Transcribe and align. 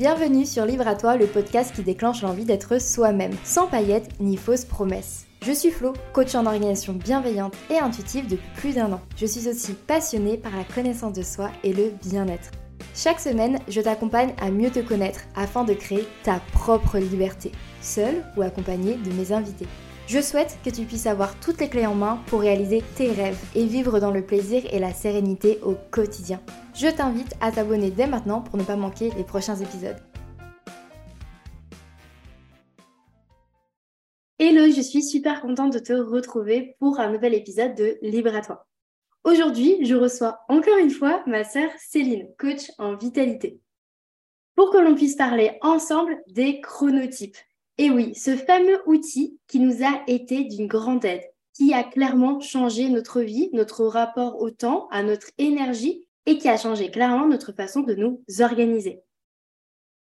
Bienvenue 0.00 0.46
sur 0.46 0.64
Livre 0.64 0.88
à 0.88 0.94
toi, 0.94 1.18
le 1.18 1.26
podcast 1.26 1.74
qui 1.74 1.82
déclenche 1.82 2.22
l'envie 2.22 2.46
d'être 2.46 2.80
soi-même, 2.80 3.34
sans 3.44 3.66
paillettes 3.66 4.08
ni 4.18 4.38
fausses 4.38 4.64
promesses. 4.64 5.26
Je 5.44 5.52
suis 5.52 5.70
Flo, 5.70 5.92
coach 6.14 6.34
en 6.34 6.46
organisation 6.46 6.94
bienveillante 6.94 7.52
et 7.68 7.76
intuitive 7.76 8.26
depuis 8.26 8.48
plus 8.56 8.74
d'un 8.76 8.94
an. 8.94 9.02
Je 9.18 9.26
suis 9.26 9.46
aussi 9.46 9.74
passionnée 9.74 10.38
par 10.38 10.56
la 10.56 10.64
connaissance 10.64 11.12
de 11.12 11.22
soi 11.22 11.50
et 11.64 11.74
le 11.74 11.92
bien-être. 12.02 12.50
Chaque 12.94 13.20
semaine, 13.20 13.58
je 13.68 13.82
t'accompagne 13.82 14.32
à 14.40 14.50
mieux 14.50 14.70
te 14.70 14.80
connaître 14.80 15.20
afin 15.36 15.64
de 15.64 15.74
créer 15.74 16.08
ta 16.22 16.40
propre 16.54 16.96
liberté, 16.96 17.52
seule 17.82 18.24
ou 18.38 18.40
accompagnée 18.40 18.94
de 18.94 19.12
mes 19.12 19.32
invités. 19.32 19.68
Je 20.06 20.22
souhaite 20.22 20.58
que 20.64 20.70
tu 20.70 20.86
puisses 20.86 21.06
avoir 21.06 21.38
toutes 21.40 21.60
les 21.60 21.68
clés 21.68 21.86
en 21.86 21.94
main 21.94 22.20
pour 22.28 22.40
réaliser 22.40 22.82
tes 22.96 23.12
rêves 23.12 23.38
et 23.54 23.66
vivre 23.66 24.00
dans 24.00 24.10
le 24.10 24.22
plaisir 24.22 24.62
et 24.72 24.78
la 24.78 24.94
sérénité 24.94 25.58
au 25.62 25.76
quotidien. 25.90 26.40
Je 26.80 26.88
t'invite 26.88 27.34
à 27.42 27.52
t'abonner 27.52 27.90
dès 27.90 28.06
maintenant 28.06 28.40
pour 28.40 28.56
ne 28.56 28.64
pas 28.64 28.74
manquer 28.74 29.10
les 29.18 29.22
prochains 29.22 29.56
épisodes. 29.56 29.98
Hello, 34.38 34.64
je 34.64 34.80
suis 34.80 35.02
super 35.02 35.42
contente 35.42 35.74
de 35.74 35.78
te 35.78 35.92
retrouver 35.92 36.76
pour 36.78 36.98
un 36.98 37.12
nouvel 37.12 37.34
épisode 37.34 37.74
de 37.74 37.98
Libre 38.00 38.34
à 38.34 38.40
toi. 38.40 38.66
Aujourd'hui, 39.24 39.84
je 39.84 39.94
reçois 39.94 40.40
encore 40.48 40.78
une 40.78 40.88
fois 40.88 41.22
ma 41.26 41.44
sœur 41.44 41.68
Céline, 41.78 42.30
coach 42.38 42.70
en 42.78 42.96
vitalité, 42.96 43.60
pour 44.56 44.70
que 44.70 44.78
l'on 44.78 44.94
puisse 44.94 45.16
parler 45.16 45.58
ensemble 45.60 46.16
des 46.28 46.62
chronotypes. 46.62 47.36
Et 47.76 47.90
oui, 47.90 48.14
ce 48.14 48.34
fameux 48.38 48.80
outil 48.86 49.38
qui 49.48 49.60
nous 49.60 49.84
a 49.84 50.02
été 50.06 50.44
d'une 50.44 50.66
grande 50.66 51.04
aide, 51.04 51.28
qui 51.52 51.74
a 51.74 51.84
clairement 51.84 52.40
changé 52.40 52.88
notre 52.88 53.20
vie, 53.20 53.50
notre 53.52 53.84
rapport 53.84 54.40
au 54.40 54.48
temps, 54.48 54.88
à 54.90 55.02
notre 55.02 55.26
énergie 55.36 56.06
et 56.26 56.38
qui 56.38 56.48
a 56.48 56.56
changé 56.56 56.90
clairement 56.90 57.26
notre 57.26 57.52
façon 57.52 57.80
de 57.80 57.94
nous 57.94 58.22
organiser. 58.40 59.02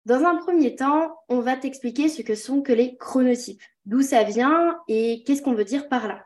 Dans 0.06 0.24
un 0.24 0.36
premier 0.38 0.76
temps, 0.76 1.16
on 1.28 1.40
va 1.40 1.56
t'expliquer 1.56 2.10
ce 2.10 2.22
que 2.22 2.36
sont 2.36 2.62
que 2.62 2.74
les 2.74 2.98
chronotypes, 2.98 3.62
d'où 3.86 4.02
ça 4.02 4.24
vient 4.24 4.80
et 4.88 5.24
qu'est-ce 5.24 5.42
qu'on 5.42 5.54
veut 5.54 5.66
dire 5.66 5.88
par 5.90 6.08
là. 6.08 6.24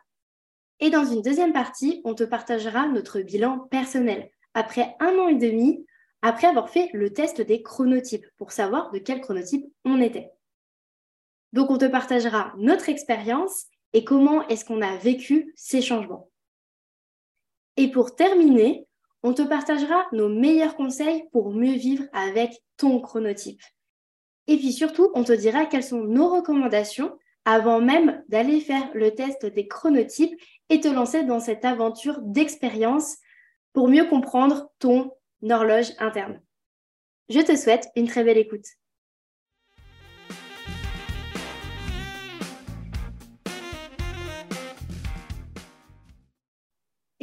Et 0.79 0.89
dans 0.89 1.05
une 1.05 1.21
deuxième 1.21 1.53
partie, 1.53 2.01
on 2.03 2.13
te 2.13 2.23
partagera 2.23 2.87
notre 2.87 3.21
bilan 3.21 3.59
personnel, 3.59 4.29
après 4.53 4.95
un 4.99 5.17
an 5.17 5.27
et 5.27 5.35
demi, 5.35 5.85
après 6.21 6.47
avoir 6.47 6.69
fait 6.69 6.89
le 6.93 7.11
test 7.11 7.41
des 7.41 7.61
chronotypes, 7.61 8.25
pour 8.37 8.51
savoir 8.51 8.91
de 8.91 8.99
quel 8.99 9.21
chronotype 9.21 9.65
on 9.85 10.01
était. 10.01 10.31
Donc, 11.51 11.69
on 11.69 11.77
te 11.77 11.85
partagera 11.85 12.53
notre 12.57 12.89
expérience 12.89 13.65
et 13.93 14.03
comment 14.03 14.47
est-ce 14.47 14.65
qu'on 14.65 14.81
a 14.81 14.95
vécu 14.97 15.53
ces 15.55 15.81
changements. 15.81 16.29
Et 17.77 17.89
pour 17.91 18.15
terminer, 18.15 18.87
on 19.23 19.33
te 19.33 19.41
partagera 19.41 20.05
nos 20.11 20.29
meilleurs 20.29 20.75
conseils 20.75 21.23
pour 21.31 21.51
mieux 21.51 21.75
vivre 21.75 22.03
avec 22.11 22.61
ton 22.77 22.99
chronotype. 22.99 23.61
Et 24.47 24.57
puis 24.57 24.73
surtout, 24.73 25.09
on 25.15 25.23
te 25.23 25.31
dira 25.31 25.65
quelles 25.65 25.83
sont 25.83 26.03
nos 26.03 26.29
recommandations 26.29 27.17
avant 27.45 27.81
même 27.81 28.23
d'aller 28.27 28.59
faire 28.59 28.89
le 28.93 29.15
test 29.15 29.45
des 29.45 29.67
chronotypes 29.67 30.39
et 30.69 30.79
te 30.79 30.87
lancer 30.87 31.23
dans 31.23 31.39
cette 31.39 31.65
aventure 31.65 32.19
d'expérience 32.21 33.17
pour 33.73 33.87
mieux 33.87 34.05
comprendre 34.05 34.69
ton 34.79 35.11
horloge 35.49 35.93
interne. 35.99 36.41
Je 37.29 37.39
te 37.39 37.55
souhaite 37.55 37.87
une 37.95 38.07
très 38.07 38.23
belle 38.23 38.37
écoute. 38.37 38.65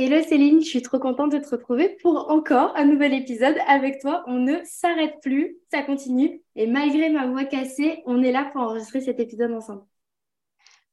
Hello 0.03 0.23
Céline, 0.23 0.63
je 0.63 0.67
suis 0.67 0.81
trop 0.81 0.99
contente 0.99 1.31
de 1.31 1.37
te 1.37 1.51
retrouver 1.51 1.99
pour 2.01 2.31
encore 2.31 2.73
un 2.75 2.87
nouvel 2.87 3.13
épisode 3.13 3.57
avec 3.69 4.01
toi. 4.01 4.25
On 4.27 4.39
ne 4.39 4.55
s'arrête 4.65 5.17
plus, 5.21 5.59
ça 5.71 5.83
continue. 5.83 6.41
Et 6.57 6.67
malgré 6.67 7.11
ma 7.11 7.27
voix 7.27 7.45
cassée, 7.45 8.03
on 8.07 8.23
est 8.23 8.33
là 8.33 8.49
pour 8.51 8.63
enregistrer 8.63 9.03
cet 9.03 9.21
épisode 9.21 9.53
ensemble. 9.53 9.83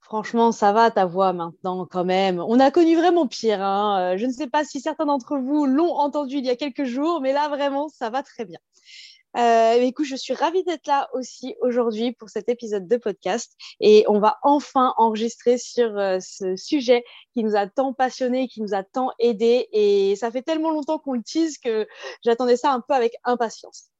Franchement, 0.01 0.51
ça 0.51 0.73
va 0.73 0.91
ta 0.91 1.05
voix 1.05 1.31
maintenant 1.31 1.87
quand 1.89 2.03
même. 2.03 2.43
On 2.45 2.59
a 2.59 2.69
connu 2.69 2.97
vraiment 2.97 3.27
pire. 3.27 3.61
Hein. 3.61 3.97
Euh, 3.97 4.17
je 4.17 4.25
ne 4.25 4.31
sais 4.33 4.47
pas 4.47 4.65
si 4.65 4.81
certains 4.81 5.05
d'entre 5.05 5.37
vous 5.37 5.65
l'ont 5.65 5.93
entendu 5.93 6.39
il 6.39 6.45
y 6.45 6.49
a 6.49 6.57
quelques 6.57 6.83
jours, 6.83 7.21
mais 7.21 7.31
là 7.31 7.47
vraiment, 7.47 7.87
ça 7.87 8.09
va 8.09 8.23
très 8.23 8.43
bien. 8.43 8.59
Euh, 9.37 9.73
écoute, 9.81 10.07
je 10.07 10.15
suis 10.15 10.33
ravie 10.33 10.63
d'être 10.63 10.87
là 10.87 11.09
aussi 11.13 11.55
aujourd'hui 11.61 12.11
pour 12.11 12.29
cet 12.29 12.49
épisode 12.49 12.87
de 12.87 12.97
podcast 12.97 13.53
et 13.79 14.03
on 14.07 14.19
va 14.19 14.39
enfin 14.41 14.95
enregistrer 14.97 15.59
sur 15.59 15.95
euh, 15.95 16.17
ce 16.19 16.55
sujet 16.55 17.03
qui 17.33 17.43
nous 17.43 17.55
a 17.55 17.67
tant 17.67 17.93
passionné, 17.93 18.47
qui 18.47 18.63
nous 18.63 18.73
a 18.73 18.83
tant 18.83 19.11
aidé 19.19 19.67
et 19.73 20.15
ça 20.15 20.31
fait 20.31 20.41
tellement 20.41 20.71
longtemps 20.71 20.97
qu'on 20.97 21.13
le 21.13 21.21
tease 21.21 21.59
que 21.59 21.87
j'attendais 22.25 22.57
ça 22.57 22.71
un 22.73 22.81
peu 22.81 22.95
avec 22.95 23.13
impatience. 23.25 23.91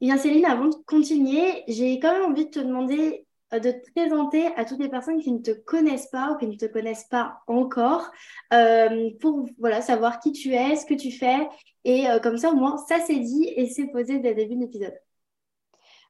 Bien 0.00 0.16
Céline, 0.16 0.46
avant 0.46 0.68
de 0.68 0.76
continuer, 0.86 1.64
j'ai 1.68 1.98
quand 1.98 2.12
même 2.12 2.30
envie 2.30 2.46
de 2.46 2.50
te 2.50 2.60
demander 2.60 3.25
de 3.52 3.70
te 3.70 3.90
présenter 3.92 4.46
à 4.56 4.64
toutes 4.64 4.80
les 4.80 4.88
personnes 4.88 5.20
qui 5.20 5.32
ne 5.32 5.38
te 5.38 5.52
connaissent 5.52 6.08
pas 6.08 6.32
ou 6.32 6.36
qui 6.36 6.46
ne 6.48 6.56
te 6.56 6.66
connaissent 6.66 7.06
pas 7.08 7.40
encore 7.46 8.10
euh, 8.52 9.10
pour 9.20 9.48
voilà, 9.58 9.82
savoir 9.82 10.18
qui 10.20 10.32
tu 10.32 10.52
es, 10.52 10.76
ce 10.76 10.86
que 10.86 10.94
tu 10.94 11.12
fais. 11.12 11.48
Et 11.84 12.08
euh, 12.08 12.18
comme 12.18 12.38
ça, 12.38 12.50
au 12.50 12.56
moins, 12.56 12.76
ça 12.88 12.98
c'est 13.06 13.18
dit 13.18 13.52
et 13.56 13.68
c'est 13.68 13.86
posé 13.86 14.18
dès 14.18 14.30
le 14.30 14.34
début 14.34 14.56
de 14.56 14.60
l'épisode. 14.62 14.98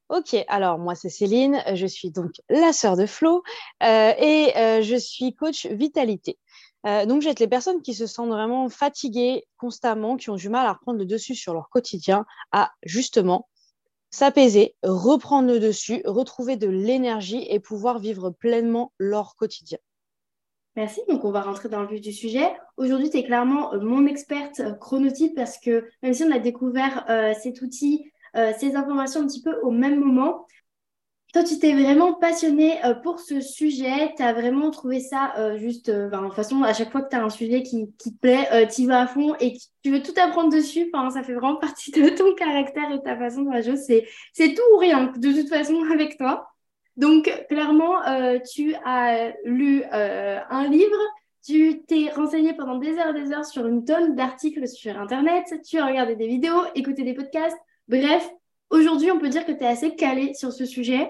Ok, 0.09 0.37
alors 0.47 0.79
moi 0.79 0.95
c'est 0.95 1.09
Céline, 1.09 1.61
je 1.73 1.85
suis 1.85 2.11
donc 2.11 2.31
la 2.49 2.71
sœur 2.71 2.95
de 2.95 3.05
Flo 3.05 3.43
et 3.81 4.53
je 4.55 4.95
suis 4.97 5.35
coach 5.35 5.65
vitalité. 5.65 6.39
donc 6.85 7.21
j'aide 7.21 7.39
les 7.39 7.47
personnes 7.49 7.81
qui 7.81 7.93
se 7.93 8.07
sentent 8.07 8.29
vraiment 8.29 8.69
fatiguées 8.69 9.43
constamment, 9.57 10.15
qui 10.15 10.29
ont 10.29 10.37
du 10.37 10.47
mal 10.47 10.65
à 10.65 10.71
reprendre 10.71 10.97
le 10.97 11.05
dessus 11.05 11.35
sur 11.35 11.53
leur 11.53 11.67
quotidien, 11.67 12.25
à 12.53 12.71
justement 12.83 13.49
s'apaiser, 14.09 14.75
reprendre 14.83 15.51
le 15.51 15.59
dessus, 15.59 16.01
retrouver 16.05 16.55
de 16.55 16.67
l'énergie 16.67 17.45
et 17.49 17.59
pouvoir 17.59 17.99
vivre 17.99 18.29
pleinement 18.29 18.93
leur 18.97 19.35
quotidien. 19.35 19.77
Merci, 20.77 21.01
donc 21.09 21.25
on 21.25 21.31
va 21.31 21.41
rentrer 21.41 21.69
dans 21.69 21.81
le 21.81 21.87
vif 21.87 22.01
du 22.01 22.13
sujet. 22.13 22.55
Aujourd'hui, 22.77 23.09
tu 23.09 23.17
es 23.17 23.23
clairement 23.23 23.73
euh, 23.73 23.79
mon 23.79 24.05
experte 24.05 24.59
euh, 24.59 24.73
chronotype 24.73 25.33
parce 25.35 25.57
que 25.57 25.89
même 26.03 26.13
si 26.13 26.23
on 26.23 26.31
a 26.31 26.37
découvert 26.37 27.03
euh, 27.09 27.33
cet 27.33 27.61
outil, 27.61 28.11
ces 28.59 28.75
informations 28.75 29.21
un 29.21 29.25
petit 29.25 29.41
peu 29.41 29.59
au 29.63 29.71
même 29.71 29.99
moment, 29.99 30.45
toi, 31.33 31.43
tu 31.43 31.59
t'es 31.59 31.73
vraiment 31.73 32.13
passionné 32.13 32.83
euh, 32.85 32.93
pour 32.93 33.19
ce 33.19 33.41
sujet, 33.41 34.13
tu 34.15 34.23
as 34.23 34.31
vraiment 34.31 34.71
trouvé 34.71 35.01
ça 35.01 35.33
euh, 35.37 35.57
juste, 35.57 35.89
euh, 35.89 36.07
ben, 36.07 36.21
de 36.21 36.27
toute 36.27 36.35
façon, 36.35 36.63
à 36.63 36.73
chaque 36.73 36.89
fois 36.91 37.01
que 37.01 37.09
tu 37.09 37.17
as 37.17 37.23
un 37.23 37.29
sujet 37.29 37.63
qui, 37.63 37.91
te 37.97 38.09
plaît, 38.21 38.67
tu 38.73 38.83
y 38.83 38.85
vas 38.85 39.01
à 39.01 39.07
fond 39.07 39.35
et 39.41 39.57
tu 39.83 39.91
veux 39.91 40.01
tout 40.01 40.13
apprendre 40.17 40.51
dessus. 40.51 40.89
Ça 41.13 41.23
fait 41.23 41.33
vraiment 41.33 41.57
partie 41.57 41.91
de 41.91 42.09
ton 42.09 42.33
caractère 42.37 42.91
et 42.91 43.01
ta 43.03 43.17
façon 43.17 43.41
de 43.41 43.49
réagir. 43.49 43.75
C'est 43.77 44.53
tout 44.53 44.61
ou 44.73 44.77
rien, 44.77 45.11
de 45.17 45.31
toute 45.33 45.49
façon, 45.49 45.83
avec 45.93 46.17
toi. 46.17 46.47
Donc, 46.95 47.29
clairement, 47.49 47.97
tu 48.51 48.73
as 48.83 49.33
lu 49.43 49.83
un 49.91 50.67
livre, 50.69 50.97
tu 51.45 51.83
t'es 51.87 52.09
renseigné 52.09 52.53
pendant 52.53 52.77
des 52.77 52.97
heures 52.97 53.15
et 53.15 53.21
des 53.21 53.33
heures 53.33 53.45
sur 53.45 53.67
une 53.67 53.85
tonne 53.85 54.15
d'articles 54.15 54.67
sur 54.67 54.97
Internet, 54.97 55.53
tu 55.63 55.77
as 55.77 55.85
regardé 55.85 56.15
des 56.15 56.27
vidéos, 56.27 56.63
écouté 56.73 57.03
des 57.03 57.13
podcasts. 57.13 57.57
Bref, 57.87 58.27
Aujourd'hui, 58.69 59.11
on 59.11 59.19
peut 59.19 59.29
dire 59.29 59.45
que 59.45 59.51
tu 59.51 59.63
es 59.63 59.67
assez 59.67 59.95
calé 59.95 60.33
sur 60.33 60.51
ce 60.51 60.65
sujet. 60.65 61.09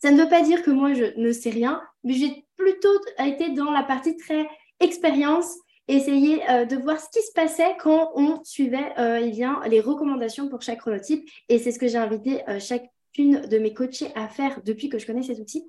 Ça 0.00 0.10
ne 0.10 0.20
veut 0.20 0.28
pas 0.28 0.42
dire 0.42 0.62
que 0.62 0.70
moi, 0.70 0.92
je 0.94 1.16
ne 1.16 1.32
sais 1.32 1.50
rien, 1.50 1.80
mais 2.04 2.14
j'ai 2.14 2.46
plutôt 2.56 3.00
été 3.18 3.50
dans 3.50 3.70
la 3.70 3.82
partie 3.82 4.16
très 4.16 4.48
expérience, 4.80 5.54
essayer 5.86 6.48
euh, 6.50 6.64
de 6.64 6.76
voir 6.76 7.00
ce 7.00 7.08
qui 7.10 7.24
se 7.24 7.32
passait 7.32 7.76
quand 7.80 8.12
on 8.14 8.42
suivait 8.44 8.92
euh, 8.98 9.20
eh 9.22 9.30
bien, 9.30 9.60
les 9.66 9.80
recommandations 9.80 10.48
pour 10.48 10.62
chaque 10.62 10.80
chronotype. 10.80 11.28
Et 11.48 11.58
c'est 11.58 11.72
ce 11.72 11.78
que 11.78 11.88
j'ai 11.88 11.98
invité 11.98 12.48
euh, 12.48 12.60
chacune 12.60 13.40
de 13.40 13.58
mes 13.58 13.72
coachés 13.72 14.12
à 14.14 14.28
faire 14.28 14.60
depuis 14.64 14.88
que 14.88 14.98
je 14.98 15.06
connais 15.06 15.22
cet 15.22 15.38
outil. 15.38 15.64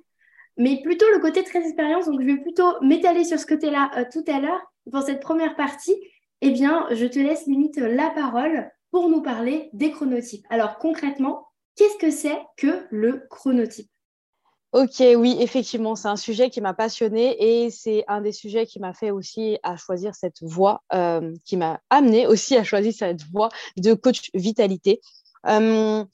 Mais 0.57 0.81
plutôt 0.81 1.05
le 1.13 1.19
côté 1.19 1.43
très 1.43 1.61
expérience, 1.63 2.07
donc 2.07 2.21
je 2.21 2.25
vais 2.25 2.37
plutôt 2.37 2.81
m'étaler 2.81 3.23
sur 3.23 3.39
ce 3.39 3.45
côté-là 3.45 4.05
tout 4.11 4.25
à 4.27 4.39
l'heure. 4.39 4.61
Pour 4.91 5.03
cette 5.03 5.21
première 5.21 5.55
partie, 5.55 5.95
eh 6.41 6.51
bien, 6.51 6.85
je 6.91 7.05
te 7.05 7.17
laisse 7.17 7.45
limite 7.45 7.77
la 7.77 8.09
parole 8.09 8.69
pour 8.91 9.09
nous 9.09 9.21
parler 9.21 9.69
des 9.73 9.91
chronotypes. 9.91 10.45
Alors 10.49 10.77
concrètement, 10.77 11.47
qu'est-ce 11.75 11.97
que 11.97 12.11
c'est 12.11 12.39
que 12.57 12.85
le 12.89 13.25
chronotype? 13.29 13.89
Ok, 14.71 15.01
oui, 15.17 15.35
effectivement, 15.39 15.95
c'est 15.95 16.09
un 16.09 16.15
sujet 16.15 16.51
qui 16.51 16.61
m'a 16.61 16.75
passionné 16.75 17.63
et 17.63 17.71
c'est 17.71 18.03
un 18.07 18.21
des 18.21 18.31
sujets 18.31 18.67
qui 18.67 18.79
m'a 18.79 18.93
fait 18.93 19.09
aussi 19.09 19.57
à 19.63 19.77
choisir 19.77 20.13
cette 20.13 20.43
voie, 20.43 20.83
euh, 20.93 21.33
qui 21.43 21.57
m'a 21.57 21.79
amené 21.89 22.27
aussi 22.27 22.55
à 22.55 22.63
choisir 22.63 22.93
cette 22.93 23.23
voie 23.31 23.49
de 23.77 23.95
coach 23.95 24.29
vitalité. 24.35 25.01
Euh, 25.47 26.05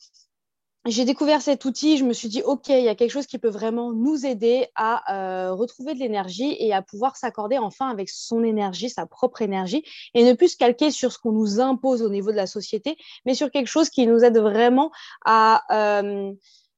j'ai 0.86 1.04
découvert 1.04 1.42
cet 1.42 1.66
outil, 1.66 1.98
je 1.98 2.06
me 2.06 2.14
suis 2.14 2.28
dit, 2.28 2.44
OK, 2.44 2.70
il 2.70 2.84
y 2.84 2.90
a 2.90 2.96
quelque 2.96 3.12
chose 3.12 3.26
qui 3.26 3.40
peut 3.40 3.50
vraiment 3.50 3.92
nous 3.92 4.26
aider 4.26 4.68
à 4.76 5.48
euh, 5.48 5.54
retrouver 5.54 5.96
de 5.96 6.00
l'énergie 6.00 6.56
et 6.60 6.74
à 6.74 6.82
pouvoir 6.82 7.16
s'accorder 7.18 7.58
enfin 7.58 7.90
avec 7.90 8.10
son 8.10 8.44
énergie, 8.44 8.90
sa 8.90 9.06
propre 9.08 9.42
énergie, 9.42 9.84
et 10.14 10.24
ne 10.24 10.34
plus 10.34 10.50
se 10.50 10.58
calquer 10.58 10.92
sur 10.92 11.12
ce 11.12 11.18
qu'on 11.18 11.32
nous 11.32 11.60
impose 11.60 12.04
au 12.04 12.10
niveau 12.10 12.32
de 12.32 12.38
la 12.38 12.46
société, 12.46 12.98
mais 13.26 13.34
sur 13.34 13.50
quelque 13.50 13.68
chose 13.68 13.90
qui 13.90 14.06
nous 14.06 14.24
aide 14.24 14.38
vraiment 14.38 14.92
à, 15.26 15.64
euh, 15.72 16.32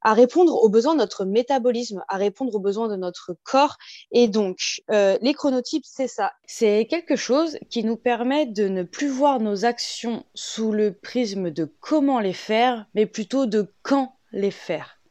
à 0.08 0.14
répondre 0.14 0.64
aux 0.64 0.70
besoins 0.70 0.94
de 0.94 1.00
notre 1.00 1.26
métabolisme, 1.26 2.02
à 2.08 2.16
répondre 2.16 2.56
aux 2.56 2.62
besoins 2.62 2.88
de 2.88 2.96
notre 2.96 3.36
corps. 3.44 3.76
Et 4.14 4.30
donc, 4.30 4.82
euh, 4.90 5.18
les 5.22 5.34
chronotypes, 5.34 5.84
c'est 5.86 6.08
ça. 6.08 6.32
C'est 6.46 6.88
quelque 6.90 7.18
chose 7.18 7.58
qui 7.70 7.84
nous 7.84 7.98
permet 7.98 8.46
de 8.46 8.70
ne 8.70 8.84
plus 8.84 9.10
voir 9.10 9.42
nos 9.42 9.66
actions 9.66 10.24
sous 10.34 10.72
le 10.72 10.94
prisme 10.94 11.52
de 11.52 11.70
comment 11.82 12.22
les 12.22 12.32
faire, 12.32 12.86
mais 12.96 13.06
plutôt 13.06 13.48
de 13.48 13.74
quand 13.82 14.16
les 14.32 14.52
faire, 14.52 15.02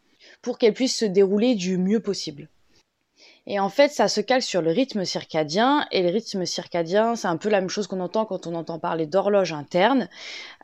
pour 0.40 0.56
qu'elles 0.56 0.72
puissent 0.72 1.00
se 1.00 1.04
dérouler 1.04 1.56
du 1.56 1.76
mieux 1.76 2.00
possible. 2.00 2.48
Et 3.46 3.60
en 3.60 3.68
fait, 3.68 3.88
ça 3.88 4.08
se 4.08 4.20
cale 4.20 4.42
sur 4.42 4.60
le 4.60 4.70
rythme 4.72 5.04
circadien. 5.04 5.86
Et 5.92 6.02
le 6.02 6.08
rythme 6.08 6.44
circadien, 6.44 7.14
c'est 7.14 7.28
un 7.28 7.36
peu 7.36 7.48
la 7.48 7.60
même 7.60 7.70
chose 7.70 7.86
qu'on 7.86 8.00
entend 8.00 8.24
quand 8.24 8.46
on 8.46 8.54
entend 8.54 8.78
parler 8.78 9.06
d'horloge 9.06 9.52
interne. 9.52 10.08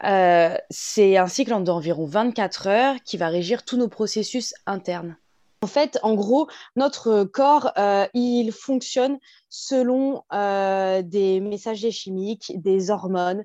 Euh, 0.04 0.56
c'est 0.70 1.16
un 1.16 1.28
cycle 1.28 1.62
d'environ 1.62 2.06
24 2.06 2.66
heures 2.66 2.96
qui 3.04 3.16
va 3.16 3.28
régir 3.28 3.64
tous 3.64 3.76
nos 3.76 3.88
processus 3.88 4.54
internes. 4.66 5.16
En 5.64 5.68
fait, 5.68 6.00
en 6.02 6.14
gros, 6.14 6.48
notre 6.74 7.22
corps, 7.22 7.70
euh, 7.78 8.08
il 8.14 8.50
fonctionne 8.50 9.18
selon 9.48 10.24
euh, 10.32 11.02
des 11.02 11.38
messagers 11.38 11.92
chimiques, 11.92 12.52
des 12.56 12.90
hormones 12.90 13.44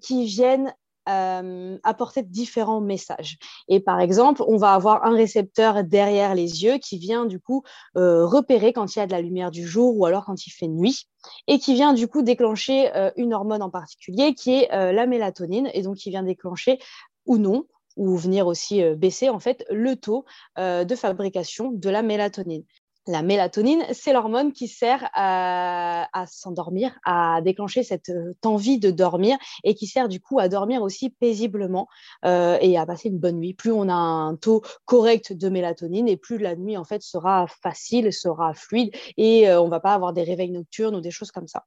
qui 0.00 0.26
viennent 0.26 0.72
euh, 1.08 1.78
apporter 1.82 2.22
différents 2.22 2.80
messages. 2.80 3.36
Et 3.66 3.80
par 3.80 4.00
exemple, 4.00 4.44
on 4.46 4.56
va 4.56 4.72
avoir 4.72 5.04
un 5.04 5.14
récepteur 5.14 5.82
derrière 5.82 6.34
les 6.34 6.62
yeux 6.62 6.78
qui 6.78 6.96
vient 6.96 7.24
du 7.24 7.40
coup 7.40 7.64
euh, 7.96 8.24
repérer 8.24 8.72
quand 8.72 8.94
il 8.94 9.00
y 9.00 9.02
a 9.02 9.06
de 9.06 9.12
la 9.12 9.20
lumière 9.20 9.50
du 9.50 9.66
jour 9.66 9.96
ou 9.96 10.06
alors 10.06 10.24
quand 10.24 10.46
il 10.46 10.50
fait 10.50 10.68
nuit 10.68 11.08
et 11.48 11.58
qui 11.58 11.74
vient 11.74 11.92
du 11.92 12.06
coup 12.06 12.22
déclencher 12.22 12.94
euh, 12.94 13.10
une 13.16 13.34
hormone 13.34 13.62
en 13.62 13.70
particulier 13.70 14.34
qui 14.34 14.52
est 14.52 14.68
la 14.70 15.06
mélatonine 15.06 15.68
et 15.74 15.82
donc 15.82 15.96
qui 15.96 16.10
vient 16.10 16.22
déclencher 16.22 16.78
ou 17.26 17.36
non 17.36 17.64
ou 17.96 18.16
venir 18.16 18.46
aussi 18.46 18.82
baisser 18.94 19.28
en 19.28 19.40
fait 19.40 19.64
le 19.70 19.96
taux 19.96 20.24
de 20.56 20.94
fabrication 20.94 21.70
de 21.72 21.90
la 21.90 22.02
mélatonine. 22.02 22.64
La 23.08 23.22
mélatonine, 23.22 23.82
c'est 23.90 24.12
l'hormone 24.12 24.52
qui 24.52 24.68
sert 24.68 25.10
à, 25.14 26.06
s'endormir, 26.30 26.96
à 27.04 27.40
déclencher 27.42 27.82
cette 27.82 28.10
euh, 28.10 28.34
envie 28.44 28.78
de 28.78 28.92
dormir 28.92 29.36
et 29.64 29.74
qui 29.74 29.88
sert 29.88 30.06
du 30.06 30.20
coup 30.20 30.38
à 30.38 30.48
dormir 30.48 30.82
aussi 30.82 31.10
paisiblement 31.10 31.88
euh, 32.24 32.58
et 32.60 32.78
à 32.78 32.86
passer 32.86 33.08
une 33.08 33.18
bonne 33.18 33.38
nuit. 33.38 33.54
Plus 33.54 33.72
on 33.72 33.88
a 33.88 33.94
un 33.94 34.36
taux 34.36 34.62
correct 34.84 35.32
de 35.32 35.48
mélatonine 35.48 36.06
et 36.06 36.16
plus 36.16 36.38
la 36.38 36.54
nuit 36.54 36.76
en 36.76 36.84
fait 36.84 37.02
sera 37.02 37.48
facile, 37.48 38.12
sera 38.12 38.54
fluide 38.54 38.94
et 39.16 39.48
euh, 39.48 39.60
on 39.60 39.68
va 39.68 39.80
pas 39.80 39.94
avoir 39.94 40.12
des 40.12 40.22
réveils 40.22 40.52
nocturnes 40.52 40.94
ou 40.94 41.00
des 41.00 41.10
choses 41.10 41.32
comme 41.32 41.48
ça. 41.48 41.64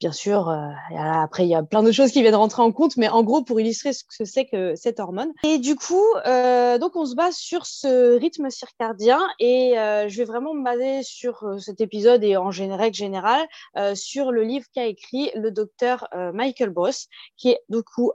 Bien 0.00 0.12
sûr, 0.12 0.48
après 0.96 1.44
il 1.44 1.50
y 1.50 1.54
a 1.54 1.62
plein 1.62 1.82
de 1.82 1.92
choses 1.92 2.12
qui 2.12 2.22
viennent 2.22 2.34
rentrer 2.34 2.62
en 2.62 2.72
compte, 2.72 2.96
mais 2.96 3.10
en 3.10 3.22
gros 3.22 3.42
pour 3.42 3.60
illustrer 3.60 3.92
ce 3.92 4.02
que 4.04 4.24
c'est 4.24 4.46
que 4.46 4.74
cette 4.76 4.98
hormone. 4.98 5.30
Et 5.44 5.58
du 5.58 5.76
coup, 5.76 6.06
donc 6.24 6.96
on 6.96 7.04
se 7.04 7.14
base 7.14 7.36
sur 7.36 7.66
ce 7.66 8.18
rythme 8.18 8.48
circadien 8.48 9.20
et 9.38 9.74
je 9.74 10.16
vais 10.16 10.24
vraiment 10.24 10.54
me 10.54 10.64
sur 11.02 11.44
euh, 11.44 11.58
cet 11.58 11.80
épisode 11.80 12.24
et 12.24 12.36
en 12.36 12.50
règle 12.50 12.96
générale 12.96 13.46
euh, 13.76 13.94
sur 13.94 14.32
le 14.32 14.42
livre 14.42 14.66
qu'a 14.72 14.86
écrit 14.86 15.30
le 15.34 15.50
docteur 15.50 16.06
euh, 16.14 16.32
Michael 16.32 16.70
Boss, 16.70 17.08
qui 17.36 17.50
est 17.50 17.60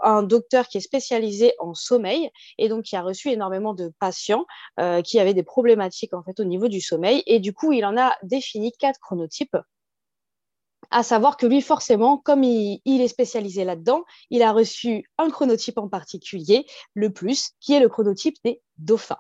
un 0.02 0.24
docteur 0.24 0.68
qui 0.68 0.78
est 0.78 0.82
spécialisé 0.82 1.54
en 1.60 1.74
sommeil 1.74 2.30
et 2.58 2.70
donc 2.70 2.84
qui 2.84 2.96
a 2.96 3.02
reçu 3.02 3.30
énormément 3.30 3.74
de 3.74 3.92
patients 4.00 4.46
qui 5.04 5.20
avaient 5.20 5.34
des 5.34 5.44
problématiques 5.44 6.14
en 6.14 6.24
fait 6.24 6.40
au 6.40 6.44
niveau 6.44 6.68
du 6.68 6.82
sommeil 6.82 7.24
et 7.26 7.40
du 7.40 7.54
coup 7.54 7.72
il 7.72 7.86
en 7.86 7.98
a 7.98 8.16
défini 8.24 8.72
quatre 8.72 9.00
chronotypes 9.00 9.58
à 10.92 11.02
savoir 11.02 11.38
que 11.38 11.48
lui, 11.48 11.62
forcément, 11.62 12.18
comme 12.18 12.44
il 12.44 12.82
est 12.86 13.08
spécialisé 13.08 13.64
là-dedans, 13.64 14.04
il 14.30 14.44
a 14.44 14.52
reçu 14.52 15.10
un 15.18 15.30
chronotype 15.30 15.78
en 15.78 15.90
particulier, 15.90 16.66
le 16.94 17.12
plus, 17.12 17.52
qui 17.60 17.74
est 17.74 17.80
le 17.80 17.90
chronotype 17.90 18.36
des 18.44 18.62
dauphins. 18.78 19.18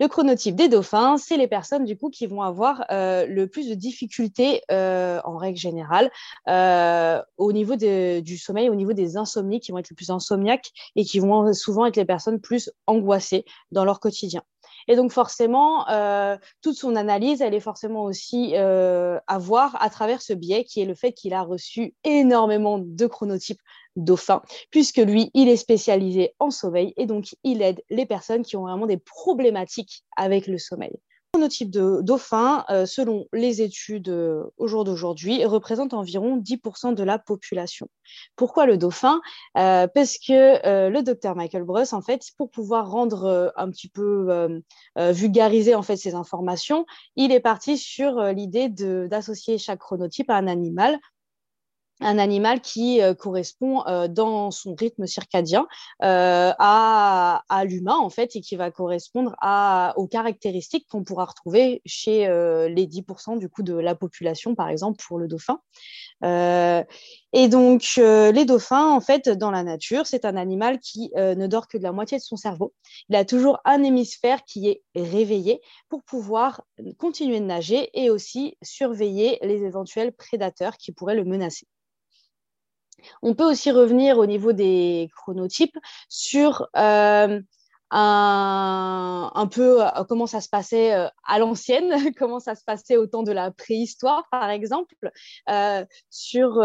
Le 0.00 0.08
chronotype 0.08 0.56
des 0.56 0.68
dauphins, 0.68 1.18
c'est 1.18 1.36
les 1.36 1.46
personnes 1.46 1.84
du 1.84 1.96
coup 1.96 2.10
qui 2.10 2.26
vont 2.26 2.42
avoir 2.42 2.84
euh, 2.90 3.26
le 3.26 3.46
plus 3.46 3.68
de 3.68 3.74
difficultés 3.74 4.60
euh, 4.72 5.20
en 5.24 5.36
règle 5.36 5.56
générale 5.56 6.10
euh, 6.48 7.22
au 7.36 7.52
niveau 7.52 7.76
du 7.76 8.36
sommeil, 8.36 8.68
au 8.68 8.74
niveau 8.74 8.92
des 8.92 9.16
insomnies 9.16 9.60
qui 9.60 9.70
vont 9.70 9.78
être 9.78 9.90
les 9.90 9.94
plus 9.94 10.10
insomniaques 10.10 10.72
et 10.96 11.04
qui 11.04 11.20
vont 11.20 11.52
souvent 11.52 11.86
être 11.86 11.96
les 11.96 12.04
personnes 12.04 12.40
plus 12.40 12.72
angoissées 12.88 13.44
dans 13.70 13.84
leur 13.84 14.00
quotidien. 14.00 14.42
Et 14.88 14.96
donc 14.96 15.12
forcément, 15.12 15.86
toute 16.60 16.76
son 16.76 16.96
analyse, 16.96 17.40
elle 17.40 17.54
est 17.54 17.60
forcément 17.60 18.02
aussi 18.02 18.54
à 18.56 19.38
voir 19.38 19.80
à 19.80 19.88
travers 19.88 20.20
ce 20.20 20.32
biais 20.32 20.64
qui 20.64 20.82
est 20.82 20.84
le 20.84 20.94
fait 20.94 21.12
qu'il 21.12 21.32
a 21.32 21.42
reçu 21.42 21.94
énormément 22.04 22.78
de 22.78 23.06
chronotypes 23.06 23.62
dauphin, 23.96 24.42
puisque 24.70 24.98
lui, 24.98 25.30
il 25.34 25.48
est 25.48 25.56
spécialisé 25.56 26.34
en 26.38 26.50
sommeil 26.50 26.92
et 26.96 27.06
donc 27.06 27.34
il 27.44 27.62
aide 27.62 27.82
les 27.90 28.06
personnes 28.06 28.42
qui 28.42 28.56
ont 28.56 28.62
vraiment 28.62 28.86
des 28.86 28.96
problématiques 28.96 30.04
avec 30.16 30.46
le 30.46 30.58
sommeil. 30.58 30.92
Le 30.92 31.40
chronotype 31.40 31.70
de 31.70 32.00
dauphin, 32.00 32.64
euh, 32.70 32.86
selon 32.86 33.26
les 33.32 33.60
études 33.60 34.08
euh, 34.08 34.44
au 34.56 34.68
jour 34.68 34.84
d'aujourd'hui, 34.84 35.44
représente 35.44 35.92
environ 35.92 36.38
10% 36.38 36.94
de 36.94 37.02
la 37.02 37.18
population. 37.18 37.88
Pourquoi 38.36 38.66
le 38.66 38.76
dauphin? 38.78 39.20
Euh, 39.58 39.88
Parce 39.88 40.18
que 40.18 40.88
le 40.88 41.02
docteur 41.02 41.34
Michael 41.34 41.64
Bruss, 41.64 41.92
en 41.92 42.02
fait, 42.02 42.22
pour 42.38 42.52
pouvoir 42.52 42.88
rendre 42.88 43.52
un 43.56 43.68
petit 43.70 43.88
peu 43.88 44.62
vulgariser 44.96 45.74
en 45.74 45.82
fait 45.82 45.96
ces 45.96 46.14
informations, 46.14 46.86
il 47.16 47.32
est 47.32 47.40
parti 47.40 47.78
sur 47.78 48.22
l'idée 48.26 48.68
d'associer 48.68 49.58
chaque 49.58 49.80
chronotype 49.80 50.30
à 50.30 50.36
un 50.36 50.46
animal 50.46 51.00
un 52.00 52.18
animal 52.18 52.60
qui 52.60 53.00
euh, 53.00 53.14
correspond 53.14 53.86
euh, 53.86 54.08
dans 54.08 54.50
son 54.50 54.74
rythme 54.74 55.06
circadien 55.06 55.66
euh, 56.02 56.52
à, 56.58 57.42
l'humain 57.64 57.96
en 57.96 58.10
fait 58.10 58.36
et 58.36 58.40
qui 58.40 58.56
va 58.56 58.70
correspondre 58.70 59.34
aux 59.96 60.06
caractéristiques 60.06 60.86
qu'on 60.90 61.04
pourra 61.04 61.24
retrouver 61.24 61.80
chez 61.86 62.26
les 62.68 62.86
10% 62.86 63.38
du 63.38 63.48
coup 63.48 63.62
de 63.62 63.74
la 63.74 63.94
population 63.94 64.54
par 64.54 64.68
exemple 64.68 65.02
pour 65.06 65.18
le 65.18 65.28
dauphin. 65.28 65.60
et 66.22 67.48
donc 67.48 67.94
les 67.96 68.44
dauphins 68.44 68.90
en 68.90 69.00
fait 69.00 69.28
dans 69.28 69.50
la 69.50 69.62
nature 69.62 70.06
c'est 70.06 70.24
un 70.24 70.36
animal 70.36 70.80
qui 70.80 71.10
ne 71.14 71.46
dort 71.46 71.68
que 71.68 71.78
de 71.78 71.82
la 71.82 71.92
moitié 71.92 72.18
de 72.18 72.22
son 72.22 72.36
cerveau. 72.36 72.74
Il 73.08 73.16
a 73.16 73.24
toujours 73.24 73.60
un 73.64 73.82
hémisphère 73.82 74.44
qui 74.44 74.68
est 74.68 74.82
réveillé 74.94 75.60
pour 75.88 76.02
pouvoir 76.02 76.62
continuer 76.98 77.40
de 77.40 77.46
nager 77.46 77.88
et 77.94 78.10
aussi 78.10 78.56
surveiller 78.62 79.38
les 79.42 79.62
éventuels 79.62 80.12
prédateurs 80.12 80.76
qui 80.76 80.92
pourraient 80.92 81.16
le 81.16 81.24
menacer. 81.24 81.66
On 83.22 83.34
peut 83.34 83.44
aussi 83.44 83.70
revenir 83.70 84.18
au 84.18 84.26
niveau 84.26 84.52
des 84.52 85.08
chronotypes 85.16 85.78
sur 86.08 86.68
euh, 86.76 87.40
un, 87.90 89.48
peu 89.52 89.84
euh, 89.84 90.04
comment 90.08 90.26
ça 90.26 90.40
se 90.40 90.48
passait 90.48 90.94
euh, 90.94 91.08
à 91.26 91.38
l'ancienne, 91.38 91.92
comment 92.18 92.40
ça 92.40 92.54
se 92.54 92.64
passait 92.64 92.96
au 92.96 93.06
temps 93.06 93.22
de 93.22 93.32
la 93.32 93.50
préhistoire, 93.50 94.24
par 94.30 94.50
exemple, 94.50 94.94
sur 96.10 96.62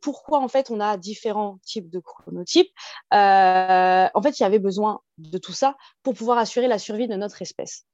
pourquoi 0.00 0.38
en 0.40 0.48
fait 0.48 0.70
on 0.70 0.80
a 0.80 0.96
différents 0.96 1.58
types 1.64 1.90
de 1.90 2.00
chronotypes. 2.00 2.72
en 3.10 4.22
fait, 4.22 4.40
il 4.40 4.42
y 4.42 4.46
avait 4.46 4.58
besoin 4.58 5.00
de 5.18 5.38
tout 5.38 5.52
ça 5.52 5.76
pour 6.02 6.14
pouvoir 6.14 6.38
assurer 6.38 6.68
la 6.68 6.78
survie 6.78 7.08
de 7.08 7.16
notre 7.16 7.42
espèce. 7.42 7.84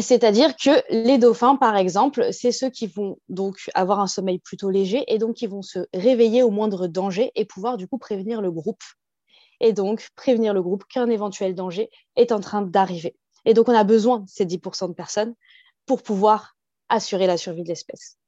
C'est-à-dire 0.00 0.56
que 0.56 0.82
les 0.90 1.18
dauphins, 1.18 1.56
par 1.56 1.76
exemple, 1.76 2.32
c'est 2.32 2.50
ceux 2.50 2.68
qui 2.68 2.88
vont 2.88 3.16
donc 3.28 3.70
avoir 3.74 4.00
un 4.00 4.08
sommeil 4.08 4.40
plutôt 4.40 4.68
léger 4.68 5.04
et 5.06 5.18
donc 5.18 5.36
qui 5.36 5.46
vont 5.46 5.62
se 5.62 5.86
réveiller 5.94 6.42
au 6.42 6.50
moindre 6.50 6.88
danger 6.88 7.30
et 7.36 7.44
pouvoir 7.44 7.76
du 7.76 7.86
coup 7.86 7.98
prévenir 7.98 8.40
le 8.40 8.50
groupe. 8.50 8.82
Et 9.60 9.72
donc 9.72 10.08
prévenir 10.16 10.52
le 10.52 10.62
groupe 10.62 10.84
qu'un 10.86 11.08
éventuel 11.08 11.54
danger 11.54 11.90
est 12.16 12.32
en 12.32 12.40
train 12.40 12.62
d'arriver. 12.62 13.16
Et 13.44 13.54
donc 13.54 13.68
on 13.68 13.74
a 13.74 13.84
besoin 13.84 14.20
de 14.20 14.28
ces 14.28 14.44
10% 14.44 14.88
de 14.88 14.94
personnes 14.94 15.34
pour 15.86 16.02
pouvoir 16.02 16.56
assurer 16.88 17.28
la 17.28 17.36
survie 17.36 17.62
de 17.62 17.68
l'espèce. 17.68 18.18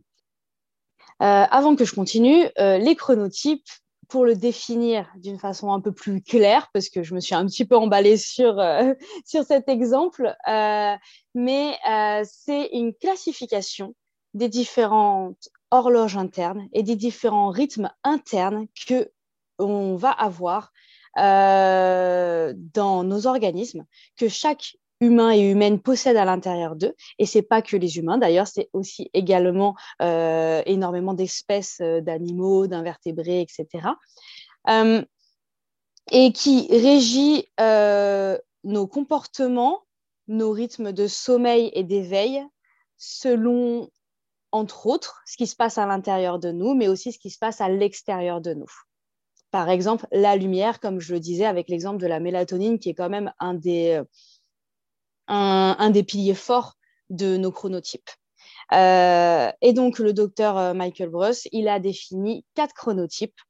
Euh, 1.22 1.46
avant 1.50 1.74
que 1.74 1.84
je 1.84 1.94
continue, 1.94 2.44
euh, 2.58 2.78
les 2.78 2.94
chronotypes, 2.94 3.68
pour 4.08 4.24
le 4.24 4.34
définir 4.34 5.10
d'une 5.16 5.38
façon 5.38 5.72
un 5.72 5.80
peu 5.80 5.92
plus 5.92 6.22
claire, 6.22 6.68
parce 6.72 6.88
que 6.88 7.02
je 7.02 7.14
me 7.14 7.20
suis 7.20 7.34
un 7.34 7.46
petit 7.46 7.64
peu 7.64 7.76
emballée 7.76 8.16
sur, 8.16 8.58
euh, 8.58 8.94
sur 9.24 9.44
cet 9.44 9.68
exemple, 9.68 10.34
euh, 10.48 10.94
mais 11.34 11.76
euh, 11.88 12.24
c'est 12.24 12.70
une 12.72 12.94
classification 12.94 13.94
des 14.34 14.48
différentes 14.48 15.48
horloges 15.70 16.16
internes 16.16 16.68
et 16.72 16.82
des 16.82 16.96
différents 16.96 17.50
rythmes 17.50 17.90
internes 18.04 18.66
que 18.86 19.10
on 19.58 19.96
va 19.96 20.10
avoir 20.10 20.72
dans 21.16 22.54
nos 23.04 23.26
organismes, 23.26 23.86
que 24.18 24.28
chaque 24.28 24.76
humains 25.00 25.32
et 25.32 25.40
humaines 25.40 25.80
possèdent 25.80 26.16
à 26.16 26.24
l'intérieur 26.24 26.76
d'eux. 26.76 26.94
Et 27.18 27.26
c'est 27.26 27.42
pas 27.42 27.62
que 27.62 27.76
les 27.76 27.98
humains, 27.98 28.18
d'ailleurs, 28.18 28.46
c'est 28.46 28.68
aussi 28.72 29.10
également 29.12 29.74
euh, 30.02 30.62
énormément 30.66 31.14
d'espèces 31.14 31.78
euh, 31.80 32.00
d'animaux, 32.00 32.66
d'invertébrés, 32.66 33.40
etc. 33.40 33.88
Euh, 34.68 35.04
et 36.10 36.32
qui 36.32 36.68
régit 36.70 37.48
nos 37.58 38.86
comportements, 38.86 39.82
nos 40.28 40.52
rythmes 40.52 40.92
de 40.92 41.06
sommeil 41.08 41.70
et 41.74 41.82
d'éveil 41.82 42.44
selon, 42.96 43.90
entre 44.52 44.86
autres, 44.86 45.20
ce 45.26 45.36
qui 45.36 45.46
se 45.46 45.56
passe 45.56 45.78
à 45.78 45.86
l'intérieur 45.86 46.38
de 46.38 46.52
nous, 46.52 46.74
mais 46.74 46.88
aussi 46.88 47.12
ce 47.12 47.18
qui 47.18 47.30
se 47.30 47.38
passe 47.38 47.60
à 47.60 47.68
l'extérieur 47.68 48.40
de 48.40 48.54
nous. 48.54 48.70
Par 49.50 49.68
exemple, 49.68 50.06
la 50.12 50.36
lumière, 50.36 50.80
comme 50.80 51.00
je 51.00 51.12
le 51.12 51.20
disais 51.20 51.44
avec 51.44 51.68
l'exemple 51.68 52.00
de 52.00 52.06
la 52.06 52.20
mélatonine, 52.20 52.78
qui 52.78 52.90
est 52.90 52.94
quand 52.94 53.10
même 53.10 53.32
un 53.40 53.54
des 53.54 54.00
un, 55.28 55.90
des 55.90 56.02
piliers 56.02 56.34
forts 56.34 56.74
de 57.10 57.36
nos 57.36 57.52
chronotypes. 57.52 58.10
et 58.72 59.72
donc, 59.72 59.98
le 59.98 60.12
docteur 60.12 60.74
Michael 60.74 61.10
Bruss, 61.10 61.48
il 61.52 61.68
a 61.68 61.78
défini 61.78 62.44
quatre 62.54 62.74
chronotypes 62.74 63.40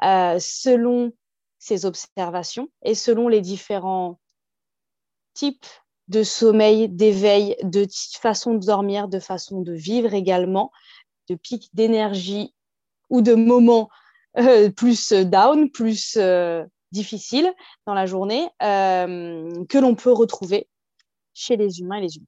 selon 0.00 1.12
ses 1.58 1.86
observations 1.86 2.68
et 2.82 2.94
selon 2.94 3.28
les 3.28 3.40
différents 3.40 4.18
types 5.34 5.66
de 6.08 6.22
sommeil, 6.22 6.88
d'éveil, 6.88 7.56
de 7.62 7.86
façon 8.20 8.54
de 8.54 8.66
dormir, 8.66 9.08
de 9.08 9.18
façon 9.18 9.60
de 9.62 9.72
vivre 9.72 10.12
également, 10.14 10.72
de 11.28 11.34
pics 11.34 11.70
d'énergie 11.72 12.54
ou 13.10 13.22
de 13.22 13.34
moments 13.34 13.88
euh, 14.38 14.70
plus 14.70 15.12
down, 15.12 15.70
plus 15.70 16.16
euh, 16.16 16.64
difficiles 16.90 17.52
dans 17.86 17.94
la 17.94 18.06
journée, 18.06 18.48
euh, 18.62 19.64
que 19.68 19.78
l'on 19.78 19.94
peut 19.94 20.12
retrouver 20.12 20.68
chez 21.34 21.56
les 21.56 21.80
humains 21.80 21.96
et 21.96 22.02
les 22.02 22.16
humains. 22.16 22.26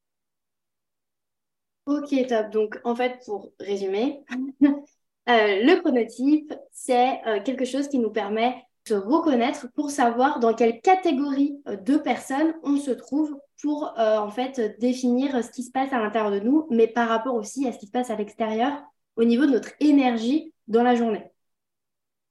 Ok, 1.87 2.26
top. 2.28 2.50
Donc, 2.50 2.80
en 2.84 2.94
fait, 2.94 3.20
pour 3.26 3.52
résumer, 3.61 4.25
le 5.26 5.80
chronotype, 5.80 6.54
c'est 6.73 7.20
quelque 7.44 7.64
chose 7.64 7.88
qui 7.88 7.99
nous 7.99 8.11
permet 8.11 8.56
de 8.88 8.94
reconnaître 8.94 9.68
pour 9.75 9.90
savoir 9.90 10.40
dans 10.40 10.54
quelle 10.54 10.80
catégorie 10.80 11.58
de 11.66 11.96
personnes 11.96 12.54
on 12.62 12.76
se 12.76 12.90
trouve 12.90 13.38
pour 13.62 13.94
en 13.96 14.30
fait 14.30 14.78
définir 14.78 15.42
ce 15.42 15.50
qui 15.50 15.62
se 15.62 15.70
passe 15.70 15.92
à 15.92 16.00
l'intérieur 16.00 16.30
de 16.30 16.40
nous, 16.40 16.66
mais 16.70 16.87
par 16.87 17.08
rapport 17.08 17.34
aussi 17.34 17.66
à 17.66 17.73
ce 17.73 17.78
qui 17.78 17.87
se 17.87 17.92
passe 17.92 18.11
à 18.11 18.16
l'extérieur 18.16 18.82
au 19.16 19.25
niveau 19.25 19.46
de 19.46 19.52
notre 19.52 19.70
énergie 19.80 20.52
dans 20.68 20.82
la 20.82 20.94
journée. 20.94 21.25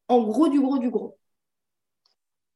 En 0.08 0.22
gros, 0.22 0.48
du 0.48 0.60
gros, 0.60 0.80
du 0.80 0.90
gros. 0.90 1.18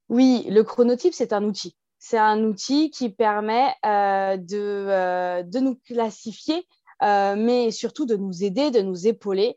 Oui, 0.10 0.46
le 0.50 0.64
chronotype, 0.64 1.14
c'est 1.14 1.34
un 1.34 1.44
outil. 1.44 1.76
C'est 2.00 2.18
un 2.18 2.44
outil 2.44 2.92
qui 2.92 3.10
permet 3.10 3.74
euh, 3.86 4.38
de, 4.38 4.58
euh, 4.58 5.44
de, 5.44 5.60
nous 5.60 5.76
classifier, 5.76 6.68
euh, 7.02 7.36
mais 7.36 7.72
surtout 7.72 8.06
de 8.06 8.16
nous 8.16 8.44
aider, 8.44 8.70
de 8.70 8.82
nous 8.82 9.08
épauler 9.08 9.56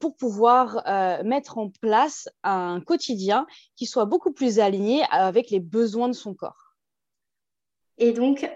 pour 0.00 0.16
pouvoir 0.16 0.82
mettre 1.24 1.58
en 1.58 1.70
place 1.70 2.28
un 2.42 2.80
quotidien 2.80 3.46
qui 3.76 3.86
soit 3.86 4.04
beaucoup 4.04 4.32
plus 4.32 4.58
aligné 4.58 5.02
avec 5.10 5.50
les 5.50 5.60
besoins 5.60 6.08
de 6.08 6.14
son 6.14 6.34
corps. 6.34 6.74
Et 7.98 8.12
donc, 8.12 8.48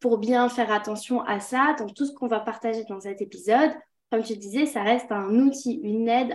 pour 0.00 0.18
bien 0.18 0.48
faire 0.48 0.72
attention 0.72 1.20
à 1.22 1.40
ça, 1.40 1.74
dans 1.78 1.88
tout 1.88 2.06
ce 2.06 2.12
qu'on 2.12 2.26
va 2.26 2.40
partager 2.40 2.84
dans 2.84 3.00
cet 3.00 3.20
épisode, 3.20 3.70
comme 4.10 4.22
tu 4.22 4.36
disais, 4.36 4.66
ça 4.66 4.82
reste 4.82 5.12
un 5.12 5.28
outil, 5.40 5.80
une 5.82 6.08
aide, 6.08 6.34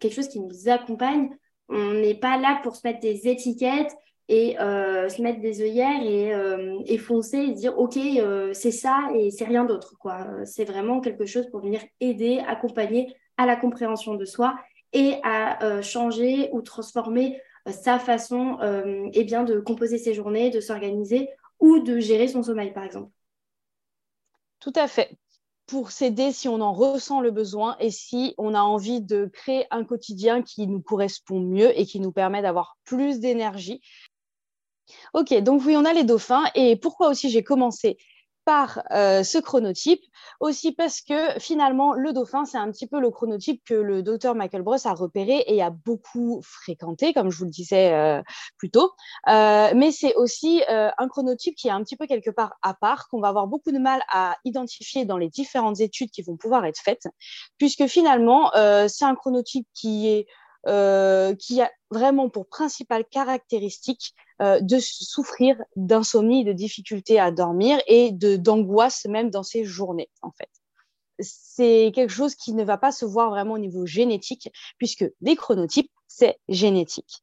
quelque 0.00 0.14
chose 0.14 0.28
qui 0.28 0.40
nous 0.40 0.68
accompagne. 0.68 1.30
On 1.68 1.92
n'est 1.92 2.18
pas 2.18 2.36
là 2.38 2.60
pour 2.62 2.76
se 2.76 2.86
mettre 2.86 3.00
des 3.00 3.28
étiquettes 3.28 3.94
et 4.28 4.58
euh, 4.60 5.08
se 5.08 5.20
mettre 5.20 5.40
des 5.40 5.60
œillères 5.60 6.02
et, 6.02 6.32
euh, 6.34 6.98
foncer 6.98 7.38
et 7.38 7.52
dire 7.52 7.76
ok 7.78 7.96
euh, 7.96 8.52
c'est 8.52 8.70
ça 8.70 9.08
et 9.14 9.30
c'est 9.30 9.44
rien 9.44 9.64
d'autre 9.64 9.96
quoi 9.98 10.26
c'est 10.44 10.64
vraiment 10.64 11.00
quelque 11.00 11.26
chose 11.26 11.48
pour 11.50 11.60
venir 11.60 11.80
aider 12.00 12.42
accompagner 12.46 13.14
à 13.36 13.46
la 13.46 13.56
compréhension 13.56 14.14
de 14.14 14.24
soi 14.24 14.54
et 14.92 15.16
à 15.24 15.80
changer 15.82 16.50
ou 16.52 16.60
transformer 16.60 17.40
sa 17.66 17.98
façon 17.98 18.58
eh 19.12 19.24
bien 19.24 19.42
de 19.42 19.58
composer 19.58 19.98
ses 19.98 20.14
journées 20.14 20.50
de 20.50 20.60
s'organiser 20.60 21.30
ou 21.60 21.78
de 21.78 21.98
gérer 21.98 22.28
son 22.28 22.42
sommeil 22.42 22.72
par 22.72 22.84
exemple 22.84 23.10
tout 24.60 24.72
à 24.76 24.86
fait 24.86 25.16
pour 25.66 25.90
s'aider 25.90 26.32
si 26.32 26.48
on 26.48 26.60
en 26.60 26.72
ressent 26.72 27.20
le 27.20 27.30
besoin 27.30 27.76
et 27.78 27.90
si 27.90 28.34
on 28.36 28.54
a 28.54 28.60
envie 28.60 29.00
de 29.00 29.30
créer 29.32 29.66
un 29.70 29.84
quotidien 29.84 30.42
qui 30.42 30.66
nous 30.66 30.82
correspond 30.82 31.40
mieux 31.40 31.78
et 31.78 31.86
qui 31.86 32.00
nous 32.00 32.12
permet 32.12 32.42
d'avoir 32.42 32.76
plus 32.84 33.20
d'énergie. 33.20 33.80
Ok, 35.14 35.34
donc 35.40 35.62
oui, 35.64 35.76
on 35.76 35.84
a 35.84 35.92
les 35.92 36.04
dauphins. 36.04 36.44
Et 36.54 36.76
pourquoi 36.76 37.08
aussi 37.08 37.30
j'ai 37.30 37.44
commencé 37.44 37.98
par 38.44 38.82
euh, 38.90 39.22
ce 39.22 39.38
chronotype, 39.38 40.02
aussi 40.40 40.72
parce 40.72 41.00
que 41.00 41.38
finalement, 41.38 41.94
le 41.94 42.12
dauphin, 42.12 42.44
c'est 42.44 42.58
un 42.58 42.70
petit 42.70 42.86
peu 42.86 43.00
le 43.00 43.10
chronotype 43.10 43.62
que 43.64 43.74
le 43.74 44.02
docteur 44.02 44.34
Michael 44.34 44.62
Bruss 44.62 44.86
a 44.86 44.94
repéré 44.94 45.44
et 45.46 45.62
a 45.62 45.70
beaucoup 45.70 46.40
fréquenté, 46.42 47.12
comme 47.12 47.30
je 47.30 47.38
vous 47.38 47.44
le 47.44 47.50
disais 47.50 47.92
euh, 47.92 48.20
plus 48.58 48.70
tôt. 48.70 48.92
Euh, 49.28 49.72
mais 49.76 49.92
c'est 49.92 50.14
aussi 50.16 50.62
un 50.68 51.08
chronotype 51.08 51.54
qui 51.54 51.68
est 51.68 51.72
un 51.72 51.82
petit 51.82 51.96
peu 51.96 52.06
quelque 52.06 52.30
part 52.30 52.54
à 52.62 52.74
part, 52.74 53.08
qu'on 53.08 53.20
va 53.20 53.28
avoir 53.28 53.46
beaucoup 53.46 53.70
de 53.70 53.78
mal 53.78 54.02
à 54.08 54.36
identifier 54.44 55.04
dans 55.04 55.18
les 55.18 55.28
différentes 55.28 55.80
études 55.80 56.10
qui 56.10 56.22
vont 56.22 56.36
pouvoir 56.36 56.64
être 56.64 56.80
faites, 56.80 57.06
puisque 57.58 57.86
finalement, 57.86 58.50
c'est 58.88 59.04
un 59.04 59.14
chronotype 59.14 59.66
qui 59.74 60.08
est 60.08 60.26
qui 61.36 61.60
a 61.60 61.70
vraiment 61.90 62.28
pour 62.28 62.48
principale 62.48 63.04
caractéristique 63.04 64.14
euh, 64.42 64.60
de 64.60 64.78
souffrir 64.78 65.56
d'insomnie, 65.76 66.44
de 66.44 66.52
difficulté 66.52 67.18
à 67.18 67.30
dormir 67.30 67.80
et 67.86 68.12
de 68.12 68.36
d'angoisse 68.36 69.06
même 69.06 69.30
dans 69.30 69.42
ses 69.42 69.64
journées, 69.64 70.10
en 70.22 70.30
fait. 70.32 70.50
C'est 71.18 71.92
quelque 71.94 72.12
chose 72.12 72.34
qui 72.34 72.52
ne 72.52 72.64
va 72.64 72.78
pas 72.78 72.92
se 72.92 73.04
voir 73.04 73.30
vraiment 73.30 73.54
au 73.54 73.58
niveau 73.58 73.86
génétique, 73.86 74.50
puisque 74.78 75.04
les 75.20 75.36
chronotypes, 75.36 75.90
c'est 76.08 76.38
génétique 76.48 77.22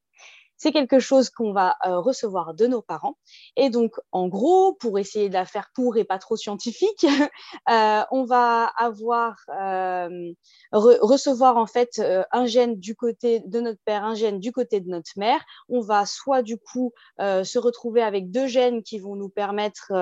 c'est 0.60 0.74
quelque 0.74 1.00
chose 1.00 1.30
qu'on 1.30 1.54
va 1.54 1.78
euh, 1.88 2.00
recevoir 2.00 2.54
de 2.54 2.68
nos 2.68 2.82
parents. 2.82 3.18
Et 3.56 3.70
donc, 3.70 3.96
en 4.12 4.28
gros, 4.28 4.74
pour 4.74 5.00
essayer 5.00 5.30
de 5.30 5.34
la 5.34 5.46
faire 5.46 5.72
pour 5.74 5.96
et 5.98 6.04
pas 6.04 6.20
trop 6.20 6.36
scientifique, 6.36 7.06
euh, 7.70 8.01
on 8.12 8.25
va 8.25 8.66
avoir 8.78 9.38
euh, 9.58 10.34
recevoir 10.74 11.56
en 11.56 11.66
fait 11.66 12.01
un 12.32 12.46
gène 12.46 12.78
du 12.78 12.94
côté 12.94 13.39
de 13.46 13.62
notre 13.62 13.80
père, 13.86 14.04
un 14.04 14.16
gène 14.16 14.39
du 14.39 14.51
côté 14.51 14.82
de 14.82 14.89
notre 14.89 15.12
mère. 15.16 15.42
On 15.70 15.80
va 15.80 16.06
soit 16.06 16.42
du 16.42 16.58
coup 16.58 16.92
se 17.18 17.58
retrouver 17.58 18.01
avec 18.01 18.30
deux 18.30 18.48
gènes 18.48 18.84
qui 18.84 19.00
vont 19.00 19.16
nous 19.16 19.30
permettre 19.30 19.94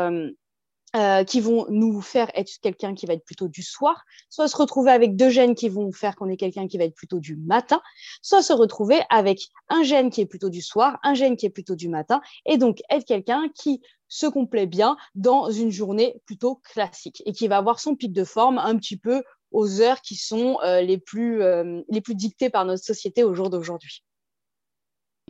euh, 0.97 1.23
qui 1.23 1.41
vont 1.41 1.67
nous 1.69 2.01
faire 2.01 2.31
être 2.33 2.51
quelqu'un 2.61 2.95
qui 2.95 3.05
va 3.05 3.13
être 3.13 3.23
plutôt 3.23 3.47
du 3.47 3.61
soir, 3.61 4.03
soit 4.29 4.47
se 4.47 4.57
retrouver 4.57 4.91
avec 4.91 5.15
deux 5.15 5.29
gènes 5.29 5.53
qui 5.53 5.69
vont 5.69 5.91
faire 5.91 6.15
qu'on 6.15 6.27
est 6.27 6.37
quelqu'un 6.37 6.67
qui 6.67 6.77
va 6.77 6.85
être 6.85 6.95
plutôt 6.95 7.19
du 7.19 7.35
matin, 7.35 7.81
soit 8.21 8.41
se 8.41 8.51
retrouver 8.51 8.99
avec 9.09 9.41
un 9.69 9.83
gène 9.83 10.09
qui 10.09 10.21
est 10.21 10.25
plutôt 10.25 10.49
du 10.49 10.61
soir, 10.61 10.97
un 11.03 11.13
gène 11.13 11.37
qui 11.37 11.45
est 11.45 11.51
plutôt 11.51 11.75
du 11.75 11.87
matin, 11.87 12.19
et 12.45 12.57
donc 12.57 12.79
être 12.89 13.05
quelqu'un 13.05 13.47
qui 13.53 13.81
se 14.07 14.25
complaît 14.25 14.65
bien 14.65 14.97
dans 15.13 15.51
une 15.51 15.71
journée 15.71 16.19
plutôt 16.25 16.55
classique 16.55 17.21
et 17.25 17.33
qui 17.33 17.47
va 17.47 17.57
avoir 17.57 17.79
son 17.79 17.95
pic 17.95 18.11
de 18.11 18.23
forme 18.23 18.57
un 18.57 18.75
petit 18.75 18.97
peu 18.97 19.23
aux 19.51 19.81
heures 19.81 20.01
qui 20.01 20.15
sont 20.15 20.57
euh, 20.63 20.81
euh, 20.81 21.81
les 21.89 22.01
plus 22.01 22.15
dictées 22.15 22.49
par 22.49 22.65
notre 22.65 22.83
société 22.83 23.23
au 23.23 23.33
jour 23.35 23.49
d'aujourd'hui. 23.49 24.03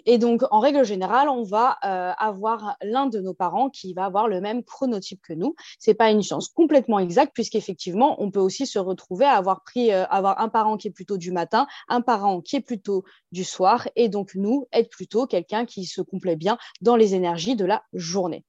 Et 0.09 0.17
donc, 0.17 0.43
en 0.51 0.61
règle 0.61 0.85
générale, 0.85 1.27
on 1.27 1.43
va 1.43 1.77
euh, 1.83 2.13
avoir 2.17 2.77
l'un 2.81 3.07
de 3.07 3.19
nos 3.19 3.33
parents 3.33 3.69
qui 3.69 3.93
va 3.93 4.05
avoir 4.05 4.29
le 4.29 4.39
même 4.39 4.63
chronotype 4.63 5.21
que 5.21 5.33
nous. 5.33 5.53
Ce 5.79 5.91
n'est 5.91 5.95
pas 5.95 6.09
une 6.11 6.23
chance 6.23 6.47
complètement 6.47 6.97
exacte, 6.97 7.33
puisqu'effectivement, 7.33 8.15
on 8.23 8.31
peut 8.31 8.39
aussi 8.39 8.65
se 8.65 8.79
retrouver 8.79 9.25
à 9.25 9.33
avoir 9.33 9.63
pris, 9.63 9.91
euh, 9.91 10.05
avoir 10.05 10.39
un 10.39 10.47
parent 10.47 10.77
qui 10.77 10.87
est 10.87 10.91
plutôt 10.91 11.17
du 11.17 11.33
matin, 11.33 11.67
un 11.89 11.99
parent 11.99 12.39
qui 12.39 12.55
est 12.55 12.61
plutôt 12.61 13.03
du 13.33 13.43
soir, 13.43 13.89
et 13.97 14.07
donc 14.07 14.31
nous, 14.35 14.65
être 14.71 14.89
plutôt 14.89 15.27
quelqu'un 15.27 15.65
qui 15.65 15.83
se 15.83 16.01
complaît 16.01 16.37
bien 16.37 16.57
dans 16.79 16.95
les 16.95 17.13
énergies 17.13 17.57
de 17.57 17.65
la 17.65 17.83
journée. 17.91 18.45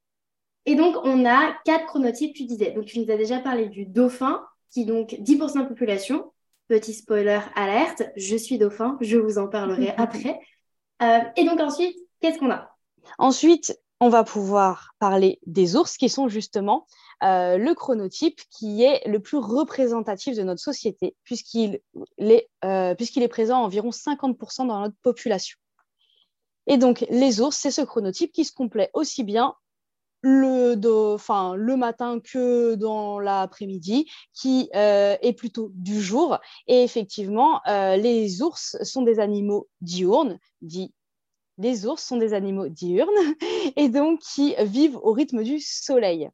Et 0.64 0.76
donc, 0.76 0.94
on 1.02 1.26
a 1.26 1.56
quatre 1.64 1.86
chronotypes, 1.86 2.36
tu 2.36 2.44
disais. 2.44 2.70
Donc, 2.70 2.84
tu 2.84 3.00
nous 3.00 3.10
as 3.10 3.16
déjà 3.16 3.40
parlé 3.40 3.66
du 3.66 3.84
dauphin, 3.84 4.44
qui 4.70 4.82
est 4.82 4.84
donc 4.84 5.16
10% 5.18 5.54
de 5.54 5.58
la 5.58 5.64
population. 5.64 6.32
Petit 6.68 6.94
spoiler 6.94 7.40
alerte, 7.56 8.04
je 8.14 8.36
suis 8.36 8.58
dauphin, 8.58 8.96
je 9.00 9.16
vous 9.16 9.38
en 9.38 9.48
parlerai 9.48 9.88
après. 9.96 10.38
Euh, 11.02 11.20
et 11.36 11.44
donc 11.44 11.60
ensuite, 11.60 11.96
qu'est-ce 12.20 12.38
qu'on 12.38 12.50
a? 12.50 12.74
Ensuite, 13.18 13.78
on 14.00 14.08
va 14.08 14.24
pouvoir 14.24 14.92
parler 14.98 15.40
des 15.46 15.76
ours 15.76 15.96
qui 15.96 16.08
sont 16.08 16.28
justement 16.28 16.86
euh, 17.24 17.58
le 17.58 17.74
chronotype 17.74 18.40
qui 18.50 18.84
est 18.84 19.06
le 19.08 19.20
plus 19.20 19.38
représentatif 19.38 20.36
de 20.36 20.42
notre 20.42 20.60
société 20.60 21.16
puisqu'il 21.24 21.80
est, 22.18 22.48
euh, 22.64 22.94
est, 22.98 23.28
présent 23.28 23.58
à 23.58 23.64
environ 23.64 23.90
50% 23.90 24.68
dans 24.68 24.80
notre 24.80 24.96
population. 25.02 25.58
Et 26.66 26.76
donc 26.76 27.04
les 27.10 27.40
ours, 27.40 27.56
c'est 27.56 27.70
ce 27.70 27.82
chronotype 27.82 28.32
qui 28.32 28.44
se 28.44 28.52
complaît 28.52 28.90
aussi 28.94 29.24
bien 29.24 29.54
le, 30.22 30.74
le 30.74 31.76
matin 31.76 32.20
que 32.20 32.74
dans 32.74 33.20
l'après-midi, 33.20 34.06
qui 34.34 34.68
est 34.72 35.36
plutôt 35.36 35.70
du 35.74 36.00
jour. 36.00 36.38
Et 36.66 36.82
effectivement, 36.82 37.60
les 37.66 38.42
ours 38.42 38.76
sont 38.82 39.02
des 39.02 39.20
animaux 39.20 39.68
diurnes, 39.80 40.38
dit 40.62 40.92
les 41.58 41.86
ours 41.86 42.02
sont 42.02 42.16
des 42.16 42.32
animaux 42.32 42.68
diurnes 42.68 43.10
et 43.76 43.88
donc 43.88 44.20
qui 44.20 44.54
vivent 44.60 44.98
au 45.02 45.12
rythme 45.12 45.42
du 45.42 45.60
soleil. 45.60 46.30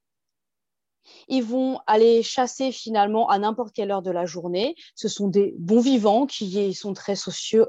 Ils 1.29 1.45
vont 1.45 1.81
aller 1.87 2.23
chasser 2.23 2.73
finalement 2.73 3.29
à 3.29 3.39
n'importe 3.39 3.75
quelle 3.75 3.91
heure 3.91 4.03
de 4.03 4.11
la 4.11 4.25
journée. 4.25 4.75
Ce 4.95 5.09
sont 5.09 5.29
des 5.29 5.55
bons 5.59 5.81
vivants 5.81 6.27
qui 6.27 6.73
sont 6.73 6.95
très 6.95 7.15
sociaux, 7.15 7.67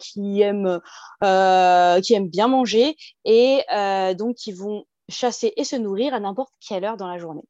qui 0.00 0.40
aiment, 0.40 0.80
euh, 1.22 2.00
qui 2.00 2.14
aiment 2.14 2.28
bien 2.28 2.48
manger 2.48 2.96
et 3.24 3.62
euh, 3.72 4.14
donc 4.14 4.34
qui 4.36 4.52
vont 4.52 4.86
chasser 5.08 5.52
et 5.56 5.64
se 5.64 5.76
nourrir 5.76 6.14
à 6.14 6.20
n'importe 6.20 6.52
quelle 6.66 6.84
heure 6.84 6.96
dans 6.96 7.08
la 7.08 7.18
journée. 7.18 7.44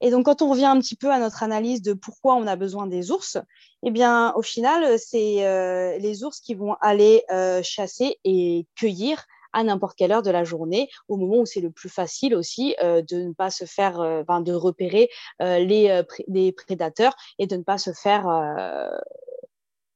Et 0.00 0.10
donc, 0.10 0.26
quand 0.26 0.42
on 0.42 0.50
revient 0.50 0.66
un 0.66 0.78
petit 0.78 0.94
peu 0.94 1.10
à 1.10 1.18
notre 1.18 1.42
analyse 1.42 1.82
de 1.82 1.92
pourquoi 1.92 2.36
on 2.36 2.46
a 2.46 2.54
besoin 2.54 2.86
des 2.86 3.10
ours, 3.10 3.36
eh 3.84 3.90
bien, 3.90 4.32
au 4.34 4.42
final, 4.42 4.96
c'est 4.98 5.44
euh, 5.44 5.98
les 5.98 6.22
ours 6.22 6.40
qui 6.40 6.54
vont 6.54 6.74
aller 6.80 7.24
euh, 7.32 7.62
chasser 7.64 8.18
et 8.24 8.66
cueillir 8.76 9.24
à 9.52 9.64
n'importe 9.64 9.96
quelle 9.96 10.12
heure 10.12 10.22
de 10.22 10.30
la 10.30 10.44
journée, 10.44 10.88
au 11.08 11.16
moment 11.16 11.38
où 11.38 11.46
c'est 11.46 11.60
le 11.60 11.70
plus 11.70 11.88
facile 11.88 12.34
aussi 12.34 12.76
de 12.80 13.22
ne 13.22 13.32
pas 13.32 13.50
se 13.50 13.64
faire, 13.64 13.98
de 13.98 14.52
repérer 14.52 15.08
les, 15.40 16.02
les, 16.28 16.52
prédateurs 16.52 17.16
et 17.38 17.46
de 17.46 17.56
ne 17.56 17.62
pas 17.62 17.78
se 17.78 17.94
faire 17.94 18.26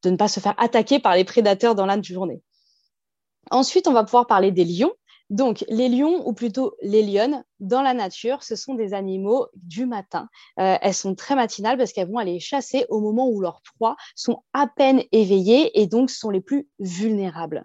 de 0.02 0.10
ne 0.10 0.16
pas 0.16 0.28
se 0.28 0.40
faire 0.40 0.54
attaquer 0.58 0.98
par 0.98 1.14
les 1.14 1.24
prédateurs 1.24 1.74
dans 1.74 1.86
la 1.86 2.00
journée. 2.00 2.42
Ensuite, 3.50 3.88
on 3.88 3.92
va 3.92 4.04
pouvoir 4.04 4.26
parler 4.26 4.50
des 4.50 4.64
lions. 4.64 4.92
Donc, 5.32 5.64
les 5.70 5.88
lions, 5.88 6.28
ou 6.28 6.34
plutôt 6.34 6.76
les 6.82 7.02
lionnes, 7.02 7.42
dans 7.58 7.80
la 7.80 7.94
nature, 7.94 8.42
ce 8.42 8.54
sont 8.54 8.74
des 8.74 8.92
animaux 8.92 9.46
du 9.54 9.86
matin. 9.86 10.28
Euh, 10.60 10.76
elles 10.82 10.92
sont 10.92 11.14
très 11.14 11.34
matinales 11.34 11.78
parce 11.78 11.94
qu'elles 11.94 12.10
vont 12.10 12.18
aller 12.18 12.38
chasser 12.38 12.84
au 12.90 13.00
moment 13.00 13.30
où 13.30 13.40
leurs 13.40 13.62
proies 13.62 13.96
sont 14.14 14.42
à 14.52 14.66
peine 14.66 15.02
éveillées 15.10 15.80
et 15.80 15.86
donc 15.86 16.10
sont 16.10 16.28
les 16.28 16.42
plus 16.42 16.68
vulnérables. 16.80 17.64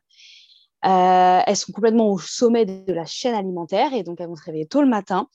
Euh, 0.85 1.41
elles 1.45 1.57
sont 1.57 1.73
complètement 1.73 2.09
au 2.09 2.19
sommet 2.19 2.65
de 2.65 2.93
la 2.93 3.05
chaîne 3.05 3.35
alimentaire 3.35 3.93
et 3.93 4.03
donc 4.03 4.21
elles 4.21 4.29
vont 4.29 4.37
se 4.37 4.45
réveiller 4.45 4.67
tôt 4.67 4.81
le 4.81 4.87
matin. 4.87 5.27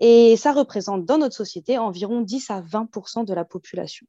Et 0.00 0.36
ça 0.36 0.50
représente 0.50 1.04
dans 1.04 1.18
notre 1.18 1.36
société 1.36 1.78
environ 1.78 2.20
10 2.20 2.50
à 2.50 2.62
20% 2.62 3.24
de 3.24 3.32
la 3.32 3.44
population. 3.44 4.08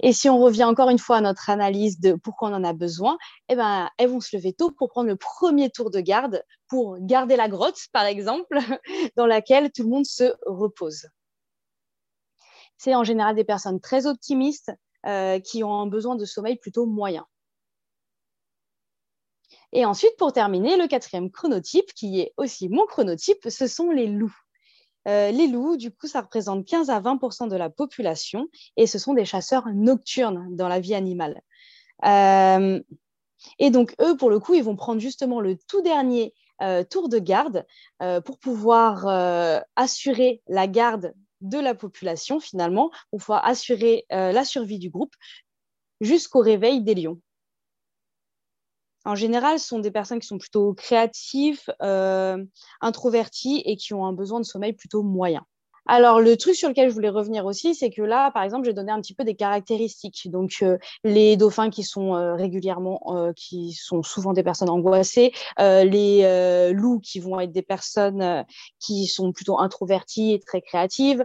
Et 0.00 0.12
si 0.12 0.28
on 0.28 0.38
revient 0.38 0.64
encore 0.64 0.90
une 0.90 0.98
fois 0.98 1.18
à 1.18 1.20
notre 1.20 1.50
analyse 1.50 2.00
de 2.00 2.14
pourquoi 2.14 2.48
on 2.48 2.54
en 2.54 2.64
a 2.64 2.72
besoin, 2.72 3.16
eh 3.48 3.56
ben, 3.56 3.88
elles 3.96 4.10
vont 4.10 4.20
se 4.20 4.36
lever 4.36 4.52
tôt 4.52 4.70
pour 4.72 4.88
prendre 4.88 5.08
le 5.08 5.16
premier 5.16 5.70
tour 5.70 5.90
de 5.90 6.00
garde, 6.00 6.42
pour 6.68 6.98
garder 6.98 7.36
la 7.36 7.48
grotte, 7.48 7.78
par 7.92 8.04
exemple, 8.04 8.58
dans 9.16 9.26
laquelle 9.26 9.70
tout 9.70 9.84
le 9.84 9.88
monde 9.88 10.06
se 10.06 10.34
repose. 10.46 11.06
C'est 12.76 12.94
en 12.94 13.04
général 13.04 13.36
des 13.36 13.44
personnes 13.44 13.80
très 13.80 14.06
optimistes 14.06 14.72
euh, 15.06 15.38
qui 15.38 15.62
ont 15.62 15.74
un 15.74 15.86
besoin 15.86 16.16
de 16.16 16.24
sommeil 16.24 16.56
plutôt 16.56 16.86
moyen. 16.86 17.24
Et 19.72 19.84
ensuite, 19.84 20.16
pour 20.18 20.32
terminer, 20.32 20.76
le 20.76 20.86
quatrième 20.86 21.30
chronotype, 21.30 21.92
qui 21.94 22.20
est 22.20 22.32
aussi 22.36 22.68
mon 22.68 22.86
chronotype, 22.86 23.48
ce 23.48 23.66
sont 23.66 23.90
les 23.90 24.06
loups. 24.06 24.43
Euh, 25.06 25.30
les 25.30 25.46
loups, 25.46 25.76
du 25.76 25.90
coup, 25.90 26.06
ça 26.06 26.22
représente 26.22 26.66
15 26.66 26.90
à 26.90 27.00
20% 27.00 27.48
de 27.48 27.56
la 27.56 27.70
population 27.70 28.48
et 28.76 28.86
ce 28.86 28.98
sont 28.98 29.14
des 29.14 29.24
chasseurs 29.24 29.66
nocturnes 29.74 30.48
dans 30.56 30.68
la 30.68 30.80
vie 30.80 30.94
animale. 30.94 31.42
Euh, 32.04 32.80
et 33.58 33.70
donc, 33.70 33.94
eux, 34.00 34.16
pour 34.16 34.30
le 34.30 34.40
coup, 34.40 34.54
ils 34.54 34.64
vont 34.64 34.76
prendre 34.76 35.00
justement 35.00 35.40
le 35.40 35.56
tout 35.68 35.82
dernier 35.82 36.34
euh, 36.62 36.84
tour 36.84 37.08
de 37.08 37.18
garde 37.18 37.66
pour 38.24 38.38
pouvoir 38.38 39.06
assurer 39.76 40.42
la 40.46 40.66
garde 40.66 41.14
de 41.40 41.58
la 41.58 41.74
population, 41.74 42.40
finalement, 42.40 42.90
pour 43.10 43.20
pouvoir 43.20 43.46
assurer 43.46 44.06
la 44.10 44.44
survie 44.44 44.78
du 44.78 44.90
groupe 44.90 45.14
jusqu'au 46.00 46.40
réveil 46.40 46.82
des 46.82 46.94
lions 46.94 47.20
en 49.04 49.14
général, 49.14 49.58
ce 49.58 49.68
sont 49.68 49.78
des 49.78 49.90
personnes 49.90 50.18
qui 50.18 50.26
sont 50.26 50.38
plutôt 50.38 50.72
créatives, 50.72 51.62
euh, 51.82 52.42
introverties 52.80 53.62
et 53.66 53.76
qui 53.76 53.92
ont 53.94 54.06
un 54.06 54.12
besoin 54.12 54.40
de 54.40 54.44
sommeil 54.44 54.72
plutôt 54.72 55.02
moyen. 55.02 55.44
Alors, 55.86 56.20
le 56.20 56.38
truc 56.38 56.54
sur 56.54 56.70
lequel 56.70 56.88
je 56.88 56.94
voulais 56.94 57.10
revenir 57.10 57.44
aussi, 57.44 57.74
c'est 57.74 57.90
que 57.90 58.00
là, 58.00 58.30
par 58.30 58.42
exemple, 58.42 58.64
j'ai 58.64 58.72
donné 58.72 58.90
un 58.90 59.02
petit 59.02 59.14
peu 59.14 59.22
des 59.22 59.34
caractéristiques. 59.34 60.30
Donc, 60.30 60.56
euh, 60.62 60.78
les 61.04 61.36
dauphins 61.36 61.68
qui 61.68 61.82
sont 61.82 62.14
euh, 62.14 62.34
régulièrement, 62.34 63.32
qui 63.36 63.74
sont 63.74 64.02
souvent 64.02 64.32
des 64.32 64.42
personnes 64.42 64.70
angoissées, 64.70 65.32
les 65.58 66.72
loups 66.72 67.00
qui 67.00 67.20
vont 67.20 67.38
être 67.38 67.52
des 67.52 67.62
personnes 67.62 68.46
qui 68.80 69.06
sont 69.06 69.32
plutôt 69.32 69.58
introverties 69.58 70.32
et 70.32 70.40
très 70.40 70.62
créatives. 70.62 71.24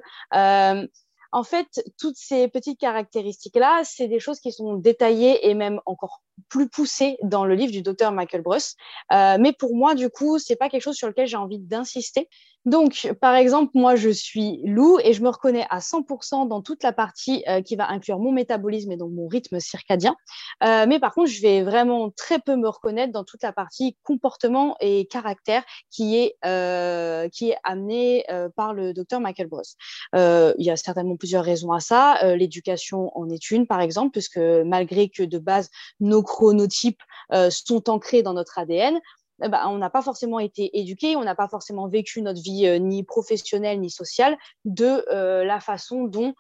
en 1.31 1.43
fait, 1.43 1.67
toutes 1.97 2.17
ces 2.17 2.49
petites 2.49 2.79
caractéristiques-là, 2.79 3.83
c'est 3.85 4.09
des 4.09 4.19
choses 4.19 4.41
qui 4.41 4.51
sont 4.51 4.73
détaillées 4.73 5.47
et 5.47 5.53
même 5.53 5.79
encore 5.85 6.21
plus 6.47 6.69
poussé 6.69 7.17
dans 7.23 7.45
le 7.45 7.55
livre 7.55 7.71
du 7.71 7.81
docteur 7.81 8.11
Michael 8.11 8.41
Bruce. 8.41 8.75
Euh, 9.11 9.37
mais 9.39 9.53
pour 9.53 9.75
moi, 9.75 9.95
du 9.95 10.09
coup, 10.09 10.39
c'est 10.39 10.55
pas 10.55 10.69
quelque 10.69 10.81
chose 10.81 10.95
sur 10.95 11.07
lequel 11.07 11.27
j'ai 11.27 11.37
envie 11.37 11.59
d'insister. 11.59 12.29
Donc, 12.65 13.09
par 13.21 13.35
exemple, 13.35 13.71
moi, 13.73 13.95
je 13.95 14.09
suis 14.09 14.61
loup 14.65 14.99
et 15.01 15.13
je 15.13 15.23
me 15.23 15.29
reconnais 15.29 15.65
à 15.69 15.79
100% 15.79 16.47
dans 16.47 16.61
toute 16.61 16.83
la 16.83 16.91
partie 16.91 17.43
euh, 17.47 17.61
qui 17.61 17.77
va 17.77 17.89
inclure 17.89 18.19
mon 18.19 18.33
métabolisme 18.33 18.91
et 18.91 18.97
donc 18.97 19.11
mon 19.11 19.27
rythme 19.27 19.59
circadien. 19.59 20.15
Euh, 20.63 20.85
mais 20.87 20.99
par 20.99 21.13
contre, 21.13 21.29
je 21.29 21.41
vais 21.41 21.63
vraiment 21.63 22.11
très 22.11 22.37
peu 22.39 22.57
me 22.57 22.67
reconnaître 22.67 23.13
dans 23.13 23.23
toute 23.23 23.43
la 23.43 23.53
partie 23.53 23.95
comportement 24.03 24.75
et 24.81 25.05
caractère 25.05 25.63
qui 25.89 26.17
est, 26.17 26.35
est 26.43 27.55
amenée 27.63 28.25
par 28.55 28.73
le 28.73 28.93
docteur 28.93 29.21
Michael 29.21 29.47
Bruce. 29.47 29.75
il 30.13 30.53
y 30.65 30.69
a 30.69 30.75
certainement 30.75 31.15
plusieurs 31.15 31.45
raisons 31.45 31.71
à 31.71 31.79
ça. 31.79 32.35
L'éducation 32.35 33.17
en 33.17 33.29
est 33.29 33.51
une, 33.51 33.67
par 33.67 33.79
exemple, 33.79 34.11
puisque 34.11 34.37
malgré 34.37 35.09
que 35.09 35.23
de 35.23 35.37
base, 35.37 35.69
nos 35.99 36.23
chronotypes 36.29 37.01
sont 37.49 37.89
ancrés 37.89 38.23
dans 38.23 38.33
notre 38.33 38.57
ADN, 38.59 38.99
eh 39.43 39.49
ben, 39.49 39.67
on 39.67 39.77
n'a 39.77 39.89
pas 39.89 40.01
forcément 40.01 40.39
été 40.39 40.77
éduqué, 40.79 41.15
on 41.15 41.23
n'a 41.23 41.35
pas 41.35 41.47
forcément 41.47 41.87
vécu 41.87 42.21
notre 42.21 42.41
vie 42.41 42.67
euh, 42.67 42.77
ni 42.77 43.03
professionnelle 43.03 43.79
ni 43.79 43.89
sociale 43.89 44.37
de 44.65 45.05
euh, 45.11 45.43
la 45.43 45.59
façon 45.59 46.03
dont, 46.03 46.33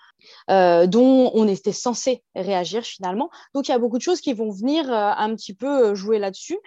euh, 0.49 0.85
dont 0.87 1.31
on 1.33 1.47
était 1.47 1.71
censé 1.71 2.23
réagir 2.35 2.83
finalement. 2.83 3.29
Donc 3.53 3.67
il 3.67 3.71
y 3.71 3.73
a 3.73 3.79
beaucoup 3.79 3.97
de 3.97 4.03
choses 4.03 4.21
qui 4.21 4.33
vont 4.33 4.51
venir 4.51 4.91
un 4.91 5.35
petit 5.35 5.53
peu 5.53 5.95
jouer 5.95 6.19
là-dessus. 6.19 6.57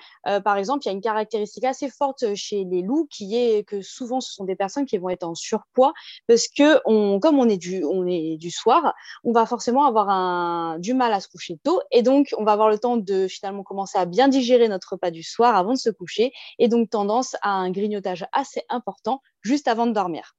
par 0.45 0.57
exemple, 0.57 0.85
il 0.85 0.87
y 0.87 0.91
a 0.91 0.93
une 0.93 1.01
caractéristique 1.01 1.65
assez 1.65 1.91
forte 1.91 2.35
chez 2.35 2.65
les 2.65 2.83
loups 2.83 3.07
qui 3.11 3.37
est 3.37 3.65
que 3.65 3.83
souvent 3.83 4.21
ce 4.21 4.33
sont 4.33 4.45
des 4.45 4.57
personnes 4.57 4.87
qui 4.87 4.99
vont 4.99 5.09
être 5.09 5.25
en 5.25 5.35
surpoids 5.35 5.93
parce 6.27 6.49
que 6.49 6.83
comme 7.19 7.39
on 7.39 7.49
est, 7.49 7.57
du, 7.57 8.51
soir, 8.51 8.95
on 9.25 9.33
va 9.33 9.47
forcément 9.47 9.85
avoir 9.85 10.79
du 10.79 10.95
mal 10.95 11.13
à 11.13 11.21
se 11.21 11.29
coucher 11.29 11.59
tôt 11.63 11.81
et 11.91 12.03
donc 12.03 12.35
on 12.39 12.45
va 12.45 12.53
avoir 12.53 12.69
le 12.69 12.79
temps 12.79 12.97
de 12.97 13.27
finalement 13.29 13.63
commencer 13.63 13.99
à 13.99 14.05
bien 14.05 14.29
digérer 14.29 14.69
notre 14.69 14.93
repas 14.93 15.11
du 15.11 15.23
soir 15.23 15.57
avant 15.57 15.73
de 15.73 15.79
se 15.79 15.91
coucher 15.91 16.22
et 16.59 16.69
donc 16.69 16.91
tendance 16.91 17.37
à 17.43 17.51
un 17.51 17.71
grignotage 17.71 18.27
assez 18.33 18.63
important 18.69 19.21
juste 19.43 19.67
avant 19.67 19.87
de 19.87 19.93
dormir. 19.93 20.35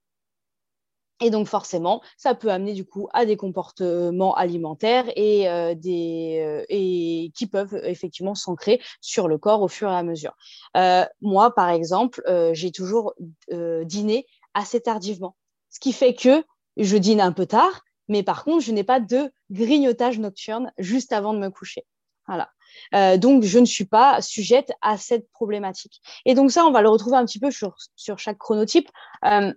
Et 1.24 1.30
donc 1.30 1.48
forcément, 1.48 2.02
ça 2.18 2.36
peut 2.36 2.52
amener 2.52 2.74
du 2.74 2.86
coup 2.86 3.08
à 3.14 3.26
des 3.26 3.38
comportements 3.38 4.36
alimentaires 4.36 5.06
et, 5.16 5.48
euh, 5.48 5.74
euh, 5.74 6.64
qui 6.70 7.48
peuvent 7.50 7.80
effectivement 7.84 8.36
s'ancrer 8.36 8.82
sur 9.00 9.28
le 9.28 9.38
corps 9.38 9.62
au 9.62 9.70
fur 9.70 9.90
et 9.90 9.96
à 9.96 10.04
mesure. 10.04 10.36
Euh, 10.76 11.06
moi, 11.22 11.54
par 11.56 11.70
exemple, 11.70 12.22
j'ai 12.54 12.72
toujours 12.72 13.14
dîné 13.50 14.26
assez 14.54 14.82
tardivement, 14.82 15.36
ce 15.70 15.80
qui 15.80 15.94
fait 15.94 16.14
que 16.14 16.44
je 16.78 16.98
dîne 16.98 17.22
un 17.22 17.32
peu 17.32 17.46
tard, 17.46 17.84
mais 18.10 18.24
par 18.24 18.44
contre, 18.44 18.64
je 18.64 18.72
n'ai 18.72 18.84
pas 18.84 19.00
de 19.00 19.32
grignotage 19.50 20.20
nocturne 20.20 20.74
juste 20.78 21.14
avant 21.14 21.34
de 21.34 21.40
me 21.40 21.50
coucher. 21.50 21.86
Voilà. 22.28 22.50
Euh, 22.96 23.18
donc, 23.18 23.44
je 23.44 23.60
ne 23.60 23.66
suis 23.66 23.86
pas 23.86 24.22
sujette 24.22 24.72
à 24.82 24.98
cette 24.98 25.30
problématique. 25.32 26.02
Et 26.26 26.34
donc, 26.34 26.52
ça, 26.52 26.66
on 26.66 26.72
va 26.72 26.82
le 26.82 26.90
retrouver 26.90 27.18
un 27.18 27.26
petit 27.26 27.40
peu 27.40 27.52
sur, 27.52 27.76
sur 27.96 28.20
chaque 28.20 28.38
chronotype. 28.38 28.90
Euh, 29.26 29.54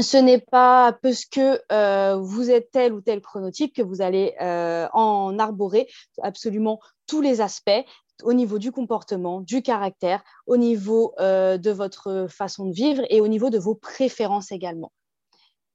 ce 0.00 0.18
n'est 0.18 0.40
pas 0.40 0.92
parce 1.02 1.24
que 1.24 1.60
euh, 1.72 2.16
vous 2.16 2.50
êtes 2.50 2.70
tel 2.70 2.92
ou 2.92 3.00
tel 3.00 3.22
chronotype 3.22 3.74
que 3.74 3.82
vous 3.82 4.02
allez 4.02 4.34
en 4.92 5.38
arborer 5.38 5.88
absolument 6.22 6.80
tous 7.06 7.22
les 7.22 7.40
aspects 7.40 7.70
au 8.22 8.34
niveau 8.34 8.58
du 8.58 8.72
comportement, 8.72 9.40
du 9.40 9.62
caractère, 9.62 10.22
au 10.46 10.58
niveau 10.58 11.14
de 11.18 11.70
votre 11.70 12.26
façon 12.28 12.66
de 12.66 12.74
vivre 12.74 13.04
et 13.08 13.22
au 13.22 13.28
niveau 13.28 13.48
de 13.48 13.58
vos 13.58 13.74
préférences 13.74 14.52
également. 14.52 14.92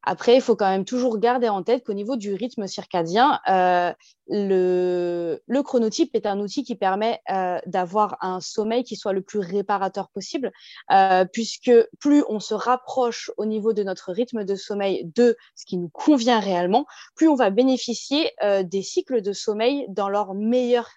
Après, 0.03 0.35
il 0.35 0.41
faut 0.41 0.55
quand 0.55 0.69
même 0.69 0.85
toujours 0.85 1.19
garder 1.19 1.47
en 1.47 1.61
tête 1.61 1.85
qu'au 1.85 1.93
niveau 1.93 2.15
du 2.15 2.33
rythme 2.33 2.65
circadien, 2.65 3.39
euh, 3.47 3.93
le, 4.27 5.61
chronotype 5.63 6.15
est 6.15 6.25
un 6.25 6.39
outil 6.39 6.63
qui 6.63 6.75
permet 6.75 7.21
euh, 7.29 7.59
d'avoir 7.67 8.17
un 8.21 8.39
sommeil 8.39 8.83
qui 8.83 8.95
soit 8.95 9.13
le 9.13 9.21
plus 9.21 9.39
réparateur 9.39 10.09
possible, 10.09 10.51
euh, 10.91 11.25
puisque 11.31 11.71
plus 11.99 12.23
on 12.29 12.39
se 12.39 12.55
rapproche 12.55 13.29
au 13.37 13.45
niveau 13.45 13.73
de 13.73 13.83
notre 13.83 14.11
rythme 14.11 14.43
de 14.43 14.55
sommeil 14.55 15.05
de 15.15 15.37
ce 15.55 15.65
qui 15.65 15.77
nous 15.77 15.89
convient 15.89 16.39
réellement, 16.39 16.85
plus 17.15 17.27
on 17.27 17.35
va 17.35 17.51
bénéficier 17.51 18.31
des 18.63 18.81
cycles 18.81 19.21
de 19.21 19.33
sommeil 19.33 19.85
dans 19.89 20.09
leur 20.09 20.33
meilleure 20.33 20.89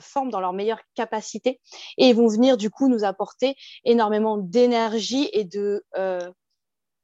forme, 0.00 0.30
dans 0.30 0.40
leur 0.40 0.54
meilleure 0.54 0.80
capacité, 0.94 1.60
et 1.98 2.08
ils 2.08 2.14
vont 2.14 2.28
venir 2.28 2.56
du 2.56 2.70
coup 2.70 2.88
nous 2.88 3.04
apporter 3.04 3.54
énormément 3.84 4.38
d'énergie 4.38 5.28
et 5.32 5.44
de, 5.44 5.84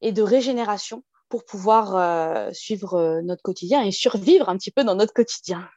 et 0.01 0.13
de 0.13 0.23
régénération 0.23 1.03
pour 1.35 1.45
pouvoir 1.45 1.97
euh, 1.97 2.53
suivre 2.53 2.95
euh, 2.95 3.21
notre 3.21 3.43
quotidien 3.43 3.83
et 3.83 3.91
survivre 3.91 4.49
un 4.49 4.57
petit 4.57 4.71
peu 4.71 4.85
dans 4.85 4.95
notre 4.95 5.13
quotidien. 5.13 5.69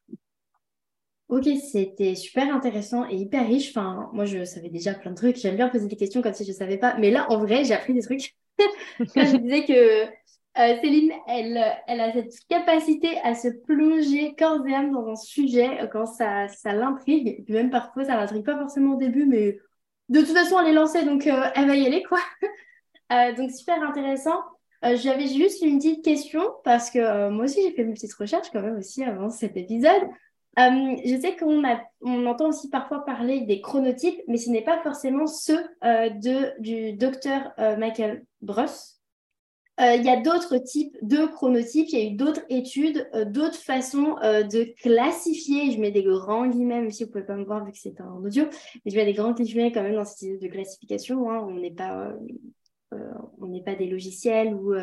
Ok, 1.29 1.49
c'était 1.71 2.13
super 2.13 2.53
intéressant 2.53 3.09
et 3.09 3.15
hyper 3.15 3.47
riche. 3.47 3.69
Enfin, 3.69 4.07
moi, 4.13 4.25
je 4.25 4.45
savais 4.45 4.69
déjà 4.69 4.93
plein 4.93 5.09
de 5.09 5.15
trucs. 5.15 5.37
J'aime 5.37 5.55
bien 5.55 5.67
poser 5.67 5.87
des 5.87 5.95
questions 5.95 6.21
comme 6.21 6.35
si 6.35 6.43
je 6.43 6.51
ne 6.51 6.55
savais 6.55 6.77
pas. 6.77 6.95
Mais 6.99 7.09
là, 7.09 7.25
en 7.31 7.39
vrai, 7.39 7.63
j'ai 7.63 7.73
appris 7.73 7.95
des 7.95 8.03
trucs. 8.03 8.35
je 8.99 9.37
disais 9.37 9.65
que 9.65 10.03
euh, 10.03 10.79
Céline, 10.79 11.11
elle, 11.27 11.59
elle 11.87 12.01
a 12.01 12.13
cette 12.13 12.35
capacité 12.47 13.17
à 13.23 13.33
se 13.33 13.47
plonger 13.47 14.35
corps 14.37 14.61
et 14.67 14.75
âme 14.75 14.91
dans 14.91 15.07
un 15.07 15.15
sujet 15.15 15.89
quand 15.91 16.05
ça, 16.05 16.47
ça 16.49 16.73
l'intrigue. 16.73 17.43
Même 17.49 17.71
parfois, 17.71 18.05
ça 18.05 18.15
l'intrigue 18.15 18.45
pas 18.45 18.59
forcément 18.59 18.93
au 18.93 18.99
début, 18.99 19.25
mais 19.25 19.57
de 20.09 20.19
toute 20.19 20.37
façon, 20.37 20.59
elle 20.59 20.67
est 20.67 20.73
lancée, 20.73 21.03
donc 21.03 21.25
elle 21.25 21.67
va 21.67 21.75
y 21.75 21.87
aller, 21.87 22.03
quoi. 22.03 22.19
donc, 23.35 23.49
super 23.49 23.81
intéressant. 23.81 24.37
Euh, 24.85 24.95
j'avais 24.95 25.27
juste 25.27 25.61
une 25.61 25.77
petite 25.77 26.03
question 26.03 26.41
parce 26.63 26.91
que 26.91 26.99
euh, 26.99 27.31
moi 27.31 27.45
aussi 27.45 27.61
j'ai 27.63 27.71
fait 27.71 27.83
mes 27.83 27.93
petites 27.93 28.13
recherches 28.13 28.49
quand 28.51 28.61
même 28.61 28.77
aussi 28.77 29.03
avant 29.03 29.29
cet 29.29 29.57
épisode. 29.57 30.03
je 30.55 31.19
sais 31.19 31.35
qu'on 31.35 31.63
on 32.01 32.25
entend 32.25 32.49
aussi 32.49 32.69
parfois 32.69 33.03
parler 33.03 33.41
des 33.41 33.61
chronotypes, 33.61 34.21
mais 34.27 34.37
ce 34.37 34.49
n'est 34.49 34.63
pas 34.63 34.81
forcément 34.81 35.27
ceux 35.27 35.63
de, 35.83 36.59
du 36.59 36.93
docteur 36.93 37.53
Michael 37.77 38.23
Bruss. 38.41 38.95
Il 39.79 40.03
y 40.03 40.09
a 40.09 40.19
d'autres 40.19 40.57
types 40.57 40.97
de 41.03 41.27
chronotypes, 41.27 41.89
il 41.89 41.99
y 41.99 42.01
a 42.01 42.05
eu 42.09 42.15
d'autres 42.15 42.41
études, 42.49 43.07
d'autres 43.27 43.59
façons 43.59 44.15
de 44.23 44.73
classifier, 44.81 45.71
je 45.71 45.79
mets 45.79 45.91
des 45.91 46.01
grands 46.01 46.47
guillemets, 46.47 46.81
même 46.81 46.91
si 46.91 47.03
vous 47.03 47.09
ne 47.09 47.13
pouvez 47.13 47.25
pas 47.25 47.35
me 47.35 47.45
voir 47.45 47.63
vu 47.63 47.71
que 47.71 47.77
c'est 47.77 48.01
un 48.01 48.15
audio, 48.15 48.45
mais 48.83 48.91
je 48.91 48.95
mets 48.95 49.05
des 49.05 49.13
grands 49.13 49.33
guillemets 49.33 49.71
quand 49.71 49.83
même 49.83 49.93
dans 49.93 50.05
cette 50.05 50.23
idée 50.23 50.39
de 50.39 50.51
classification. 50.51 51.29
Hein. 51.29 51.45
On 51.47 51.53
n'est 51.59 51.69
pas, 51.69 52.15
on 52.91 53.47
n'est 53.47 53.63
pas 53.63 53.75
des 53.75 53.87
logiciels 53.87 54.53
ou, 54.53 54.73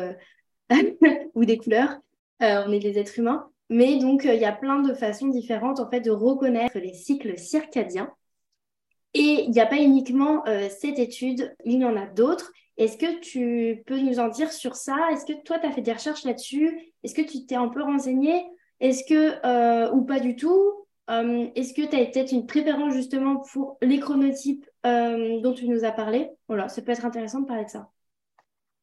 ou 1.35 1.45
des 1.45 1.57
couleurs, 1.57 1.99
on 2.39 2.71
est 2.71 2.79
des 2.79 2.97
êtres 2.99 3.19
humains. 3.19 3.49
Mais 3.69 3.97
donc, 3.97 4.25
euh, 4.25 4.33
il 4.33 4.41
y 4.41 4.45
a 4.45 4.51
plein 4.51 4.81
de 4.81 4.93
façons 4.93 5.27
différentes 5.27 5.79
en 5.79 5.89
fait 5.89 6.01
de 6.01 6.11
reconnaître 6.11 6.77
les 6.77 6.93
cycles 6.93 7.37
circadiens. 7.37 8.11
Et 9.13 9.43
il 9.45 9.51
n'y 9.51 9.61
a 9.61 9.65
pas 9.65 9.77
uniquement 9.77 10.45
euh, 10.47 10.67
cette 10.69 10.99
étude, 10.99 11.55
il 11.63 11.79
y 11.79 11.85
en 11.85 11.95
a 11.95 12.05
d'autres. 12.05 12.51
Est-ce 12.77 12.97
que 12.97 13.19
tu 13.19 13.83
peux 13.85 13.99
nous 13.99 14.19
en 14.19 14.27
dire 14.27 14.51
sur 14.51 14.75
ça? 14.75 14.97
Est-ce 15.11 15.25
que 15.25 15.41
toi, 15.43 15.57
tu 15.57 15.65
as 15.65 15.71
fait 15.71 15.81
des 15.81 15.93
recherches 15.93 16.25
là-dessus? 16.25 16.93
Est-ce 17.03 17.15
que 17.15 17.21
tu 17.21 17.45
t'es 17.45 17.55
un 17.55 17.69
peu 17.69 17.81
renseigné? 17.81 18.45
Est-ce 18.81 19.05
que, 19.05 19.39
euh, 19.45 19.91
ou 19.93 20.03
pas 20.03 20.19
du 20.19 20.35
tout? 20.35 20.73
Est-ce 21.07 21.73
que 21.73 21.87
tu 21.87 21.95
as 21.95 22.05
peut-être 22.05 22.31
une 22.31 22.47
préférence 22.47 22.93
justement 22.93 23.37
pour 23.37 23.77
les 23.81 23.99
chronotypes 23.99 24.65
dont 24.83 25.53
tu 25.55 25.69
nous 25.69 25.85
as 25.85 25.91
parlé? 25.91 26.31
Voilà, 26.47 26.67
ça 26.67 26.81
peut 26.81 26.91
être 26.91 27.05
intéressant 27.05 27.41
de 27.41 27.45
parler 27.45 27.65
de 27.65 27.69
ça. 27.69 27.91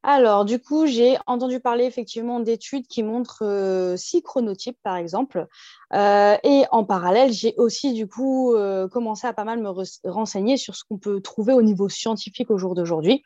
Alors, 0.05 0.43
du 0.43 0.59
coup, 0.59 0.85
j'ai 0.85 1.17
entendu 1.27 1.61
parler 1.61 1.85
effectivement 1.85 2.41
d'études 2.41 2.87
qui 2.87 3.03
montrent 3.03 3.45
euh, 3.45 3.95
six 3.95 4.21
chronotypes, 4.21 4.77
par 4.83 4.97
exemple. 4.97 5.47
Euh, 5.93 6.35
et 6.43 6.65
en 6.71 6.83
parallèle, 6.83 7.31
j'ai 7.31 7.53
aussi, 7.57 7.93
du 7.93 8.05
coup, 8.05 8.53
euh, 8.53 8.89
commencé 8.89 9.27
à 9.27 9.33
pas 9.33 9.45
mal 9.45 9.61
me 9.61 9.69
renseigner 10.09 10.57
sur 10.57 10.75
ce 10.75 10.83
qu'on 10.83 10.97
peut 10.97 11.21
trouver 11.21 11.53
au 11.53 11.61
niveau 11.61 11.87
scientifique 11.87 12.51
au 12.51 12.57
jour 12.57 12.75
d'aujourd'hui. 12.75 13.23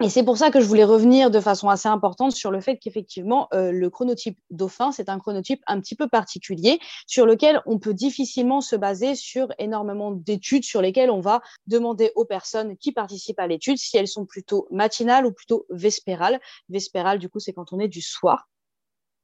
Et 0.00 0.08
c'est 0.10 0.22
pour 0.22 0.38
ça 0.38 0.52
que 0.52 0.60
je 0.60 0.66
voulais 0.66 0.84
revenir 0.84 1.28
de 1.28 1.40
façon 1.40 1.68
assez 1.68 1.88
importante 1.88 2.30
sur 2.30 2.52
le 2.52 2.60
fait 2.60 2.76
qu'effectivement, 2.76 3.48
euh, 3.52 3.72
le 3.72 3.90
chronotype 3.90 4.38
dauphin, 4.50 4.92
c'est 4.92 5.08
un 5.08 5.18
chronotype 5.18 5.60
un 5.66 5.80
petit 5.80 5.96
peu 5.96 6.06
particulier 6.06 6.78
sur 7.08 7.26
lequel 7.26 7.60
on 7.66 7.80
peut 7.80 7.94
difficilement 7.94 8.60
se 8.60 8.76
baser 8.76 9.16
sur 9.16 9.48
énormément 9.58 10.12
d'études 10.12 10.62
sur 10.62 10.82
lesquelles 10.82 11.10
on 11.10 11.20
va 11.20 11.42
demander 11.66 12.12
aux 12.14 12.24
personnes 12.24 12.76
qui 12.76 12.92
participent 12.92 13.40
à 13.40 13.48
l'étude 13.48 13.76
si 13.76 13.96
elles 13.96 14.06
sont 14.06 14.24
plutôt 14.24 14.68
matinales 14.70 15.26
ou 15.26 15.32
plutôt 15.32 15.66
vespérales. 15.68 16.38
Vespérales, 16.68 17.18
du 17.18 17.28
coup, 17.28 17.40
c'est 17.40 17.52
quand 17.52 17.72
on 17.72 17.80
est 17.80 17.88
du 17.88 18.00
soir. 18.00 18.46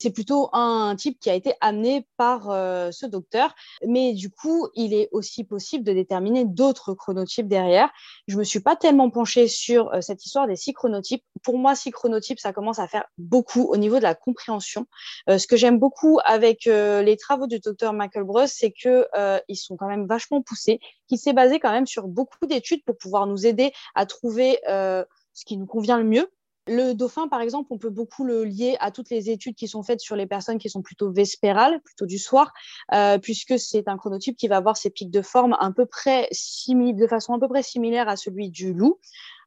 C'est 0.05 0.11
plutôt 0.11 0.51
un 0.53 0.95
type 0.97 1.19
qui 1.19 1.31
a 1.31 1.35
été 1.35 1.55
amené 1.63 2.07
par 2.19 2.51
euh, 2.51 2.91
ce 2.91 3.07
docteur, 3.07 3.55
mais 3.87 4.13
du 4.13 4.29
coup, 4.29 4.69
il 4.75 4.93
est 4.93 5.09
aussi 5.13 5.45
possible 5.45 5.83
de 5.83 5.95
déterminer 5.95 6.45
d'autres 6.45 6.93
chronotypes 6.93 7.49
derrière. 7.49 7.89
Je 8.29 8.37
me 8.37 8.45
suis 8.45 8.61
pas 8.61 8.77
tellement 8.77 9.09
penchée 9.09 9.49
sur 9.49 9.91
euh, 9.95 10.03
cette 10.03 10.27
histoire 10.27 10.47
des 10.47 10.57
six 10.57 10.75
chronotypes. 10.75 11.25
Pour 11.43 11.57
moi, 11.57 11.75
six 11.75 11.91
chronotypes, 11.91 12.39
ça 12.39 12.53
commence 12.53 12.79
à 12.79 12.87
faire 12.87 13.07
beaucoup 13.17 13.63
au 13.63 13.79
niveau 13.79 13.97
de 13.97 14.03
la 14.03 14.15
compréhension. 14.15 14.87
Euh, 15.31 15.39
ce 15.39 15.47
que 15.47 15.57
j'aime 15.57 15.79
beaucoup 15.79 16.19
avec 16.27 16.67
les 16.67 17.17
travaux 17.17 17.47
du 17.47 17.59
docteur 17.59 17.95
Michael 17.95 18.25
Bruce, 18.25 18.53
c'est 18.55 18.73
que 18.73 19.07
ils 19.49 19.57
sont 19.57 19.79
quand 19.79 19.89
même 19.89 20.07
vachement 20.07 20.43
poussés, 20.43 20.81
qui 21.09 21.17
s'est 21.17 21.33
basé 21.33 21.61
quand 21.61 21.73
même 21.73 21.87
sur 21.87 22.09
beaucoup 22.09 22.45
d'études 22.47 22.85
pour 22.85 22.99
pouvoir 22.99 23.27
nous 23.27 23.47
aider 23.47 23.73
à 23.95 24.05
trouver 24.05 24.59
ce 24.67 25.45
qui 25.47 25.57
nous 25.57 25.67
convient 25.67 25.97
le 25.97 26.05
mieux 26.05 26.31
le 26.67 26.95
dauphin, 26.95 27.29
par 27.29 27.41
exemple, 27.41 27.69
on 27.73 27.79
peut 27.79 27.91
beaucoup 27.91 28.25
le 28.25 28.45
lier 28.45 28.77
à 28.81 28.91
toutes 28.91 29.11
les 29.11 29.31
études 29.31 29.55
qui 29.55 29.69
sont 29.69 29.83
faites 29.83 30.01
sur 30.01 30.17
les 30.17 30.27
personnes 30.27 30.59
qui 30.59 30.71
sont 30.71 30.83
plutôt 30.83 31.13
vespérales, 31.13 31.81
plutôt 31.83 32.07
du 32.07 32.19
soir, 32.19 32.53
euh, 32.93 33.19
puisque 33.19 33.59
c'est 33.59 33.89
un 33.89 33.97
chronotype 33.97 34.37
qui 34.37 34.49
va 34.49 34.57
avoir 34.57 34.77
ses 34.77 34.91
pics 34.91 35.11
de 35.11 35.23
forme 35.23 35.57
un 35.61 35.73
peu 35.73 35.87
près 35.87 36.29
de 36.31 37.07
façon 37.07 37.35
à 37.35 37.39
peu 37.39 37.49
près 37.49 37.63
similaire 37.63 38.09
à 38.09 38.17
celui 38.17 38.51
du 38.51 38.73
loup. 38.73 38.99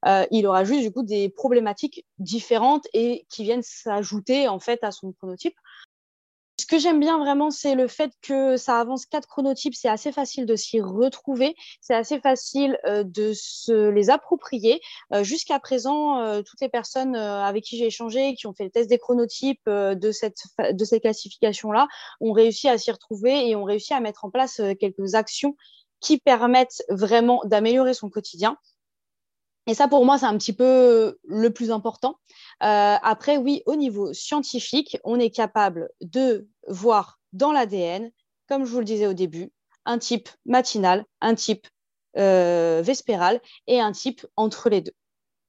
Euh, 0.05 0.25
il 0.29 0.45
aura 0.45 0.63
juste 0.63 0.81
du 0.81 0.91
coup 0.91 1.03
des 1.03 1.29
problématiques 1.29 2.05
différentes 2.19 2.87
et 2.93 3.25
qui 3.29 3.43
viennent 3.43 3.63
s'ajouter 3.63 4.47
en 4.47 4.59
fait 4.59 4.83
à 4.83 4.91
son 4.91 5.11
chronotype. 5.13 5.55
Ce 6.59 6.65
que 6.65 6.79
j'aime 6.79 6.99
bien 6.99 7.19
vraiment, 7.19 7.51
c'est 7.51 7.75
le 7.75 7.87
fait 7.87 8.11
que 8.23 8.57
ça 8.57 8.79
avance 8.79 9.05
quatre 9.05 9.27
chronotypes. 9.27 9.75
C'est 9.75 9.89
assez 9.89 10.11
facile 10.11 10.47
de 10.47 10.55
s'y 10.55 10.81
retrouver. 10.81 11.55
C'est 11.81 11.93
assez 11.93 12.19
facile 12.19 12.79
euh, 12.85 13.03
de 13.03 13.31
se 13.35 13.89
les 13.89 14.09
approprier. 14.09 14.81
Euh, 15.13 15.23
jusqu'à 15.23 15.59
présent, 15.59 16.19
euh, 16.19 16.41
toutes 16.41 16.59
les 16.61 16.69
personnes 16.69 17.15
avec 17.15 17.63
qui 17.63 17.77
j'ai 17.77 17.85
échangé, 17.85 18.33
qui 18.33 18.47
ont 18.47 18.53
fait 18.53 18.63
le 18.63 18.71
test 18.71 18.89
des 18.89 18.97
chronotypes 18.97 19.69
de 19.69 20.11
cette, 20.11 20.39
de 20.71 20.83
cette 20.83 21.03
classification-là, 21.03 21.87
ont 22.21 22.31
réussi 22.31 22.67
à 22.69 22.77
s'y 22.79 22.91
retrouver 22.91 23.47
et 23.47 23.55
ont 23.55 23.63
réussi 23.63 23.93
à 23.93 23.99
mettre 23.99 24.25
en 24.25 24.31
place 24.31 24.59
quelques 24.79 25.13
actions 25.13 25.55
qui 25.99 26.17
permettent 26.17 26.83
vraiment 26.89 27.41
d'améliorer 27.45 27.93
son 27.93 28.09
quotidien. 28.09 28.57
Et 29.67 29.73
ça, 29.73 29.89
pour 29.89 30.05
moi, 30.05 30.17
c'est 30.17 30.25
un 30.25 30.37
petit 30.37 30.53
peu 30.53 31.19
le 31.25 31.51
plus 31.51 31.71
important. 31.71 32.17
Euh, 32.63 32.95
après, 33.01 33.37
oui, 33.37 33.63
au 33.65 33.75
niveau 33.75 34.13
scientifique, 34.13 34.97
on 35.03 35.19
est 35.19 35.29
capable 35.29 35.89
de 35.99 36.47
voir 36.67 37.19
dans 37.33 37.51
l'ADN, 37.51 38.09
comme 38.47 38.63
je 38.63 38.71
vous 38.71 38.79
le 38.79 38.85
disais 38.85 39.07
au 39.07 39.13
début, 39.13 39.51
un 39.85 39.99
type 39.99 40.29
matinal, 40.45 41.05
un 41.19 41.35
type 41.35 41.67
euh, 42.17 42.81
vespéral 42.81 43.41
et 43.67 43.81
un 43.81 43.91
type 43.91 44.25
entre 44.37 44.69
les 44.69 44.81
deux. 44.81 44.93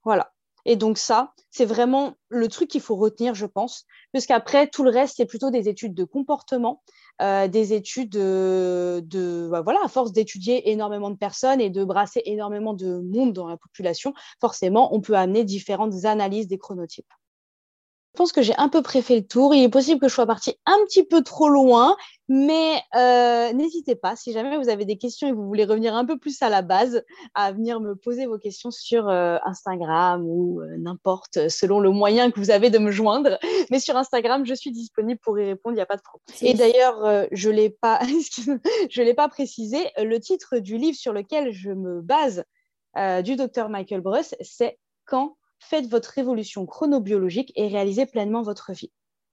Voilà. 0.03 0.33
Et 0.65 0.75
donc 0.75 0.99
ça, 0.99 1.33
c'est 1.51 1.65
vraiment 1.65 2.15
le 2.29 2.49
truc 2.49 2.69
qu'il 2.69 2.81
faut 2.81 2.97
retenir, 2.97 3.35
je 3.35 3.47
pense, 3.47 3.87
parce 4.13 4.27
qu'après, 4.27 4.67
tout 4.67 4.83
le 4.83 4.91
reste, 4.91 5.15
c'est 5.17 5.27
plutôt 5.27 5.51
des 5.51 5.69
études 5.69 5.95
de 5.95 6.05
comportement, 6.05 6.83
euh, 7.21 7.49
des 7.49 7.73
études 7.73 8.11
de, 8.11 9.49
bah, 9.51 9.61
voilà, 9.61 9.81
à 9.85 9.89
force 9.89 10.13
d'étudier 10.13 10.71
énormément 10.71 11.11
de 11.11 11.17
personnes 11.17 11.61
et 11.61 11.71
de 11.71 11.85
brasser 11.85 12.23
énormément 12.25 12.75
de 12.75 13.01
monde 13.01 13.33
dans 13.33 13.49
la 13.49 13.57
population, 13.57 14.15
forcément, 14.41 14.95
on 14.95 15.01
peut 15.01 15.17
amener 15.17 15.45
différentes 15.45 16.05
analyses 16.05 16.49
des 16.49 16.59
chronotypes. 16.59 17.13
Je 18.19 18.23
pense 18.25 18.33
que 18.33 18.43
j'ai 18.43 18.57
un 18.57 18.69
peu 18.69 18.83
près 18.83 19.01
fait 19.01 19.15
le 19.15 19.25
tour. 19.25 19.55
Il 19.55 19.63
est 19.63 19.69
possible 19.69 20.01
que 20.01 20.09
je 20.09 20.13
sois 20.13 20.27
partie 20.27 20.57
un 20.67 20.77
petit 20.87 21.05
peu 21.05 21.23
trop 21.23 21.49
loin, 21.49 21.97
mais 22.29 22.83
euh, 22.97 23.53
n'hésitez 23.53 23.95
pas, 23.95 24.17
si 24.17 24.33
jamais 24.33 24.57
vous 24.59 24.69
avez 24.69 24.85
des 24.85 24.99
questions 24.99 25.29
et 25.29 25.33
vous 25.33 25.47
voulez 25.47 25.65
revenir 25.65 25.95
un 25.95 26.05
peu 26.05 26.19
plus 26.19 26.43
à 26.43 26.49
la 26.49 26.63
base, 26.63 27.05
à 27.35 27.53
venir 27.53 27.79
me 27.79 27.95
poser 27.95 28.27
vos 28.27 28.37
questions 28.37 28.73
sur 28.73 29.09
euh, 29.09 29.39
Instagram 29.45 30.25
ou 30.27 30.61
euh, 30.61 30.79
n'importe, 30.79 31.49
selon 31.49 31.79
le 31.79 31.91
moyen 31.91 32.33
que 32.33 32.41
vous 32.41 32.51
avez 32.51 32.71
de 32.71 32.79
me 32.79 32.91
joindre. 32.91 33.39
Mais 33.71 33.79
sur 33.79 33.97
Instagram, 33.97 34.45
je 34.45 34.55
suis 34.55 34.73
disponible 34.73 35.21
pour 35.23 35.39
y 35.39 35.45
répondre, 35.45 35.75
il 35.75 35.77
n'y 35.77 35.83
a 35.83 35.87
pas 35.87 35.97
de 35.97 36.03
problème. 36.03 36.27
Et 36.43 36.55
d'ailleurs, 36.55 37.29
je 37.31 37.51
ne 37.51 37.55
l'ai 37.55 37.71
pas, 37.71 38.01
l'ai 38.97 39.15
pas 39.15 39.29
précisé, 39.29 39.79
le 39.97 40.19
titre 40.19 40.59
du 40.59 40.77
livre 40.77 40.99
sur 40.99 41.13
lequel 41.13 41.53
je 41.53 41.71
me 41.71 42.01
base 42.01 42.43
du 43.23 43.37
docteur 43.37 43.69
Michael 43.69 44.01
Bruss, 44.01 44.35
c'est 44.41 44.77
Quand 45.05 45.38
faites 45.59 45.87
votre 45.87 46.11
révolution 46.11 46.67
chronobiologique 46.67 47.53
et 47.57 47.69
réalisez 47.69 48.07
pleinement 48.07 48.43
votre 48.43 48.73
vie. 48.73 48.93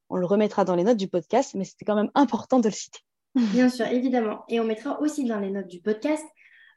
On 0.10 0.18
le 0.18 0.26
remettra 0.26 0.66
dans 0.66 0.76
les 0.76 0.84
notes 0.84 0.98
du 0.98 1.08
podcast, 1.08 1.56
mais 1.56 1.64
c'était 1.64 1.86
quand 1.86 1.96
même 1.96 2.12
important 2.16 2.60
de 2.60 2.68
le 2.68 2.74
citer. 2.74 3.00
Bien 3.36 3.70
sûr, 3.70 3.88
évidemment. 3.88 4.44
Et 4.48 4.60
on 4.60 4.64
mettra 4.64 5.02
aussi 5.02 5.26
dans 5.26 5.40
les 5.40 5.52
notes 5.52 5.68
du 5.68 5.82
podcast 5.82 6.26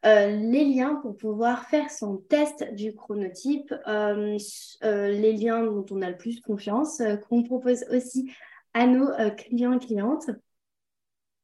euh, 0.06 0.28
les 0.28 0.64
liens 0.64 0.94
pour 0.96 1.16
pouvoir 1.16 1.64
faire 1.68 1.90
son 1.90 2.18
test 2.18 2.72
du 2.74 2.94
chronotype, 2.94 3.74
euh, 3.88 4.38
euh, 4.84 5.08
les 5.08 5.32
liens 5.32 5.64
dont 5.64 5.84
on 5.90 6.02
a 6.02 6.10
le 6.10 6.16
plus 6.16 6.40
confiance, 6.40 7.02
qu'on 7.28 7.42
propose 7.42 7.84
aussi 7.90 8.30
à 8.74 8.86
nos 8.86 9.08
clients 9.36 9.72
et 9.72 9.84
clientes. 9.84 10.30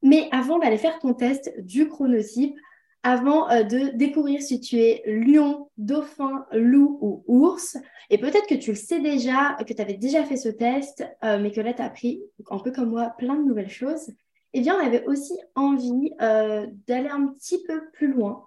Mais 0.03 0.29
avant 0.31 0.59
d'aller 0.59 0.79
faire 0.79 0.99
ton 1.01 1.14
test 1.14 1.53
du 1.59 1.88
chronotype, 1.88 2.57
avant 3.05 3.51
euh, 3.51 3.62
de 3.62 3.97
découvrir 3.97 4.43
si 4.43 4.59
tu 4.61 4.79
es 4.79 5.03
lion, 5.07 5.71
dauphin, 5.77 6.47
loup 6.53 6.99
ou 7.01 7.23
ours. 7.29 7.77
Et 8.11 8.19
peut-être 8.19 8.49
que 8.49 8.55
tu 8.55 8.71
le 8.71 8.77
sais 8.77 8.99
déjà, 8.99 9.57
que 9.67 9.73
tu 9.73 9.81
avais 9.81 9.95
déjà 9.95 10.25
fait 10.25 10.38
ce 10.38 10.49
test, 10.49 11.07
euh, 11.23 11.38
mais 11.38 11.53
que 11.53 11.61
là, 11.61 11.75
tu 11.75 11.83
as 11.83 11.85
appris, 11.85 12.23
un 12.51 12.59
peu 12.59 12.73
comme 12.73 12.90
moi, 12.90 13.14
plein 13.19 13.37
de 13.37 13.45
nouvelles 13.45 13.71
choses. 13.71 14.11
Eh 14.55 14.61
bien, 14.61 14.77
on 14.77 14.85
avait 14.85 15.05
aussi 15.05 15.38
envie 15.55 16.12
euh, 16.23 16.67
d'aller 16.88 17.09
un 17.09 17.27
petit 17.29 17.62
peu 17.62 17.90
plus 17.93 18.12
loin 18.12 18.45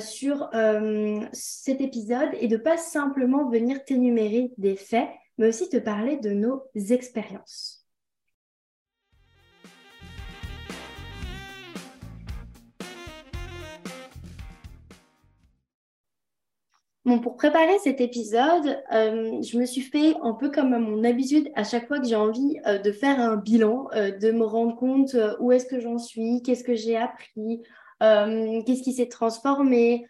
sur 0.00 0.50
cet 1.32 1.80
épisode 1.80 2.30
et 2.40 2.48
de 2.48 2.56
pas 2.56 2.76
simplement 2.76 3.48
venir 3.48 3.84
t'énumérer 3.84 4.50
des 4.58 4.74
faits, 4.74 5.08
mais 5.38 5.46
aussi 5.46 5.68
te 5.68 5.76
parler 5.76 6.16
de 6.16 6.30
nos 6.30 6.64
expériences. 6.74 7.77
Bon, 17.08 17.20
pour 17.20 17.36
préparer 17.36 17.78
cet 17.78 18.02
épisode, 18.02 18.82
euh, 18.92 19.40
je 19.40 19.56
me 19.56 19.64
suis 19.64 19.80
fait 19.80 20.14
un 20.20 20.34
peu 20.34 20.50
comme 20.50 20.74
à 20.74 20.78
mon 20.78 21.04
habitude, 21.04 21.50
à 21.54 21.64
chaque 21.64 21.88
fois 21.88 22.00
que 22.00 22.06
j'ai 22.06 22.16
envie 22.16 22.58
euh, 22.66 22.76
de 22.76 22.92
faire 22.92 23.18
un 23.18 23.36
bilan, 23.36 23.88
euh, 23.94 24.10
de 24.10 24.30
me 24.30 24.44
rendre 24.44 24.76
compte 24.76 25.16
où 25.40 25.50
est-ce 25.50 25.64
que 25.64 25.80
j'en 25.80 25.96
suis, 25.96 26.42
qu'est-ce 26.42 26.62
que 26.62 26.74
j'ai 26.74 26.98
appris, 26.98 27.62
qu'est-ce 28.02 28.82
qui 28.82 28.92
s'est 28.92 29.08
transformé, 29.08 30.06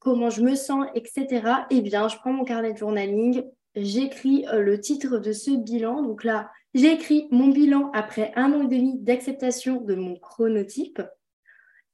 comment 0.00 0.28
je 0.28 0.42
me 0.42 0.56
sens, 0.56 0.86
etc. 0.96 1.66
Eh 1.70 1.82
bien, 1.82 2.08
je 2.08 2.16
prends 2.16 2.32
mon 2.32 2.42
carnet 2.42 2.72
de 2.72 2.78
journaling, 2.78 3.44
j'écris 3.76 4.44
le 4.52 4.80
titre 4.80 5.18
de 5.18 5.30
ce 5.30 5.52
bilan. 5.52 6.02
Donc 6.02 6.24
là, 6.24 6.50
j'ai 6.74 6.92
écrit 6.92 7.28
mon 7.30 7.46
bilan 7.46 7.92
après 7.94 8.32
un 8.34 8.52
an 8.54 8.62
et 8.64 8.76
demi 8.76 8.98
d'acceptation 8.98 9.82
de 9.82 9.94
mon 9.94 10.16
chronotype. 10.16 11.00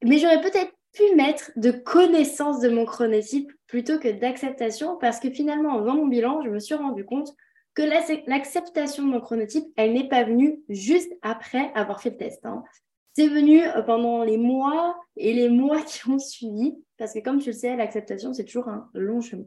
Mais 0.03 0.17
j'aurais 0.17 0.41
peut-être 0.41 0.73
pu 0.97 1.15
mettre 1.15 1.51
de 1.57 1.71
connaissance 1.71 2.61
de 2.61 2.71
mon 2.71 2.87
chronotype 2.87 3.53
plutôt 3.67 3.99
que 3.99 4.09
d'acceptation 4.09 4.97
parce 4.97 5.21
que 5.21 5.31
finalement, 5.31 5.75
en 5.75 5.81
faisant 5.81 5.97
mon 5.97 6.07
bilan, 6.07 6.43
je 6.43 6.49
me 6.49 6.59
suis 6.59 6.75
rendu 6.75 7.05
compte 7.05 7.35
que 7.75 7.83
l'acceptation 7.83 9.05
de 9.05 9.11
mon 9.11 9.21
chronotype, 9.21 9.67
elle 9.77 9.93
n'est 9.93 10.09
pas 10.09 10.25
venue 10.25 10.61
juste 10.71 11.13
après 11.21 11.71
avoir 11.75 12.01
fait 12.01 12.11
le 12.11 12.17
test. 12.17 12.45
Hein. 12.47 12.65
C'est 13.13 13.29
venu 13.29 13.63
euh, 13.63 13.83
pendant 13.83 14.25
les 14.25 14.39
mois 14.39 14.97
et 15.17 15.35
les 15.35 15.51
mois 15.51 15.83
qui 15.87 16.09
ont 16.09 16.19
suivi, 16.19 16.75
parce 16.97 17.13
que 17.13 17.19
comme 17.19 17.39
tu 17.39 17.51
le 17.51 17.57
sais, 17.57 17.77
l'acceptation, 17.77 18.33
c'est 18.33 18.45
toujours 18.45 18.69
un 18.69 18.89
long 18.95 19.21
chemin. 19.21 19.45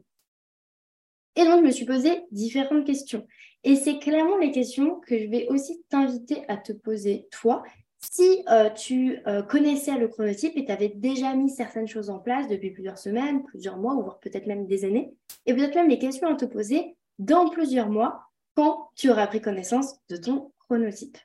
Et 1.36 1.44
donc, 1.44 1.60
je 1.60 1.66
me 1.66 1.70
suis 1.70 1.86
posé 1.86 2.22
différentes 2.30 2.84
questions. 2.84 3.26
Et 3.64 3.76
c'est 3.76 3.98
clairement 3.98 4.38
les 4.38 4.52
questions 4.52 5.00
que 5.00 5.18
je 5.18 5.28
vais 5.28 5.46
aussi 5.48 5.82
t'inviter 5.88 6.42
à 6.48 6.56
te 6.56 6.72
poser, 6.72 7.28
toi, 7.30 7.62
si 8.00 8.42
euh, 8.50 8.70
tu 8.70 9.18
euh, 9.26 9.42
connaissais 9.42 9.96
le 9.98 10.08
chronotype 10.08 10.56
et 10.56 10.64
tu 10.64 10.72
avais 10.72 10.88
déjà 10.88 11.34
mis 11.34 11.50
certaines 11.50 11.86
choses 11.86 12.08
en 12.08 12.18
place 12.18 12.48
depuis 12.48 12.70
plusieurs 12.70 12.98
semaines, 12.98 13.44
plusieurs 13.44 13.76
mois, 13.76 13.94
ou 13.94 14.02
voire 14.02 14.20
peut-être 14.20 14.46
même 14.46 14.66
des 14.66 14.84
années, 14.84 15.12
et 15.46 15.54
peut-être 15.54 15.74
même 15.74 15.88
les 15.88 15.98
questions 15.98 16.28
à 16.28 16.34
te 16.34 16.46
poser 16.46 16.96
dans 17.18 17.48
plusieurs 17.48 17.90
mois 17.90 18.22
quand 18.56 18.90
tu 18.96 19.10
auras 19.10 19.26
pris 19.26 19.40
connaissance 19.40 19.96
de 20.08 20.16
ton 20.16 20.52
chronotype. 20.60 21.18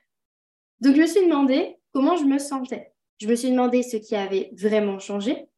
Donc, 0.80 0.94
je 0.96 1.00
me 1.00 1.06
suis 1.06 1.24
demandé 1.24 1.78
comment 1.92 2.16
je 2.16 2.24
me 2.24 2.38
sentais. 2.38 2.92
Je 3.18 3.26
me 3.26 3.34
suis 3.34 3.50
demandé 3.50 3.82
ce 3.82 3.96
qui 3.96 4.14
avait 4.14 4.50
vraiment 4.52 4.98
changé. 4.98 5.48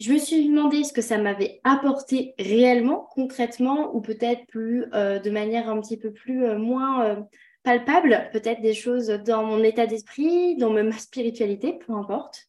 Je 0.00 0.12
me 0.12 0.18
suis 0.18 0.48
demandé 0.48 0.82
ce 0.82 0.94
que 0.94 1.02
ça 1.02 1.18
m'avait 1.18 1.60
apporté 1.62 2.34
réellement, 2.38 3.08
concrètement, 3.12 3.94
ou 3.94 4.00
peut-être 4.00 4.46
plus 4.46 4.86
euh, 4.94 5.18
de 5.18 5.30
manière 5.30 5.68
un 5.68 5.80
petit 5.80 5.98
peu 5.98 6.12
plus 6.12 6.56
moins 6.56 7.26
euh, 7.66 7.78
palpable, 7.78 8.30
peut-être 8.32 8.60
des 8.60 8.74
choses 8.74 9.08
dans 9.08 9.44
mon 9.44 9.62
état 9.62 9.86
d'esprit, 9.86 10.56
dans 10.56 10.70
ma 10.70 10.92
spiritualité, 10.92 11.78
peu 11.86 11.92
importe. 11.92 12.48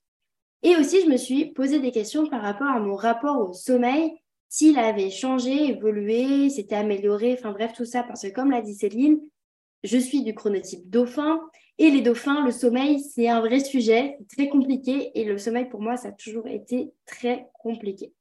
Et 0.63 0.75
aussi, 0.75 1.01
je 1.01 1.09
me 1.09 1.17
suis 1.17 1.51
posé 1.51 1.79
des 1.79 1.91
questions 1.91 2.27
par 2.27 2.41
rapport 2.41 2.67
à 2.67 2.79
mon 2.79 2.95
rapport 2.95 3.37
au 3.39 3.53
sommeil 3.53 4.13
s'il 4.49 4.79
avait 4.79 5.09
changé, 5.09 5.69
évolué, 5.71 6.49
s'était 6.49 6.75
amélioré, 6.75 7.35
enfin 7.37 7.51
bref, 7.51 7.73
tout 7.73 7.83
ça, 7.83 8.03
parce 8.03 8.21
que 8.21 8.29
comme 8.29 8.51
l'a 8.51 8.61
dit 8.61 8.73
Céline, 8.73 9.19
je 9.83 9.97
suis 9.97 10.23
du 10.23 10.33
chronotype 10.33 10.89
dauphin, 10.89 11.41
et 11.77 11.91
les 11.91 11.99
dauphins, 11.99 12.45
le 12.45 12.51
sommeil, 12.51 13.01
c'est 13.01 13.27
un 13.27 13.41
vrai 13.41 13.59
sujet, 13.59 14.17
très 14.29 14.47
compliqué, 14.47 15.11
et 15.19 15.25
le 15.25 15.37
sommeil, 15.37 15.67
pour 15.67 15.81
moi, 15.81 15.97
ça 15.97 16.07
a 16.07 16.11
toujours 16.13 16.47
été 16.47 16.93
très 17.05 17.49
compliqué. 17.59 18.13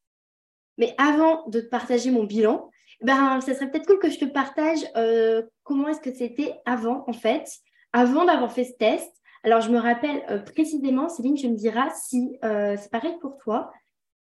Mais 0.77 0.95
avant 0.99 1.47
de 1.49 1.61
partager 1.61 2.11
mon 2.11 2.25
bilan, 2.25 2.69
ben, 3.05 3.41
ça 3.43 3.55
serait 3.55 3.71
peut-être 3.71 3.87
cool 3.87 3.99
que 3.99 4.09
je 4.09 4.19
te 4.19 4.25
partage 4.25 4.79
euh, 4.97 5.43
comment 5.63 5.89
est-ce 5.89 6.01
que 6.01 6.13
c'était 6.13 6.55
avant, 6.65 7.05
en 7.07 7.13
fait, 7.13 7.47
avant 7.93 8.25
d'avoir 8.25 8.51
fait 8.51 8.65
ce 8.65 8.73
test. 8.73 9.11
Alors, 9.43 9.61
je 9.61 9.71
me 9.71 9.79
rappelle 9.79 10.25
euh, 10.31 10.39
précisément, 10.39 11.11
Céline, 11.11 11.35
tu 11.35 11.51
me 11.51 11.55
diras 11.55 11.91
si 11.91 12.39
euh, 12.45 12.77
c'est 12.81 12.91
pareil 12.91 13.15
pour 13.21 13.37
toi, 13.37 13.71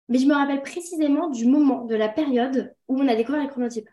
mais 0.10 0.18
je 0.18 0.26
me 0.26 0.34
rappelle 0.34 0.64
précisément 0.64 1.30
du 1.30 1.46
moment, 1.46 1.86
de 1.86 1.94
la 1.94 2.10
période 2.10 2.76
où 2.88 3.00
on 3.00 3.08
a 3.08 3.16
découvert 3.16 3.44
les 3.44 3.50
chronotypes. 3.50 3.90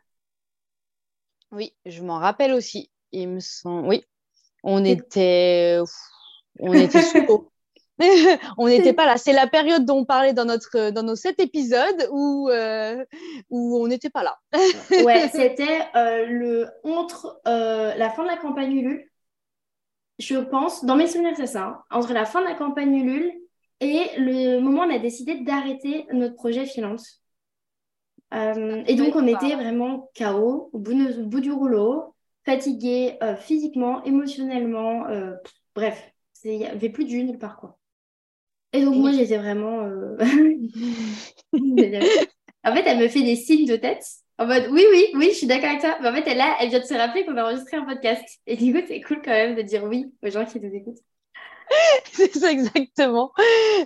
Oui, 1.53 1.75
je 1.85 2.03
m'en 2.03 2.19
rappelle 2.19 2.55
aussi. 2.55 2.91
Il 3.13 3.29
me 3.29 3.41
semble. 3.41 3.87
Oui, 3.89 4.05
on 4.63 4.87
était, 4.87 5.81
on 6.61 6.73
était 6.73 7.03
sous 7.27 7.51
on 8.59 8.69
n'était 8.69 8.93
pas 8.93 9.07
là. 9.07 9.17
C'est 9.17 9.33
la 9.33 9.47
période 9.47 9.85
dont 9.85 9.99
on 9.99 10.05
parlait 10.05 10.33
dans, 10.33 10.45
notre, 10.45 10.91
dans 10.91 11.03
nos 11.03 11.17
sept 11.17 11.41
épisodes 11.41 12.09
où, 12.11 12.49
euh, 12.51 13.05
où 13.51 13.79
on 13.79 13.87
n'était 13.87 14.11
pas 14.11 14.23
là. 14.23 14.39
ouais, 15.05 15.29
c'était 15.33 15.83
euh, 15.97 16.27
le 16.27 16.69
entre 16.85 17.41
euh, 17.47 17.95
la 17.95 18.11
fin 18.11 18.23
de 18.23 18.29
la 18.29 18.37
campagne 18.37 18.73
Ulule, 18.73 19.05
je 20.19 20.37
pense, 20.37 20.85
dans 20.85 20.97
mes 20.97 21.07
souvenirs, 21.07 21.35
c'est 21.37 21.47
ça, 21.47 21.65
hein. 21.65 21.83
entre 21.91 22.13
la 22.13 22.25
fin 22.25 22.41
de 22.41 22.47
la 22.47 22.55
campagne 22.55 22.95
Ulule 22.95 23.33
et 23.81 24.11
le 24.17 24.61
moment 24.61 24.83
où 24.83 24.87
on 24.87 24.95
a 24.95 24.99
décidé 24.99 25.41
d'arrêter 25.41 26.07
notre 26.13 26.35
projet 26.35 26.67
finance. 26.67 27.23
Euh, 28.35 28.83
et 28.87 28.95
donc, 28.95 29.15
on 29.17 29.27
était 29.27 29.55
vraiment 29.55 30.11
KO, 30.17 30.71
au 30.73 30.79
bout, 30.79 31.41
du 31.41 31.53
rouleau, 31.53 32.15
fatigué 32.45 33.17
euh, 33.23 33.37
physiquement, 33.37 34.03
émotionnellement. 34.05 35.07
Euh, 35.09 35.35
bref, 35.75 36.13
il 36.45 36.59
n'y 36.59 36.67
avait 36.67 36.91
plus 36.91 37.05
d'une 37.05 37.27
nulle 37.27 37.39
part, 37.39 37.57
quoi. 37.57 37.78
Et 38.73 38.85
donc, 38.85 38.97
moi, 38.97 39.13
j'étais 39.13 39.39
vraiment. 39.39 39.81
en 42.65 42.75
fait, 42.75 42.85
elle 42.87 42.99
me 42.99 43.09
fait 43.09 43.23
des 43.23 43.37
signes 43.37 43.67
de 43.67 43.77
tête. 43.77 44.05
En 44.39 44.47
mode, 44.47 44.69
oui, 44.71 44.85
oui, 44.93 45.07
oui, 45.15 45.31
je 45.33 45.39
suis 45.39 45.47
d'accord 45.47 45.71
avec 45.71 45.81
toi. 45.81 45.97
Mais 46.01 46.09
en 46.09 46.13
fait, 46.13 46.25
elle, 46.27 46.37
là, 46.37 46.57
elle 46.61 46.69
vient 46.69 46.79
de 46.79 46.85
se 46.85 46.95
rappeler 46.95 47.25
qu'on 47.25 47.37
a 47.37 47.45
enregistré 47.45 47.77
un 47.77 47.85
podcast. 47.85 48.23
Et 48.47 48.57
du 48.57 48.73
coup, 48.73 48.81
c'est 48.87 49.01
cool 49.01 49.21
quand 49.25 49.33
même 49.33 49.57
de 49.57 49.63
dire 49.63 49.83
oui 49.85 50.13
aux 50.23 50.31
gens 50.31 50.45
qui 50.45 50.61
nous 50.61 50.73
écoutent. 50.73 51.01
c'est 52.13 52.33
ça 52.35 52.51
exactement. 52.53 53.33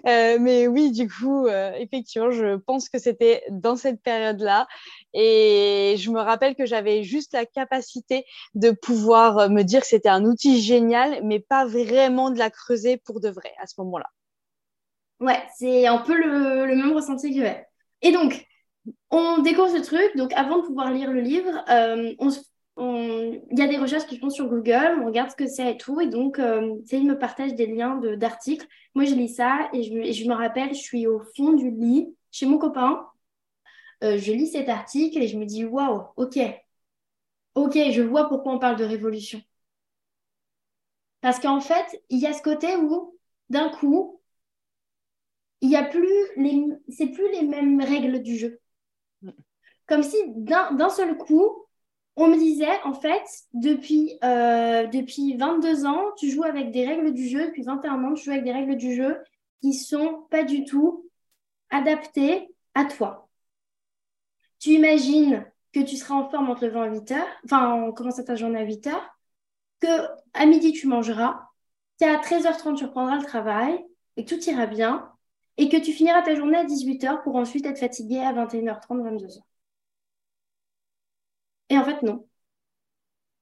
Euh, 0.06 0.38
mais 0.40 0.66
oui, 0.66 0.92
du 0.92 1.08
coup, 1.08 1.46
euh, 1.46 1.72
effectivement, 1.74 2.30
je 2.30 2.56
pense 2.56 2.88
que 2.88 2.98
c'était 2.98 3.42
dans 3.50 3.76
cette 3.76 4.02
période-là. 4.02 4.66
Et 5.14 5.96
je 5.98 6.10
me 6.10 6.20
rappelle 6.20 6.54
que 6.54 6.66
j'avais 6.66 7.02
juste 7.02 7.32
la 7.32 7.46
capacité 7.46 8.24
de 8.54 8.70
pouvoir 8.70 9.50
me 9.50 9.62
dire 9.62 9.80
que 9.80 9.86
c'était 9.86 10.08
un 10.08 10.24
outil 10.24 10.60
génial, 10.60 11.20
mais 11.24 11.40
pas 11.40 11.64
vraiment 11.64 12.30
de 12.30 12.38
la 12.38 12.50
creuser 12.50 12.98
pour 12.98 13.20
de 13.20 13.30
vrai 13.30 13.52
à 13.58 13.66
ce 13.66 13.74
moment-là. 13.78 14.06
Ouais, 15.22 15.42
c'est 15.56 15.86
un 15.86 15.98
peu 15.98 16.14
le, 16.14 16.74
même 16.74 16.92
ressenti 16.92 17.30
que 17.30 17.40
j'ai. 17.40 17.56
Et 18.02 18.12
donc, 18.12 18.46
on 19.10 19.38
découvre 19.38 19.70
ce 19.70 19.82
truc. 19.82 20.16
Donc, 20.16 20.32
avant 20.34 20.58
de 20.58 20.66
pouvoir 20.66 20.92
lire 20.92 21.12
le 21.12 21.20
livre, 21.20 21.64
euh, 21.70 22.14
on 22.18 22.30
il 22.78 23.58
y 23.58 23.62
a 23.62 23.68
des 23.68 23.76
recherches 23.76 24.06
qui 24.06 24.18
font 24.18 24.30
sur 24.30 24.48
Google, 24.48 24.98
on 25.00 25.06
regarde 25.06 25.30
ce 25.30 25.36
que 25.36 25.46
c'est 25.46 25.72
et 25.72 25.76
tout. 25.76 26.00
Et 26.00 26.08
donc, 26.08 26.38
euh, 26.38 26.76
Céline 26.86 27.08
me 27.08 27.18
partage 27.18 27.54
des 27.54 27.66
liens 27.66 27.96
d'articles. 28.16 28.66
Moi, 28.94 29.04
je 29.04 29.14
lis 29.14 29.28
ça 29.28 29.68
et 29.72 29.82
je, 29.82 30.28
me 30.28 30.34
rappelle, 30.34 30.70
je 30.74 30.80
suis 30.80 31.06
au 31.06 31.20
fond 31.36 31.52
du 31.52 31.70
lit 31.70 32.16
chez 32.30 32.46
mon 32.46 32.58
copain. 32.58 33.06
Euh, 34.02 34.18
je 34.18 34.32
lis 34.32 34.48
cet 34.48 34.68
article 34.68 35.18
et 35.22 35.28
je 35.28 35.38
me 35.38 35.44
dis, 35.46 35.64
waouh, 35.64 36.04
ok, 36.16 36.38
ok, 37.54 37.78
je 37.92 38.02
vois 38.02 38.28
pourquoi 38.28 38.52
on 38.54 38.58
parle 38.58 38.76
de 38.76 38.84
révolution. 38.84 39.40
Parce 41.20 41.38
qu'en 41.40 41.60
fait, 41.60 42.02
il 42.10 42.18
y 42.18 42.26
a 42.26 42.32
ce 42.32 42.42
côté 42.42 42.76
où, 42.76 43.16
d'un 43.50 43.68
coup, 43.70 44.20
il 45.62 45.70
y 45.70 45.76
a 45.76 45.84
plus 45.84 46.12
les, 46.36 46.66
c'est 46.88 47.06
plus 47.06 47.30
les 47.30 47.42
mêmes 47.42 47.80
règles 47.80 48.22
du 48.22 48.36
jeu. 48.36 48.60
Mm. 49.22 49.30
Comme 49.86 50.02
si 50.02 50.16
d'un 50.36 50.90
seul 50.90 51.16
coup, 51.16 51.66
on 52.16 52.26
me 52.28 52.36
disait, 52.36 52.82
en 52.84 52.92
fait, 52.92 53.22
depuis, 53.54 54.18
euh, 54.22 54.86
depuis 54.86 55.36
22 55.36 55.86
ans, 55.86 56.12
tu 56.18 56.30
joues 56.30 56.44
avec 56.44 56.70
des 56.72 56.86
règles 56.86 57.14
du 57.14 57.28
jeu, 57.28 57.46
depuis 57.46 57.62
21 57.62 58.04
ans, 58.04 58.14
tu 58.14 58.24
joues 58.24 58.32
avec 58.32 58.44
des 58.44 58.52
règles 58.52 58.76
du 58.76 58.94
jeu 58.94 59.16
qui 59.62 59.72
sont 59.72 60.26
pas 60.30 60.44
du 60.44 60.64
tout 60.64 61.08
adaptées 61.70 62.54
à 62.74 62.84
toi. 62.84 63.28
Tu 64.58 64.70
imagines 64.70 65.46
que 65.72 65.80
tu 65.80 65.96
seras 65.96 66.14
en 66.14 66.28
forme 66.28 66.50
entre 66.50 66.66
20 66.66 66.84
et 66.84 66.98
8 66.98 67.12
heures, 67.12 67.26
enfin, 67.44 67.72
on 67.74 67.92
commence 67.92 68.22
ta 68.22 68.34
journée 68.34 68.58
à 68.60 68.64
8 68.64 68.88
heures, 68.88 69.18
que 69.80 69.88
à 70.34 70.44
midi, 70.44 70.72
tu 70.72 70.86
mangeras, 70.86 71.48
qu'à 71.98 72.18
13h30, 72.18 72.76
tu 72.76 72.84
reprendras 72.84 73.16
le 73.16 73.24
travail 73.24 73.82
et 74.16 74.24
tout 74.24 74.38
ira 74.40 74.66
bien, 74.66 75.11
et 75.56 75.68
que 75.68 75.76
tu 75.76 75.92
finiras 75.92 76.22
ta 76.22 76.34
journée 76.34 76.56
à 76.58 76.64
18h 76.64 77.22
pour 77.22 77.36
ensuite 77.36 77.66
être 77.66 77.78
fatigué 77.78 78.18
à 78.18 78.32
21h30, 78.32 79.02
22h. 79.02 79.40
Et 81.70 81.78
en 81.78 81.84
fait, 81.84 82.02
non. 82.02 82.26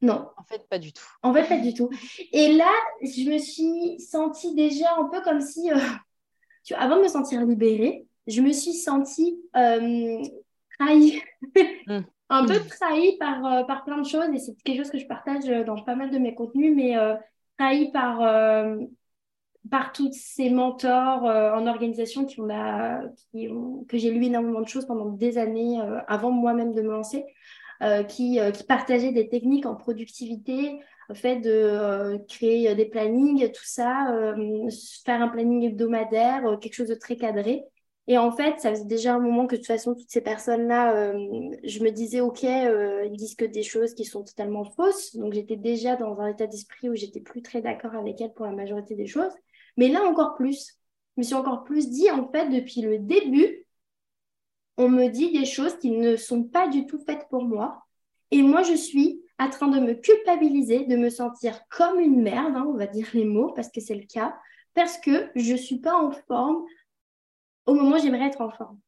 Non. 0.03 0.31
En 0.37 0.45
fait, 0.45 0.67
pas 0.69 0.79
du 0.79 0.93
tout. 0.93 1.05
En 1.23 1.33
fait, 1.33 1.45
pas 1.49 1.59
du 1.59 1.75
tout. 1.75 1.91
Et 2.33 2.53
là, 2.53 2.71
je 3.03 3.31
me 3.31 3.39
suis 3.39 4.01
sentie 4.01 4.55
déjà 4.55 4.95
un 4.97 5.05
peu 5.05 5.21
comme 5.23 5.41
si, 5.41 5.71
euh, 5.71 5.77
tu 6.65 6.75
avant 6.75 6.97
de 6.97 7.03
me 7.03 7.09
sentir 7.09 7.45
libérée, 7.45 8.07
je 8.27 8.41
me 8.41 8.53
suis 8.53 8.73
sentie 8.73 9.39
euh, 9.57 10.23
trahie. 10.79 11.21
Mm. 11.87 12.01
un 12.31 12.47
peu 12.47 12.61
trahie 12.61 13.19
par, 13.19 13.45
euh, 13.45 13.65
par 13.65 13.85
plein 13.85 13.99
de 13.99 14.07
choses. 14.07 14.29
Et 14.33 14.39
c'est 14.39 14.55
quelque 14.63 14.79
chose 14.79 14.91
que 14.91 14.99
je 14.99 15.07
partage 15.07 15.47
dans 15.67 15.83
pas 15.83 15.97
mal 15.97 16.11
de 16.11 16.19
mes 16.19 16.35
contenus, 16.35 16.75
mais 16.75 16.95
trahie 17.59 17.91
par, 17.93 18.21
par 19.71 19.93
tous 19.93 20.13
ces 20.13 20.49
mentors 20.51 21.25
en 21.25 21.67
organisation 21.67 22.25
qui 22.25 22.41
ont, 22.41 23.85
que 23.89 23.99
j'ai 23.99 24.11
lu 24.11 24.25
énormément 24.25 24.61
de 24.63 24.69
choses 24.69 24.87
pendant 24.87 25.11
des 25.11 25.37
années 25.37 25.79
avant 26.09 26.31
moi-même 26.31 26.73
de 26.73 26.83
me 26.83 26.91
lancer. 26.91 27.25
Euh, 27.83 28.03
qui, 28.03 28.39
euh, 28.39 28.53
partageaient 28.69 29.13
des 29.13 29.31
techniques 29.31 29.65
en 29.65 29.75
productivité, 29.75 30.81
au 31.09 31.15
fait 31.15 31.37
de 31.37 31.51
euh, 31.51 32.19
créer 32.29 32.75
des 32.75 32.85
plannings, 32.85 33.51
tout 33.53 33.65
ça, 33.65 34.15
faire 35.07 35.23
un 35.23 35.29
planning 35.29 35.63
hebdomadaire, 35.65 36.59
quelque 36.61 36.75
chose 36.75 36.89
de 36.89 36.95
très 36.95 37.17
cadré. 37.17 37.65
Et 38.07 38.19
en 38.19 38.33
fait, 38.33 38.61
ça 38.61 38.71
faisait 38.71 38.85
déjà 38.85 39.15
un 39.15 39.19
moment 39.19 39.47
que 39.47 39.55
de 39.55 39.61
toute 39.61 39.67
façon, 39.67 39.95
toutes 39.95 40.11
ces 40.11 40.21
personnes-là, 40.21 41.15
je 41.65 41.83
me 41.83 41.91
disais, 41.91 42.21
OK, 42.21 42.43
ils 42.43 43.17
disent 43.17 43.37
que 43.37 43.45
des 43.45 43.63
choses 43.63 43.95
qui 43.95 44.05
sont 44.05 44.25
totalement 44.25 44.65
fausses. 44.65 45.17
Donc, 45.17 45.33
j'étais 45.33 45.57
déjà 45.57 45.97
dans 45.97 46.19
un 46.21 46.27
état 46.27 46.47
d'esprit 46.47 46.91
où 46.91 46.95
j'étais 46.95 47.21
plus 47.21 47.41
très 47.41 47.63
d'accord 47.63 47.95
avec 47.95 48.21
elles 48.21 48.33
pour 48.33 48.47
la 48.47 48.53
majorité 48.53 48.95
des 48.95 49.07
choses. 49.07 49.33
Mais 49.77 49.89
là, 49.89 50.03
encore 50.05 50.35
plus. 50.35 50.79
Je 51.17 51.23
me 51.23 51.25
suis 51.25 51.35
encore 51.35 51.65
plus 51.65 51.91
dit, 51.91 52.11
en 52.11 52.29
fait, 52.31 52.49
depuis 52.49 52.83
le 52.83 52.99
début, 52.99 53.67
on 54.77 54.89
me 54.89 55.09
dit 55.09 55.33
des 55.33 55.45
choses 55.45 55.79
qui 55.79 55.91
ne 55.91 56.17
sont 56.17 56.45
pas 56.45 56.69
du 56.69 56.87
tout 56.87 57.03
faites 57.05 57.29
pour 57.29 57.45
moi. 57.45 57.85
Et 58.31 58.43
moi, 58.43 58.63
je 58.63 58.75
suis 58.75 59.23
en 59.39 59.51
train 59.51 59.69
de 59.69 59.81
me 59.81 59.95
culpabiliser, 59.95 60.85
de 60.87 60.97
me 60.97 61.11
sentir 61.11 61.61
comme 61.69 61.99
une 61.99 62.23
merde, 62.23 62.55
hein, 62.57 62.67
on 62.69 62.77
va 62.77 62.87
dire 62.87 63.09
les 63.13 63.25
mots, 63.25 63.53
parce 63.53 63.71
que 63.71 63.81
c'est 63.81 63.95
le 63.95 64.07
cas, 64.07 64.37
parce 64.75 64.99
que 64.99 65.31
je 65.35 65.53
ne 65.53 65.59
suis 65.59 65.81
pas 65.81 65.95
en 65.95 66.11
forme 66.13 66.65
au 67.67 67.75
moment 67.75 67.97
où 67.97 68.01
j'aimerais 68.01 68.27
être 68.27 68.41
en 68.41 68.51
forme. 68.51 68.79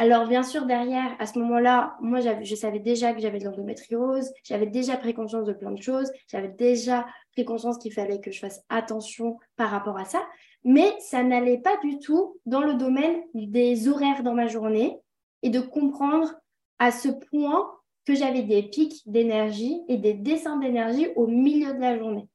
Alors, 0.00 0.28
bien 0.28 0.44
sûr, 0.44 0.64
derrière, 0.64 1.16
à 1.18 1.26
ce 1.26 1.40
moment-là, 1.40 1.96
moi, 2.00 2.20
je 2.20 2.54
savais 2.54 2.78
déjà 2.78 3.12
que 3.12 3.20
j'avais 3.20 3.40
de 3.40 3.44
l'endométriose, 3.44 4.30
j'avais 4.44 4.66
déjà 4.66 4.96
pris 4.96 5.12
conscience 5.12 5.44
de 5.44 5.52
plein 5.52 5.72
de 5.72 5.82
choses, 5.82 6.08
j'avais 6.28 6.48
déjà 6.48 7.04
pris 7.32 7.44
conscience 7.44 7.78
qu'il 7.78 7.92
fallait 7.92 8.20
que 8.20 8.30
je 8.30 8.38
fasse 8.38 8.64
attention 8.68 9.38
par 9.56 9.70
rapport 9.70 9.98
à 9.98 10.04
ça, 10.04 10.24
mais 10.62 10.94
ça 11.00 11.24
n'allait 11.24 11.58
pas 11.58 11.76
du 11.78 11.98
tout 11.98 12.40
dans 12.46 12.60
le 12.60 12.74
domaine 12.74 13.22
des 13.34 13.88
horaires 13.88 14.22
dans 14.22 14.34
ma 14.34 14.46
journée 14.46 14.96
et 15.42 15.50
de 15.50 15.60
comprendre 15.60 16.32
à 16.78 16.92
ce 16.92 17.08
point 17.08 17.68
que 18.06 18.14
j'avais 18.14 18.42
des 18.42 18.62
pics 18.62 19.02
d'énergie 19.06 19.80
et 19.88 19.96
des 19.96 20.14
descentes 20.14 20.60
d'énergie 20.60 21.08
au 21.16 21.26
milieu 21.26 21.74
de 21.74 21.80
la 21.80 21.98
journée. 21.98 22.28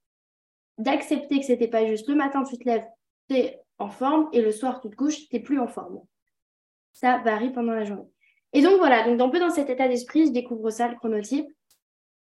D'accepter 0.80 1.40
que 1.40 1.46
ce 1.46 1.54
n'était 1.54 1.70
pas 1.70 1.86
juste 1.86 2.10
le 2.10 2.16
matin, 2.16 2.44
tu 2.44 2.58
te 2.58 2.66
lèves, 2.66 2.86
tu 3.30 3.38
es 3.38 3.62
en 3.80 3.90
forme 3.90 4.28
et 4.34 4.42
le 4.42 4.52
soir, 4.52 4.82
tu 4.82 4.90
te 4.90 4.96
couches, 4.96 5.30
tu 5.30 5.36
n'es 5.36 5.42
plus 5.42 5.60
en 5.60 5.68
forme 5.68 6.02
ça 6.94 7.18
varie 7.20 7.52
pendant 7.52 7.74
la 7.74 7.84
journée. 7.84 8.10
Et 8.54 8.62
donc 8.62 8.78
voilà, 8.78 9.04
donc 9.08 9.20
un 9.20 9.30
peu 9.30 9.40
dans 9.40 9.50
cet 9.50 9.70
état 9.70 9.88
d'esprit, 9.88 10.28
je 10.28 10.32
découvre 10.32 10.70
ça, 10.70 10.88
le 10.88 10.96
chronotype. 10.96 11.48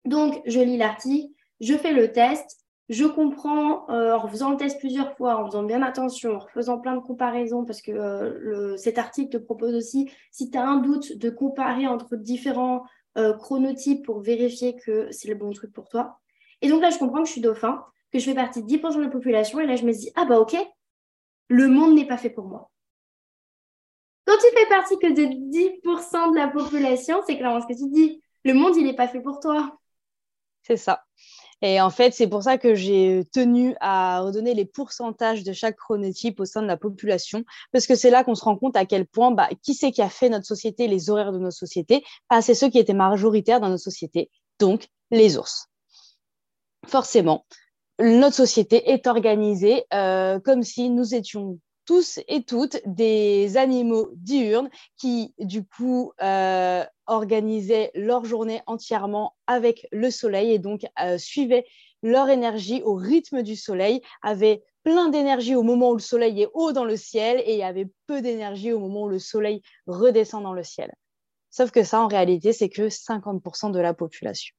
Donc 0.05 0.41
je 0.45 0.59
lis 0.59 0.77
l'article, 0.77 1.31
je 1.61 1.75
fais 1.75 1.93
le 1.93 2.11
test, 2.11 2.65
je 2.89 3.05
comprends 3.05 3.89
euh, 3.89 4.13
en 4.13 4.27
faisant 4.27 4.51
le 4.51 4.57
test 4.57 4.79
plusieurs 4.79 5.15
fois, 5.17 5.37
en 5.37 5.45
faisant 5.45 5.63
bien 5.63 5.81
attention, 5.81 6.35
en 6.37 6.47
faisant 6.47 6.79
plein 6.79 6.95
de 6.95 7.01
comparaisons, 7.01 7.65
parce 7.65 7.81
que 7.81 7.91
euh, 7.91 8.77
cet 8.77 8.97
article 8.97 9.29
te 9.29 9.43
propose 9.43 9.73
aussi, 9.73 10.11
si 10.31 10.51
tu 10.51 10.57
as 10.57 10.67
un 10.67 10.77
doute, 10.77 11.17
de 11.17 11.29
comparer 11.29 11.87
entre 11.87 12.15
différents 12.15 12.83
euh, 13.17 13.33
chronotypes 13.33 14.05
pour 14.05 14.19
vérifier 14.19 14.75
que 14.75 15.07
c'est 15.11 15.27
le 15.27 15.35
bon 15.35 15.51
truc 15.51 15.73
pour 15.73 15.89
toi. 15.89 16.19
Et 16.61 16.69
donc 16.69 16.81
là, 16.81 16.89
je 16.91 16.99
comprends 16.99 17.21
que 17.21 17.27
je 17.27 17.31
suis 17.31 17.41
dauphin, 17.41 17.83
que 18.11 18.19
je 18.19 18.25
fais 18.25 18.35
partie 18.35 18.61
de 18.61 18.67
10% 18.67 18.97
de 18.97 19.01
la 19.01 19.09
population, 19.09 19.59
et 19.59 19.65
là, 19.65 19.75
je 19.75 19.85
me 19.85 19.91
dis, 19.91 20.11
ah 20.15 20.25
bah 20.25 20.39
ok, 20.39 20.55
le 21.47 21.67
monde 21.67 21.95
n'est 21.95 22.07
pas 22.07 22.17
fait 22.17 22.29
pour 22.29 22.45
moi. 22.45 22.69
Quand 24.25 24.37
tu 24.37 24.57
fais 24.57 24.67
partie 24.67 24.97
que 24.97 25.13
de 25.13 25.23
10% 25.51 26.31
de 26.31 26.35
la 26.35 26.47
population, 26.47 27.21
c'est 27.27 27.37
clairement 27.37 27.61
ce 27.61 27.67
que 27.67 27.77
tu 27.77 27.89
dis. 27.89 28.21
Le 28.43 28.53
monde, 28.53 28.75
il 28.75 28.85
n'est 28.85 28.95
pas 28.95 29.07
fait 29.07 29.21
pour 29.21 29.39
toi. 29.39 29.77
C'est 30.63 30.77
ça. 30.77 31.03
Et 31.61 31.79
en 31.79 31.89
fait, 31.89 32.13
c'est 32.13 32.27
pour 32.27 32.43
ça 32.43 32.57
que 32.57 32.75
j'ai 32.75 33.23
tenu 33.31 33.75
à 33.79 34.21
redonner 34.21 34.53
les 34.53 34.65
pourcentages 34.65 35.43
de 35.43 35.53
chaque 35.53 35.77
chronotype 35.77 36.39
au 36.39 36.45
sein 36.45 36.61
de 36.61 36.67
la 36.67 36.77
population, 36.77 37.43
parce 37.71 37.87
que 37.87 37.95
c'est 37.95 38.09
là 38.09 38.23
qu'on 38.23 38.35
se 38.35 38.43
rend 38.43 38.57
compte 38.57 38.75
à 38.75 38.85
quel 38.85 39.05
point, 39.05 39.31
bah, 39.31 39.49
qui 39.63 39.73
c'est 39.73 39.91
qui 39.91 40.01
a 40.01 40.09
fait 40.09 40.29
notre 40.29 40.45
société, 40.45 40.87
les 40.87 41.09
horaires 41.09 41.31
de 41.31 41.39
notre 41.39 41.55
société 41.55 42.03
ah, 42.29 42.41
C'est 42.41 42.55
ceux 42.55 42.69
qui 42.69 42.79
étaient 42.79 42.93
majoritaires 42.93 43.61
dans 43.61 43.69
notre 43.69 43.83
société, 43.83 44.29
donc 44.59 44.87
les 45.11 45.37
ours. 45.37 45.67
Forcément, 46.87 47.45
notre 47.99 48.35
société 48.35 48.91
est 48.91 49.07
organisée 49.07 49.85
euh, 49.93 50.39
comme 50.39 50.63
si 50.63 50.89
nous 50.89 51.15
étions 51.15 51.59
tous 51.85 52.19
et 52.27 52.43
toutes 52.43 52.81
des 52.85 53.57
animaux 53.57 54.09
diurnes 54.15 54.69
qui, 54.97 55.33
du 55.39 55.65
coup, 55.65 56.11
euh, 56.21 56.83
organisaient 57.07 57.91
leur 57.93 58.25
journée 58.25 58.61
entièrement 58.67 59.35
avec 59.47 59.87
le 59.91 60.09
soleil 60.11 60.51
et 60.51 60.59
donc 60.59 60.85
euh, 61.01 61.17
suivaient 61.17 61.65
leur 62.01 62.29
énergie 62.29 62.81
au 62.83 62.95
rythme 62.95 63.41
du 63.41 63.55
soleil, 63.55 64.01
avaient 64.21 64.63
plein 64.83 65.09
d'énergie 65.09 65.55
au 65.55 65.63
moment 65.63 65.89
où 65.89 65.95
le 65.95 66.01
soleil 66.01 66.43
est 66.43 66.49
haut 66.53 66.71
dans 66.71 66.85
le 66.85 66.97
ciel 66.97 67.41
et 67.45 67.63
avait 67.63 67.87
peu 68.05 68.21
d'énergie 68.21 68.71
au 68.71 68.79
moment 68.79 69.03
où 69.03 69.09
le 69.09 69.19
soleil 69.19 69.61
redescend 69.87 70.43
dans 70.43 70.53
le 70.53 70.63
ciel. 70.63 70.93
Sauf 71.49 71.71
que 71.71 71.83
ça, 71.83 72.01
en 72.01 72.07
réalité, 72.07 72.53
c'est 72.53 72.69
que 72.69 72.89
50% 72.89 73.71
de 73.71 73.79
la 73.79 73.93
population. 73.93 74.53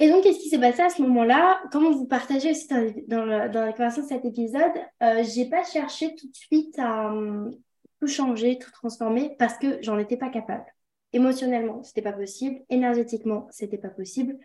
Et 0.00 0.08
donc, 0.08 0.24
qu'est-ce 0.24 0.40
qui 0.40 0.48
s'est 0.48 0.58
passé 0.58 0.82
à 0.82 0.88
ce 0.88 1.00
moment-là? 1.02 1.62
Comme 1.70 1.86
vous 1.92 2.06
partagez 2.06 2.50
aussi 2.50 2.66
dans, 3.06 3.24
la 3.24 3.48
conversation 3.72 4.02
de 4.02 4.08
cet 4.08 4.24
épisode, 4.24 4.72
euh, 5.02 5.22
je 5.22 5.38
n'ai 5.38 5.48
pas 5.48 5.62
cherché 5.64 6.14
tout 6.16 6.28
de 6.28 6.34
suite 6.34 6.78
à 6.78 7.12
hum, 7.12 7.50
tout 8.00 8.08
changer, 8.08 8.58
tout 8.58 8.72
transformer 8.72 9.36
parce 9.38 9.56
que 9.56 9.78
j'en 9.82 9.98
étais 9.98 10.16
pas 10.16 10.30
capable. 10.30 10.64
Émotionnellement, 11.12 11.84
ce 11.84 11.90
n'était 11.90 12.02
pas 12.02 12.12
possible. 12.12 12.60
Énergétiquement, 12.70 13.46
ce 13.52 13.64
n'était 13.64 13.78
pas 13.78 13.88
possible. 13.88 14.36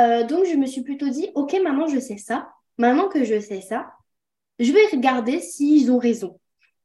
Euh, 0.00 0.24
donc, 0.24 0.46
je 0.46 0.56
me 0.56 0.66
suis 0.66 0.82
plutôt 0.82 1.08
dit, 1.08 1.30
OK, 1.36 1.56
maintenant 1.62 1.86
je 1.86 2.00
sais 2.00 2.18
ça. 2.18 2.50
Maintenant 2.76 3.08
que 3.08 3.22
je 3.22 3.38
sais 3.38 3.60
ça, 3.60 3.92
je 4.58 4.72
vais 4.72 4.84
regarder 4.90 5.38
s'ils 5.38 5.92
ont 5.92 5.98
raison. 5.98 6.40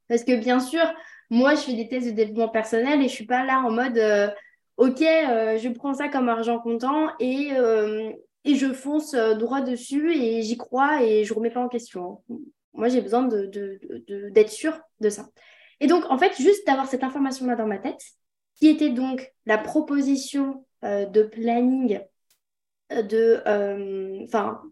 Parce 0.07 0.23
que 0.23 0.35
bien 0.35 0.59
sûr, 0.59 0.83
moi, 1.31 1.55
je 1.55 1.61
fais 1.61 1.73
des 1.73 1.87
tests 1.87 2.07
de 2.07 2.11
développement 2.11 2.49
personnel 2.49 3.01
et 3.01 3.07
je 3.07 3.13
suis 3.13 3.25
pas 3.25 3.43
là 3.43 3.59
en 3.61 3.71
mode... 3.71 3.97
Euh, 3.97 4.29
ok, 4.77 5.01
euh, 5.01 5.57
je 5.57 5.69
prends 5.69 5.93
ça 5.93 6.09
comme 6.09 6.29
argent 6.29 6.59
comptant 6.59 7.09
et, 7.19 7.51
euh, 7.53 8.11
et 8.43 8.55
je 8.55 8.73
fonce 8.73 9.13
euh, 9.13 9.35
droit 9.35 9.61
dessus 9.61 10.13
et 10.15 10.41
j'y 10.41 10.57
crois 10.57 11.03
et 11.03 11.23
je 11.23 11.33
ne 11.33 11.37
remets 11.37 11.51
pas 11.51 11.61
en 11.61 11.69
question. 11.69 12.23
Moi, 12.73 12.89
j'ai 12.89 13.01
besoin 13.01 13.23
d'être 13.23 13.51
de, 13.51 13.79
de, 14.07 14.79
de 14.99 15.09
ça. 15.09 15.29
Et 15.79 15.87
donc, 15.87 16.05
en 16.09 16.17
fait, 16.17 16.35
juste 16.37 16.65
d'avoir 16.65 16.87
cette 16.87 17.03
information-là 17.03 17.55
dans 17.55 17.67
ma 17.67 17.77
tête, 17.77 18.01
qui 18.55 18.67
était 18.67 18.89
donc 18.89 19.31
la 19.45 19.57
proposition 19.57 20.65
de 20.81 21.23
planning 21.23 21.99
de, 22.89 23.41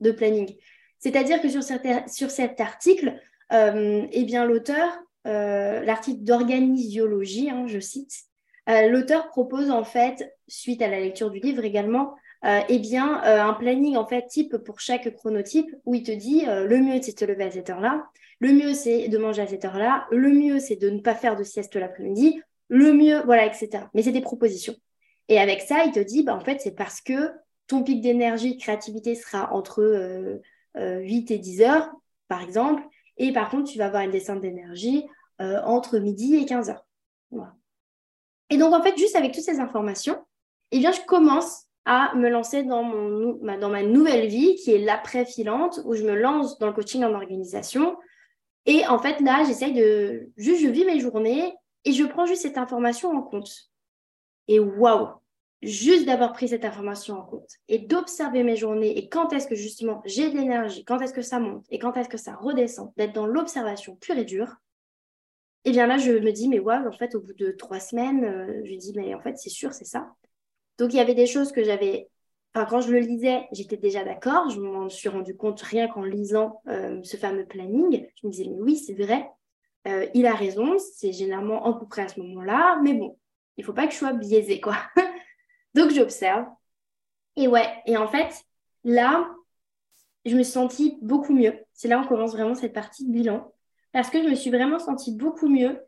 de 0.01 0.11
planning. 0.11 0.55
C'est-à-dire 0.99 1.41
que 1.41 1.49
sur, 1.49 1.61
sur 1.63 2.29
cet 2.31 2.59
article, 2.59 3.19
eh 3.51 4.23
bien, 4.25 4.45
l'auteur, 4.45 4.87
l'article 5.25 6.23
d'organisiologie, 6.23 7.49
hein, 7.49 7.65
je 7.67 7.79
cite, 7.79 8.30
euh, 8.69 8.87
l'auteur 8.89 9.27
propose 9.29 9.71
en 9.71 9.83
fait, 9.83 10.35
suite 10.47 10.81
à 10.81 10.87
la 10.87 10.99
lecture 10.99 11.31
du 11.31 11.39
livre 11.39 11.63
également, 11.63 12.15
euh, 12.45 12.61
eh 12.69 12.79
bien, 12.79 13.23
euh, 13.25 13.41
un 13.41 13.53
planning 13.53 13.95
en 13.97 14.05
fait 14.05 14.27
type 14.27 14.57
pour 14.57 14.79
chaque 14.79 15.13
chronotype 15.15 15.75
où 15.85 15.95
il 15.95 16.03
te 16.03 16.11
dit 16.11 16.45
le 16.45 16.77
mieux 16.79 17.01
c'est 17.01 17.11
de 17.11 17.17
te 17.17 17.25
lever 17.25 17.45
à 17.45 17.51
cette 17.51 17.69
heure-là, 17.69 18.05
le 18.39 18.53
mieux 18.53 18.73
c'est 18.73 19.07
de 19.07 19.17
manger 19.17 19.41
à 19.43 19.47
cette 19.47 19.65
heure-là, 19.65 20.07
le 20.11 20.29
mieux 20.29 20.59
c'est 20.59 20.75
de 20.75 20.89
ne 20.89 20.99
pas 20.99 21.15
faire 21.15 21.35
de 21.35 21.43
sieste 21.43 21.75
l'après-midi, 21.75 22.41
le 22.69 22.93
mieux, 22.93 23.21
voilà, 23.25 23.45
etc. 23.45 23.85
Mais 23.93 24.03
c'est 24.03 24.11
des 24.11 24.21
propositions. 24.21 24.75
Et 25.27 25.39
avec 25.39 25.61
ça, 25.61 25.83
il 25.85 25.91
te 25.91 25.99
dit, 25.99 26.23
bah, 26.23 26.35
en 26.35 26.39
fait, 26.41 26.59
c'est 26.61 26.75
parce 26.75 27.01
que 27.01 27.31
ton 27.67 27.83
pic 27.83 28.01
d'énergie, 28.01 28.55
de 28.55 28.61
créativité 28.61 29.15
sera 29.15 29.53
entre 29.53 30.41
8 30.75 31.31
et 31.31 31.37
10 31.37 31.61
heures, 31.61 31.91
par 32.27 32.41
exemple, 32.41 32.83
et 33.17 33.31
par 33.31 33.49
contre, 33.49 33.71
tu 33.71 33.77
vas 33.77 33.85
avoir 33.85 34.03
une 34.03 34.11
descente 34.11 34.41
d'énergie 34.41 35.05
entre 35.39 35.99
midi 35.99 36.35
et 36.35 36.45
15 36.45 36.69
heures. 36.69 36.85
Et 38.51 38.57
donc, 38.57 38.73
en 38.73 38.83
fait, 38.83 38.95
juste 38.97 39.15
avec 39.15 39.33
toutes 39.33 39.43
ces 39.43 39.59
informations, 39.59 40.17
eh 40.71 40.79
bien, 40.79 40.91
je 40.91 41.01
commence 41.07 41.65
à 41.85 42.13
me 42.15 42.29
lancer 42.29 42.63
dans, 42.63 42.83
mon, 42.83 43.33
dans 43.57 43.69
ma 43.69 43.81
nouvelle 43.81 44.27
vie 44.27 44.55
qui 44.55 44.71
est 44.71 44.77
l'après-filante, 44.77 45.79
où 45.85 45.95
je 45.95 46.03
me 46.03 46.13
lance 46.13 46.59
dans 46.59 46.67
le 46.67 46.73
coaching 46.73 47.03
en 47.03 47.13
organisation. 47.13 47.97
Et 48.67 48.85
en 48.85 48.99
fait, 48.99 49.19
là, 49.21 49.43
j'essaye 49.45 49.73
de... 49.73 50.29
Juste, 50.37 50.61
je 50.61 50.67
vis 50.67 50.85
mes 50.85 50.99
journées 50.99 51.55
et 51.85 51.93
je 51.93 52.03
prends 52.03 52.27
juste 52.27 52.43
cette 52.43 52.59
information 52.59 53.09
en 53.09 53.23
compte. 53.23 53.51
Et 54.47 54.59
waouh 54.59 55.07
Juste 55.61 56.07
d'avoir 56.07 56.33
pris 56.33 56.47
cette 56.47 56.65
information 56.65 57.19
en 57.19 57.21
compte 57.21 57.51
et 57.67 57.77
d'observer 57.77 58.41
mes 58.41 58.55
journées 58.55 58.97
et 58.97 59.09
quand 59.09 59.31
est-ce 59.31 59.45
que 59.45 59.53
justement 59.53 60.01
j'ai 60.05 60.31
de 60.31 60.35
l'énergie, 60.35 60.83
quand 60.83 60.99
est-ce 61.01 61.13
que 61.13 61.21
ça 61.21 61.39
monte 61.39 61.65
et 61.69 61.77
quand 61.77 61.95
est-ce 61.97 62.09
que 62.09 62.17
ça 62.17 62.33
redescend, 62.33 62.91
d'être 62.97 63.13
dans 63.13 63.27
l'observation 63.27 63.95
pure 63.95 64.17
et 64.17 64.25
dure, 64.25 64.55
et 65.65 65.71
bien 65.71 65.87
là, 65.87 65.97
je 65.97 66.11
me 66.11 66.31
dis, 66.31 66.47
mais 66.49 66.59
ouais, 66.59 66.75
en 66.75 66.91
fait, 66.91 67.13
au 67.15 67.21
bout 67.21 67.33
de 67.33 67.51
trois 67.51 67.79
semaines, 67.79 68.23
euh, 68.25 68.61
je 68.65 68.75
dis, 68.75 68.93
mais 68.95 69.13
en 69.13 69.21
fait, 69.21 69.37
c'est 69.37 69.49
sûr, 69.49 69.73
c'est 69.73 69.85
ça. 69.85 70.13
Donc, 70.77 70.93
il 70.93 70.97
y 70.97 70.99
avait 70.99 71.15
des 71.15 71.27
choses 71.27 71.51
que 71.51 71.63
j'avais. 71.63 72.09
Enfin, 72.53 72.65
quand 72.65 72.81
je 72.81 72.91
le 72.91 72.99
lisais, 72.99 73.47
j'étais 73.51 73.77
déjà 73.77 74.03
d'accord. 74.03 74.49
Je 74.49 74.59
m'en 74.59 74.89
suis 74.89 75.09
rendu 75.09 75.35
compte 75.37 75.61
rien 75.61 75.87
qu'en 75.87 76.03
lisant 76.03 76.61
euh, 76.67 77.01
ce 77.03 77.17
fameux 77.17 77.45
planning. 77.45 78.07
Je 78.21 78.27
me 78.27 78.31
disais, 78.31 78.49
mais 78.49 78.59
oui, 78.59 78.75
c'est 78.77 78.95
vrai. 78.95 79.29
Euh, 79.87 80.07
il 80.15 80.25
a 80.25 80.33
raison. 80.33 80.77
C'est 80.79 81.13
généralement 81.13 81.63
à 81.65 81.79
peu 81.79 81.87
près 81.87 82.03
à 82.03 82.07
ce 82.07 82.19
moment-là. 82.21 82.79
Mais 82.83 82.93
bon, 82.93 83.17
il 83.57 83.61
ne 83.61 83.65
faut 83.65 83.73
pas 83.73 83.85
que 83.87 83.93
je 83.93 83.97
sois 83.99 84.13
biaisée, 84.13 84.59
quoi. 84.59 84.77
Donc, 85.75 85.91
j'observe. 85.91 86.45
Et 87.35 87.47
ouais, 87.47 87.67
et 87.85 87.97
en 87.97 88.07
fait, 88.07 88.33
là, 88.83 89.29
je 90.25 90.35
me 90.35 90.43
suis 90.43 90.53
sentie 90.53 90.97
beaucoup 91.01 91.33
mieux. 91.33 91.53
C'est 91.73 91.87
là 91.87 91.99
où 91.99 92.03
on 92.03 92.07
commence 92.07 92.31
vraiment 92.33 92.55
cette 92.55 92.73
partie 92.73 93.05
de 93.05 93.11
bilan 93.11 93.51
parce 93.91 94.09
que 94.09 94.23
je 94.23 94.29
me 94.29 94.35
suis 94.35 94.49
vraiment 94.49 94.79
sentie 94.79 95.15
beaucoup 95.15 95.47
mieux 95.47 95.79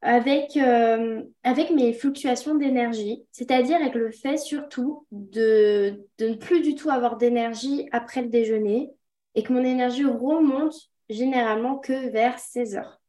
avec, 0.00 0.56
euh, 0.56 1.22
avec 1.42 1.70
mes 1.70 1.92
fluctuations 1.92 2.54
d'énergie, 2.54 3.24
c'est-à-dire 3.32 3.76
avec 3.76 3.94
le 3.94 4.12
fait 4.12 4.36
surtout 4.36 5.06
de, 5.10 6.06
de 6.18 6.28
ne 6.28 6.34
plus 6.34 6.60
du 6.60 6.74
tout 6.74 6.90
avoir 6.90 7.16
d'énergie 7.16 7.88
après 7.90 8.22
le 8.22 8.28
déjeuner 8.28 8.90
et 9.34 9.42
que 9.42 9.52
mon 9.52 9.64
énergie 9.64 10.04
remonte 10.04 10.76
généralement 11.10 11.78
que 11.78 12.10
vers 12.10 12.38
16 12.38 12.76
heures. 12.76 13.00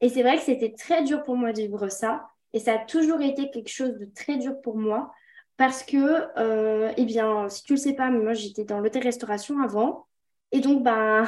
Et 0.00 0.08
c'est 0.08 0.22
vrai 0.22 0.36
que 0.36 0.42
c'était 0.42 0.72
très 0.72 1.02
dur 1.02 1.22
pour 1.22 1.36
moi 1.36 1.52
de 1.52 1.60
vivre 1.60 1.88
ça 1.88 2.26
et 2.52 2.60
ça 2.60 2.74
a 2.74 2.78
toujours 2.78 3.20
été 3.20 3.50
quelque 3.50 3.70
chose 3.70 3.94
de 3.98 4.06
très 4.06 4.36
dur 4.36 4.60
pour 4.62 4.76
moi 4.76 5.12
parce 5.56 5.82
que, 5.82 6.26
euh, 6.38 6.92
eh 6.96 7.04
bien, 7.04 7.48
si 7.48 7.62
tu 7.62 7.74
le 7.74 7.78
sais 7.78 7.94
pas, 7.94 8.10
mais 8.10 8.18
moi 8.18 8.32
j'étais 8.32 8.64
dans 8.64 8.80
l'hôtel-restauration 8.80 9.60
avant 9.60 10.06
et 10.52 10.60
donc, 10.60 10.82
ben, 10.84 11.26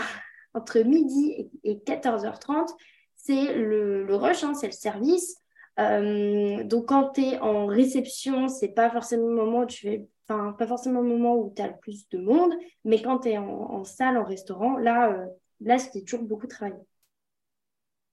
entre 0.57 0.81
midi 0.81 1.51
et 1.65 1.77
14h30, 1.77 2.69
c'est 3.17 3.55
le, 3.55 4.07
rush, 4.15 4.45
hein, 4.45 4.55
c'est 4.55 4.67
le 4.67 4.73
service. 4.73 5.37
Euh, 5.79 6.65
donc, 6.65 6.87
quand 6.87 7.11
tu 7.11 7.23
es 7.23 7.39
en 7.39 7.67
réception, 7.67 8.49
c'est 8.49 8.69
pas 8.69 8.91
forcément 8.91 9.29
le 9.29 9.35
moment 9.35 9.61
où 9.61 9.67
tu 9.67 9.83
fais, 9.83 10.07
enfin, 10.29 10.53
pas 10.53 10.67
forcément 10.67 11.01
le 11.01 11.09
moment 11.09 11.37
où 11.37 11.53
tu 11.55 11.63
as 11.63 11.69
le 11.69 11.77
plus 11.81 12.09
de 12.09 12.19
monde, 12.19 12.53
mais 12.85 13.03
quand 13.03 13.21
tu 13.21 13.31
es 13.31 13.39
en, 13.39 13.85
salle, 13.85 14.17
en 14.17 14.25
restaurant, 14.25 14.77
là, 14.79 15.13
euh, 15.13 15.27
Là, 15.61 15.79
c'était 15.79 16.03
toujours 16.03 16.23
beaucoup 16.23 16.47
travaillé. 16.47 16.81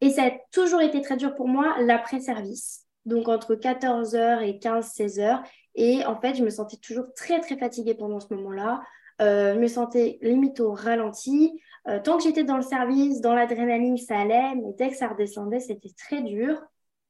Et 0.01 0.09
ça 0.09 0.25
a 0.25 0.31
toujours 0.51 0.81
été 0.81 1.01
très 1.01 1.17
dur 1.17 1.35
pour 1.35 1.47
moi 1.47 1.75
l'après-service. 1.79 2.85
Donc 3.05 3.27
entre 3.27 3.55
14h 3.55 4.41
et 4.43 4.59
15-16h. 4.59 5.43
Et 5.75 6.05
en 6.05 6.19
fait, 6.19 6.35
je 6.35 6.43
me 6.43 6.49
sentais 6.49 6.77
toujours 6.77 7.13
très, 7.15 7.39
très 7.41 7.57
fatiguée 7.57 7.95
pendant 7.95 8.19
ce 8.19 8.33
moment-là. 8.33 8.81
Euh, 9.21 9.53
je 9.53 9.59
me 9.59 9.67
sentais 9.67 10.17
limite 10.21 10.59
au 10.59 10.73
ralenti. 10.73 11.61
Euh, 11.87 11.99
tant 11.99 12.17
que 12.17 12.23
j'étais 12.23 12.43
dans 12.43 12.57
le 12.57 12.63
service, 12.63 13.21
dans 13.21 13.33
l'adrénaline, 13.33 13.97
ça 13.97 14.19
allait. 14.19 14.55
Mais 14.55 14.73
dès 14.77 14.89
que 14.89 14.95
ça 14.95 15.07
redescendait, 15.07 15.59
c'était 15.59 15.91
très 15.97 16.21
dur. 16.21 16.61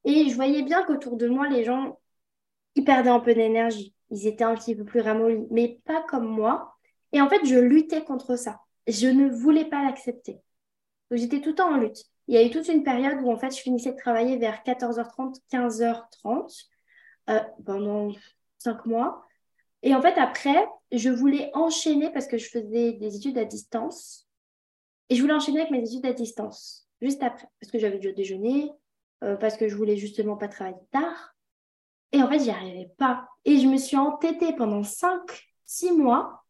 Et 0.06 0.30
je 0.30 0.36
voyais 0.36 0.64
bien 0.64 0.84
qu'autour 0.84 1.18
de 1.18 1.28
moi, 1.28 1.48
les 1.48 1.64
gens, 1.64 2.00
ils 2.76 2.84
perdaient 2.84 3.10
un 3.10 3.20
peu 3.20 3.34
d'énergie. 3.34 3.96
Ils 4.10 4.28
étaient 4.28 4.44
un 4.44 4.56
petit 4.56 4.76
peu 4.76 4.84
plus 4.84 5.02
ramollis, 5.02 5.48
mais 5.50 5.80
pas 5.86 6.04
comme 6.04 6.28
moi. 6.28 6.76
Et 7.14 7.22
en 7.22 7.30
fait, 7.30 7.46
je 7.46 7.58
luttais 7.58 8.04
contre 8.04 8.36
ça. 8.38 8.60
Je 8.88 9.08
ne 9.08 9.30
voulais 9.30 9.66
pas 9.66 9.84
l'accepter. 9.84 10.40
J'étais 11.12 11.42
tout 11.42 11.50
le 11.50 11.56
temps 11.56 11.72
en 11.74 11.78
lutte. 11.78 12.04
Il 12.28 12.36
y 12.36 12.38
a 12.38 12.44
eu 12.44 12.50
toute 12.50 12.68
une 12.68 12.84
période 12.84 13.20
où, 13.22 13.32
en 13.32 13.38
fait, 13.38 13.56
je 13.56 13.62
finissais 13.62 13.92
de 13.92 13.98
travailler 13.98 14.38
vers 14.38 14.64
14h30, 14.64 15.40
15h30 15.52 16.66
euh, 17.30 17.40
pendant 17.66 18.12
cinq 18.58 18.86
mois. 18.86 19.26
Et 19.84 19.94
en 19.94 20.02
fait, 20.02 20.18
après, 20.18 20.66
je 20.92 21.10
voulais 21.10 21.52
enchaîner 21.54 22.10
parce 22.12 22.28
que 22.28 22.38
je 22.38 22.50
faisais 22.50 22.94
des 22.94 23.16
études 23.18 23.38
à 23.38 23.46
distance. 23.46 24.28
Et 25.10 25.16
je 25.16 25.22
voulais 25.22 25.34
enchaîner 25.34 25.60
avec 25.60 25.72
mes 25.72 25.84
études 25.84 26.06
à 26.06 26.14
distance, 26.14 26.88
juste 27.02 27.22
après, 27.22 27.48
parce 27.60 27.72
que 27.72 27.78
j'avais 27.78 28.00
dû 28.00 28.14
déjeuner, 28.14 28.72
euh, 29.24 29.36
parce 29.36 29.58
que 29.58 29.68
je 29.68 29.76
voulais 29.76 29.98
justement 29.98 30.38
pas 30.38 30.48
travailler 30.48 30.78
tard. 30.92 31.36
Et 32.14 32.24
en 32.24 32.30
fait, 32.30 32.40
j'y 32.40 32.50
arrivais 32.50 32.90
pas. 32.98 33.28
Et 33.44 33.60
je 33.60 33.68
me 33.68 33.78
suis 33.78 33.98
entêtée 33.98 34.54
pendant 34.54 34.84
5, 34.84 35.20
6 35.66 35.92
mois 35.92 36.44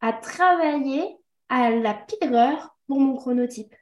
à 0.00 0.12
travailler 0.12 1.16
à 1.48 1.70
la 1.70 1.94
pire 1.94 2.34
heure 2.34 2.76
pour 2.88 3.00
mon 3.00 3.16
chronotype. 3.16 3.74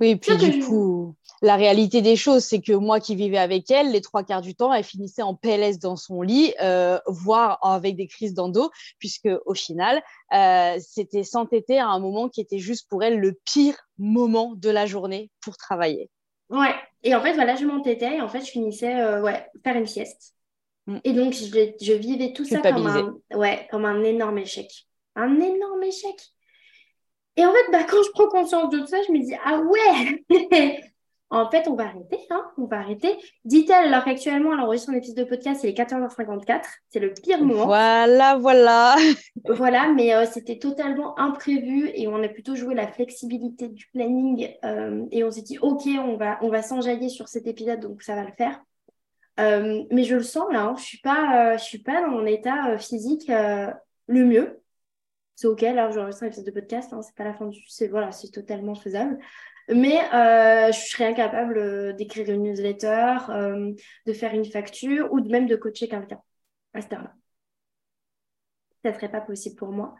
Oui, 0.00 0.10
et 0.10 0.16
puis 0.16 0.36
du 0.36 0.62
coup, 0.62 1.14
la 1.40 1.56
réalité 1.56 2.02
des 2.02 2.16
choses, 2.16 2.44
c'est 2.44 2.60
que 2.60 2.72
moi 2.72 3.00
qui 3.00 3.16
vivais 3.16 3.38
avec 3.38 3.70
elle, 3.70 3.92
les 3.92 4.02
trois 4.02 4.24
quarts 4.24 4.42
du 4.42 4.54
temps, 4.54 4.72
elle 4.72 4.84
finissait 4.84 5.22
en 5.22 5.34
PLS 5.34 5.78
dans 5.78 5.96
son 5.96 6.20
lit, 6.20 6.52
euh, 6.62 6.98
voire 7.06 7.58
avec 7.62 7.96
des 7.96 8.06
crises 8.06 8.34
d'endo, 8.34 8.70
puisque 8.98 9.28
au 9.46 9.54
final, 9.54 10.02
euh, 10.34 10.76
c'était 10.80 11.22
s'entêter 11.22 11.78
à 11.78 11.88
un 11.88 11.98
moment 11.98 12.28
qui 12.28 12.42
était 12.42 12.58
juste 12.58 12.88
pour 12.90 13.02
elle 13.02 13.18
le 13.18 13.38
pire 13.44 13.76
moment 13.98 14.52
de 14.54 14.68
la 14.68 14.84
journée 14.84 15.30
pour 15.40 15.56
travailler. 15.56 16.10
Ouais, 16.50 16.74
et 17.02 17.14
en 17.14 17.22
fait, 17.22 17.32
voilà, 17.32 17.56
je 17.56 17.64
m'entêtais 17.64 18.16
et 18.16 18.20
en 18.20 18.28
fait, 18.28 18.40
je 18.40 18.50
finissais, 18.50 19.00
euh, 19.00 19.22
ouais, 19.22 19.46
faire 19.64 19.76
une 19.76 19.86
sieste. 19.86 20.34
Mm. 20.86 20.98
Et 21.04 21.12
donc, 21.14 21.32
je, 21.32 21.72
je, 21.80 21.92
vivais 21.94 22.32
tout 22.32 22.44
ça 22.44 22.60
comme 22.60 22.86
un, 22.86 23.16
ouais, 23.34 23.66
comme 23.70 23.84
un 23.84 24.02
énorme 24.04 24.38
échec. 24.38 24.70
Un 25.14 25.40
énorme 25.40 25.82
échec. 25.82 26.16
Et 27.36 27.44
en 27.44 27.52
fait, 27.52 27.70
bah, 27.70 27.84
quand 27.88 28.02
je 28.02 28.10
prends 28.12 28.28
conscience 28.28 28.70
de 28.70 28.78
tout 28.78 28.86
ça, 28.86 29.02
je 29.06 29.12
me 29.12 29.18
dis, 29.18 29.34
ah 29.44 29.60
ouais, 29.60 30.24
en 31.30 31.50
fait, 31.50 31.68
on 31.68 31.74
va 31.74 31.84
arrêter, 31.84 32.18
hein, 32.30 32.44
on 32.56 32.64
va 32.64 32.78
arrêter. 32.78 33.18
Dit-elle, 33.44 33.92
alors 33.92 34.04
qu'actuellement, 34.04 34.54
elle 34.54 34.60
enregistre 34.60 34.90
son 34.90 34.96
épisode 34.96 35.18
de 35.18 35.24
podcast, 35.24 35.62
il 35.62 35.70
est 35.70 35.78
14h54, 35.78 36.62
c'est 36.88 36.98
le 36.98 37.12
pire 37.12 37.42
moment. 37.42 37.66
Voilà, 37.66 38.36
voilà. 38.36 38.96
voilà, 39.44 39.88
mais 39.92 40.14
euh, 40.14 40.24
c'était 40.24 40.58
totalement 40.58 41.18
imprévu 41.18 41.90
et 41.94 42.08
on 42.08 42.22
a 42.22 42.28
plutôt 42.28 42.54
joué 42.54 42.74
la 42.74 42.86
flexibilité 42.86 43.68
du 43.68 43.86
planning 43.92 44.54
euh, 44.64 45.04
et 45.10 45.22
on 45.24 45.30
s'est 45.30 45.42
dit, 45.42 45.58
ok, 45.58 45.82
on 45.86 46.16
va, 46.16 46.38
on 46.40 46.48
va 46.48 46.62
s'enjailler 46.62 47.10
sur 47.10 47.28
cet 47.28 47.46
épisode, 47.46 47.80
donc 47.80 48.02
ça 48.02 48.14
va 48.14 48.22
le 48.22 48.32
faire. 48.32 48.62
Euh, 49.38 49.82
mais 49.90 50.04
je 50.04 50.14
le 50.14 50.22
sens 50.22 50.46
là, 50.50 50.62
hein, 50.62 50.74
je 50.76 50.80
ne 50.80 50.86
suis, 50.86 51.00
pas, 51.00 51.58
je 51.58 51.62
suis 51.62 51.82
pas 51.82 52.00
dans 52.00 52.08
mon 52.08 52.24
état 52.24 52.78
physique 52.78 53.28
le 53.28 54.24
mieux 54.24 54.62
c'est 55.36 55.46
OK, 55.46 55.60
là, 55.60 55.90
j'enregistre 55.90 56.24
un 56.24 56.26
épisode 56.28 56.46
de 56.46 56.50
podcast, 56.50 56.92
hein, 56.92 57.02
c'est 57.02 57.14
pas 57.14 57.24
la 57.24 57.34
fin 57.34 57.46
du... 57.46 57.60
C'est, 57.68 57.88
voilà, 57.88 58.10
c'est 58.10 58.30
totalement 58.30 58.74
faisable. 58.74 59.18
Mais 59.68 59.98
euh, 60.14 60.72
je 60.72 60.78
serais 60.78 61.04
incapable 61.04 61.58
euh, 61.58 61.92
d'écrire 61.92 62.30
une 62.30 62.44
newsletter, 62.44 63.16
euh, 63.28 63.72
de 64.06 64.12
faire 64.14 64.32
une 64.32 64.46
facture 64.46 65.12
ou 65.12 65.20
même 65.20 65.46
de 65.46 65.56
coacher 65.56 65.88
quelqu'un 65.88 66.20
à 66.72 66.80
cette 66.80 66.92
heure-là. 66.94 67.12
Ça 68.82 68.94
serait 68.94 69.10
pas 69.10 69.20
possible 69.20 69.56
pour 69.56 69.72
moi. 69.72 69.94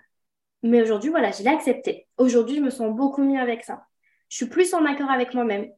Mais 0.63 0.81
aujourd'hui, 0.83 1.11
voilà, 1.11 1.33
je 1.33 1.43
l'ai 1.43 1.51
accepté. 1.51 2.09
Aujourd'hui, 2.17 2.57
je 2.57 2.63
me 2.63 2.71
sens 2.71 2.95
beaucoup 2.95 3.23
mieux 3.23 3.41
avec 3.41 3.63
ça. 3.63 3.87
Je 4.31 4.37
suis 4.37 4.47
plus 4.47 4.73
en 4.73 4.87
accord 4.87 5.11
avec 5.11 5.35
moi-même. 5.35 5.71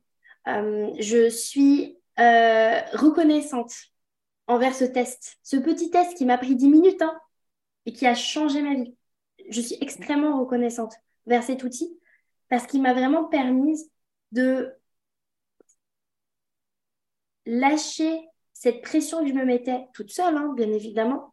je 0.47 1.29
suis 1.31 1.99
reconnaissante 2.17 3.73
envers 4.47 4.75
ce 4.75 4.85
test. 4.85 5.39
Ce 5.43 5.57
petit 5.57 5.91
test 5.91 6.17
qui 6.17 6.27
m'a 6.27 6.39
pris 6.39 6.55
10 6.55 6.69
minutes 6.69 7.03
hein, 7.03 7.19
et 7.87 7.93
qui 7.93 8.07
a 8.07 8.15
changé 8.15 8.63
ma 8.63 8.75
vie 8.75 8.98
je 9.51 9.61
suis 9.61 9.77
extrêmement 9.81 10.39
reconnaissante 10.41 10.95
vers 11.27 11.43
cet 11.43 11.65
outil 11.65 11.99
parce 12.49 12.67
qu'il 12.67 12.83
m'a 12.83 12.95
vraiment 12.95 13.25
permis 13.25 13.79
de 14.33 14.73
lâcher 17.47 18.21
cette 18.53 18.83
pression 18.83 19.23
que 19.23 19.29
je 19.29 19.35
me 19.35 19.45
mettais 19.45 19.87
toute 19.95 20.11
seule, 20.11 20.37
hein, 20.37 20.53
bien 20.57 20.71
évidemment, 20.73 21.33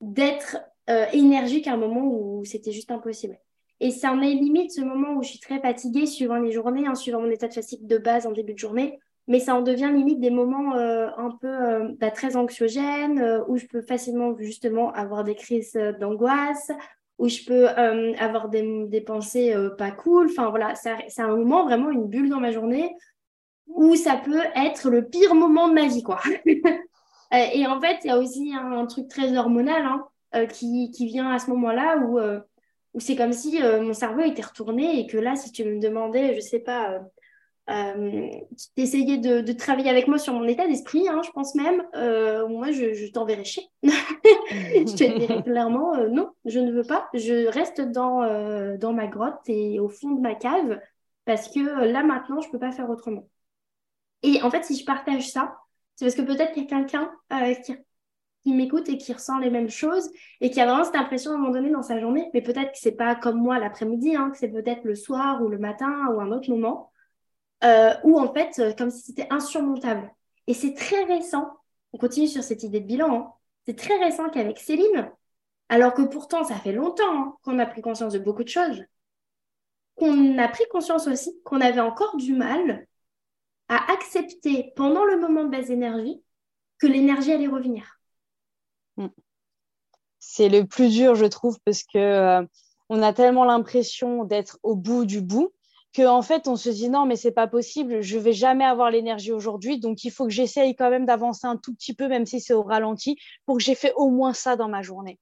d'être 0.00 0.58
euh, 0.88 1.06
énergique 1.12 1.66
à 1.66 1.74
un 1.74 1.76
moment 1.76 2.04
où 2.04 2.44
c'était 2.44 2.72
juste 2.72 2.90
impossible. 2.90 3.38
Et 3.80 3.90
ça 3.90 4.12
en 4.12 4.20
est 4.20 4.34
limite 4.34 4.72
ce 4.72 4.80
moment 4.80 5.14
où 5.14 5.22
je 5.22 5.30
suis 5.30 5.40
très 5.40 5.60
fatiguée 5.60 6.06
suivant 6.06 6.36
les 6.36 6.52
journées, 6.52 6.86
hein, 6.86 6.94
suivant 6.94 7.20
mon 7.20 7.30
état 7.30 7.48
de 7.48 7.54
fatigue 7.54 7.86
de 7.86 7.98
base 7.98 8.26
en 8.26 8.32
début 8.32 8.54
de 8.54 8.58
journée, 8.58 8.98
mais 9.26 9.40
ça 9.40 9.54
en 9.54 9.62
devient 9.62 9.90
limite 9.92 10.20
des 10.20 10.30
moments 10.30 10.74
euh, 10.74 11.08
un 11.16 11.30
peu 11.40 11.48
euh, 11.48 11.88
bah, 11.98 12.10
très 12.10 12.36
anxiogènes, 12.36 13.42
où 13.48 13.56
je 13.56 13.66
peux 13.66 13.82
facilement 13.82 14.36
justement 14.38 14.92
avoir 14.92 15.24
des 15.24 15.34
crises 15.34 15.78
d'angoisse, 15.98 16.70
où 17.20 17.28
je 17.28 17.44
peux 17.44 17.68
euh, 17.68 18.14
avoir 18.18 18.48
des, 18.48 19.02
pensées 19.06 19.54
euh, 19.54 19.68
pas 19.68 19.90
cool. 19.90 20.28
Enfin 20.30 20.48
voilà, 20.48 20.74
c'est 20.74 21.20
un 21.20 21.36
moment 21.36 21.64
vraiment 21.64 21.90
une 21.90 22.08
bulle 22.08 22.30
dans 22.30 22.40
ma 22.40 22.50
journée 22.50 22.96
où 23.66 23.94
ça 23.94 24.16
peut 24.16 24.42
être 24.56 24.88
le 24.88 25.06
pire 25.06 25.34
moment 25.34 25.68
de 25.68 25.74
ma 25.74 25.86
vie. 25.86 26.02
Euh, 27.32 27.46
et 27.54 27.64
en 27.64 27.80
fait, 27.80 27.98
il 28.02 28.08
y 28.08 28.10
a 28.10 28.18
aussi 28.18 28.52
un, 28.60 28.86
truc 28.86 29.06
très 29.06 29.38
hormonal 29.38 29.86
hein, 30.32 30.46
qui, 30.46 30.90
vient 31.06 31.30
à 31.30 31.38
ce 31.38 31.48
moment-là 31.50 31.98
où, 31.98 32.18
c'est 32.98 33.14
comme 33.14 33.32
si 33.32 33.62
mon 33.62 33.92
cerveau 33.92 34.22
était 34.22 34.42
retourné 34.42 34.98
et 34.98 35.06
que 35.06 35.16
là, 35.16 35.36
si 35.36 35.52
tu 35.52 35.62
me 35.62 35.78
demandais, 35.78 36.34
je 36.34 36.40
sais 36.40 36.58
pas, 36.58 36.98
euh, 37.68 38.30
d'essayer 38.76 39.18
de, 39.18 39.52
travailler 39.52 39.90
avec 39.90 40.08
moi 40.08 40.18
sur 40.18 40.32
mon 40.32 40.46
état 40.46 40.66
d'esprit, 40.66 41.08
hein, 41.08 41.20
je 41.24 41.30
pense 41.30 41.54
même. 41.54 41.84
Euh, 41.94 42.48
moi, 42.48 42.72
je, 42.72 42.94
je 42.94 43.12
t'enverrai 43.12 43.44
chier. 43.44 43.64
je 43.82 44.96
te 44.96 45.18
dirais 45.18 45.42
clairement, 45.42 45.94
euh, 45.94 46.08
non, 46.08 46.30
je 46.44 46.58
ne 46.58 46.72
veux 46.72 46.82
pas. 46.82 47.08
Je 47.14 47.46
reste 47.48 47.80
dans, 47.80 48.22
dans 48.78 48.92
ma 48.92 49.06
grotte 49.06 49.40
et 49.46 49.78
au 49.78 49.88
fond 49.88 50.12
de 50.12 50.20
ma 50.20 50.34
cave 50.34 50.80
parce 51.24 51.48
que 51.48 51.60
là, 51.60 52.02
maintenant, 52.02 52.40
je 52.40 52.48
ne 52.48 52.52
peux 52.52 52.58
pas 52.58 52.72
faire 52.72 52.90
autrement. 52.90 53.28
Et 54.22 54.42
en 54.42 54.50
fait, 54.50 54.64
si 54.64 54.76
je 54.76 54.84
partage 54.84 55.28
ça, 55.30 55.56
c'est 55.94 56.06
parce 56.06 56.16
que 56.16 56.22
peut-être 56.22 56.52
qu'il 56.52 56.64
y 56.64 56.66
a 56.66 56.68
quelqu'un 56.68 57.12
qui, 57.62 57.74
qui 58.42 58.52
m'écoute 58.52 58.88
et 58.88 58.98
qui 58.98 59.12
ressent 59.12 59.38
les 59.38 59.50
mêmes 59.50 59.68
choses 59.70 60.10
et 60.40 60.50
qui 60.50 60.60
a 60.60 60.66
vraiment 60.66 60.84
cette 60.84 60.96
impression 60.96 61.32
à 61.32 61.34
un 61.34 61.38
moment 61.38 61.52
donné 61.52 61.70
dans 61.70 61.82
sa 61.82 62.00
journée, 62.00 62.30
mais 62.34 62.42
peut-être 62.42 62.72
que 62.72 62.78
c'est 62.78 62.96
pas 62.96 63.14
comme 63.14 63.38
moi 63.38 63.58
l'après-midi, 63.58 64.16
hein, 64.16 64.30
que 64.30 64.38
c'est 64.38 64.48
peut-être 64.50 64.84
le 64.84 64.94
soir 64.94 65.42
ou 65.42 65.48
le 65.48 65.58
matin 65.58 66.08
ou 66.12 66.20
un 66.20 66.32
autre 66.32 66.50
moment 66.50 66.90
euh, 67.64 67.94
ou 68.04 68.18
en 68.18 68.32
fait, 68.32 68.58
euh, 68.58 68.72
comme 68.72 68.90
si 68.90 69.02
c'était 69.02 69.26
insurmontable. 69.30 70.10
Et 70.46 70.54
c'est 70.54 70.74
très 70.74 71.04
récent, 71.04 71.50
on 71.92 71.98
continue 71.98 72.28
sur 72.28 72.42
cette 72.42 72.62
idée 72.62 72.80
de 72.80 72.86
bilan, 72.86 73.14
hein. 73.14 73.32
c'est 73.66 73.76
très 73.76 73.96
récent 74.02 74.28
qu'avec 74.30 74.58
Céline, 74.58 75.10
alors 75.68 75.94
que 75.94 76.02
pourtant 76.02 76.44
ça 76.44 76.56
fait 76.56 76.72
longtemps 76.72 77.22
hein, 77.22 77.36
qu'on 77.42 77.58
a 77.58 77.66
pris 77.66 77.82
conscience 77.82 78.12
de 78.12 78.18
beaucoup 78.18 78.44
de 78.44 78.48
choses, 78.48 78.84
qu'on 79.96 80.38
a 80.38 80.48
pris 80.48 80.64
conscience 80.70 81.06
aussi 81.06 81.40
qu'on 81.44 81.60
avait 81.60 81.80
encore 81.80 82.16
du 82.16 82.34
mal 82.34 82.86
à 83.68 83.92
accepter 83.92 84.72
pendant 84.74 85.04
le 85.04 85.18
moment 85.18 85.44
de 85.44 85.50
baisse 85.50 85.70
énergie 85.70 86.22
que 86.78 86.86
l'énergie 86.86 87.32
allait 87.32 87.46
revenir. 87.46 88.00
Mm. 88.96 89.06
C'est 90.18 90.48
le 90.48 90.66
plus 90.66 90.90
dur, 90.90 91.14
je 91.14 91.26
trouve, 91.26 91.58
parce 91.64 91.82
que 91.82 91.98
euh, 91.98 92.44
on 92.88 93.02
a 93.02 93.12
tellement 93.12 93.44
l'impression 93.44 94.24
d'être 94.24 94.58
au 94.62 94.74
bout 94.74 95.04
du 95.04 95.20
bout 95.20 95.52
qu'en 95.94 96.18
en 96.18 96.22
fait 96.22 96.48
on 96.48 96.56
se 96.56 96.70
dit 96.70 96.88
non 96.88 97.06
mais 97.06 97.16
c'est 97.16 97.32
pas 97.32 97.46
possible, 97.46 98.00
je 98.00 98.18
vais 98.18 98.32
jamais 98.32 98.64
avoir 98.64 98.90
l'énergie 98.90 99.32
aujourd'hui, 99.32 99.78
donc 99.78 100.04
il 100.04 100.10
faut 100.10 100.24
que 100.24 100.32
j'essaye 100.32 100.74
quand 100.74 100.90
même 100.90 101.06
d'avancer 101.06 101.46
un 101.46 101.56
tout 101.56 101.74
petit 101.74 101.94
peu, 101.94 102.08
même 102.08 102.26
si 102.26 102.40
c'est 102.40 102.54
au 102.54 102.62
ralenti, 102.62 103.18
pour 103.46 103.56
que 103.56 103.62
j'ai 103.62 103.74
fait 103.74 103.92
au 103.96 104.10
moins 104.10 104.32
ça 104.32 104.56
dans 104.56 104.68
ma 104.68 104.82
journée. 104.82 105.18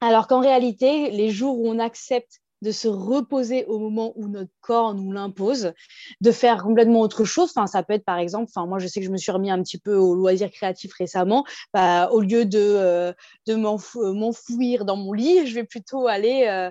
Alors 0.00 0.28
qu'en 0.28 0.40
réalité, 0.40 1.10
les 1.10 1.30
jours 1.30 1.58
où 1.58 1.68
on 1.68 1.78
accepte 1.78 2.40
de 2.62 2.72
se 2.72 2.88
reposer 2.88 3.64
au 3.66 3.78
moment 3.78 4.12
où 4.16 4.28
notre 4.28 4.50
corps 4.60 4.94
nous 4.94 5.12
l'impose, 5.12 5.72
de 6.20 6.32
faire 6.32 6.62
complètement 6.62 7.00
autre 7.00 7.24
chose. 7.24 7.50
Enfin, 7.54 7.66
ça 7.66 7.82
peut 7.82 7.94
être 7.94 8.04
par 8.04 8.18
exemple, 8.18 8.50
enfin, 8.54 8.66
moi 8.66 8.78
je 8.78 8.86
sais 8.86 9.00
que 9.00 9.06
je 9.06 9.12
me 9.12 9.16
suis 9.16 9.32
remis 9.32 9.50
un 9.50 9.62
petit 9.62 9.78
peu 9.78 9.94
au 9.96 10.14
loisir 10.14 10.50
créatif 10.50 10.92
récemment. 10.94 11.44
Bah, 11.72 12.08
au 12.10 12.20
lieu 12.20 12.44
de, 12.44 12.58
euh, 12.58 13.12
de 13.46 13.54
m'enfouir 13.54 14.84
dans 14.84 14.96
mon 14.96 15.12
lit, 15.12 15.46
je 15.46 15.54
vais 15.54 15.64
plutôt 15.64 16.08
aller 16.08 16.46
euh, 16.48 16.70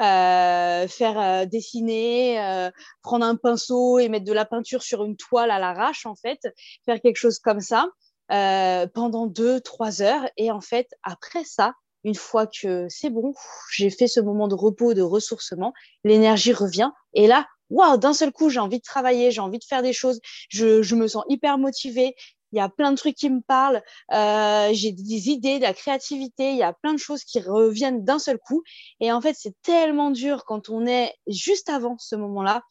euh, 0.00 0.88
faire 0.88 1.46
dessiner, 1.46 2.70
prendre 3.02 3.24
un 3.24 3.36
pinceau 3.36 3.98
et 3.98 4.08
mettre 4.08 4.24
de 4.24 4.32
la 4.32 4.44
peinture 4.44 4.82
sur 4.82 5.04
une 5.04 5.16
toile 5.16 5.50
à 5.50 5.58
l'arrache, 5.58 6.06
en 6.06 6.14
fait, 6.14 6.40
faire 6.84 7.00
quelque 7.00 7.16
chose 7.16 7.38
comme 7.38 7.60
ça 7.60 7.88
pendant 8.28 9.26
deux, 9.26 9.60
trois 9.60 10.02
heures. 10.02 10.28
Et 10.36 10.50
en 10.50 10.60
fait, 10.60 10.88
après 11.02 11.44
ça, 11.44 11.72
une 12.04 12.14
fois 12.14 12.46
que 12.46 12.86
c'est 12.88 13.10
bon, 13.10 13.34
j'ai 13.72 13.90
fait 13.90 14.08
ce 14.08 14.20
moment 14.20 14.48
de 14.48 14.54
repos, 14.54 14.94
de 14.94 15.02
ressourcement, 15.02 15.72
l'énergie 16.04 16.52
revient. 16.52 16.90
Et 17.14 17.26
là, 17.26 17.46
waouh, 17.70 17.96
d'un 17.96 18.12
seul 18.12 18.32
coup, 18.32 18.50
j'ai 18.50 18.60
envie 18.60 18.78
de 18.78 18.84
travailler, 18.84 19.30
j'ai 19.30 19.40
envie 19.40 19.58
de 19.58 19.64
faire 19.64 19.82
des 19.82 19.92
choses, 19.92 20.20
je, 20.48 20.94
me 20.94 21.08
sens 21.08 21.24
hyper 21.28 21.58
motivée. 21.58 22.14
Il 22.52 22.56
y 22.56 22.60
a 22.60 22.68
plein 22.70 22.92
de 22.92 22.96
trucs 22.96 23.16
qui 23.16 23.28
me 23.28 23.42
parlent, 23.42 23.82
euh, 24.12 24.70
j'ai 24.72 24.92
des 24.92 25.28
idées, 25.28 25.58
de 25.58 25.64
la 25.64 25.74
créativité, 25.74 26.52
il 26.52 26.56
y 26.56 26.62
a 26.62 26.72
plein 26.72 26.94
de 26.94 26.98
choses 26.98 27.24
qui 27.24 27.40
reviennent 27.40 28.04
d'un 28.04 28.18
seul 28.18 28.38
coup. 28.38 28.62
Et 29.00 29.12
en 29.12 29.20
fait, 29.20 29.34
c'est 29.38 29.54
tellement 29.62 30.10
dur 30.10 30.44
quand 30.46 30.70
on 30.70 30.86
est 30.86 31.14
juste 31.26 31.68
avant 31.68 31.96
ce 31.98 32.16
moment-là 32.16 32.62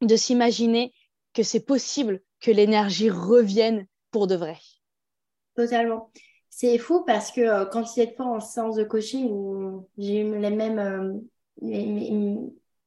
de 0.00 0.16
s'imaginer 0.16 0.94
que 1.34 1.42
c'est 1.42 1.60
possible 1.60 2.22
que 2.40 2.50
l'énergie 2.50 3.10
revienne 3.10 3.86
pour 4.10 4.26
de 4.26 4.36
vrai. 4.36 4.58
Totalement. 5.54 6.10
C'est 6.56 6.78
fou 6.78 7.02
parce 7.04 7.32
que 7.32 7.40
euh, 7.40 7.64
a 7.64 8.06
de 8.06 8.14
fois 8.14 8.26
en 8.26 8.38
séance 8.38 8.76
de 8.76 8.84
coaching 8.84 9.28
où 9.28 9.88
j'ai 9.98 10.20
eu 10.20 10.32
euh, 10.32 11.20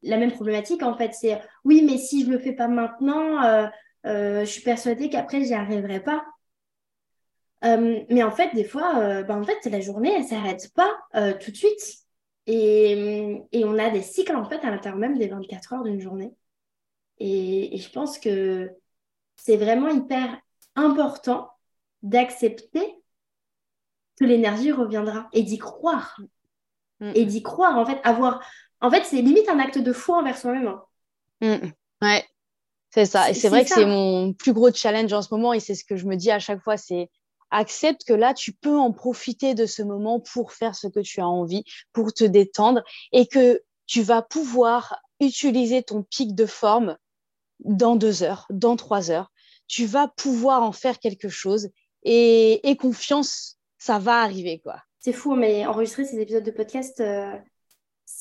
la 0.04 0.18
même 0.18 0.32
problématique, 0.32 0.84
en 0.84 0.96
fait, 0.96 1.14
c'est 1.14 1.42
oui, 1.66 1.84
mais 1.86 1.98
si 1.98 2.24
je 2.24 2.28
ne 2.28 2.36
le 2.36 2.40
fais 2.40 2.54
pas 2.54 2.70
maintenant, 2.70 3.44
euh, 3.44 3.68
je 4.06 4.46
suis 4.46 4.62
persuadée 4.62 5.10
qu'après, 5.10 5.44
j'y 5.44 5.54
arriverai 5.54 6.02
pas. 6.02 6.24
mais 7.62 8.24
en 8.24 8.32
fait, 8.32 8.56
des 8.56 8.64
fois, 8.64 9.24
ben, 9.24 9.42
en 9.42 9.44
fait, 9.44 9.70
la 9.70 9.82
journée, 9.82 10.14
elle 10.16 10.24
s'arrête 10.24 10.72
pas 10.74 10.90
tout 11.42 11.52
de 11.52 11.58
suite. 11.58 12.06
Et, 12.46 13.44
et, 13.52 13.66
on 13.66 13.78
a 13.78 13.90
des 13.90 14.02
cycles, 14.02 14.38
en 14.38 14.46
fait, 14.46 14.64
à 14.64 14.72
l'intérieur 14.72 14.98
même 14.98 15.18
des 15.18 15.28
24 15.28 15.74
heures 15.74 15.84
d'une 15.84 16.00
journée. 16.00 16.32
Et 17.20 17.78
je 17.78 17.90
pense 17.92 18.18
que 18.18 18.72
c'est 19.36 19.58
vraiment 19.58 19.90
hyper 19.90 20.40
important 20.76 21.50
d'accepter 22.02 22.97
que 24.18 24.26
l'énergie 24.26 24.72
reviendra 24.72 25.30
et 25.34 25.44
d'y 25.44 25.58
croire. 25.58 26.20
Mm, 27.00 27.12
et 27.16 27.26
mm. 27.26 27.28
d'y 27.28 27.44
croire, 27.44 27.78
en 27.78 27.86
fait, 27.86 28.00
avoir. 28.04 28.42
En 28.82 28.92
fait, 28.92 29.04
c'est 29.06 29.22
limite 29.22 29.50
un 29.50 29.60
acte 29.60 29.78
de 29.78 29.94
foi 29.94 30.18
envers 30.18 30.38
soi-même. 30.38 30.68
Hein. 30.68 30.84
Mm, 31.42 32.06
ouais, 32.06 32.26
c'est 32.90 33.06
ça. 33.06 33.30
Et 33.30 33.34
c'est 33.34 33.50
vrai 33.50 33.64
que 33.64 33.70
c'est 33.70 33.86
mon 33.86 34.34
plus 34.34 34.54
gros 34.54 34.72
challenge 34.72 35.14
en 35.14 35.22
ce 35.22 35.30
moment 35.32 35.54
et 35.54 35.60
c'est 35.60 35.76
ce 35.76 35.84
que 35.84 35.96
je 35.96 36.06
me 36.06 36.16
dis 36.16 36.32
à 36.32 36.40
chaque 36.40 36.62
fois 36.62 36.78
c'est 36.78 37.10
accepte 37.52 38.04
que 38.04 38.14
là, 38.14 38.34
tu 38.34 38.54
peux 38.54 38.78
en 38.78 38.92
profiter 38.92 39.54
de 39.54 39.66
ce 39.66 39.82
moment 39.82 40.20
pour 40.20 40.52
faire 40.52 40.76
ce 40.76 40.88
que 40.88 41.00
tu 41.00 41.22
as 41.22 41.28
envie, 41.28 41.64
pour 41.94 42.14
te 42.14 42.24
détendre 42.24 42.84
et 43.12 43.28
que 43.28 43.62
tu 43.86 44.02
vas 44.02 44.22
pouvoir 44.22 45.00
utiliser 45.20 45.84
ton 45.84 46.04
pic 46.04 46.36
de 46.36 46.46
forme 46.46 46.98
dans 47.60 47.96
deux 47.96 48.24
heures, 48.24 48.46
dans 48.50 48.76
trois 48.76 49.12
heures. 49.12 49.32
Tu 49.68 49.86
vas 49.86 50.08
pouvoir 50.08 50.64
en 50.64 50.72
faire 50.72 51.00
quelque 51.00 51.30
chose 51.30 51.70
et, 52.04 52.70
et 52.70 52.76
confiance 52.76 53.57
ça 53.78 54.00
va 54.00 54.22
arriver, 54.22 54.60
quoi. 54.60 54.82
C'est 55.00 55.14
fou, 55.14 55.36
mais 55.36 55.66
enregistrer 55.66 56.06
ces 56.06 56.20
épisodes 56.20 56.44
de 56.44 56.52
podcast, 56.52 57.00
euh, 57.00 57.32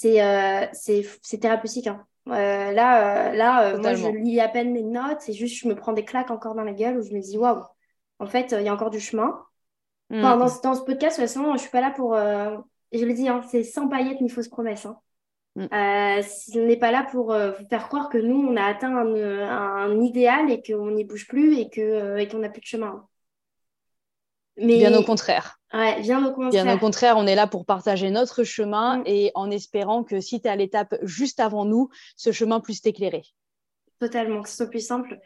euh, 0.04 0.66
c'est 0.72 1.40
thérapeutique. 1.40 1.86
Hein. 1.86 2.06
Euh, 2.28 2.72
là, 2.72 3.32
là 3.34 3.76
moi, 3.78 3.94
je 3.94 4.08
lis 4.08 4.40
à 4.40 4.48
peine 4.48 4.72
mes 4.72 4.82
notes, 4.82 5.20
c'est 5.20 5.32
juste 5.32 5.62
je 5.62 5.68
me 5.68 5.74
prends 5.74 5.92
des 5.92 6.04
claques 6.04 6.30
encore 6.30 6.54
dans 6.54 6.64
la 6.64 6.72
gueule 6.72 6.98
où 6.98 7.02
je 7.02 7.12
me 7.12 7.20
dis, 7.20 7.38
waouh, 7.38 7.62
en 8.18 8.26
fait, 8.26 8.54
il 8.56 8.64
y 8.64 8.68
a 8.68 8.74
encore 8.74 8.90
du 8.90 9.00
chemin. 9.00 9.42
Mm. 10.10 10.22
dans, 10.22 10.48
ce 10.48 10.82
podcast, 10.84 11.18
de 11.18 11.24
toute 11.24 11.32
façon, 11.32 11.52
je 11.54 11.60
suis 11.60 11.70
pas 11.70 11.80
là 11.80 11.90
pour. 11.90 12.14
je 12.14 13.04
le 13.04 13.12
dis, 13.14 13.28
hein, 13.28 13.40
c'est 13.50 13.62
sans 13.62 13.88
paillettes 13.88 14.20
ni 14.20 14.28
fausses 14.28 14.48
promesses. 14.48 14.86
Hein. 14.86 14.98
Mm. 15.56 15.68
on 15.72 16.66
n'est 16.66 16.76
pas 16.76 16.90
là 16.90 17.06
pour 17.10 17.32
vous 17.32 17.68
faire 17.70 17.88
croire 17.88 18.10
que 18.10 18.18
nous, 18.18 18.36
on 18.36 18.56
a 18.56 18.64
atteint 18.64 18.94
un, 18.94 20.00
idéal 20.02 20.50
et 20.50 20.62
qu'on 20.62 20.90
n'y 20.90 21.04
bouge 21.04 21.26
plus 21.26 21.58
et 21.58 21.70
qu'on 21.70 22.38
n'a 22.38 22.50
plus 22.50 22.60
de 22.60 22.66
chemin. 22.66 23.08
Bien 24.56 24.94
au 24.96 25.02
contraire. 25.02 25.58
Ouais, 25.72 26.00
bien 26.00 26.24
au 26.24 26.32
contraire. 26.32 26.64
Bien 26.64 26.74
au 26.74 26.78
contraire, 26.78 27.16
on 27.18 27.26
est 27.26 27.34
là 27.34 27.46
pour 27.46 27.66
partager 27.66 28.10
notre 28.10 28.44
chemin 28.44 28.98
mm. 28.98 29.02
et 29.06 29.32
en 29.34 29.50
espérant 29.50 30.04
que 30.04 30.20
si 30.20 30.40
tu 30.40 30.46
es 30.46 30.50
à 30.50 30.56
l'étape 30.56 30.94
juste 31.02 31.40
avant 31.40 31.64
nous, 31.64 31.90
ce 32.16 32.32
chemin 32.32 32.60
puisse 32.60 32.80
t'éclairer. 32.80 33.24
Totalement, 33.98 34.42
que 34.42 34.48
ce 34.48 34.56
soit 34.56 34.70
plus 34.70 34.86
simple. 34.86 35.18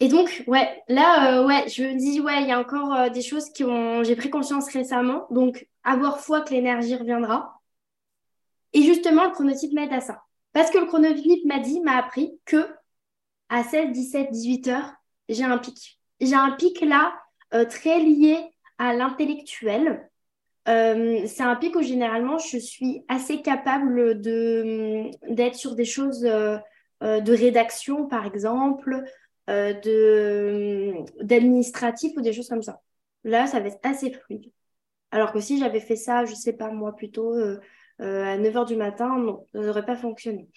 Et 0.00 0.08
donc, 0.08 0.42
ouais, 0.46 0.82
là, 0.88 1.38
euh, 1.38 1.46
ouais, 1.46 1.68
je 1.68 1.84
me 1.84 1.96
dis, 1.96 2.20
ouais, 2.20 2.42
il 2.42 2.48
y 2.48 2.52
a 2.52 2.58
encore 2.58 2.92
euh, 2.92 3.08
des 3.08 3.22
choses 3.22 3.50
qui 3.50 3.62
ont. 3.64 4.02
J'ai 4.02 4.16
pris 4.16 4.30
conscience 4.30 4.68
récemment. 4.68 5.26
Donc, 5.30 5.68
avoir 5.84 6.18
foi 6.18 6.40
que 6.40 6.50
l'énergie 6.50 6.96
reviendra. 6.96 7.60
Et 8.72 8.82
justement, 8.82 9.24
le 9.24 9.30
chronotype 9.30 9.72
m'aide 9.72 9.92
à 9.92 10.00
ça. 10.00 10.22
Parce 10.52 10.70
que 10.70 10.78
le 10.78 10.86
chronotype 10.86 11.44
m'a 11.44 11.60
dit, 11.60 11.80
m'a 11.80 11.96
appris 11.96 12.32
que 12.46 12.68
à 13.48 13.62
16, 13.62 13.92
17, 13.92 14.30
18 14.30 14.68
heures, 14.68 14.92
j'ai 15.28 15.44
un 15.44 15.58
pic. 15.58 16.00
J'ai 16.20 16.34
un 16.34 16.52
pic 16.52 16.80
là 16.80 17.12
très 17.68 18.00
lié 18.00 18.38
à 18.78 18.94
l'intellectuel. 18.94 20.08
Euh, 20.68 21.26
c'est 21.26 21.42
un 21.42 21.56
pic 21.56 21.74
où 21.74 21.82
généralement 21.82 22.38
je 22.38 22.58
suis 22.58 23.04
assez 23.08 23.42
capable 23.42 24.20
de, 24.20 25.10
d'être 25.32 25.56
sur 25.56 25.74
des 25.74 25.84
choses 25.84 26.24
euh, 26.24 26.58
de 27.00 27.32
rédaction, 27.32 28.06
par 28.06 28.26
exemple, 28.26 29.02
de, 29.48 30.94
d'administratif 31.22 32.12
ou 32.16 32.20
des 32.20 32.32
choses 32.32 32.48
comme 32.48 32.62
ça. 32.62 32.80
Là, 33.24 33.46
ça 33.46 33.60
va 33.60 33.68
être 33.68 33.80
assez 33.82 34.12
fluide. 34.12 34.50
Alors 35.10 35.32
que 35.32 35.40
si 35.40 35.58
j'avais 35.58 35.80
fait 35.80 35.96
ça, 35.96 36.24
je 36.24 36.34
sais 36.34 36.52
pas 36.52 36.70
moi, 36.70 36.94
plutôt 36.94 37.34
à 37.98 38.38
9h 38.38 38.66
du 38.66 38.76
matin, 38.76 39.18
non, 39.18 39.46
ça 39.52 39.60
n'aurait 39.60 39.84
pas 39.84 39.96
fonctionné. 39.96 40.48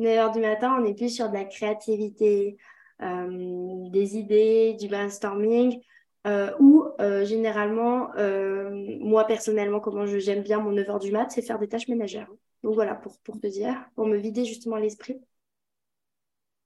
9h 0.00 0.32
du 0.32 0.40
matin, 0.40 0.78
on 0.80 0.84
est 0.86 0.94
plus 0.94 1.10
sur 1.14 1.28
de 1.28 1.34
la 1.34 1.44
créativité, 1.44 2.56
des 2.98 4.16
idées, 4.16 4.74
du 4.80 4.88
brainstorming. 4.88 5.80
Euh, 6.26 6.52
ou 6.60 6.84
euh, 7.00 7.24
généralement, 7.24 8.10
euh, 8.16 8.70
moi 9.00 9.24
personnellement, 9.24 9.80
comment 9.80 10.04
j'aime 10.06 10.42
bien 10.42 10.60
mon 10.60 10.72
9h 10.72 11.00
du 11.00 11.12
mat, 11.12 11.30
c'est 11.30 11.42
faire 11.42 11.58
des 11.58 11.68
tâches 11.68 11.88
ménagères. 11.88 12.28
Donc 12.62 12.74
voilà, 12.74 12.94
pour, 12.94 13.18
pour 13.20 13.40
te 13.40 13.46
dire, 13.46 13.74
pour 13.94 14.06
me 14.06 14.16
vider 14.16 14.44
justement 14.44 14.76
l'esprit. 14.76 15.20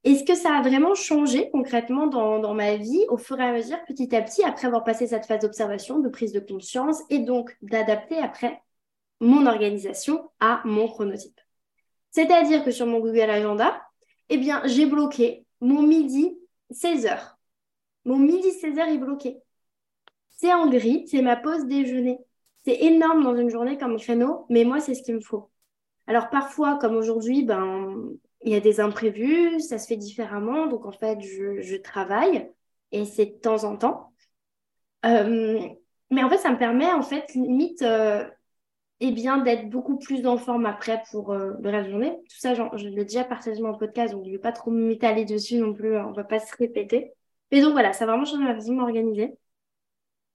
Est-ce 0.02 0.24
que 0.24 0.34
ça 0.34 0.54
a 0.56 0.60
vraiment 0.60 0.94
changé 0.94 1.50
concrètement 1.50 2.06
dans, 2.08 2.38
dans, 2.38 2.52
ma 2.52 2.76
vie 2.76 3.06
au 3.08 3.16
fur 3.16 3.40
et 3.40 3.44
à 3.44 3.52
mesure, 3.52 3.78
petit 3.86 4.14
à 4.14 4.22
petit, 4.22 4.44
après 4.44 4.66
avoir 4.66 4.84
passé 4.84 5.06
cette 5.06 5.24
phase 5.24 5.40
d'observation, 5.40 6.00
de 6.00 6.08
prise 6.08 6.32
de 6.32 6.40
conscience 6.40 7.00
et 7.08 7.20
donc 7.20 7.56
d'adapter 7.62 8.18
après 8.18 8.60
mon 9.20 9.46
organisation 9.46 10.30
à 10.40 10.60
mon 10.64 10.88
chronotype? 10.88 11.40
C'est-à-dire 12.10 12.64
que 12.64 12.70
sur 12.70 12.86
mon 12.86 13.00
Google 13.00 13.30
Agenda, 13.30 13.80
eh 14.28 14.36
bien, 14.36 14.62
j'ai 14.66 14.86
bloqué 14.86 15.46
mon 15.60 15.82
midi 15.82 16.38
16h. 16.72 17.36
Mon 18.04 18.18
midi 18.18 18.48
16h 18.50 18.94
est 18.94 18.98
bloqué. 18.98 19.43
C'est 20.44 20.52
en 20.52 20.68
gris, 20.68 21.08
c'est 21.08 21.22
ma 21.22 21.36
pause 21.36 21.64
déjeuner. 21.64 22.18
C'est 22.66 22.82
énorme 22.82 23.22
dans 23.22 23.34
une 23.34 23.48
journée 23.48 23.78
comme 23.78 23.98
créneau, 23.98 24.44
mais 24.50 24.64
moi, 24.64 24.78
c'est 24.78 24.94
ce 24.94 25.02
qu'il 25.02 25.14
me 25.14 25.22
faut. 25.22 25.50
Alors 26.06 26.28
parfois, 26.28 26.78
comme 26.78 26.96
aujourd'hui, 26.96 27.44
ben, 27.44 28.10
il 28.42 28.52
y 28.52 28.54
a 28.54 28.60
des 28.60 28.78
imprévus, 28.78 29.58
ça 29.60 29.78
se 29.78 29.86
fait 29.86 29.96
différemment. 29.96 30.66
Donc 30.66 30.84
en 30.84 30.92
fait, 30.92 31.18
je, 31.22 31.76
travaille 31.78 32.50
et 32.92 33.06
c'est 33.06 33.24
de 33.24 33.40
temps 33.40 33.64
en 33.64 33.78
temps. 33.78 34.12
Euh, 35.06 35.66
mais 36.10 36.22
en 36.22 36.28
fait, 36.28 36.36
ça 36.36 36.50
me 36.52 36.58
permet, 36.58 36.92
en 36.92 37.02
fait, 37.02 37.32
limite, 37.34 37.80
euh, 37.80 38.28
eh 39.00 39.12
bien, 39.12 39.38
d'être 39.38 39.70
beaucoup 39.70 39.96
plus 39.98 40.26
en 40.26 40.36
forme 40.36 40.66
après 40.66 41.02
pour 41.10 41.32
euh, 41.32 41.52
le 41.62 41.70
reste 41.70 41.86
de 41.86 41.90
la 41.90 41.90
journée. 41.90 42.18
Tout 42.28 42.36
ça, 42.38 42.52
je 42.52 42.88
l'ai 42.88 43.04
déjà 43.04 43.24
partagé 43.24 43.62
dans 43.62 43.72
le 43.72 43.78
podcast, 43.78 44.12
donc 44.12 44.24
je 44.24 44.28
ne 44.30 44.34
vais 44.34 44.42
pas 44.42 44.52
trop 44.52 44.70
m'étaler 44.70 45.24
dessus 45.24 45.56
non 45.56 45.72
plus, 45.72 45.96
on 45.96 46.10
ne 46.10 46.16
va 46.16 46.24
pas 46.24 46.38
se 46.38 46.54
répéter. 46.56 47.12
Mais 47.50 47.62
donc 47.62 47.72
voilà, 47.72 47.94
ça 47.94 48.04
a 48.04 48.08
vraiment 48.08 48.26
changé 48.26 48.42
ma 48.42 48.54
façon 48.54 48.74
de. 48.74 49.43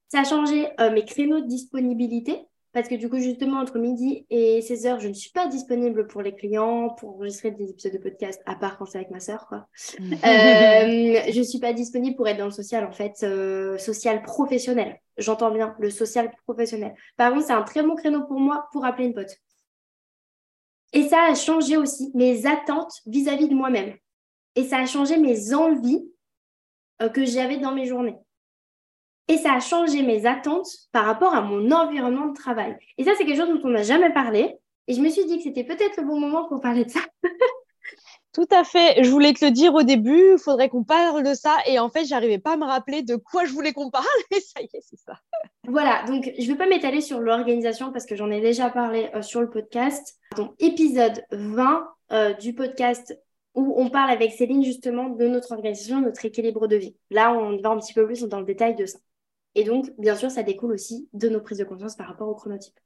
Ça 0.09 0.21
a 0.21 0.23
changé 0.23 0.67
euh, 0.79 0.91
mes 0.91 1.05
créneaux 1.05 1.39
de 1.39 1.47
disponibilité 1.47 2.45
parce 2.71 2.87
que 2.87 2.95
du 2.95 3.09
coup, 3.09 3.17
justement, 3.17 3.59
entre 3.59 3.79
midi 3.79 4.27
et 4.29 4.59
16h, 4.59 4.99
je 4.99 5.07
ne 5.07 5.13
suis 5.13 5.31
pas 5.31 5.47
disponible 5.47 6.05
pour 6.07 6.21
les 6.21 6.35
clients, 6.35 6.89
pour 6.89 7.15
enregistrer 7.15 7.49
des 7.49 7.71
épisodes 7.71 7.93
de 7.93 7.97
podcast, 7.97 8.41
à 8.45 8.55
part 8.55 8.77
quand 8.77 8.85
c'est 8.85 8.99
avec 8.99 9.09
ma 9.09 9.19
sœur, 9.19 9.47
quoi. 9.47 9.67
euh, 9.99 10.03
je 10.03 11.39
ne 11.39 11.43
suis 11.43 11.59
pas 11.59 11.73
disponible 11.73 12.15
pour 12.15 12.27
être 12.27 12.37
dans 12.37 12.45
le 12.45 12.51
social, 12.51 12.85
en 12.85 12.91
fait, 12.91 13.23
euh, 13.23 13.79
social 13.79 14.21
professionnel. 14.21 14.99
J'entends 15.17 15.49
bien, 15.49 15.75
le 15.79 15.89
social 15.89 16.31
professionnel. 16.45 16.93
Par 17.17 17.33
contre, 17.33 17.47
c'est 17.47 17.53
un 17.53 17.63
très 17.63 17.81
bon 17.81 17.95
créneau 17.95 18.23
pour 18.25 18.39
moi 18.39 18.67
pour 18.71 18.85
appeler 18.85 19.07
une 19.07 19.15
pote. 19.15 19.35
Et 20.93 21.07
ça 21.07 21.23
a 21.23 21.35
changé 21.35 21.75
aussi 21.75 22.11
mes 22.13 22.45
attentes 22.45 22.93
vis-à-vis 23.07 23.45
-vis 23.45 23.49
de 23.49 23.55
moi-même. 23.55 23.95
Et 24.55 24.63
ça 24.63 24.77
a 24.77 24.85
changé 24.85 25.17
mes 25.17 25.53
envies 25.53 26.03
euh, 27.01 27.09
que 27.09 27.25
j'avais 27.25 27.57
dans 27.57 27.73
mes 27.73 27.85
journées. 27.85 28.17
Et 29.29 29.37
ça 29.37 29.53
a 29.53 29.59
changé 29.59 30.01
mes 30.01 30.25
attentes 30.25 30.67
par 30.91 31.05
rapport 31.05 31.35
à 31.35 31.41
mon 31.41 31.71
environnement 31.71 32.27
de 32.27 32.33
travail. 32.33 32.75
Et 32.97 33.03
ça, 33.03 33.11
c'est 33.15 33.25
quelque 33.25 33.37
chose 33.37 33.49
dont 33.49 33.61
on 33.63 33.71
n'a 33.71 33.83
jamais 33.83 34.11
parlé. 34.11 34.57
Et 34.87 34.93
je 34.95 35.01
me 35.01 35.09
suis 35.09 35.23
dit 35.25 35.37
que 35.37 35.43
c'était 35.43 35.63
peut-être 35.63 35.97
le 35.97 36.03
bon 36.03 36.19
moment 36.19 36.47
pour 36.47 36.59
parler 36.59 36.83
de 36.83 36.89
ça. 36.89 37.01
Tout 38.33 38.47
à 38.51 38.63
fait. 38.63 39.03
Je 39.03 39.09
voulais 39.11 39.33
te 39.33 39.45
le 39.45 39.51
dire 39.51 39.75
au 39.75 39.83
début, 39.83 40.33
il 40.33 40.39
faudrait 40.39 40.69
qu'on 40.69 40.83
parle 40.83 41.23
de 41.23 41.35
ça. 41.35 41.57
Et 41.67 41.77
en 41.77 41.89
fait, 41.89 42.05
j'arrivais 42.05 42.39
pas 42.39 42.53
à 42.53 42.57
me 42.57 42.65
rappeler 42.65 43.03
de 43.03 43.17
quoi 43.17 43.45
je 43.45 43.53
voulais 43.53 43.71
qu'on 43.71 43.91
parle. 43.91 44.05
Et 44.35 44.39
ça 44.39 44.61
y 44.61 44.65
est, 44.65 44.81
c'est 44.81 44.99
ça. 44.99 45.13
Voilà, 45.67 46.03
donc 46.07 46.31
je 46.35 46.43
ne 46.43 46.47
vais 46.47 46.57
pas 46.57 46.67
m'étaler 46.67 47.01
sur 47.01 47.19
l'organisation 47.19 47.91
parce 47.91 48.07
que 48.07 48.15
j'en 48.15 48.31
ai 48.31 48.41
déjà 48.41 48.71
parlé 48.71 49.11
euh, 49.13 49.21
sur 49.21 49.41
le 49.41 49.49
podcast. 49.51 50.17
Donc, 50.37 50.53
épisode 50.57 51.23
20 51.31 51.87
euh, 52.11 52.33
du 52.33 52.55
podcast 52.55 53.15
où 53.53 53.75
on 53.77 53.89
parle 53.89 54.09
avec 54.09 54.31
Céline 54.31 54.63
justement 54.63 55.09
de 55.09 55.27
notre 55.27 55.51
organisation, 55.51 56.01
notre 56.01 56.25
équilibre 56.25 56.67
de 56.67 56.77
vie. 56.77 56.95
Là, 57.11 57.31
on 57.33 57.57
va 57.57 57.69
un 57.69 57.77
petit 57.77 57.93
peu 57.93 58.07
plus 58.07 58.23
dans 58.23 58.39
le 58.39 58.45
détail 58.45 58.75
de 58.75 58.85
ça. 58.85 58.97
Et 59.55 59.63
donc, 59.63 59.91
bien 59.97 60.15
sûr, 60.15 60.31
ça 60.31 60.43
découle 60.43 60.73
aussi 60.73 61.09
de 61.13 61.29
nos 61.29 61.41
prises 61.41 61.57
de 61.57 61.63
conscience 61.63 61.95
par 61.95 62.07
rapport 62.07 62.29
au 62.29 62.35
chronotype. 62.35 62.79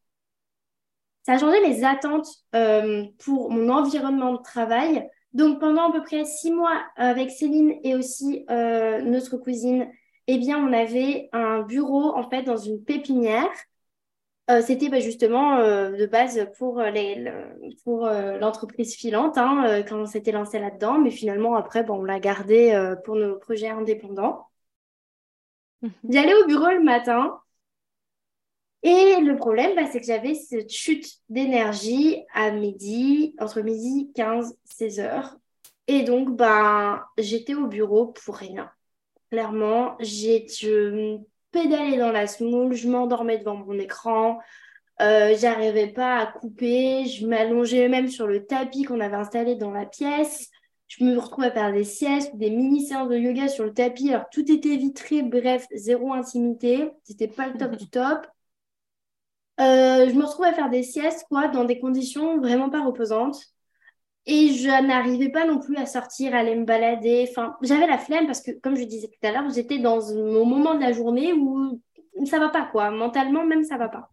Ça 1.24 1.34
a 1.34 1.38
changé 1.38 1.62
mes 1.62 1.84
attentes 1.86 2.28
euh, 2.54 3.06
pour 3.20 3.50
mon 3.50 3.70
environnement 3.70 4.34
de 4.34 4.42
travail. 4.42 5.10
Donc, 5.34 5.60
pendant 5.60 5.90
à 5.90 5.92
peu 5.94 6.04
près 6.04 6.26
six 6.26 6.52
mois 6.52 6.84
avec 6.96 7.32
Céline 7.32 7.76
et 7.84 7.96
aussi 7.96 8.46
euh, 8.50 9.02
notre 9.02 9.38
cousine, 9.38 9.88
eh 10.28 10.38
bien, 10.38 10.58
on 10.58 10.74
avait 10.74 11.30
un 11.34 11.62
bureau 11.62 12.16
en 12.16 12.30
fait 12.30 12.44
dans 12.44 12.58
une 12.58 12.84
pépinière. 12.84 13.50
Euh, 14.52 14.62
c'était 14.62 14.90
bah, 14.90 15.00
justement 15.00 15.58
de 15.58 16.06
base 16.06 16.46
pour 16.56 16.82
l'entreprise 18.06 18.96
filante 18.96 19.38
hein, 19.38 19.84
quand 19.88 20.02
on 20.02 20.06
s'était 20.06 20.34
lancé 20.34 20.60
là-dedans, 20.60 21.00
mais 21.00 21.12
finalement 21.12 21.56
après, 21.56 21.84
bon, 21.84 22.00
on 22.02 22.04
l'a 22.04 22.20
gardé 22.20 22.94
pour 23.06 23.16
nos 23.16 23.38
projets 23.38 23.70
indépendants. 23.70 24.48
J'allais 26.10 26.34
au 26.34 26.48
bureau 26.48 26.70
le 26.70 26.84
matin 26.84 27.40
et 28.84 29.22
le 29.22 29.38
problème, 29.38 29.76
bah, 29.76 29.86
c'est 29.90 30.02
que 30.02 30.06
j'avais 30.06 30.36
cette 30.36 30.70
chute 30.70 31.10
d'énergie 31.30 32.22
à 32.34 32.52
midi, 32.52 33.34
entre 33.40 33.62
midi 33.62 34.12
15 34.14 34.58
16 34.66 35.00
heures. 35.00 35.38
Et 35.88 36.04
donc, 36.04 36.36
bah, 36.36 37.08
j'étais 37.18 37.54
au 37.54 37.68
bureau 37.68 38.08
pour 38.08 38.36
rien. 38.36 38.70
Clairement, 39.32 39.96
j'ai 40.02 40.46
pédalé 41.52 41.98
dans 41.98 42.12
la 42.12 42.28
smoule, 42.28 42.74
je 42.74 42.90
m'endormais 42.90 43.38
devant 43.38 43.56
mon 43.56 43.80
écran, 43.80 44.40
euh, 45.02 45.36
j'arrivais 45.38 45.88
pas 45.88 46.18
à 46.18 46.28
couper, 46.28 47.06
je 47.06 47.26
m'allongeais 47.26 47.88
même 47.88 48.10
sur 48.10 48.28
le 48.28 48.46
tapis 48.46 48.84
qu'on 48.84 49.00
avait 49.00 49.16
installé 49.16 49.56
dans 49.56 49.72
la 49.72 49.86
pièce. 49.86 50.50
Je 50.98 51.04
me 51.04 51.18
retrouvais 51.18 51.48
à 51.48 51.52
faire 51.52 51.74
des 51.74 51.84
siestes, 51.84 52.36
des 52.36 52.52
mini 52.52 52.86
séances 52.86 53.10
de 53.10 53.18
yoga 53.18 53.48
sur 53.48 53.64
le 53.66 53.74
tapis. 53.74 54.12
Alors 54.12 54.30
tout 54.32 54.52
était 54.52 54.76
vitré, 54.76 55.24
bref, 55.24 55.66
zéro 55.74 56.14
intimité. 56.14 56.92
C'était 57.04 57.28
pas 57.28 57.48
le 57.48 57.58
top 57.58 57.72
du 57.78 57.90
top. 57.90 58.28
Euh, 59.60 60.08
je 60.08 60.14
me 60.14 60.24
retrouvais 60.24 60.50
à 60.50 60.54
faire 60.54 60.70
des 60.70 60.84
siestes, 60.84 61.26
quoi, 61.30 61.48
dans 61.48 61.64
des 61.64 61.80
conditions 61.80 62.38
vraiment 62.38 62.70
pas 62.70 62.84
reposantes. 62.86 63.42
Et 64.28 64.50
je 64.54 64.70
n'arrivais 64.86 65.30
pas 65.30 65.48
non 65.48 65.60
plus 65.60 65.78
à 65.78 65.88
sortir, 65.88 66.36
à 66.36 66.40
aller 66.40 66.56
me 66.56 66.66
balader. 66.66 67.28
Enfin, 67.28 67.56
j'avais 67.64 67.88
la 67.88 67.98
flemme 67.98 68.28
parce 68.28 68.42
que, 68.42 68.52
comme 68.52 68.76
je 68.76 68.84
disais 68.84 69.08
tout 69.08 69.28
à 69.28 69.32
l'heure, 69.32 69.50
j'étais 69.50 69.80
dans 69.80 70.00
mon 70.14 70.46
moment 70.46 70.76
de 70.76 70.82
la 70.82 70.94
journée 70.94 71.34
où 71.34 71.82
ça 72.26 72.38
va 72.38 72.50
pas, 72.50 72.68
quoi. 72.72 72.92
Mentalement, 72.92 73.46
même, 73.46 73.64
ça 73.64 73.78
va 73.78 73.90
pas. 73.90 74.12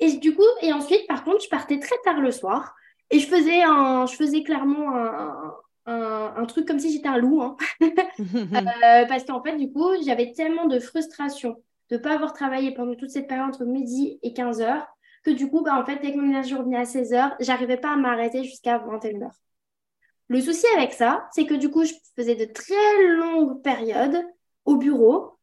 Et 0.00 0.14
du 0.14 0.34
coup, 0.34 0.42
et 0.62 0.72
ensuite, 0.72 1.06
par 1.06 1.22
contre, 1.22 1.44
je 1.44 1.48
partais 1.48 1.78
très 1.78 1.96
tard 2.04 2.20
le 2.20 2.32
soir 2.32 2.74
et 3.10 3.20
je 3.20 3.26
faisais, 3.28 3.62
un, 3.62 4.06
je 4.06 4.16
faisais 4.16 4.42
clairement 4.42 4.96
un, 4.96 5.54
un, 5.86 6.34
un 6.36 6.44
truc 6.46 6.66
comme 6.66 6.78
si 6.78 6.92
j'étais 6.92 7.08
un 7.08 7.18
loup. 7.18 7.42
Hein. 7.42 7.56
euh, 7.80 9.06
parce 9.06 9.24
qu'en 9.24 9.42
fait, 9.42 9.56
du 9.56 9.72
coup, 9.72 9.90
j'avais 10.04 10.32
tellement 10.32 10.66
de 10.66 10.78
frustration 10.78 11.56
de 11.90 11.96
ne 11.96 12.00
pas 12.02 12.14
avoir 12.14 12.32
travaillé 12.32 12.72
pendant 12.72 12.94
toute 12.94 13.10
cette 13.10 13.28
période 13.28 13.48
entre 13.48 13.64
midi 13.64 14.18
et 14.22 14.32
15 14.32 14.60
heures, 14.62 14.86
que 15.24 15.30
du 15.30 15.48
coup, 15.50 15.62
bah, 15.62 15.78
en 15.78 15.84
fait, 15.84 15.96
dès 15.96 16.12
que 16.12 16.18
mon 16.18 16.28
énergie 16.28 16.54
revenait 16.54 16.78
à 16.78 16.84
16 16.84 17.12
heures, 17.12 17.36
j'arrivais 17.40 17.76
pas 17.76 17.92
à 17.92 17.96
m'arrêter 17.96 18.44
jusqu'à 18.44 18.78
21 18.78 19.22
heures. 19.22 19.40
Le 20.28 20.40
souci 20.40 20.66
avec 20.76 20.92
ça, 20.94 21.28
c'est 21.32 21.44
que 21.44 21.54
du 21.54 21.70
coup, 21.70 21.84
je 21.84 21.92
faisais 22.16 22.34
de 22.34 22.46
très 22.46 23.06
longues 23.16 23.62
périodes 23.62 24.24
au 24.64 24.76
bureau. 24.76 25.38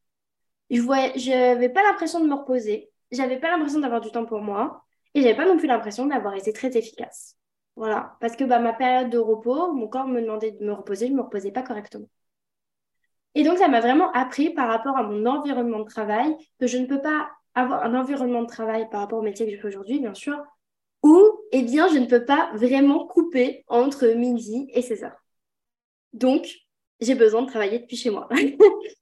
Je 0.72 0.82
n'avais 1.30 1.70
pas 1.70 1.84
l'impression 1.84 2.20
de 2.20 2.28
me 2.28 2.34
reposer. 2.34 2.90
J'avais 3.12 3.40
pas 3.40 3.52
l'impression 3.52 3.80
d'avoir 3.80 4.02
du 4.02 4.12
temps 4.12 4.26
pour 4.26 4.42
moi. 4.42 4.84
Et 5.14 5.22
j'avais 5.22 5.36
pas 5.36 5.46
non 5.46 5.58
plus 5.58 5.68
l'impression 5.68 6.06
d'avoir 6.06 6.36
été 6.36 6.54
très 6.54 6.76
efficace. 6.78 7.39
Voilà. 7.80 8.18
Parce 8.20 8.36
que 8.36 8.44
bah, 8.44 8.60
ma 8.60 8.74
période 8.74 9.10
de 9.10 9.18
repos, 9.18 9.72
mon 9.72 9.88
corps 9.88 10.06
me 10.06 10.20
demandait 10.20 10.52
de 10.52 10.66
me 10.66 10.74
reposer, 10.74 11.08
je 11.08 11.14
ne 11.14 11.18
me 11.18 11.22
reposais 11.22 11.54
pas 11.54 11.64
correctement. 11.64 12.10
Et 13.36 13.44
donc, 13.46 13.58
ça 13.58 13.70
m'a 13.70 13.80
vraiment 13.80 14.12
appris 14.12 14.50
par 14.50 14.68
rapport 14.68 14.98
à 14.98 15.04
mon 15.04 15.26
environnement 15.26 15.80
de 15.80 15.86
travail 15.86 16.36
que 16.60 16.68
je 16.68 16.78
ne 16.78 16.88
peux 16.88 17.02
pas 17.02 17.30
avoir 17.56 17.86
un 17.86 17.96
environnement 17.96 18.42
de 18.42 18.48
travail 18.48 18.90
par 18.90 19.00
rapport 19.00 19.20
au 19.20 19.22
métier 19.22 19.46
que 19.46 19.54
je 19.56 19.62
fais 19.62 19.70
aujourd'hui, 19.70 20.00
bien 20.00 20.14
sûr, 20.14 20.44
où, 21.04 21.24
eh 21.54 21.62
bien, 21.62 21.88
je 21.88 22.00
ne 22.00 22.06
peux 22.06 22.26
pas 22.26 22.52
vraiment 22.54 23.08
couper 23.08 23.64
entre 23.68 24.08
midi 24.08 24.68
et 24.74 24.82
16 24.82 25.06
heures. 25.06 25.24
Donc, 26.12 26.50
j'ai 27.00 27.16
besoin 27.16 27.44
de 27.44 27.48
travailler 27.48 27.80
depuis 27.80 27.96
chez 27.96 28.10
moi. 28.10 28.28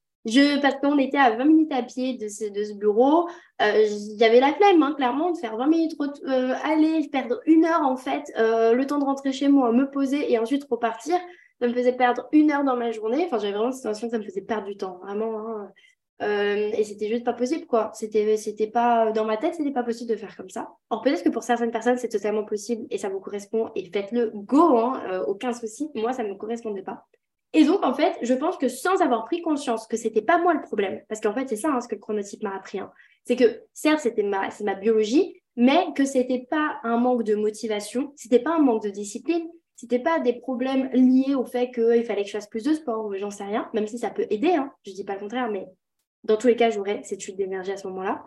parce 0.62 0.76
qu'on 0.82 0.98
était 0.98 1.18
à 1.18 1.36
20 1.36 1.46
minutes 1.46 1.72
à 1.72 1.84
pied 1.84 2.18
de 2.18 2.28
ce, 2.28 2.46
de 2.52 2.64
ce 2.64 2.74
bureau, 2.74 3.28
euh, 3.62 3.86
j'avais 4.20 4.40
la 4.40 4.54
flemme, 4.54 4.84
hein, 4.84 4.94
clairement, 4.96 5.32
de 5.32 5.38
faire 5.38 5.58
20 5.58 5.68
minutes 5.68 5.96
euh, 6.26 6.54
aller, 6.64 7.08
perdre 7.12 7.40
une 7.46 7.66
heure 7.66 7.82
en 7.82 7.98
fait, 7.98 8.24
euh, 8.38 8.74
le 8.74 8.86
temps 8.86 9.00
de 9.00 9.06
rentrer 9.06 9.32
chez 9.32 9.48
moi, 9.48 9.72
me 9.72 9.90
poser 9.90 10.32
et 10.32 10.40
ensuite 10.40 10.66
repartir 10.70 11.18
ça 11.60 11.68
me 11.68 11.74
faisait 11.74 11.94
perdre 11.94 12.28
une 12.32 12.52
heure 12.52 12.64
dans 12.64 12.76
ma 12.76 12.92
journée. 12.92 13.26
Enfin, 13.26 13.40
j'avais 13.40 13.54
vraiment 13.54 13.72
cette 13.72 13.84
sensation 13.84 14.08
que 14.08 14.12
ça 14.12 14.20
me 14.20 14.24
faisait 14.24 14.42
perdre 14.42 14.68
du 14.68 14.78
temps, 14.78 15.00
vraiment. 15.02 15.40
Hein. 15.40 15.72
Euh, 16.24 16.72
et 16.74 16.84
c'était 16.84 17.10
juste 17.10 17.24
pas 17.24 17.34
possible, 17.34 17.66
quoi. 17.68 17.92
C'était, 17.94 18.68
pas 18.68 19.12
dans 19.12 19.26
ma 19.26 19.38
tête, 19.38 19.56
c'était 19.56 19.72
pas 19.72 19.84
possible 19.84 20.10
de 20.10 20.16
faire 20.16 20.36
comme 20.36 20.50
ça. 20.50 20.70
Alors 20.90 21.04
peut-être 21.04 21.24
que 21.24 21.30
pour 21.30 21.44
certaines 21.44 21.72
personnes, 21.72 21.98
c'est 21.98 22.10
totalement 22.10 22.44
possible 22.44 22.88
et 22.90 22.98
ça 22.98 23.10
vous 23.10 23.20
correspond 23.20 23.70
et 23.76 23.90
faites-le, 23.92 24.32
go, 24.34 24.78
hein, 24.78 25.02
euh, 25.10 25.24
aucun 25.26 25.54
souci. 25.54 25.90
Moi, 25.96 26.14
ça 26.14 26.24
ne 26.24 26.30
me 26.30 26.36
correspondait 26.36 26.82
pas. 26.82 27.06
Et 27.54 27.64
donc, 27.66 27.84
en 27.84 27.94
fait, 27.94 28.18
je 28.22 28.34
pense 28.34 28.58
que 28.58 28.68
sans 28.68 29.02
avoir 29.02 29.26
pris 29.26 29.42
conscience 29.42 29.88
que 29.88 29.98
c'était 29.98 30.22
pas 30.22 30.38
moi 30.38 30.54
le 30.54 30.62
problème, 30.62 31.02
parce 31.08 31.22
qu'en 31.22 31.34
fait, 31.34 31.48
c'est 31.48 31.56
ça 31.56 31.70
hein, 31.70 31.82
ce 31.82 31.88
que 31.88 31.96
le 31.96 32.02
chronotype 32.02 32.44
m'a 32.44 32.56
appris, 32.56 32.80
c'est 33.26 33.36
que 33.36 33.62
certes, 33.74 34.02
c'était 34.02 34.24
ma, 34.24 34.50
ma 34.64 34.76
biologie, 34.76 35.42
mais 35.56 35.88
que 35.96 36.06
c'était 36.06 36.46
pas 36.50 36.78
un 36.84 36.98
manque 36.98 37.24
de 37.24 37.36
motivation, 37.36 38.14
c'était 38.16 38.40
pas 38.40 38.56
un 38.56 38.60
manque 38.60 38.84
de 38.84 38.90
discipline, 38.90 39.48
c'était 39.76 40.00
pas 40.00 40.20
des 40.20 40.34
problèmes 40.34 40.90
liés 40.92 41.36
au 41.36 41.46
fait 41.46 41.72
qu'il 41.72 42.04
fallait 42.04 42.24
que 42.24 42.28
je 42.28 42.34
fasse 42.34 42.48
plus 42.48 42.64
de 42.64 42.74
sport 42.74 43.06
ou 43.06 43.16
j'en 43.16 43.32
sais 43.32 43.44
rien, 43.44 43.70
même 43.74 43.88
si 43.88 43.98
ça 43.98 44.10
peut 44.10 44.28
aider, 44.30 44.52
hein, 44.52 44.72
je 44.86 44.92
dis 44.92 45.04
pas 45.04 45.14
le 45.14 45.20
contraire, 45.20 45.50
mais 45.50 45.68
dans 46.24 46.38
tous 46.38 46.48
les 46.48 46.56
cas, 46.56 46.70
j'aurais 46.70 47.02
cette 47.04 47.22
chute 47.22 47.38
d'énergie 47.38 47.72
à 47.72 47.78
ce 47.78 47.88
moment-là. 47.88 48.24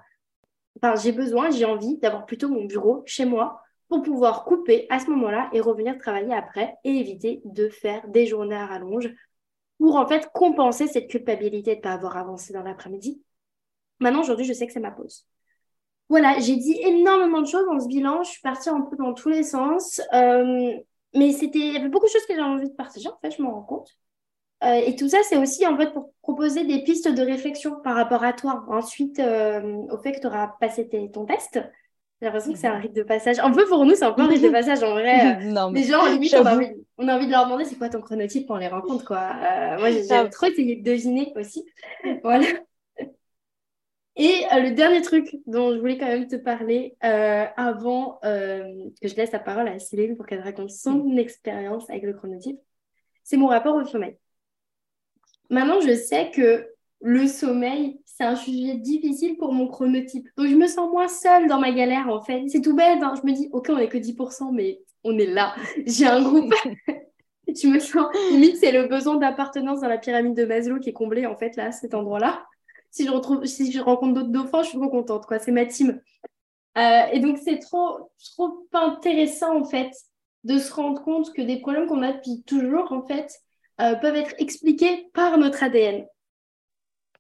Enfin, 0.77 0.95
j'ai 1.01 1.13
besoin, 1.13 1.51
j'ai 1.51 1.65
envie 1.65 1.99
d'avoir 1.99 2.25
plutôt 2.25 2.49
mon 2.49 2.65
bureau 2.65 3.03
chez 3.05 3.25
moi 3.25 3.61
pour 3.91 4.03
pouvoir 4.03 4.45
couper 4.45 4.87
à 4.89 5.01
ce 5.01 5.11
moment-là 5.11 5.51
et 5.53 5.61
revenir 5.61 5.99
travailler 5.99 6.33
après 6.33 6.77
et 6.85 6.97
éviter 6.97 7.43
de 7.45 7.69
faire 7.69 8.07
des 8.09 8.25
journées 8.25 8.57
à 8.57 8.65
rallonge 8.65 9.13
pour 9.79 9.97
en 9.97 10.07
fait 10.07 10.31
compenser 10.33 10.87
cette 10.87 11.09
culpabilité 11.09 11.73
de 11.73 11.79
ne 11.79 11.83
pas 11.83 11.93
avoir 11.93 12.17
avancé 12.17 12.53
dans 12.53 12.63
l'après-midi. 12.63 13.21
Maintenant, 13.99 14.21
aujourd'hui, 14.21 14.47
je 14.47 14.53
sais 14.53 14.67
que 14.67 14.73
c'est 14.73 14.81
ma 14.81 14.93
pause. 14.93 15.27
Voilà, 16.09 16.39
j'ai 16.39 16.57
dit 16.57 16.81
énormément 16.83 17.41
de 17.41 17.47
choses 17.47 17.67
dans 17.67 17.81
ce 17.81 17.89
bilan. 17.89 18.23
Je 18.23 18.31
suis 18.31 18.41
partie 18.41 18.69
un 18.69 18.81
peu 18.81 18.97
dans 18.97 19.13
tous 19.13 19.29
les 19.29 19.43
sens. 19.43 20.01
Euh, 20.15 20.73
mais 21.15 21.33
c'était, 21.33 21.59
il 21.59 21.73
y 21.73 21.77
avait 21.77 21.89
beaucoup 21.89 22.07
de 22.07 22.11
choses 22.11 22.27
que 22.27 22.35
j'avais 22.35 22.47
envie 22.47 22.71
de 22.71 22.75
partager, 22.75 23.09
en 23.09 23.19
fait, 23.21 23.33
je 23.37 23.43
m'en 23.43 23.53
rends 23.53 23.63
compte. 23.63 23.91
Euh, 24.63 24.75
et 24.75 24.95
tout 24.95 25.09
ça, 25.09 25.19
c'est 25.25 25.39
aussi 25.39 25.67
en 25.67 25.77
fait 25.77 25.93
pour 25.93 26.13
proposer 26.23 26.65
des 26.65 26.85
pistes 26.85 27.09
de 27.09 27.23
réflexion 27.23 27.81
par 27.83 27.97
rapport 27.97 28.23
à 28.23 28.33
toi. 28.33 28.65
Ensuite, 28.69 29.19
euh, 29.19 29.63
au 29.91 29.99
fait 29.99 30.13
que 30.13 30.21
tu 30.21 30.27
auras 30.27 30.49
passé 30.61 30.89
ton 31.13 31.25
test, 31.25 31.61
j'ai 32.21 32.27
l'impression 32.27 32.53
que 32.53 32.59
c'est 32.59 32.67
un 32.67 32.79
rite 32.79 32.93
de 32.93 33.03
passage. 33.03 33.39
Un 33.39 33.51
peu 33.51 33.67
pour 33.67 33.87
nous, 33.87 33.95
c'est 33.95 34.05
un 34.05 34.13
peu 34.13 34.21
un 34.21 34.27
rite 34.27 34.43
de 34.43 34.51
passage 34.51 34.83
en 34.83 34.93
vrai. 34.93 35.43
non, 35.45 35.71
mais... 35.71 35.81
Les 35.81 35.87
gens, 35.87 36.05
limite, 36.07 36.35
on 36.35 36.45
a, 36.45 36.55
envie, 36.55 36.67
on 36.99 37.09
a 37.09 37.17
envie 37.17 37.27
de 37.27 37.31
leur 37.31 37.45
demander 37.45 37.65
c'est 37.65 37.77
quoi 37.77 37.89
ton 37.89 38.03
chronotype 38.03 38.47
quand 38.47 38.57
on 38.57 38.59
les 38.59 38.69
rencontre. 38.69 39.07
Quoi. 39.07 39.31
Euh, 39.43 39.79
moi, 39.79 39.91
j'ai 39.91 40.07
trop 40.31 40.47
essayé 40.47 40.77
de 40.77 40.85
deviner 40.85 41.33
aussi. 41.37 41.65
Voilà. 42.23 42.47
Et 44.17 44.45
euh, 44.53 44.61
le 44.61 44.73
dernier 44.73 45.01
truc 45.01 45.35
dont 45.47 45.73
je 45.73 45.79
voulais 45.79 45.97
quand 45.97 46.07
même 46.07 46.27
te 46.27 46.37
parler 46.37 46.95
euh, 47.05 47.47
avant 47.57 48.19
que 48.23 49.09
je 49.09 49.15
laisse 49.15 49.33
la 49.33 49.39
parole 49.39 49.69
à 49.69 49.79
Céline 49.79 50.17
pour 50.17 50.27
qu'elle 50.27 50.43
raconte 50.43 50.71
son 50.71 51.17
expérience 51.17 51.89
avec 51.89 52.03
le 52.03 52.13
chronotype, 52.13 52.59
c'est 53.23 53.39
mon 53.39 53.47
rapport 53.47 53.75
au 53.75 53.85
sommeil. 53.85 54.19
Maintenant, 55.49 55.81
je 55.81 55.95
sais 55.95 56.31
que 56.31 56.70
le 57.01 57.27
sommeil, 57.27 58.01
c'est 58.05 58.25
un 58.25 58.37
sujet 58.37 58.77
difficile 58.77 59.37
pour 59.37 59.53
mon 59.53 59.67
chronotype. 59.69 60.29
Donc, 60.37 60.49
je 60.49 60.55
me 60.55 60.67
sens 60.67 60.91
moins 60.91 61.09
seule 61.09 61.49
dans 61.49 61.59
ma 61.59 61.73
galère, 61.73 62.09
en 62.09 62.21
fait. 62.21 62.45
C'est 62.49 62.61
tout 62.61 62.75
bête. 62.75 63.03
Hein. 63.03 63.15
Je 63.21 63.27
me 63.27 63.35
dis, 63.35 63.49
OK, 63.53 63.69
on 63.71 63.77
n'est 63.77 63.89
que 63.89 63.99
10%, 63.99 64.53
mais 64.53 64.81
on 65.05 65.19
est 65.19 65.27
là. 65.27 65.55
J'ai 65.87 66.07
un 66.07 66.23
groupe. 66.23 66.53
je 67.49 67.67
me 67.67 67.79
sens, 67.79 68.07
limite, 68.31 68.57
c'est 68.59 68.73
le 68.73 68.87
besoin 68.87 69.17
d'appartenance 69.17 69.81
dans 69.81 69.89
la 69.89 69.99
pyramide 69.99 70.37
de 70.37 70.45
Maslow 70.45 70.79
qui 70.79 70.91
est 70.91 70.95
comblé, 70.95 71.27
en 71.27 71.37
fait, 71.37 71.57
là, 71.57 71.67
à 71.67 71.73
cet 71.73 71.95
endroit-là 71.95 72.45
si 72.91 73.07
je, 73.07 73.11
retrouve, 73.11 73.45
si 73.47 73.73
je 73.73 73.81
rencontre 73.81 74.15
d'autres 74.15 74.33
dauphins, 74.33 74.63
je 74.63 74.71
suis 74.71 74.79
trop 74.79 74.89
contente. 74.89 75.27
quoi. 75.27 75.39
C'est 75.39 75.53
ma 75.53 75.65
team. 75.67 76.01
Euh, 76.79 77.03
et 77.13 77.21
donc, 77.21 77.39
c'est 77.39 77.59
trop, 77.59 78.11
trop 78.37 78.67
intéressant, 78.73 79.61
en 79.61 79.65
fait, 79.65 79.91
de 80.45 80.59
se 80.59 80.73
rendre 80.73 81.03
compte 81.03 81.33
que 81.33 81.43
des 81.43 81.61
problèmes 81.61 81.87
qu'on 81.87 82.03
a 82.03 82.13
depuis 82.13 82.43
toujours, 82.43 82.93
en 82.93 83.03
fait, 83.03 83.33
euh, 83.81 83.95
peuvent 83.97 84.17
être 84.17 84.35
expliqués 84.39 85.09
par 85.15 85.39
notre 85.39 85.63
ADN. 85.63 86.07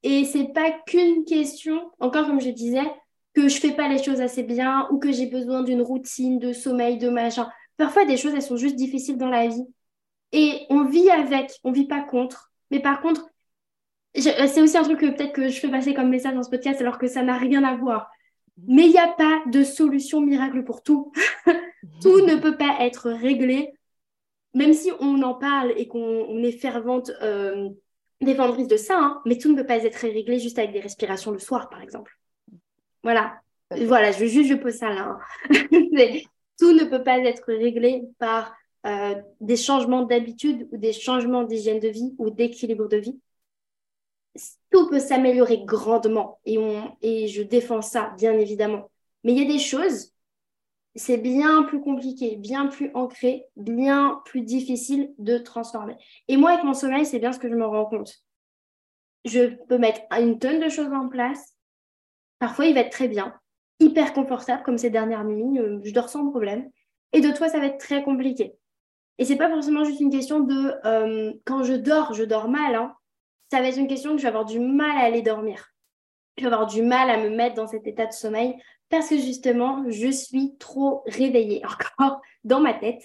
Et 0.02 0.24
c'est 0.24 0.52
pas 0.52 0.70
qu'une 0.86 1.24
question, 1.24 1.90
encore 2.00 2.26
comme 2.26 2.40
je 2.40 2.50
disais, 2.50 2.90
que 3.34 3.48
je 3.48 3.60
fais 3.60 3.72
pas 3.72 3.88
les 3.88 4.02
choses 4.02 4.20
assez 4.20 4.42
bien 4.42 4.88
ou 4.90 4.98
que 4.98 5.12
j'ai 5.12 5.26
besoin 5.26 5.62
d'une 5.62 5.82
routine 5.82 6.38
de 6.38 6.52
sommeil, 6.52 6.98
de 6.98 7.08
machin. 7.08 7.48
Parfois, 7.76 8.04
des 8.04 8.16
choses, 8.16 8.34
elles 8.34 8.42
sont 8.42 8.56
juste 8.56 8.76
difficiles 8.76 9.18
dans 9.18 9.28
la 9.28 9.46
vie. 9.46 9.66
Et 10.32 10.66
on 10.70 10.84
vit 10.84 11.10
avec, 11.10 11.52
on 11.64 11.72
vit 11.72 11.86
pas 11.86 12.02
contre. 12.02 12.52
Mais 12.70 12.80
par 12.80 13.00
contre, 13.00 13.26
euh, 14.16 14.46
c'est 14.46 14.60
aussi 14.60 14.76
un 14.76 14.82
truc 14.82 15.00
que 15.00 15.06
peut-être 15.06 15.32
que 15.32 15.48
je 15.48 15.60
fais 15.60 15.68
passer 15.68 15.94
comme 15.94 16.08
message 16.08 16.34
dans 16.34 16.42
ce 16.42 16.50
podcast 16.50 16.80
alors 16.80 16.98
que 16.98 17.06
ça 17.06 17.22
n'a 17.22 17.36
rien 17.36 17.64
à 17.64 17.76
voir. 17.76 18.10
Mais 18.66 18.84
il 18.84 18.90
n'y 18.90 18.98
a 18.98 19.08
pas 19.08 19.42
de 19.46 19.62
solution 19.62 20.20
miracle 20.20 20.64
pour 20.64 20.82
tout. 20.82 21.12
tout 22.02 22.20
ne 22.26 22.36
peut 22.36 22.56
pas 22.56 22.76
être 22.80 23.10
réglé, 23.10 23.72
même 24.54 24.72
si 24.72 24.90
on 25.00 25.22
en 25.22 25.34
parle 25.34 25.72
et 25.76 25.88
qu'on 25.88 26.42
est 26.42 26.52
fervente 26.52 27.10
euh, 27.22 27.70
défendrice 28.20 28.68
de 28.68 28.76
ça, 28.76 28.98
hein, 28.98 29.22
mais 29.24 29.38
tout 29.38 29.50
ne 29.50 29.56
peut 29.56 29.66
pas 29.66 29.82
être 29.84 29.96
réglé 29.96 30.38
juste 30.38 30.58
avec 30.58 30.72
des 30.72 30.80
respirations 30.80 31.30
le 31.30 31.38
soir, 31.38 31.68
par 31.68 31.82
exemple. 31.82 32.18
Voilà. 33.02 33.40
Voilà, 33.70 34.12
je, 34.12 34.26
juste 34.26 34.50
je 34.50 34.54
pose 34.54 34.74
ça 34.74 34.90
là. 34.90 35.18
Hein. 35.50 35.50
tout 36.58 36.72
ne 36.72 36.84
peut 36.84 37.02
pas 37.02 37.18
être 37.18 37.52
réglé 37.52 38.02
par 38.18 38.52
euh, 38.86 39.14
des 39.40 39.56
changements 39.56 40.02
d'habitude 40.02 40.68
ou 40.72 40.76
des 40.76 40.92
changements 40.92 41.44
d'hygiène 41.44 41.80
de 41.80 41.88
vie 41.88 42.14
ou 42.18 42.30
d'équilibre 42.30 42.88
de 42.88 42.96
vie. 42.96 43.20
Tout 44.70 44.88
peut 44.88 45.00
s'améliorer 45.00 45.62
grandement 45.64 46.38
et, 46.44 46.58
on, 46.58 46.96
et 47.02 47.28
je 47.28 47.42
défends 47.42 47.82
ça, 47.82 48.12
bien 48.16 48.32
évidemment. 48.38 48.90
Mais 49.24 49.32
il 49.32 49.38
y 49.38 49.44
a 49.44 49.52
des 49.52 49.58
choses, 49.58 50.12
c'est 50.96 51.18
bien 51.18 51.62
plus 51.62 51.80
compliqué, 51.80 52.36
bien 52.36 52.66
plus 52.66 52.90
ancré, 52.94 53.46
bien 53.56 54.20
plus 54.24 54.42
difficile 54.42 55.12
de 55.18 55.38
transformer. 55.38 55.96
Et 56.28 56.36
moi, 56.36 56.50
avec 56.50 56.64
mon 56.64 56.74
sommeil, 56.74 57.06
c'est 57.06 57.20
bien 57.20 57.32
ce 57.32 57.38
que 57.38 57.48
je 57.48 57.54
me 57.54 57.66
rends 57.66 57.86
compte. 57.86 58.12
Je 59.24 59.54
peux 59.66 59.78
mettre 59.78 60.00
une 60.18 60.38
tonne 60.38 60.60
de 60.60 60.68
choses 60.68 60.92
en 60.92 61.08
place. 61.08 61.54
Parfois, 62.38 62.66
il 62.66 62.74
va 62.74 62.80
être 62.80 62.90
très 62.90 63.08
bien, 63.08 63.34
hyper 63.78 64.12
confortable, 64.12 64.62
comme 64.62 64.78
ces 64.78 64.90
dernières 64.90 65.24
nuits. 65.24 65.60
Euh, 65.60 65.78
je 65.84 65.92
dors 65.92 66.08
sans 66.08 66.28
problème. 66.28 66.68
Et 67.12 67.20
de 67.20 67.30
toi, 67.30 67.48
ça 67.48 67.60
va 67.60 67.66
être 67.66 67.78
très 67.78 68.02
compliqué. 68.02 68.54
Et 69.18 69.24
c'est 69.24 69.36
pas 69.36 69.50
forcément 69.50 69.84
juste 69.84 70.00
une 70.00 70.10
question 70.10 70.40
de 70.40 70.72
euh, 70.86 71.32
quand 71.44 71.62
je 71.62 71.74
dors, 71.74 72.14
je 72.14 72.24
dors 72.24 72.48
mal. 72.48 72.74
Hein. 72.74 72.94
Ça 73.52 73.60
va 73.60 73.68
être 73.68 73.78
une 73.78 73.88
question 73.88 74.12
que 74.12 74.18
je 74.18 74.22
vais 74.22 74.28
avoir 74.28 74.46
du 74.46 74.58
mal 74.58 74.96
à 74.96 75.00
aller 75.00 75.22
dormir. 75.22 75.72
Je 76.38 76.44
vais 76.44 76.52
avoir 76.52 76.66
du 76.66 76.82
mal 76.82 77.10
à 77.10 77.18
me 77.18 77.28
mettre 77.28 77.56
dans 77.56 77.66
cet 77.66 77.86
état 77.86 78.06
de 78.06 78.12
sommeil 78.12 78.56
parce 78.90 79.08
que 79.08 79.16
justement, 79.16 79.84
je 79.88 80.10
suis 80.10 80.56
trop 80.58 81.02
réveillée 81.06 81.62
encore 81.98 82.20
dans 82.44 82.60
ma 82.60 82.74
tête. 82.74 83.02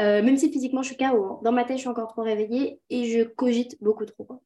Euh, 0.00 0.22
même 0.22 0.36
si 0.38 0.50
physiquement 0.50 0.82
je 0.82 0.88
suis 0.88 0.96
KO, 0.96 1.24
hein. 1.24 1.40
dans 1.44 1.52
ma 1.52 1.64
tête 1.64 1.76
je 1.76 1.82
suis 1.82 1.88
encore 1.88 2.08
trop 2.08 2.22
réveillée 2.22 2.80
et 2.88 3.04
je 3.04 3.22
cogite 3.22 3.76
beaucoup 3.82 4.06
trop. 4.06 4.42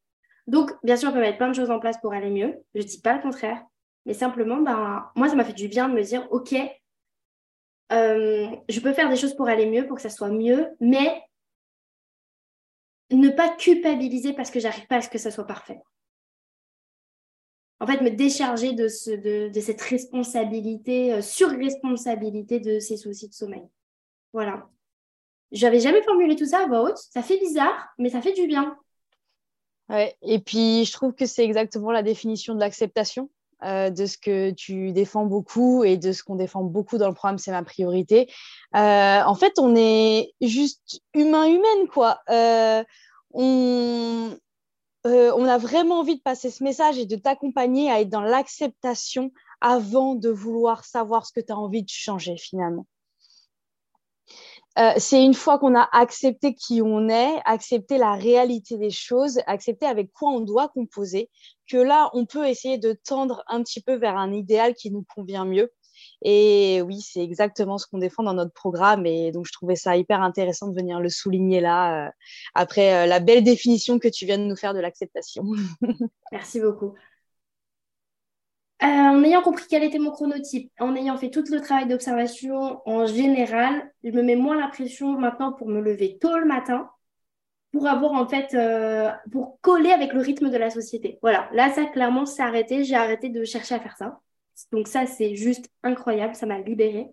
Donc, 0.46 0.72
bien 0.82 0.96
sûr, 0.96 1.10
on 1.10 1.12
peut 1.12 1.20
mettre 1.20 1.38
plein 1.38 1.48
de 1.48 1.54
choses 1.54 1.70
en 1.70 1.78
place 1.78 1.96
pour 1.98 2.12
aller 2.12 2.30
mieux. 2.30 2.62
Je 2.74 2.80
ne 2.82 2.86
dis 2.86 3.00
pas 3.00 3.14
le 3.14 3.22
contraire. 3.22 3.64
Mais 4.04 4.12
simplement, 4.14 4.58
ben, 4.58 5.10
moi, 5.14 5.28
ça 5.28 5.36
m'a 5.36 5.44
fait 5.44 5.54
du 5.54 5.68
bien 5.68 5.88
de 5.88 5.94
me 5.94 6.02
dire, 6.02 6.26
OK, 6.30 6.54
euh, 7.92 8.48
je 8.68 8.80
peux 8.80 8.92
faire 8.92 9.08
des 9.08 9.16
choses 9.16 9.34
pour 9.34 9.48
aller 9.48 9.66
mieux, 9.66 9.86
pour 9.86 9.96
que 9.96 10.02
ça 10.02 10.10
soit 10.10 10.28
mieux, 10.28 10.68
mais 10.80 11.22
ne 13.10 13.28
pas 13.30 13.56
culpabiliser 13.56 14.32
parce 14.32 14.50
que 14.50 14.60
j'arrive 14.60 14.86
pas 14.86 14.96
à 14.96 15.02
ce 15.02 15.08
que 15.08 15.18
ça 15.18 15.30
soit 15.30 15.46
parfait. 15.46 15.80
En 17.80 17.86
fait, 17.86 18.00
me 18.00 18.10
décharger 18.10 18.72
de, 18.72 18.88
ce, 18.88 19.10
de, 19.50 19.60
cette 19.60 19.80
responsabilité, 19.80 21.12
euh, 21.12 21.22
sur-responsabilité 21.22 22.60
de 22.60 22.78
ces 22.78 22.96
soucis 22.96 23.28
de 23.28 23.34
sommeil. 23.34 23.64
Voilà. 24.32 24.68
J'avais 25.52 25.80
jamais 25.80 26.02
formulé 26.02 26.36
tout 26.36 26.46
ça 26.46 26.62
à 26.62 26.66
voix 26.66 26.82
haute. 26.82 26.98
Ça 26.98 27.22
fait 27.22 27.38
bizarre, 27.38 27.88
mais 27.98 28.10
ça 28.10 28.22
fait 28.22 28.32
du 28.32 28.46
bien. 28.46 28.76
Ouais, 29.88 30.16
et 30.22 30.38
puis 30.38 30.84
je 30.84 30.92
trouve 30.92 31.14
que 31.14 31.26
c'est 31.26 31.44
exactement 31.44 31.92
la 31.92 32.02
définition 32.02 32.54
de 32.54 32.60
l'acceptation. 32.60 33.28
Euh, 33.62 33.88
de 33.88 34.04
ce 34.04 34.18
que 34.18 34.50
tu 34.50 34.92
défends 34.92 35.24
beaucoup 35.24 35.84
et 35.84 35.96
de 35.96 36.12
ce 36.12 36.22
qu'on 36.22 36.34
défend 36.34 36.64
beaucoup 36.64 36.98
dans 36.98 37.08
le 37.08 37.14
programme 37.14 37.38
C'est 37.38 37.52
ma 37.52 37.62
priorité. 37.62 38.28
Euh, 38.74 39.22
en 39.22 39.34
fait, 39.34 39.58
on 39.58 39.74
est 39.74 40.34
juste 40.42 41.00
humain-humaine, 41.14 41.88
quoi. 41.90 42.20
Euh, 45.06 45.32
on, 45.36 45.44
a 45.44 45.58
vraiment 45.58 46.00
envie 46.00 46.16
de 46.16 46.22
passer 46.22 46.50
ce 46.50 46.64
message 46.64 46.98
et 46.98 47.04
de 47.04 47.16
t'accompagner 47.16 47.90
à 47.90 48.00
être 48.00 48.08
dans 48.08 48.22
l'acceptation 48.22 49.32
avant 49.60 50.14
de 50.14 50.30
vouloir 50.30 50.84
savoir 50.84 51.26
ce 51.26 51.32
que 51.32 51.40
tu 51.40 51.52
as 51.52 51.58
envie 51.58 51.82
de 51.82 51.90
changer 51.90 52.36
finalement. 52.38 52.86
Euh, 54.78 54.92
c'est 54.96 55.22
une 55.22 55.34
fois 55.34 55.58
qu'on 55.58 55.76
a 55.76 55.88
accepté 55.92 56.54
qui 56.54 56.82
on 56.82 57.08
est, 57.08 57.40
accepté 57.44 57.96
la 57.96 58.14
réalité 58.14 58.76
des 58.76 58.90
choses, 58.90 59.38
accepté 59.46 59.86
avec 59.86 60.10
quoi 60.12 60.30
on 60.30 60.40
doit 60.40 60.68
composer, 60.68 61.30
que 61.68 61.76
là, 61.76 62.10
on 62.12 62.26
peut 62.26 62.48
essayer 62.48 62.78
de 62.78 62.92
tendre 62.92 63.44
un 63.46 63.62
petit 63.62 63.80
peu 63.80 63.94
vers 63.94 64.16
un 64.16 64.32
idéal 64.32 64.74
qui 64.74 64.90
nous 64.90 65.04
convient 65.14 65.44
mieux. 65.44 65.70
Et 66.22 66.80
oui, 66.82 67.00
c'est 67.00 67.22
exactement 67.22 67.78
ce 67.78 67.86
qu'on 67.86 67.98
défend 67.98 68.22
dans 68.22 68.32
notre 68.32 68.52
programme. 68.52 69.06
Et 69.06 69.30
donc, 69.30 69.46
je 69.46 69.52
trouvais 69.52 69.76
ça 69.76 69.96
hyper 69.96 70.22
intéressant 70.22 70.68
de 70.68 70.74
venir 70.74 71.00
le 71.00 71.10
souligner 71.10 71.60
là, 71.60 72.06
euh, 72.06 72.10
après 72.54 72.94
euh, 72.94 73.06
la 73.06 73.20
belle 73.20 73.44
définition 73.44 73.98
que 73.98 74.08
tu 74.08 74.24
viens 74.24 74.38
de 74.38 74.44
nous 74.44 74.56
faire 74.56 74.74
de 74.74 74.80
l'acceptation. 74.80 75.44
Merci 76.32 76.60
beaucoup. 76.60 76.94
Euh, 78.82 78.86
en 78.86 79.22
ayant 79.22 79.42
compris 79.42 79.66
quel 79.68 79.84
était 79.84 79.98
mon 79.98 80.10
chronotype, 80.10 80.72
en 80.80 80.96
ayant 80.96 81.16
fait 81.16 81.30
tout 81.30 81.44
le 81.50 81.60
travail 81.60 81.86
d'observation 81.86 82.80
en 82.86 83.06
général, 83.06 83.90
je 84.02 84.10
me 84.10 84.22
mets 84.22 84.36
moins 84.36 84.58
la 84.60 84.68
pression 84.68 85.18
maintenant 85.18 85.52
pour 85.52 85.68
me 85.68 85.80
lever 85.80 86.18
tôt 86.18 86.36
le 86.36 86.44
matin, 86.44 86.90
pour 87.72 87.86
avoir 87.86 88.12
en 88.12 88.26
fait, 88.26 88.54
pour 89.30 89.58
coller 89.62 89.90
avec 89.90 90.12
le 90.12 90.20
rythme 90.20 90.50
de 90.50 90.56
la 90.56 90.70
société. 90.70 91.18
Voilà, 91.22 91.48
là 91.52 91.70
ça 91.72 91.84
clairement 91.86 92.26
s'est 92.26 92.42
arrêté, 92.42 92.84
j'ai 92.84 92.96
arrêté 92.96 93.30
de 93.30 93.44
chercher 93.44 93.76
à 93.76 93.80
faire 93.80 93.96
ça. 93.96 94.20
Donc 94.72 94.88
ça 94.88 95.06
c'est 95.06 95.36
juste 95.36 95.68
incroyable, 95.82 96.34
ça 96.34 96.46
m'a 96.46 96.58
libérée. 96.58 97.08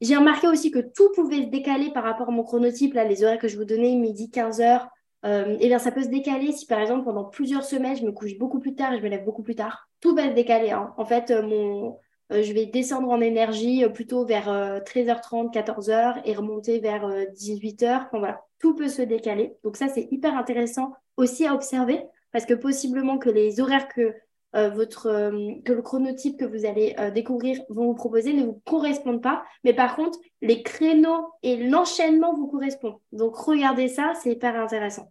J'ai 0.00 0.16
remarqué 0.16 0.48
aussi 0.48 0.70
que 0.70 0.80
tout 0.80 1.10
pouvait 1.14 1.42
se 1.44 1.48
décaler 1.48 1.90
par 1.92 2.04
rapport 2.04 2.28
à 2.28 2.32
mon 2.32 2.42
chronotype, 2.42 2.94
là 2.94 3.04
les 3.04 3.24
horaires 3.24 3.38
que 3.38 3.48
je 3.48 3.56
vous 3.56 3.64
donnais, 3.64 3.94
midi, 3.94 4.30
15 4.30 4.60
heures, 4.60 4.88
euh, 5.24 5.56
eh 5.60 5.68
bien, 5.68 5.78
ça 5.78 5.90
peut 5.90 6.02
se 6.02 6.08
décaler 6.08 6.52
si, 6.52 6.66
par 6.66 6.80
exemple, 6.80 7.04
pendant 7.04 7.24
plusieurs 7.24 7.64
semaines, 7.64 7.96
je 7.96 8.04
me 8.04 8.12
couche 8.12 8.36
beaucoup 8.36 8.60
plus 8.60 8.74
tard 8.74 8.92
et 8.92 8.98
je 8.98 9.02
me 9.02 9.08
lève 9.08 9.24
beaucoup 9.24 9.42
plus 9.42 9.54
tard. 9.54 9.88
Tout 10.00 10.14
va 10.14 10.28
se 10.28 10.34
décaler. 10.34 10.70
Hein. 10.70 10.92
En 10.98 11.06
fait, 11.06 11.30
euh, 11.30 11.42
mon, 11.42 11.98
euh, 12.32 12.42
je 12.42 12.52
vais 12.52 12.66
descendre 12.66 13.08
en 13.08 13.20
énergie 13.20 13.84
plutôt 13.94 14.26
vers 14.26 14.48
13h30, 14.84 15.50
14h 15.50 16.20
et 16.26 16.34
remonter 16.34 16.78
vers 16.78 17.08
18h. 17.32 18.06
Enfin, 18.06 18.18
voilà, 18.18 18.44
tout 18.58 18.74
peut 18.74 18.88
se 18.88 19.02
décaler. 19.02 19.54
Donc 19.64 19.76
ça, 19.76 19.88
c'est 19.88 20.08
hyper 20.10 20.36
intéressant 20.36 20.92
aussi 21.16 21.46
à 21.46 21.54
observer 21.54 22.02
parce 22.32 22.44
que 22.44 22.54
possiblement 22.54 23.16
que 23.18 23.30
les 23.30 23.60
horaires 23.60 23.88
que, 23.88 24.14
votre, 24.54 25.30
que 25.64 25.72
le 25.72 25.82
chronotype 25.82 26.38
que 26.38 26.44
vous 26.44 26.64
allez 26.64 26.94
découvrir 27.12 27.60
vont 27.68 27.86
vous 27.86 27.94
proposer 27.94 28.32
ne 28.32 28.44
vous 28.44 28.62
correspondent 28.64 29.22
pas. 29.22 29.44
Mais 29.64 29.74
par 29.74 29.96
contre, 29.96 30.18
les 30.42 30.62
créneaux 30.62 31.32
et 31.42 31.56
l'enchaînement 31.56 32.34
vous 32.34 32.46
correspondent. 32.46 32.98
Donc 33.12 33.36
regardez 33.36 33.88
ça, 33.88 34.12
c'est 34.22 34.32
hyper 34.32 34.56
intéressant 34.56 35.10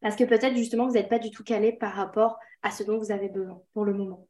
parce 0.00 0.16
que 0.16 0.24
peut-être 0.24 0.56
justement 0.56 0.86
vous 0.86 0.94
n'êtes 0.94 1.08
pas 1.08 1.18
du 1.18 1.30
tout 1.30 1.44
calé 1.44 1.72
par 1.72 1.92
rapport 1.94 2.38
à 2.62 2.70
ce 2.70 2.82
dont 2.82 2.98
vous 2.98 3.12
avez 3.12 3.28
besoin 3.28 3.62
pour 3.74 3.84
le 3.84 3.94
moment. 3.94 4.26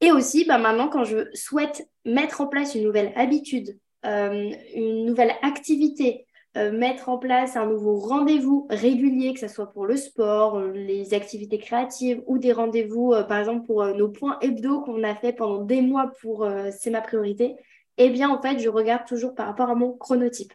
Et 0.00 0.12
aussi, 0.12 0.46
bah, 0.46 0.58
maintenant, 0.58 0.88
quand 0.88 1.04
je 1.04 1.28
souhaite 1.34 1.86
mettre 2.04 2.40
en 2.40 2.46
place 2.46 2.74
une 2.74 2.84
nouvelle 2.84 3.12
habitude, 3.16 3.78
euh, 4.06 4.50
une 4.74 5.04
nouvelle 5.04 5.34
activité, 5.42 6.26
euh, 6.56 6.72
mettre 6.72 7.08
en 7.08 7.18
place 7.18 7.56
un 7.56 7.66
nouveau 7.66 7.96
rendez-vous 7.96 8.66
régulier, 8.70 9.34
que 9.34 9.40
ce 9.40 9.48
soit 9.48 9.70
pour 9.70 9.86
le 9.86 9.96
sport, 9.96 10.60
les 10.60 11.14
activités 11.14 11.58
créatives 11.58 12.22
ou 12.26 12.38
des 12.38 12.52
rendez-vous, 12.52 13.12
euh, 13.12 13.22
par 13.22 13.38
exemple, 13.38 13.66
pour 13.66 13.84
nos 13.84 14.08
points 14.08 14.38
hebdo 14.40 14.80
qu'on 14.80 15.02
a 15.04 15.14
fait 15.14 15.32
pendant 15.32 15.64
des 15.64 15.82
mois 15.82 16.10
pour 16.20 16.48
C'est 16.72 16.90
ma 16.90 17.00
priorité, 17.00 17.56
eh 17.98 18.10
bien, 18.10 18.30
en 18.30 18.40
fait, 18.40 18.58
je 18.58 18.68
regarde 18.68 19.06
toujours 19.06 19.34
par 19.34 19.46
rapport 19.46 19.70
à 19.70 19.74
mon 19.74 19.92
chronotype. 19.92 20.52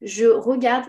Je 0.00 0.26
regarde 0.26 0.86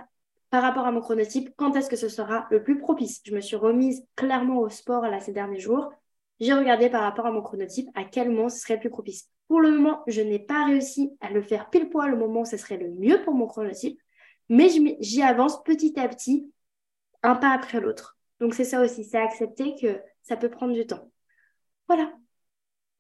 par 0.50 0.62
rapport 0.62 0.86
à 0.86 0.92
mon 0.92 1.02
chronotype, 1.02 1.50
quand 1.56 1.76
est-ce 1.76 1.90
que 1.90 1.96
ce 1.96 2.10
sera 2.10 2.48
le 2.52 2.64
plus 2.64 2.78
propice. 2.78 3.22
Je 3.26 3.34
me 3.34 3.42
suis 3.42 3.56
remise 3.56 4.06
clairement 4.16 4.60
au 4.60 4.70
sport 4.70 5.04
là 5.04 5.20
ces 5.20 5.32
derniers 5.32 5.60
jours. 5.60 5.92
J'ai 6.40 6.54
regardé 6.54 6.90
par 6.90 7.02
rapport 7.02 7.26
à 7.26 7.32
mon 7.32 7.42
chronotype 7.42 7.90
à 7.96 8.04
quel 8.04 8.30
moment 8.30 8.50
ce 8.50 8.60
serait 8.60 8.76
le 8.76 8.80
plus 8.80 8.90
propice. 8.90 9.30
Pour 9.48 9.62
le 9.62 9.72
moment, 9.72 10.04
je 10.08 10.22
n'ai 10.22 10.40
pas 10.40 10.66
réussi 10.66 11.16
à 11.22 11.32
le 11.32 11.42
faire 11.42 11.70
pile 11.70 11.90
poil 11.90 12.14
au 12.14 12.18
moment 12.18 12.42
où 12.42 12.46
ce 12.46 12.58
serait 12.58 12.78
le 12.78 12.90
mieux 12.90 13.22
pour 13.24 13.34
mon 13.34 13.48
chronotype, 13.48 14.00
mais 14.50 14.70
j'y 15.00 15.22
avance 15.22 15.64
petit 15.64 16.00
à 16.00 16.08
petit, 16.08 16.52
un 17.24 17.36
pas 17.36 17.52
après 17.52 17.80
l'autre. 17.80 18.18
Donc 18.40 18.54
c'est 18.54 18.66
ça 18.66 18.82
aussi, 18.82 19.04
c'est 19.04 19.18
accepter 19.18 19.76
que 19.82 20.00
ça 20.22 20.38
peut 20.38 20.50
prendre 20.50 20.74
du 20.74 20.86
temps. 20.86 21.10
Voilà. 21.88 22.14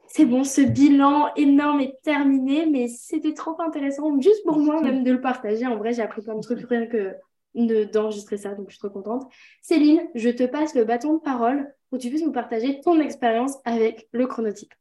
C'est 0.07 0.25
bon, 0.25 0.43
ce 0.43 0.61
bilan 0.61 1.33
énorme 1.35 1.79
est 1.79 1.97
terminé, 2.03 2.65
mais 2.65 2.87
c'était 2.87 3.33
trop 3.33 3.59
intéressant, 3.61 4.19
juste 4.19 4.43
pour 4.45 4.57
moi 4.59 4.81
même 4.81 5.03
de 5.03 5.11
le 5.11 5.21
partager. 5.21 5.65
En 5.65 5.77
vrai, 5.77 5.93
j'ai 5.93 6.01
appris 6.01 6.21
plein 6.21 6.35
de 6.35 6.41
trucs 6.41 6.67
rien 6.67 6.85
que 6.85 7.15
d'enregistrer 7.55 8.37
ça, 8.37 8.53
donc 8.53 8.67
je 8.69 8.75
suis 8.75 8.79
trop 8.79 8.89
contente. 8.89 9.31
Céline, 9.61 10.01
je 10.15 10.29
te 10.29 10.43
passe 10.43 10.75
le 10.75 10.83
bâton 10.83 11.15
de 11.15 11.19
parole 11.19 11.73
pour 11.89 11.97
que 11.97 12.03
tu 12.03 12.09
puisses 12.09 12.23
nous 12.23 12.31
partager 12.31 12.81
ton 12.81 12.99
expérience 12.99 13.57
avec 13.65 14.07
le 14.11 14.27
chronotype. 14.27 14.73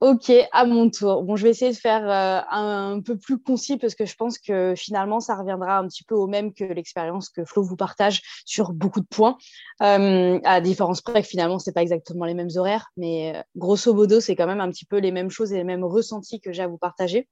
Ok, 0.00 0.30
à 0.52 0.64
mon 0.64 0.90
tour. 0.90 1.24
Bon, 1.24 1.34
je 1.34 1.42
vais 1.42 1.50
essayer 1.50 1.72
de 1.72 1.76
faire 1.76 2.08
euh, 2.08 2.40
un, 2.52 3.00
peu 3.00 3.18
plus 3.18 3.36
concis 3.36 3.78
parce 3.78 3.96
que 3.96 4.06
je 4.06 4.14
pense 4.14 4.38
que 4.38 4.74
finalement, 4.76 5.18
ça 5.18 5.34
reviendra 5.34 5.78
un 5.78 5.88
petit 5.88 6.04
peu 6.04 6.14
au 6.14 6.28
même 6.28 6.54
que 6.54 6.62
l'expérience 6.62 7.28
que 7.30 7.44
Flo 7.44 7.64
vous 7.64 7.74
partage 7.74 8.22
sur 8.44 8.72
beaucoup 8.72 9.00
de 9.00 9.06
points. 9.06 9.36
Euh, 9.82 10.38
à 10.44 10.60
différence 10.60 11.00
près 11.00 11.22
que 11.22 11.26
finalement, 11.28 11.58
ce 11.58 11.68
n'est 11.68 11.74
pas 11.74 11.82
exactement 11.82 12.26
les 12.26 12.34
mêmes 12.34 12.50
horaires, 12.54 12.86
mais 12.96 13.34
euh, 13.34 13.42
grosso 13.56 13.92
modo, 13.92 14.20
c'est 14.20 14.36
quand 14.36 14.46
même 14.46 14.60
un 14.60 14.70
petit 14.70 14.84
peu 14.84 14.98
les 14.98 15.10
mêmes 15.10 15.30
choses 15.30 15.52
et 15.52 15.56
les 15.56 15.64
mêmes 15.64 15.82
ressentis 15.84 16.40
que 16.40 16.52
j'ai 16.52 16.62
à 16.62 16.68
vous 16.68 16.78
partager. 16.78 17.28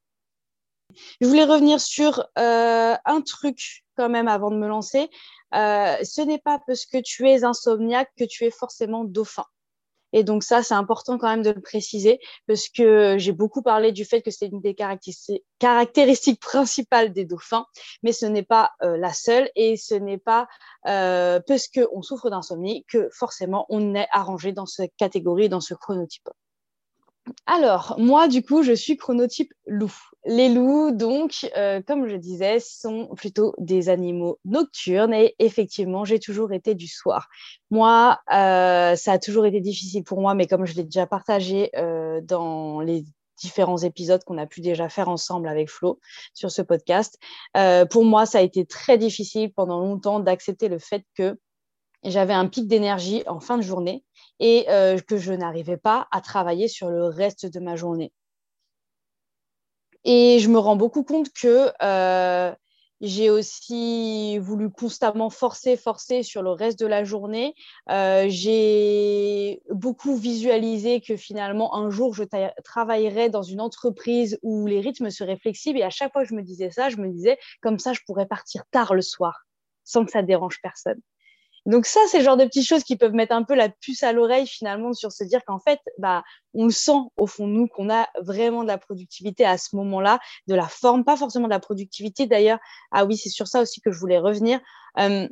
Je 1.21 1.29
voulais 1.29 1.45
revenir 1.45 1.81
sur 1.81 2.27
un 2.37 3.21
truc 3.25 3.85
quand 3.97 4.09
même 4.09 4.29
avant 4.29 4.51
de 4.51 4.57
me 4.57 4.67
lancer. 4.67 5.09
ce 5.53 6.27
n'est 6.27 6.39
pas 6.39 6.61
parce 6.67 6.85
que 6.87 6.99
tu 6.99 7.29
es 7.29 7.45
insomniaque 7.45 8.11
que 8.17 8.25
tu 8.25 8.45
es 8.45 8.51
forcément 8.51 9.05
dauphin. 9.05 9.45
Et 10.17 10.25
donc 10.25 10.43
ça, 10.43 10.63
c'est 10.63 10.73
important 10.73 11.19
quand 11.19 11.29
même 11.29 11.43
de 11.43 11.51
le 11.51 11.61
préciser 11.61 12.21
parce 12.47 12.71
que 12.71 13.19
j'ai 13.19 13.33
beaucoup 13.33 13.61
parlé 13.61 13.93
du 13.93 14.07
fait 14.07 14.23
que 14.23 14.31
c'est 14.31 14.47
une 14.47 14.63
des 14.63 14.75
caractéristiques 14.75 16.41
principales 16.41 17.13
des 17.13 17.27
dauphins, 17.27 17.67
mais 18.03 18.13
ce 18.13 18.25
n'est 18.25 18.43
pas 18.43 18.71
euh, 18.83 18.97
la 18.97 19.13
seule 19.13 19.51
et 19.57 19.77
ce 19.77 19.95
n'est 19.95 20.17
pas 20.17 20.49
euh, 20.87 21.39
parce 21.47 21.69
qu'on 21.69 22.01
souffre 22.01 22.31
d'insomnie 22.31 22.87
que 22.89 23.11
forcément 23.13 23.67
on 23.69 23.95
est 23.95 24.09
arrangé 24.11 24.53
dans 24.53 24.65
cette 24.65 24.97
catégorie, 24.97 25.51
dans 25.51 25.61
ce 25.61 25.75
chronotype. 25.75 26.31
Alors, 27.47 27.97
moi, 27.99 28.29
du 28.29 28.43
coup, 28.43 28.63
je 28.63 28.73
suis 28.73 28.97
chronotype 28.97 29.53
loup. 29.67 29.93
Les 30.25 30.49
loups, 30.49 30.91
donc, 30.91 31.49
euh, 31.57 31.81
comme 31.87 32.09
je 32.09 32.17
disais, 32.17 32.59
sont 32.61 33.09
plutôt 33.17 33.55
des 33.59 33.89
animaux 33.89 34.39
nocturnes 34.45 35.15
et 35.15 35.35
effectivement, 35.39 36.05
j'ai 36.05 36.19
toujours 36.19 36.53
été 36.53 36.75
du 36.75 36.89
soir. 36.89 37.29
Moi, 37.71 38.19
euh, 38.33 38.97
ça 38.97 39.13
a 39.13 39.19
toujours 39.19 39.47
été 39.47 39.61
difficile 39.61 40.03
pour 40.03 40.21
moi, 40.21 40.35
mais 40.35 40.47
comme 40.47 40.67
je 40.67 40.75
l'ai 40.75 40.85
déjà 40.85 41.07
partagé 41.07 41.71
euh, 41.77 42.21
dans 42.21 42.81
les 42.81 43.05
différents 43.39 43.79
épisodes 43.79 44.25
qu'on 44.25 44.39
a 44.39 44.47
pu 44.47 44.61
déjà 44.61 44.89
faire 44.89 45.09
ensemble 45.09 45.49
avec 45.49 45.69
Flo 45.69 46.01
sur 46.33 46.51
ce 46.51 46.63
podcast, 46.63 47.19
pour 47.91 48.05
moi, 48.05 48.25
ça 48.25 48.39
a 48.39 48.41
été 48.41 48.65
très 48.65 48.97
difficile 48.97 49.53
pendant 49.53 49.79
longtemps 49.79 50.21
d'accepter 50.21 50.69
le 50.69 50.79
fait 50.79 51.05
que 51.15 51.37
j'avais 52.03 52.33
un 52.33 52.47
pic 52.47 52.67
d'énergie 52.67 53.23
en 53.27 53.41
fin 53.41 53.59
de 53.59 53.63
journée 53.63 54.05
et 54.41 54.67
euh, 54.69 54.99
que 54.99 55.17
je 55.17 55.33
n'arrivais 55.33 55.77
pas 55.77 56.09
à 56.11 56.21
travailler 56.21 56.69
sur 56.69 56.91
le 56.91 57.07
reste 57.07 57.47
de 57.47 57.61
ma 57.61 57.77
journée. 57.77 58.13
Et 60.05 60.39
je 60.39 60.49
me 60.49 60.59
rends 60.59 60.77
beaucoup 60.77 61.03
compte 61.03 61.33
que 61.33 61.73
euh, 61.83 62.55
j'ai 63.01 63.29
aussi 63.29 64.39
voulu 64.39 64.71
constamment 64.71 65.31
forcer, 65.31 65.77
forcer 65.77 66.23
sur 66.23 66.43
le 66.43 66.51
reste 66.51 66.79
de 66.79 66.87
la 66.87 67.05
journée. 67.05 67.55
Euh, 67.91 68.27
j'ai 68.29 69.61
beaucoup 69.71 70.17
visualisé 70.17 71.01
que 71.01 71.17
finalement, 71.17 71.75
un 71.75 71.91
jour, 71.91 72.15
je 72.15 72.25
travaillerais 72.65 73.29
dans 73.31 73.43
une 73.43 73.61
entreprise 73.61 74.39
où 74.43 74.67
les 74.67 74.81
rythmes 74.81 75.11
seraient 75.11 75.37
flexibles. 75.37 75.79
Et 75.79 75.83
à 75.83 75.91
chaque 75.91 76.13
fois 76.13 76.23
que 76.23 76.29
je 76.29 76.35
me 76.35 76.43
disais 76.43 76.71
ça, 76.71 76.89
je 76.89 76.97
me 76.97 77.09
disais, 77.11 77.37
comme 77.61 77.79
ça, 77.79 77.93
je 77.93 78.01
pourrais 78.07 78.27
partir 78.27 78.63
tard 78.71 78.95
le 78.95 79.03
soir, 79.03 79.45
sans 79.85 80.05
que 80.05 80.13
ça 80.13 80.23
dérange 80.23 80.61
personne. 80.63 81.01
Donc 81.67 81.85
ça, 81.85 82.01
c'est 82.09 82.19
le 82.19 82.25
genre 82.25 82.37
de 82.37 82.45
petites 82.45 82.67
choses 82.67 82.85
qui 82.85 82.97
peuvent 82.97 83.13
mettre 83.13 83.35
un 83.35 83.43
peu 83.43 83.55
la 83.55 83.69
puce 83.69 84.05
à 84.05 84.13
l'oreille 84.13 84.47
finalement 84.47 84.93
sur 84.93 85.11
se 85.11 85.25
dire 85.25 85.45
qu'en 85.45 85.59
fait, 85.59 85.81
bah, 85.99 86.23
on 86.55 86.71
sent 86.71 86.99
au 87.17 87.27
fond 87.27 87.49
de 87.49 87.53
nous 87.53 87.67
qu'on 87.67 87.91
a 87.91 88.09
vraiment 88.23 88.63
de 88.63 88.69
la 88.69 88.79
productivité 88.79 89.45
à 89.45 89.59
ce 89.59 89.75
moment-là, 89.75 90.21
de 90.47 90.55
la 90.55 90.69
forme, 90.69 91.05
pas 91.05 91.17
forcément 91.17 91.47
de 91.47 91.53
la 91.53 91.59
productivité 91.61 92.27
d'ailleurs. 92.27 92.61
Ah 92.93 93.05
oui, 93.05 93.17
c'est 93.17 93.31
sur 93.31 93.49
ça 93.49 93.61
aussi 93.61 93.81
que 93.81 93.91
je 93.91 93.99
voulais 93.99 94.19
revenir. 94.19 94.61
Euh, 94.99 95.29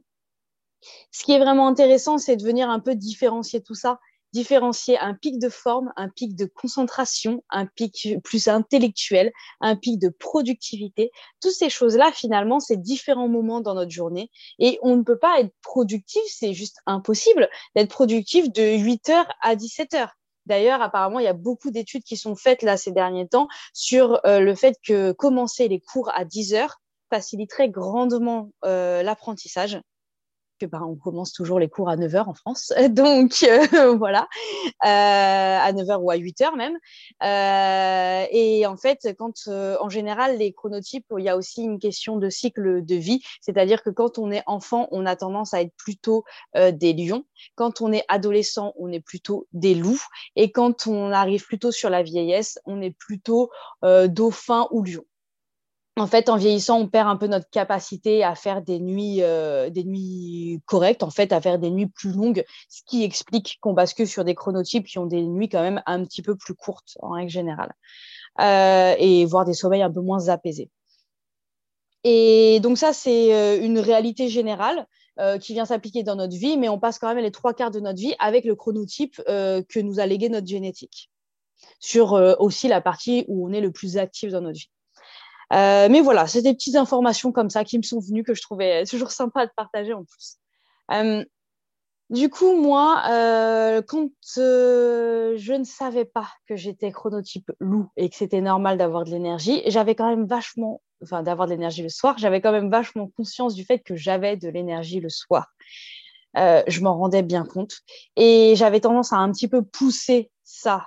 ce 1.12 1.24
qui 1.24 1.32
est 1.32 1.38
vraiment 1.38 1.68
intéressant, 1.68 2.18
c'est 2.18 2.36
de 2.36 2.44
venir 2.44 2.68
un 2.68 2.80
peu 2.80 2.96
différencier 2.96 3.62
tout 3.62 3.74
ça 3.74 4.00
différencier 4.34 4.98
un 4.98 5.14
pic 5.14 5.38
de 5.38 5.48
forme, 5.48 5.92
un 5.96 6.08
pic 6.08 6.34
de 6.34 6.44
concentration, 6.44 7.44
un 7.50 7.66
pic 7.66 8.08
plus 8.24 8.48
intellectuel, 8.48 9.32
un 9.60 9.76
pic 9.76 10.00
de 10.00 10.08
productivité. 10.08 11.12
Toutes 11.40 11.52
ces 11.52 11.70
choses-là, 11.70 12.10
finalement, 12.12 12.58
c'est 12.58 12.76
différents 12.76 13.28
moments 13.28 13.60
dans 13.60 13.74
notre 13.74 13.92
journée 13.92 14.30
et 14.58 14.80
on 14.82 14.96
ne 14.96 15.02
peut 15.02 15.18
pas 15.18 15.38
être 15.38 15.54
productif, 15.62 16.22
c'est 16.26 16.52
juste 16.52 16.78
impossible 16.86 17.48
d'être 17.76 17.90
productif 17.90 18.52
de 18.52 18.62
8h 18.62 19.24
à 19.40 19.54
17h. 19.54 20.08
D'ailleurs, 20.46 20.82
apparemment, 20.82 21.20
il 21.20 21.24
y 21.24 21.28
a 21.28 21.32
beaucoup 21.32 21.70
d'études 21.70 22.02
qui 22.02 22.16
sont 22.16 22.34
faites 22.34 22.62
là 22.62 22.76
ces 22.76 22.90
derniers 22.90 23.28
temps 23.28 23.46
sur 23.72 24.20
euh, 24.26 24.40
le 24.40 24.54
fait 24.56 24.76
que 24.84 25.12
commencer 25.12 25.68
les 25.68 25.80
cours 25.80 26.10
à 26.12 26.24
10 26.24 26.54
heures 26.54 26.80
faciliterait 27.08 27.68
grandement 27.68 28.50
euh, 28.64 29.04
l'apprentissage 29.04 29.78
que 30.58 30.66
bah, 30.66 30.80
on 30.82 30.96
commence 30.96 31.32
toujours 31.32 31.58
les 31.58 31.68
cours 31.68 31.88
à 31.88 31.96
9h 31.96 32.28
en 32.28 32.34
France. 32.34 32.72
Donc 32.90 33.42
euh, 33.42 33.94
voilà, 33.96 34.28
euh, 34.84 35.58
à 35.58 35.72
9h 35.72 35.96
ou 36.00 36.10
à 36.10 36.16
8h 36.16 36.56
même. 36.56 36.76
Euh, 37.22 38.26
et 38.30 38.66
en 38.66 38.76
fait, 38.76 39.14
quand 39.18 39.48
en 39.48 39.88
général, 39.88 40.38
les 40.38 40.52
chronotypes, 40.52 41.06
il 41.18 41.24
y 41.24 41.28
a 41.28 41.36
aussi 41.36 41.62
une 41.62 41.78
question 41.78 42.16
de 42.16 42.28
cycle 42.28 42.84
de 42.84 42.94
vie. 42.94 43.22
C'est-à-dire 43.40 43.82
que 43.82 43.90
quand 43.90 44.18
on 44.18 44.30
est 44.30 44.42
enfant, 44.46 44.88
on 44.90 45.06
a 45.06 45.16
tendance 45.16 45.54
à 45.54 45.60
être 45.60 45.74
plutôt 45.76 46.24
des 46.54 46.92
lions. 46.92 47.24
Quand 47.54 47.80
on 47.80 47.92
est 47.92 48.04
adolescent, 48.08 48.72
on 48.78 48.90
est 48.92 49.00
plutôt 49.00 49.46
des 49.52 49.74
loups. 49.74 50.02
Et 50.36 50.50
quand 50.50 50.86
on 50.86 51.10
arrive 51.12 51.44
plutôt 51.44 51.72
sur 51.72 51.90
la 51.90 52.02
vieillesse, 52.02 52.58
on 52.64 52.80
est 52.80 52.90
plutôt 52.90 53.50
dauphin 53.82 54.68
ou 54.70 54.82
lion 54.82 55.04
en 55.96 56.08
fait, 56.08 56.28
en 56.28 56.36
vieillissant, 56.36 56.80
on 56.80 56.88
perd 56.88 57.08
un 57.08 57.16
peu 57.16 57.28
notre 57.28 57.48
capacité 57.48 58.24
à 58.24 58.34
faire 58.34 58.62
des 58.62 58.80
nuits, 58.80 59.22
euh, 59.22 59.70
des 59.70 59.84
nuits 59.84 60.60
correctes, 60.66 61.04
en 61.04 61.10
fait, 61.10 61.32
à 61.32 61.40
faire 61.40 61.60
des 61.60 61.70
nuits 61.70 61.86
plus 61.86 62.10
longues, 62.10 62.44
ce 62.68 62.82
qui 62.84 63.04
explique 63.04 63.58
qu'on 63.60 63.74
bascule 63.74 64.08
sur 64.08 64.24
des 64.24 64.34
chronotypes 64.34 64.86
qui 64.86 64.98
ont 64.98 65.06
des 65.06 65.22
nuits 65.22 65.48
quand 65.48 65.62
même 65.62 65.82
un 65.86 66.04
petit 66.04 66.22
peu 66.22 66.34
plus 66.34 66.54
courtes 66.54 66.98
en 67.00 67.10
règle 67.10 67.30
générale, 67.30 67.72
euh, 68.40 68.94
et 68.98 69.24
voire 69.24 69.44
des 69.44 69.54
sommeils 69.54 69.82
un 69.82 69.92
peu 69.92 70.00
moins 70.00 70.28
apaisés. 70.28 70.68
Et 72.02 72.58
donc 72.60 72.76
ça, 72.76 72.92
c'est 72.92 73.32
euh, 73.32 73.62
une 73.62 73.78
réalité 73.78 74.28
générale 74.28 74.86
qui 75.40 75.52
vient 75.52 75.64
s'appliquer 75.64 76.02
dans 76.02 76.16
notre 76.16 76.36
vie, 76.36 76.56
mais 76.56 76.68
on 76.68 76.80
passe 76.80 76.98
quand 76.98 77.06
même 77.06 77.22
les 77.22 77.30
trois 77.30 77.54
quarts 77.54 77.70
de 77.70 77.78
notre 77.78 78.00
vie 78.00 78.16
avec 78.18 78.44
le 78.44 78.56
chronotype 78.56 79.22
que 79.24 79.78
nous 79.78 80.00
a 80.00 80.06
légué 80.06 80.28
notre 80.28 80.48
génétique, 80.48 81.08
sur 81.78 82.14
aussi 82.40 82.66
la 82.66 82.80
partie 82.80 83.24
où 83.28 83.48
on 83.48 83.52
est 83.52 83.60
le 83.60 83.70
plus 83.70 83.96
actif 83.96 84.32
dans 84.32 84.40
notre 84.40 84.58
vie. 84.58 84.70
Euh, 85.52 85.88
mais 85.90 86.00
voilà, 86.00 86.26
c'est 86.26 86.42
des 86.42 86.54
petites 86.54 86.76
informations 86.76 87.32
comme 87.32 87.50
ça 87.50 87.64
qui 87.64 87.78
me 87.78 87.82
sont 87.82 88.00
venues 88.00 88.24
que 88.24 88.34
je 88.34 88.42
trouvais 88.42 88.84
toujours 88.84 89.10
sympa 89.10 89.46
de 89.46 89.52
partager 89.56 89.92
en 89.92 90.04
plus. 90.04 90.38
Euh, 90.90 91.24
du 92.10 92.28
coup, 92.28 92.60
moi, 92.60 93.02
euh, 93.08 93.82
quand 93.82 94.08
je 94.36 95.52
ne 95.52 95.64
savais 95.64 96.04
pas 96.04 96.28
que 96.46 96.56
j'étais 96.56 96.92
chronotype 96.92 97.50
loup 97.60 97.88
et 97.96 98.08
que 98.08 98.16
c'était 98.16 98.40
normal 98.40 98.78
d'avoir 98.78 99.04
de 99.04 99.10
l'énergie, 99.10 99.62
j'avais 99.66 99.94
quand 99.94 100.08
même 100.08 100.26
vachement, 100.26 100.82
enfin 101.02 101.22
d'avoir 101.22 101.48
de 101.48 101.52
l'énergie 101.52 101.82
le 101.82 101.88
soir, 101.88 102.18
j'avais 102.18 102.40
quand 102.40 102.52
même 102.52 102.70
vachement 102.70 103.10
conscience 103.16 103.54
du 103.54 103.64
fait 103.64 103.78
que 103.80 103.96
j'avais 103.96 104.36
de 104.36 104.48
l'énergie 104.48 105.00
le 105.00 105.08
soir. 105.08 105.48
je 106.34 106.80
m'en 106.80 106.96
rendais 106.96 107.22
bien 107.22 107.44
compte 107.44 107.78
et 108.16 108.54
j'avais 108.56 108.80
tendance 108.80 109.12
à 109.12 109.16
un 109.16 109.32
petit 109.32 109.48
peu 109.48 109.62
pousser 109.62 110.30
ça 110.42 110.86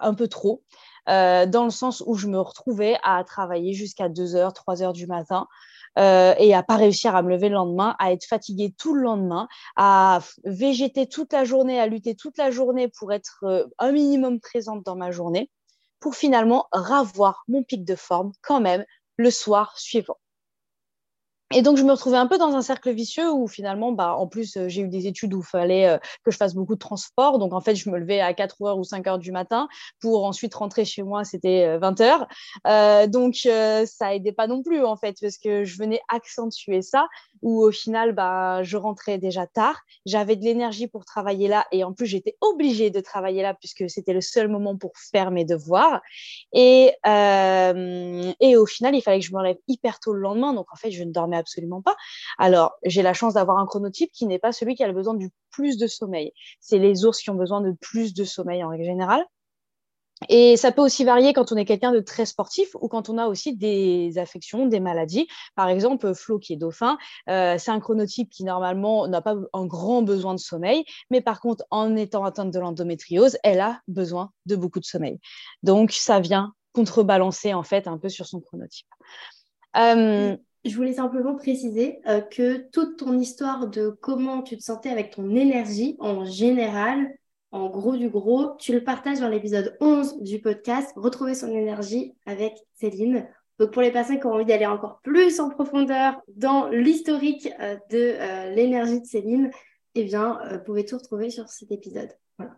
un 0.00 0.14
peu 0.14 0.28
trop. 0.28 0.62
Euh, 1.08 1.46
dans 1.46 1.64
le 1.64 1.70
sens 1.70 2.02
où 2.06 2.14
je 2.14 2.26
me 2.26 2.38
retrouvais 2.38 2.98
à 3.02 3.24
travailler 3.24 3.72
jusqu'à 3.72 4.08
2h, 4.08 4.52
3h 4.54 4.92
du 4.92 5.06
matin. 5.06 5.46
Euh, 5.98 6.34
et 6.38 6.54
à 6.54 6.62
pas 6.62 6.76
réussir 6.76 7.16
à 7.16 7.22
me 7.22 7.30
lever 7.30 7.48
le 7.48 7.54
lendemain, 7.54 7.96
à 7.98 8.12
être 8.12 8.24
fatiguée 8.24 8.72
tout 8.78 8.94
le 8.94 9.02
lendemain, 9.02 9.48
à 9.74 10.20
végéter 10.44 11.08
toute 11.08 11.32
la 11.32 11.44
journée, 11.44 11.80
à 11.80 11.86
lutter 11.88 12.14
toute 12.14 12.38
la 12.38 12.52
journée 12.52 12.88
pour 12.88 13.12
être 13.12 13.40
euh, 13.44 13.64
un 13.78 13.90
minimum 13.90 14.38
présente 14.38 14.84
dans 14.84 14.94
ma 14.94 15.10
journée, 15.10 15.50
pour 15.98 16.14
finalement 16.14 16.68
ravoir 16.70 17.42
mon 17.48 17.64
pic 17.64 17.84
de 17.84 17.96
forme 17.96 18.30
quand 18.42 18.60
même 18.60 18.84
le 19.16 19.30
soir 19.32 19.76
suivant. 19.76 20.18
Et 21.54 21.62
donc, 21.62 21.78
je 21.78 21.82
me 21.82 21.92
retrouvais 21.92 22.18
un 22.18 22.26
peu 22.26 22.36
dans 22.36 22.54
un 22.54 22.60
cercle 22.60 22.92
vicieux 22.92 23.32
où 23.32 23.48
finalement, 23.48 23.92
bah, 23.92 24.14
en 24.14 24.26
plus, 24.26 24.58
euh, 24.58 24.68
j'ai 24.68 24.82
eu 24.82 24.88
des 24.88 25.06
études 25.06 25.32
où 25.32 25.40
il 25.40 25.46
fallait 25.46 25.88
euh, 25.88 25.96
que 26.22 26.30
je 26.30 26.36
fasse 26.36 26.54
beaucoup 26.54 26.74
de 26.74 26.78
transport. 26.78 27.38
Donc, 27.38 27.54
en 27.54 27.60
fait, 27.62 27.74
je 27.74 27.88
me 27.88 27.98
levais 27.98 28.20
à 28.20 28.34
4 28.34 28.62
heures 28.66 28.78
ou 28.78 28.84
5 28.84 29.06
heures 29.06 29.18
du 29.18 29.32
matin 29.32 29.66
pour 29.98 30.26
ensuite 30.26 30.54
rentrer 30.54 30.84
chez 30.84 31.02
moi, 31.02 31.24
c'était 31.24 31.78
20 31.78 32.00
euh, 32.00 32.04
heures. 32.04 33.08
donc, 33.08 33.36
ça 33.36 34.14
aidait 34.14 34.32
pas 34.32 34.46
non 34.46 34.62
plus, 34.62 34.84
en 34.84 34.96
fait, 34.96 35.16
parce 35.22 35.38
que 35.38 35.64
je 35.64 35.78
venais 35.78 36.00
accentuer 36.12 36.82
ça, 36.82 37.08
où 37.40 37.62
au 37.62 37.70
final, 37.70 38.12
bah, 38.12 38.62
je 38.62 38.76
rentrais 38.76 39.16
déjà 39.16 39.46
tard. 39.46 39.80
J'avais 40.04 40.36
de 40.36 40.44
l'énergie 40.44 40.86
pour 40.86 41.06
travailler 41.06 41.48
là 41.48 41.64
et 41.72 41.82
en 41.82 41.94
plus, 41.94 42.06
j'étais 42.06 42.36
obligée 42.42 42.90
de 42.90 43.00
travailler 43.00 43.40
là 43.42 43.54
puisque 43.54 43.88
c'était 43.88 44.12
le 44.12 44.20
seul 44.20 44.48
moment 44.48 44.76
pour 44.76 44.92
faire 44.96 45.30
mes 45.30 45.46
devoirs. 45.46 46.02
Et, 46.52 46.92
et 47.04 48.56
au 48.56 48.66
final, 48.66 48.94
il 48.94 49.02
fallait 49.02 49.20
que 49.20 49.24
je 49.24 49.34
me 49.34 49.42
lève 49.42 49.56
hyper 49.66 49.98
tôt 50.00 50.12
le 50.12 50.20
lendemain. 50.20 50.52
Donc, 50.52 50.66
en 50.72 50.76
fait, 50.76 50.90
je 50.90 51.04
ne 51.04 51.12
dormais 51.12 51.37
absolument 51.38 51.82
pas. 51.82 51.96
Alors, 52.38 52.74
j'ai 52.84 53.02
la 53.02 53.14
chance 53.14 53.34
d'avoir 53.34 53.58
un 53.58 53.66
chronotype 53.66 54.10
qui 54.12 54.26
n'est 54.26 54.38
pas 54.38 54.52
celui 54.52 54.74
qui 54.74 54.84
a 54.84 54.92
besoin 54.92 55.14
du 55.14 55.30
plus 55.50 55.76
de 55.78 55.86
sommeil. 55.86 56.32
C'est 56.60 56.78
les 56.78 57.04
ours 57.04 57.20
qui 57.20 57.30
ont 57.30 57.34
besoin 57.34 57.60
de 57.60 57.72
plus 57.80 58.14
de 58.14 58.24
sommeil 58.24 58.62
en 58.64 58.68
règle 58.68 58.84
générale. 58.84 59.24
Et 60.28 60.56
ça 60.56 60.72
peut 60.72 60.82
aussi 60.82 61.04
varier 61.04 61.32
quand 61.32 61.52
on 61.52 61.56
est 61.56 61.64
quelqu'un 61.64 61.92
de 61.92 62.00
très 62.00 62.26
sportif 62.26 62.74
ou 62.80 62.88
quand 62.88 63.08
on 63.08 63.18
a 63.18 63.26
aussi 63.26 63.56
des 63.56 64.18
affections, 64.18 64.66
des 64.66 64.80
maladies. 64.80 65.28
Par 65.54 65.68
exemple, 65.68 66.12
Flo 66.14 66.38
qui 66.38 66.54
est 66.54 66.56
dauphin, 66.56 66.98
euh, 67.28 67.56
c'est 67.58 67.70
un 67.70 67.78
chronotype 67.78 68.28
qui 68.30 68.42
normalement 68.42 69.06
n'a 69.06 69.22
pas 69.22 69.36
un 69.52 69.66
grand 69.66 70.02
besoin 70.02 70.34
de 70.34 70.40
sommeil, 70.40 70.84
mais 71.10 71.20
par 71.20 71.40
contre, 71.40 71.64
en 71.70 71.94
étant 71.94 72.24
atteinte 72.24 72.50
de 72.50 72.58
l'endométriose, 72.58 73.38
elle 73.44 73.60
a 73.60 73.80
besoin 73.86 74.32
de 74.46 74.56
beaucoup 74.56 74.80
de 74.80 74.84
sommeil. 74.84 75.20
Donc, 75.62 75.92
ça 75.92 76.18
vient 76.18 76.52
contrebalancer 76.72 77.54
en 77.54 77.62
fait 77.62 77.86
un 77.86 77.98
peu 77.98 78.08
sur 78.08 78.26
son 78.26 78.40
chronotype. 78.40 78.88
Euh, 79.76 80.36
je 80.68 80.76
voulais 80.76 80.94
simplement 80.94 81.34
préciser 81.34 82.00
euh, 82.06 82.20
que 82.20 82.68
toute 82.70 82.98
ton 82.98 83.18
histoire 83.18 83.68
de 83.68 83.90
comment 84.00 84.42
tu 84.42 84.56
te 84.56 84.62
sentais 84.62 84.90
avec 84.90 85.10
ton 85.10 85.34
énergie 85.34 85.96
en 85.98 86.24
général, 86.24 87.14
en 87.50 87.68
gros 87.68 87.96
du 87.96 88.08
gros, 88.08 88.56
tu 88.58 88.72
le 88.72 88.84
partages 88.84 89.20
dans 89.20 89.28
l'épisode 89.28 89.76
11 89.80 90.22
du 90.22 90.40
podcast 90.40 90.92
Retrouver 90.96 91.34
son 91.34 91.50
énergie 91.50 92.14
avec 92.26 92.54
Céline. 92.74 93.26
Donc 93.58 93.72
pour 93.72 93.82
les 93.82 93.90
personnes 93.90 94.20
qui 94.20 94.26
ont 94.26 94.34
envie 94.34 94.44
d'aller 94.44 94.66
encore 94.66 95.00
plus 95.02 95.40
en 95.40 95.48
profondeur 95.48 96.20
dans 96.28 96.68
l'historique 96.68 97.48
euh, 97.60 97.76
de 97.90 98.14
euh, 98.18 98.54
l'énergie 98.54 99.00
de 99.00 99.06
Céline, 99.06 99.50
eh 99.94 100.04
bien, 100.04 100.38
vous 100.52 100.60
pouvez 100.60 100.84
tout 100.84 100.98
retrouver 100.98 101.30
sur 101.30 101.48
cet 101.48 101.72
épisode. 101.72 102.10
Voilà. 102.38 102.54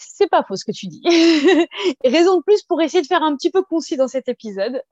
C'est 0.00 0.28
pas 0.28 0.42
faux 0.42 0.56
ce 0.56 0.64
que 0.64 0.72
tu 0.72 0.86
dis. 0.86 1.02
Raison 2.04 2.38
de 2.38 2.42
plus 2.42 2.62
pour 2.62 2.80
essayer 2.80 3.02
de 3.02 3.06
faire 3.06 3.22
un 3.22 3.36
petit 3.36 3.50
peu 3.50 3.62
concis 3.62 3.96
dans 3.96 4.08
cet 4.08 4.28
épisode. 4.28 4.82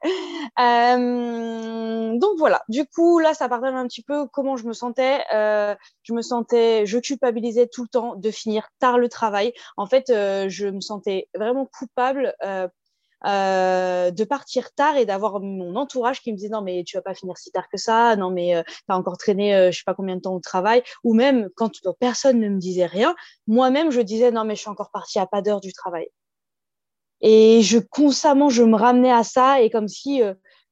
Euh, 0.61 2.19
donc 2.19 2.39
voilà, 2.39 2.63
du 2.69 2.85
coup 2.87 3.19
là 3.19 3.35
ça 3.35 3.49
partage 3.49 3.75
un 3.75 3.87
petit 3.87 4.03
peu 4.03 4.27
comment 4.27 4.57
je 4.57 4.67
me 4.67 4.73
sentais. 4.73 5.21
Euh, 5.33 5.75
je 6.03 6.13
me 6.13 6.23
sentais, 6.23 6.85
je 6.87 6.99
culpabilisais 6.99 7.69
tout 7.69 7.83
le 7.83 7.89
temps 7.89 8.17
de 8.17 8.31
finir 8.31 8.69
tard 8.79 8.99
le 8.99 9.09
travail. 9.09 9.53
En 9.77 9.87
fait, 9.87 10.11
euh, 10.11 10.49
je 10.49 10.69
me 10.69 10.81
sentais 10.81 11.29
vraiment 11.35 11.67
coupable 11.67 12.35
euh, 13.27 14.13
de 14.13 14.25
partir 14.25 14.73
tard 14.75 14.97
et 14.97 15.05
d'avoir 15.05 15.41
mon 15.41 15.75
entourage 15.75 16.21
qui 16.21 16.31
me 16.31 16.37
disait 16.37 16.51
non 16.51 16.63
mais 16.63 16.85
tu 16.85 16.97
vas 16.97 17.03
pas 17.03 17.15
finir 17.15 17.37
si 17.37 17.51
tard 17.51 17.69
que 17.69 17.77
ça, 17.77 18.15
non 18.15 18.31
mais 18.31 18.55
euh, 18.55 18.63
encore 18.89 19.19
traîné 19.19 19.57
euh, 19.57 19.73
je 19.73 19.79
sais 19.79 19.83
pas 19.85 19.95
combien 19.95 20.15
de 20.15 20.21
temps 20.21 20.35
au 20.35 20.41
travail, 20.41 20.85
ou 21.03 21.15
même 21.15 21.49
quand 21.57 21.73
personne 21.99 22.39
ne 22.39 22.49
me 22.49 22.59
disait 22.59 22.87
rien, 22.87 23.17
moi-même 23.49 23.91
je 23.91 24.01
disais 24.01 24.31
non 24.31 24.45
mais 24.45 24.55
je 24.55 24.61
suis 24.61 24.71
encore 24.71 24.91
partie 24.93 25.19
à 25.19 25.27
pas 25.27 25.43
d'heure 25.43 25.61
du 25.61 25.73
travail. 25.73 26.07
Et 27.21 27.63
je 27.63 27.79
constamment 27.79 28.49
je 28.51 28.63
me 28.63 28.77
ramenais 28.77 29.11
à 29.11 29.25
ça 29.25 29.61
et 29.61 29.71
comme 29.71 29.89
si 29.89 30.23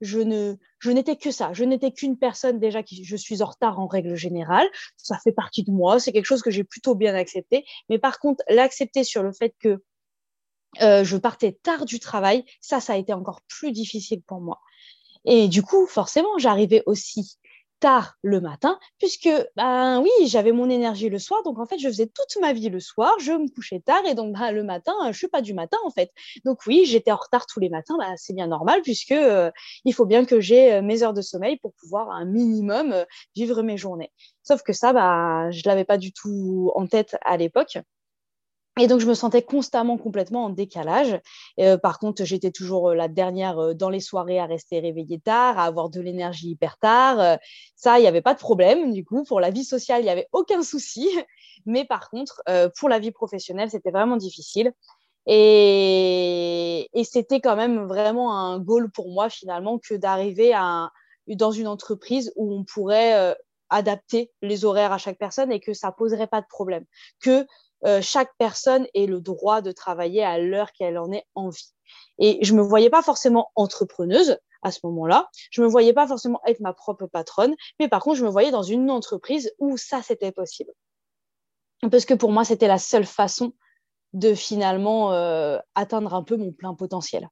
je 0.00 0.20
ne 0.20 0.54
je 0.78 0.90
n'étais 0.92 1.16
que 1.16 1.32
ça, 1.32 1.52
je 1.52 1.64
n'étais 1.64 1.90
qu'une 1.90 2.16
personne 2.16 2.60
déjà 2.60 2.84
qui 2.84 3.02
je 3.02 3.16
suis 3.16 3.42
en 3.42 3.46
retard 3.46 3.80
en 3.80 3.88
règle 3.88 4.14
générale, 4.14 4.68
ça 4.96 5.18
fait 5.24 5.32
partie 5.32 5.64
de 5.64 5.72
moi, 5.72 5.98
c'est 5.98 6.12
quelque 6.12 6.26
chose 6.26 6.42
que 6.42 6.52
j'ai 6.52 6.62
plutôt 6.62 6.94
bien 6.94 7.16
accepté, 7.16 7.64
mais 7.88 7.98
par 7.98 8.20
contre 8.20 8.44
l'accepter 8.48 9.02
sur 9.02 9.24
le 9.24 9.32
fait 9.32 9.52
que 9.58 9.82
euh, 10.82 11.04
je 11.04 11.16
partais 11.16 11.52
tard 11.52 11.84
du 11.84 12.00
travail. 12.00 12.44
Ça, 12.60 12.80
ça 12.80 12.94
a 12.94 12.96
été 12.96 13.12
encore 13.12 13.40
plus 13.48 13.72
difficile 13.72 14.22
pour 14.22 14.40
moi. 14.40 14.60
Et 15.24 15.48
du 15.48 15.62
coup, 15.62 15.86
forcément, 15.86 16.38
j'arrivais 16.38 16.82
aussi 16.86 17.38
tard 17.80 18.14
le 18.22 18.40
matin, 18.40 18.78
puisque 18.98 19.28
ben 19.56 20.00
oui, 20.00 20.10
j'avais 20.26 20.52
mon 20.52 20.70
énergie 20.70 21.08
le 21.08 21.18
soir, 21.18 21.42
donc 21.42 21.58
en 21.58 21.66
fait, 21.66 21.78
je 21.78 21.88
faisais 21.88 22.06
toute 22.06 22.40
ma 22.40 22.52
vie 22.52 22.68
le 22.68 22.80
soir, 22.80 23.14
je 23.20 23.32
me 23.32 23.48
couchais 23.48 23.80
tard, 23.80 24.04
et 24.06 24.14
donc 24.14 24.34
ben, 24.34 24.50
le 24.52 24.64
matin, 24.64 24.94
je 25.10 25.16
suis 25.16 25.28
pas 25.28 25.42
du 25.42 25.54
matin 25.54 25.76
en 25.84 25.90
fait. 25.90 26.10
Donc 26.44 26.60
oui, 26.66 26.84
j'étais 26.86 27.12
en 27.12 27.16
retard 27.16 27.46
tous 27.46 27.60
les 27.60 27.68
matins, 27.68 27.96
ben, 27.98 28.14
c'est 28.16 28.34
bien 28.34 28.46
normal, 28.46 28.82
puisque 28.82 29.12
euh, 29.12 29.50
il 29.84 29.94
faut 29.94 30.06
bien 30.06 30.24
que 30.24 30.40
j'ai 30.40 30.74
euh, 30.74 30.82
mes 30.82 31.02
heures 31.02 31.14
de 31.14 31.22
sommeil 31.22 31.58
pour 31.58 31.72
pouvoir 31.74 32.10
un 32.10 32.24
minimum 32.24 33.04
vivre 33.34 33.62
mes 33.62 33.76
journées. 33.76 34.12
Sauf 34.42 34.62
que 34.62 34.72
ça, 34.72 34.92
ben, 34.92 35.50
je 35.50 35.62
l'avais 35.66 35.84
pas 35.84 35.98
du 35.98 36.12
tout 36.12 36.72
en 36.74 36.86
tête 36.86 37.16
à 37.24 37.36
l'époque. 37.36 37.78
Et 38.78 38.88
donc, 38.88 39.00
je 39.00 39.06
me 39.06 39.14
sentais 39.14 39.40
constamment 39.40 39.96
complètement 39.96 40.44
en 40.44 40.50
décalage. 40.50 41.18
Euh, 41.58 41.78
par 41.78 41.98
contre, 41.98 42.24
j'étais 42.24 42.50
toujours 42.50 42.90
euh, 42.90 42.94
la 42.94 43.08
dernière 43.08 43.58
euh, 43.58 43.72
dans 43.72 43.88
les 43.88 44.00
soirées 44.00 44.38
à 44.38 44.44
rester 44.44 44.80
réveillée 44.80 45.18
tard, 45.18 45.58
à 45.58 45.64
avoir 45.64 45.88
de 45.88 45.98
l'énergie 46.02 46.50
hyper 46.50 46.76
tard. 46.76 47.38
ça, 47.74 47.98
il 47.98 48.02
n'y 48.02 48.08
avait 48.08 48.20
pas 48.20 48.34
de 48.34 48.38
problème. 48.38 48.92
Du 48.92 49.02
coup, 49.02 49.24
pour 49.24 49.40
la 49.40 49.50
vie 49.50 49.64
sociale, 49.64 50.02
il 50.02 50.04
n'y 50.04 50.10
avait 50.10 50.28
aucun 50.32 50.62
souci. 50.62 51.08
Mais 51.66 51.86
par 51.86 52.10
contre, 52.10 52.42
pour 52.78 52.88
la 52.90 52.98
vie 52.98 53.12
professionnelle, 53.12 53.70
c'était 53.70 53.90
vraiment 53.90 54.16
difficile. 54.16 54.72
Et, 55.26 56.88
et 56.92 57.04
c'était 57.04 57.40
quand 57.40 57.56
même 57.56 57.86
vraiment 57.86 58.38
un 58.38 58.60
goal 58.60 58.90
pour 58.90 59.10
moi, 59.10 59.30
finalement, 59.30 59.78
que 59.78 59.94
d'arriver 59.94 60.52
dans 61.26 61.50
une 61.50 61.66
entreprise 61.66 62.32
où 62.36 62.54
on 62.54 62.62
pourrait 62.62 63.34
adapter 63.70 64.30
les 64.42 64.64
horaires 64.64 64.92
à 64.92 64.98
chaque 64.98 65.18
personne 65.18 65.50
et 65.50 65.60
que 65.60 65.72
ça 65.72 65.92
poserait 65.92 66.26
pas 66.26 66.40
de 66.40 66.46
problème. 66.46 66.84
Que 67.20 67.46
euh, 67.86 68.00
chaque 68.02 68.32
personne 68.38 68.86
ait 68.94 69.06
le 69.06 69.20
droit 69.20 69.60
de 69.60 69.72
travailler 69.72 70.24
à 70.24 70.38
l'heure 70.38 70.72
qu'elle 70.72 70.98
en 70.98 71.12
ait 71.12 71.26
envie. 71.34 71.72
Et 72.18 72.38
je 72.42 72.54
me 72.54 72.62
voyais 72.62 72.90
pas 72.90 73.02
forcément 73.02 73.50
entrepreneuse 73.54 74.38
à 74.62 74.72
ce 74.72 74.80
moment-là. 74.84 75.28
Je 75.50 75.62
me 75.62 75.66
voyais 75.66 75.92
pas 75.92 76.06
forcément 76.06 76.40
être 76.46 76.60
ma 76.60 76.72
propre 76.72 77.06
patronne, 77.06 77.54
mais 77.78 77.88
par 77.88 78.02
contre, 78.02 78.16
je 78.16 78.24
me 78.24 78.30
voyais 78.30 78.50
dans 78.50 78.62
une 78.62 78.90
entreprise 78.90 79.52
où 79.58 79.76
ça, 79.76 80.02
c'était 80.02 80.32
possible. 80.32 80.72
Parce 81.90 82.04
que 82.04 82.14
pour 82.14 82.32
moi, 82.32 82.44
c'était 82.44 82.68
la 82.68 82.78
seule 82.78 83.06
façon 83.06 83.52
de 84.12 84.34
finalement 84.34 85.12
euh, 85.12 85.58
atteindre 85.74 86.14
un 86.14 86.22
peu 86.22 86.36
mon 86.36 86.52
plein 86.52 86.74
potentiel. 86.74 87.28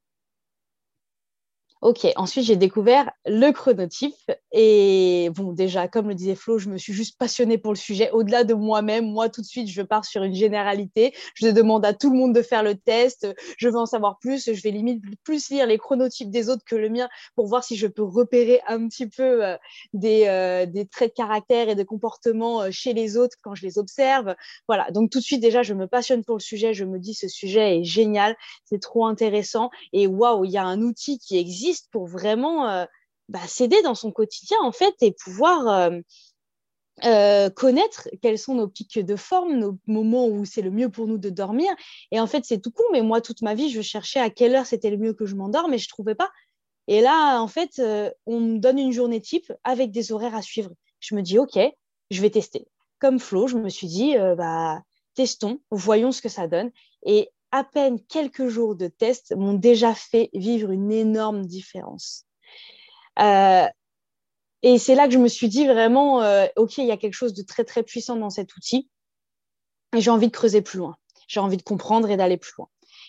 Ok, 1.85 2.07
ensuite 2.17 2.47
j'ai 2.47 2.57
découvert 2.57 3.11
le 3.27 3.51
chronotype. 3.51 4.15
Et 4.53 5.29
bon, 5.35 5.53
déjà, 5.53 5.87
comme 5.87 6.09
le 6.09 6.15
disait 6.15 6.35
Flo, 6.35 6.57
je 6.57 6.71
me 6.71 6.79
suis 6.79 6.95
juste 6.95 7.19
passionnée 7.19 7.59
pour 7.59 7.73
le 7.73 7.77
sujet. 7.77 8.11
Au-delà 8.13 8.43
de 8.45 8.55
moi-même, 8.55 9.05
moi 9.13 9.29
tout 9.29 9.43
de 9.43 9.47
suite, 9.47 9.69
je 9.69 9.83
pars 9.83 10.07
sur 10.07 10.23
une 10.23 10.35
généralité. 10.35 11.13
Je 11.35 11.47
demande 11.49 11.85
à 11.85 11.93
tout 11.93 12.11
le 12.11 12.17
monde 12.17 12.35
de 12.35 12.41
faire 12.41 12.63
le 12.63 12.75
test. 12.75 13.29
Je 13.59 13.69
veux 13.69 13.77
en 13.77 13.85
savoir 13.85 14.19
plus. 14.19 14.51
Je 14.51 14.63
vais 14.63 14.71
limite 14.71 15.03
plus 15.25 15.51
lire 15.51 15.67
les 15.67 15.77
chronotypes 15.77 16.31
des 16.31 16.49
autres 16.49 16.65
que 16.65 16.75
le 16.75 16.89
mien 16.89 17.07
pour 17.35 17.49
voir 17.49 17.63
si 17.63 17.77
je 17.77 17.87
peux 17.87 18.03
repérer 18.03 18.63
un 18.67 18.89
petit 18.89 19.07
peu 19.07 19.45
euh, 19.45 19.59
des, 19.93 20.25
euh, 20.27 20.65
des, 20.65 20.87
traits 20.87 21.11
de 21.11 21.15
caractère 21.15 21.69
et 21.69 21.75
de 21.75 21.83
comportement 21.83 22.63
euh, 22.63 22.71
chez 22.71 22.95
les 22.95 23.19
autres 23.19 23.37
quand 23.43 23.55
je 23.55 23.67
les 23.67 23.77
observe. 23.79 24.35
Voilà, 24.69 24.91
donc 24.91 25.11
tout 25.11 25.19
de 25.19 25.25
suite, 25.25 25.43
déjà, 25.43 25.63
je 25.63 25.75
me 25.75 25.87
passionne 25.87 26.25
pour 26.25 26.37
le 26.37 26.43
sujet. 26.43 26.73
Je 26.73 26.87
me 26.87 26.99
dis, 26.99 27.13
ce 27.13 27.29
sujet 27.29 27.81
est 27.81 27.85
génial, 27.85 28.37
c'est 28.65 28.81
trop 28.81 29.05
intéressant. 29.05 29.69
Et 29.93 30.07
waouh, 30.07 30.47
il 30.47 30.51
y 30.51 30.57
a 30.57 30.65
un 30.65 30.81
outil 30.81 31.19
qui 31.19 31.37
existe 31.37 31.74
pour 31.91 32.07
vraiment 32.07 32.69
euh, 32.69 32.85
bah, 33.29 33.47
s'aider 33.47 33.81
dans 33.83 33.95
son 33.95 34.13
quotidien 34.13 34.59
en 34.63 34.73
fait 34.73 34.95
et 35.01 35.13
pouvoir 35.13 35.69
euh, 35.69 36.01
euh, 37.05 37.51
connaître 37.51 38.09
quels 38.23 38.39
sont 38.39 38.55
nos 38.55 38.69
pics 38.69 38.99
de 38.99 39.17
forme, 39.17 39.57
nos 39.57 39.79
moments 39.87 40.27
où 40.27 40.45
c'est 40.45 40.63
le 40.63 40.71
mieux 40.71 40.89
pour 40.89 41.07
nous 41.07 41.19
de 41.19 41.31
dormir. 41.31 41.75
Et 42.13 42.21
en 42.21 42.27
fait, 42.27 42.45
c'est 42.45 42.61
tout 42.61 42.71
con, 42.71 42.85
mais 42.93 43.03
moi, 43.03 43.21
toute 43.21 43.43
ma 43.43 43.55
vie, 43.55 43.71
je 43.71 43.83
cherchais 43.83 44.21
à 44.21 44.31
quelle 44.31 44.55
heure 44.55 44.67
c'était 44.67 44.91
le 44.91 44.99
mieux 44.99 45.15
que 45.15 45.27
je 45.27 45.35
m'endorme 45.35 45.73
mais 45.73 45.79
je 45.79 45.87
ne 45.87 45.91
trouvais 45.91 46.15
pas. 46.15 46.31
Et 46.87 47.01
là, 47.01 47.41
en 47.41 47.49
fait, 47.49 47.81
on 48.27 48.41
me 48.41 48.59
donne 48.59 48.79
une 48.79 48.93
journée 48.93 49.21
type 49.21 49.51
avec 49.65 49.91
des 49.91 50.13
horaires 50.13 50.35
à 50.35 50.43
suivre. 50.43 50.71
Je 51.01 51.15
me 51.15 51.23
dis, 51.23 51.39
OK, 51.39 51.59
je 52.11 52.21
vais 52.21 52.31
tester. 52.31 52.69
Comme 52.99 53.19
Flo, 53.19 53.47
je 53.47 53.57
me 53.57 53.71
suis 53.71 53.87
dit, 53.87 54.15
bah, 54.37 54.83
testons, 55.15 55.61
voyons 55.71 56.13
ce 56.13 56.21
que 56.21 56.29
ça 56.29 56.47
donne. 56.47 56.71
Et 57.07 57.31
à 57.55 57.63
peine 57.63 58.01
quelques 58.09 58.49
jours 58.49 58.75
de 58.75 58.89
test 58.89 59.33
m'ont 59.37 59.55
déjà 59.55 59.95
fait 59.95 60.29
vivre 60.35 60.73
une 60.73 60.91
énorme 60.91 61.47
différence. 61.47 62.27
Euh, 63.21 63.69
et 64.63 64.79
c'est 64.79 64.97
là 64.97 65.07
que 65.07 65.15
je 65.15 65.19
me 65.19 65.29
suis 65.29 65.49
dit 65.49 65.65
vraiment, 65.65 66.21
euh, 66.23 66.47
OK, 66.57 66.79
il 66.79 66.87
y 66.87 66.91
a 66.91 66.97
quelque 66.97 67.15
chose 67.15 67.33
de 67.33 67.43
très, 67.43 67.63
très 67.63 67.85
puissant 67.85 68.17
dans 68.17 68.31
cet 68.31 68.57
outil. 68.57 68.91
Et 69.97 70.01
j'ai 70.01 70.11
envie 70.11 70.27
de 70.27 70.33
creuser 70.33 70.63
plus 70.63 70.81
loin. 70.81 70.97
J'ai 71.29 71.39
envie 71.39 71.57
de 71.57 71.63
comprendre 71.63 72.11
et 72.11 72.17
d'aller 72.17 72.39
plus 72.39 72.55
loin. 72.59 72.69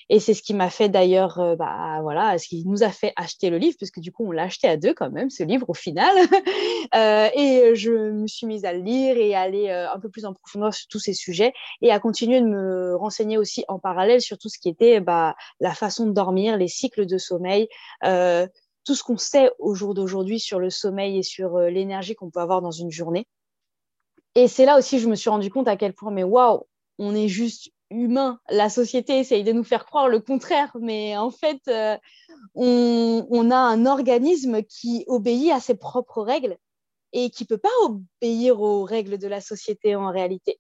Et 0.10 0.20
c'est 0.20 0.34
ce 0.36 0.44
qui 0.44 0.54
m'a 0.54 0.70
fait 0.70 0.88
d'ailleurs, 0.88 1.40
euh, 1.40 1.56
bah, 1.56 2.00
voilà, 2.02 2.38
ce 2.38 2.48
qui 2.48 2.64
nous 2.66 2.84
a 2.84 2.90
fait 2.90 3.12
acheter 3.16 3.50
le 3.50 3.58
livre, 3.58 3.76
parce 3.80 3.90
que 3.90 4.00
du 4.00 4.12
coup, 4.12 4.26
on 4.28 4.32
l'a 4.32 4.44
acheté 4.44 4.68
à 4.68 4.78
deux 4.78 4.94
quand 4.94 5.10
même, 5.10 5.30
ce 5.30 5.44
livre 5.44 5.68
au 5.70 5.74
final. 5.74 6.16
euh, 6.96 7.30
et 7.34 7.76
je 7.76 7.92
me 8.12 8.28
suis 8.28 8.46
mise 8.46 8.66
à 8.66 8.74
le 8.74 8.82
lire 8.82 9.18
et 9.18 9.34
à 9.34 9.42
aller 9.42 9.70
euh, 9.70 9.92
un 9.92 10.00
peu 10.00 10.10
plus 10.10 10.26
en 10.26 10.34
profondeur 10.34 10.74
sur 10.74 10.88
tous 10.88 11.00
ces 11.00 11.14
sujets 11.14 11.54
et 11.82 11.92
à 11.92 12.00
continuer 12.00 12.40
de 12.40 12.48
me 12.48 12.96
renseigner 12.96 13.38
aussi 13.38 13.66
en 13.68 13.80
parallèle 13.80 14.22
sur 14.22 14.38
tout 14.38 14.50
ce 14.50 14.60
qui 14.60 14.70
était 14.70 15.00
bah, 15.00 15.36
la 15.60 15.74
façon 15.74 16.06
de 16.06 16.12
dormir, 16.12 16.58
les 16.58 16.68
cycles 16.68 17.08
de 17.08 17.18
sommeil. 17.18 17.68
Euh, 18.04 18.48
tout 18.86 18.96
ce 18.96 19.04
qu'on 19.04 19.18
sait 19.18 19.52
au 19.60 19.74
jour 19.74 19.94
d'aujourd'hui 19.94 20.40
sur 20.40 20.60
le 20.60 20.70
sommeil 20.70 21.18
et 21.18 21.24
sur 21.24 21.58
euh, 21.58 21.70
l'énergie 21.70 22.16
qu'on 22.16 22.30
peut 22.30 22.40
avoir 22.40 22.62
dans 22.62 22.72
une 22.72 22.92
journée. 22.92 23.28
Et 24.36 24.48
c'est 24.48 24.66
là 24.66 24.78
aussi 24.78 24.98
que 24.98 25.02
je 25.02 25.10
me 25.10 25.16
suis 25.16 25.30
rendu 25.30 25.50
compte 25.50 25.68
à 25.68 25.76
quel 25.76 25.94
point, 25.94 26.12
mais 26.12 26.24
waouh, 26.24 26.66
on 27.00 27.16
est 27.16 27.28
juste 27.28 27.72
humain. 27.90 28.40
La 28.50 28.70
société 28.70 29.20
essaye 29.20 29.44
de 29.44 29.52
nous 29.52 29.64
faire 29.64 29.86
croire 29.86 30.08
le 30.08 30.20
contraire, 30.20 30.76
mais 30.80 31.18
en 31.18 31.32
fait, 31.32 31.62
euh, 31.68 31.98
on, 32.54 33.52
a 33.52 33.58
un 33.58 33.86
organisme 33.86 34.64
qui 34.64 35.04
obéit 35.08 35.52
à 35.52 35.60
ses 35.60 35.76
propres 35.76 36.22
règles 36.22 36.58
et 37.14 37.30
qui 37.30 37.46
peut 37.46 37.58
pas 37.58 37.70
obéir 37.84 38.62
aux 38.62 38.84
règles 38.84 39.18
de 39.18 39.28
la 39.28 39.42
société 39.42 39.96
en 39.96 40.12
réalité 40.12 40.60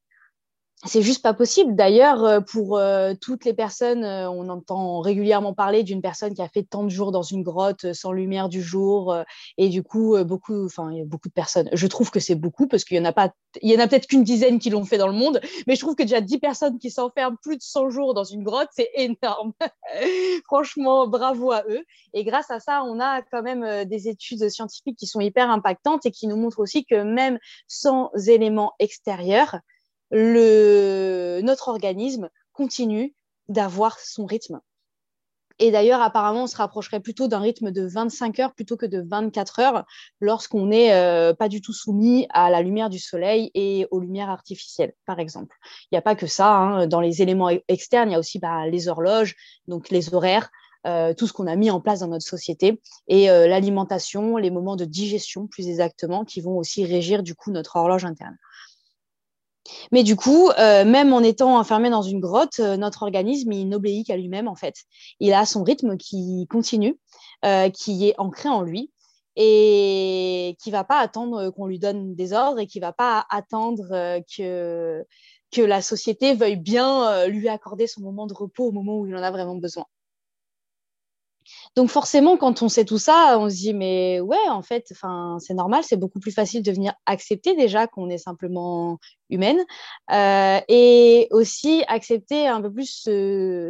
c'est 0.84 1.02
juste 1.02 1.24
pas 1.24 1.34
possible. 1.34 1.76
D'ailleurs, 1.76 2.24
euh, 2.24 2.40
pour 2.42 2.78
euh, 2.78 3.14
toutes 3.20 3.46
les 3.46 3.54
personnes, 3.54 4.04
euh, 4.04 4.30
on 4.30 4.50
entend 4.50 5.00
régulièrement 5.00 5.54
parler 5.54 5.84
d'une 5.84 6.02
personne 6.02 6.34
qui 6.34 6.42
a 6.42 6.50
fait 6.50 6.64
tant 6.64 6.84
de 6.84 6.90
jours 6.90 7.12
dans 7.12 7.24
une 7.24 7.44
grotte 7.44 7.94
sans 7.94 8.12
lumière 8.12 8.50
du 8.50 8.62
jour, 8.62 9.16
et 9.58 9.70
du 9.70 9.84
coup, 9.84 10.16
beaucoup, 10.26 10.66
enfin, 10.66 10.92
beaucoup 11.06 11.30
de 11.30 11.34
personnes. 11.34 11.70
Je 11.74 11.88
trouve 11.88 12.12
que 12.12 12.20
c'est 12.20 12.36
beaucoup 12.36 12.68
parce 12.68 12.84
qu'il 12.84 12.98
y 12.98 13.00
en 13.00 13.06
a 13.06 13.14
pas, 13.14 13.32
il 13.62 13.72
y 13.72 13.76
en 13.76 13.80
a 13.80 13.88
peut-être 13.88 14.08
qu'une 14.08 14.24
dizaine 14.24 14.60
qui 14.60 14.70
l'ont 14.70 14.86
fait 14.86 14.98
dans 14.98 15.08
le 15.08 15.14
monde, 15.14 15.40
mais 15.66 15.76
je 15.76 15.80
trouve 15.80 15.96
que 15.96 16.04
déjà 16.04 16.22
10 16.22 16.40
personnes 16.40 16.78
qui 16.78 16.92
s'enferment 16.92 17.38
plus 17.42 17.58
de 17.58 17.62
100 17.62 17.90
jours 17.90 18.14
dans 18.14 18.24
une 18.24 18.44
grotte, 18.44 18.70
c'est 18.72 18.90
énorme. 18.96 19.54
Franchement, 20.46 21.08
bravo 21.08 21.52
à 21.52 21.64
eux. 21.70 21.84
Et 22.14 22.24
grâce 22.24 22.52
à 22.52 22.60
ça, 22.60 22.84
on 22.84 23.00
a 23.00 23.22
quand 23.22 23.42
même 23.42 23.86
des 23.86 24.08
études 24.08 24.50
scientifiques 24.50 24.98
qui 24.98 25.08
sont 25.08 25.22
hyper 25.22 25.50
impactantes 25.50 26.06
et 26.06 26.12
qui 26.12 26.28
nous 26.28 26.38
montrent 26.38 26.60
aussi 26.60 26.86
que 26.86 27.02
même 27.02 27.40
sans 27.68 28.12
éléments 28.28 28.74
extérieurs, 28.80 29.60
le, 30.12 31.42
notre 31.44 31.68
organisme 31.68 32.30
continue 32.54 33.14
d'avoir 33.48 34.00
son 34.00 34.26
rythme. 34.26 34.62
Et 35.58 35.72
d'ailleurs, 35.72 36.02
apparemment, 36.02 36.44
on 36.44 36.48
se 36.48 36.58
rapprocherait 36.58 37.00
plutôt 37.00 37.30
d'un 37.30 37.40
rythme 37.40 37.72
de 37.72 37.88
25 37.88 38.40
heures 38.40 38.54
plutôt 38.54 38.76
que 38.76 38.86
de 38.86 39.02
24 39.08 39.60
heures 39.60 39.86
lorsqu'on 40.20 40.66
n'est 40.66 40.94
euh, 40.94 41.34
pas 41.34 41.48
du 41.48 41.62
tout 41.62 41.72
soumis 41.72 42.28
à 42.32 42.50
la 42.50 42.62
lumière 42.62 42.90
du 42.90 43.00
soleil 43.00 43.52
et 43.54 43.88
aux 43.90 44.02
lumières 44.02 44.30
artificielles, 44.30 44.94
par 45.06 45.20
exemple. 45.20 45.56
Il 45.84 45.96
n'y 45.96 45.98
a 45.98 46.02
pas 46.02 46.16
que 46.16 46.28
ça. 46.28 46.54
Hein. 46.54 46.88
Dans 46.88 47.00
les 47.00 47.22
éléments 47.22 47.50
externes, 47.70 48.10
il 48.10 48.14
y 48.14 48.16
a 48.16 48.20
aussi 48.20 48.38
bah, 48.38 48.68
les 48.68 48.90
horloges, 48.90 49.36
donc 49.68 49.92
les 49.92 50.14
horaires, 50.14 50.50
euh, 50.86 51.14
tout 51.14 51.26
ce 51.26 51.34
qu'on 51.34 51.48
a 51.48 51.56
mis 51.56 51.72
en 51.72 51.80
place 51.80 52.02
dans 52.02 52.08
notre 52.08 52.26
société 52.26 52.80
et 53.08 53.32
euh, 53.32 53.48
l'alimentation, 53.48 54.38
les 54.38 54.52
moments 54.52 54.76
de 54.76 54.86
digestion, 54.86 55.48
plus 55.48 55.68
exactement, 55.68 56.26
qui 56.26 56.42
vont 56.42 56.58
aussi 56.58 56.86
régir 56.86 57.24
du 57.24 57.34
coup 57.34 57.52
notre 57.52 57.78
horloge 57.78 58.06
interne. 58.06 58.38
Mais 59.92 60.04
du 60.04 60.16
coup, 60.16 60.50
euh, 60.60 60.86
même 60.86 61.14
en 61.14 61.22
étant 61.22 61.58
enfermé 61.58 61.90
dans 61.90 62.02
une 62.02 62.20
grotte, 62.20 62.60
euh, 62.60 62.78
notre 62.78 63.04
organisme, 63.04 63.52
il 63.52 63.68
n'obéit 63.68 64.08
qu'à 64.08 64.18
lui-même, 64.18 64.48
en 64.48 64.56
fait. 64.56 64.76
Il 65.20 65.34
a 65.34 65.46
son 65.46 65.64
rythme 65.64 65.98
qui 65.98 66.48
continue, 66.50 66.98
euh, 67.44 67.70
qui 67.70 68.08
est 68.08 68.16
ancré 68.18 68.50
en 68.50 68.62
lui 68.62 68.92
et 69.36 70.56
qui 70.62 70.72
va 70.72 70.84
pas 70.86 71.00
attendre 71.00 71.50
qu'on 71.50 71.66
lui 71.66 71.80
donne 71.80 72.16
des 72.16 72.32
ordres 72.32 72.60
et 72.60 72.68
qui 72.68 72.80
va 72.80 72.94
pas 72.94 73.26
attendre 73.30 74.22
que, 74.36 75.06
que 75.52 75.62
la 75.62 75.82
société 75.82 76.34
veuille 76.36 76.56
bien 76.56 77.28
lui 77.28 77.50
accorder 77.50 77.86
son 77.86 78.00
moment 78.00 78.28
de 78.28 78.34
repos 78.34 78.68
au 78.68 78.72
moment 78.72 78.98
où 78.98 79.08
il 79.08 79.16
en 79.16 79.22
a 79.22 79.32
vraiment 79.32 79.56
besoin. 79.56 79.86
Donc 81.76 81.90
forcément, 81.90 82.38
quand 82.38 82.62
on 82.62 82.70
sait 82.70 82.86
tout 82.86 82.98
ça, 82.98 83.38
on 83.40 83.50
se 83.50 83.56
dit 83.56 83.74
mais 83.74 84.20
ouais, 84.20 84.50
en 84.50 84.62
fait, 84.62 84.92
c'est 85.40 85.54
normal, 85.54 85.84
c'est 85.84 85.98
beaucoup 85.98 86.20
plus 86.20 86.32
facile 86.32 86.64
de 86.64 86.72
venir 86.72 86.94
accepter 87.06 87.56
déjà 87.56 87.88
qu'on 87.88 88.10
est 88.10 88.18
simplement 88.18 89.00
humaine 89.30 89.64
euh, 90.12 90.60
et 90.68 91.28
aussi 91.32 91.84
accepter 91.88 92.48
un 92.48 92.62
peu 92.62 92.72
plus 92.72 93.10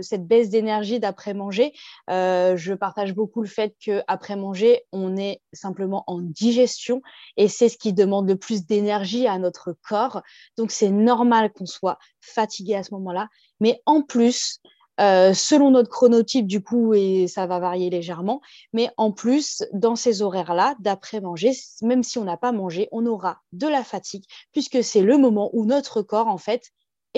cette 0.01 0.27
baisse 0.27 0.49
d'énergie 0.49 0.99
d'après 0.99 1.33
manger. 1.33 1.73
Euh, 2.09 2.57
je 2.57 2.73
partage 2.73 3.13
beaucoup 3.13 3.41
le 3.41 3.47
fait 3.47 3.75
que 3.83 4.01
après 4.07 4.35
manger, 4.35 4.81
on 4.91 5.17
est 5.17 5.41
simplement 5.53 6.03
en 6.07 6.19
digestion 6.19 7.01
et 7.37 7.47
c'est 7.47 7.69
ce 7.69 7.77
qui 7.77 7.93
demande 7.93 8.27
le 8.27 8.35
plus 8.35 8.65
d'énergie 8.65 9.27
à 9.27 9.37
notre 9.39 9.75
corps. 9.87 10.21
Donc 10.57 10.71
c'est 10.71 10.89
normal 10.91 11.51
qu'on 11.51 11.65
soit 11.65 11.97
fatigué 12.19 12.75
à 12.75 12.83
ce 12.83 12.93
moment-là, 12.93 13.29
mais 13.59 13.81
en 13.85 14.01
plus 14.01 14.59
euh, 14.99 15.33
selon 15.33 15.71
notre 15.71 15.89
chronotype, 15.89 16.47
du 16.47 16.61
coup, 16.61 16.93
et 16.93 17.27
ça 17.27 17.45
va 17.47 17.59
varier 17.59 17.89
légèrement. 17.89 18.41
Mais 18.73 18.89
en 18.97 19.11
plus, 19.11 19.63
dans 19.73 19.95
ces 19.95 20.21
horaires-là, 20.21 20.75
d'après 20.79 21.21
manger, 21.21 21.51
même 21.81 22.03
si 22.03 22.17
on 22.17 22.23
n'a 22.23 22.37
pas 22.37 22.51
mangé, 22.51 22.87
on 22.91 23.05
aura 23.05 23.41
de 23.51 23.67
la 23.67 23.83
fatigue, 23.83 24.25
puisque 24.51 24.83
c'est 24.83 25.01
le 25.01 25.17
moment 25.17 25.49
où 25.53 25.65
notre 25.65 26.01
corps, 26.01 26.27
en 26.27 26.37
fait, 26.37 26.71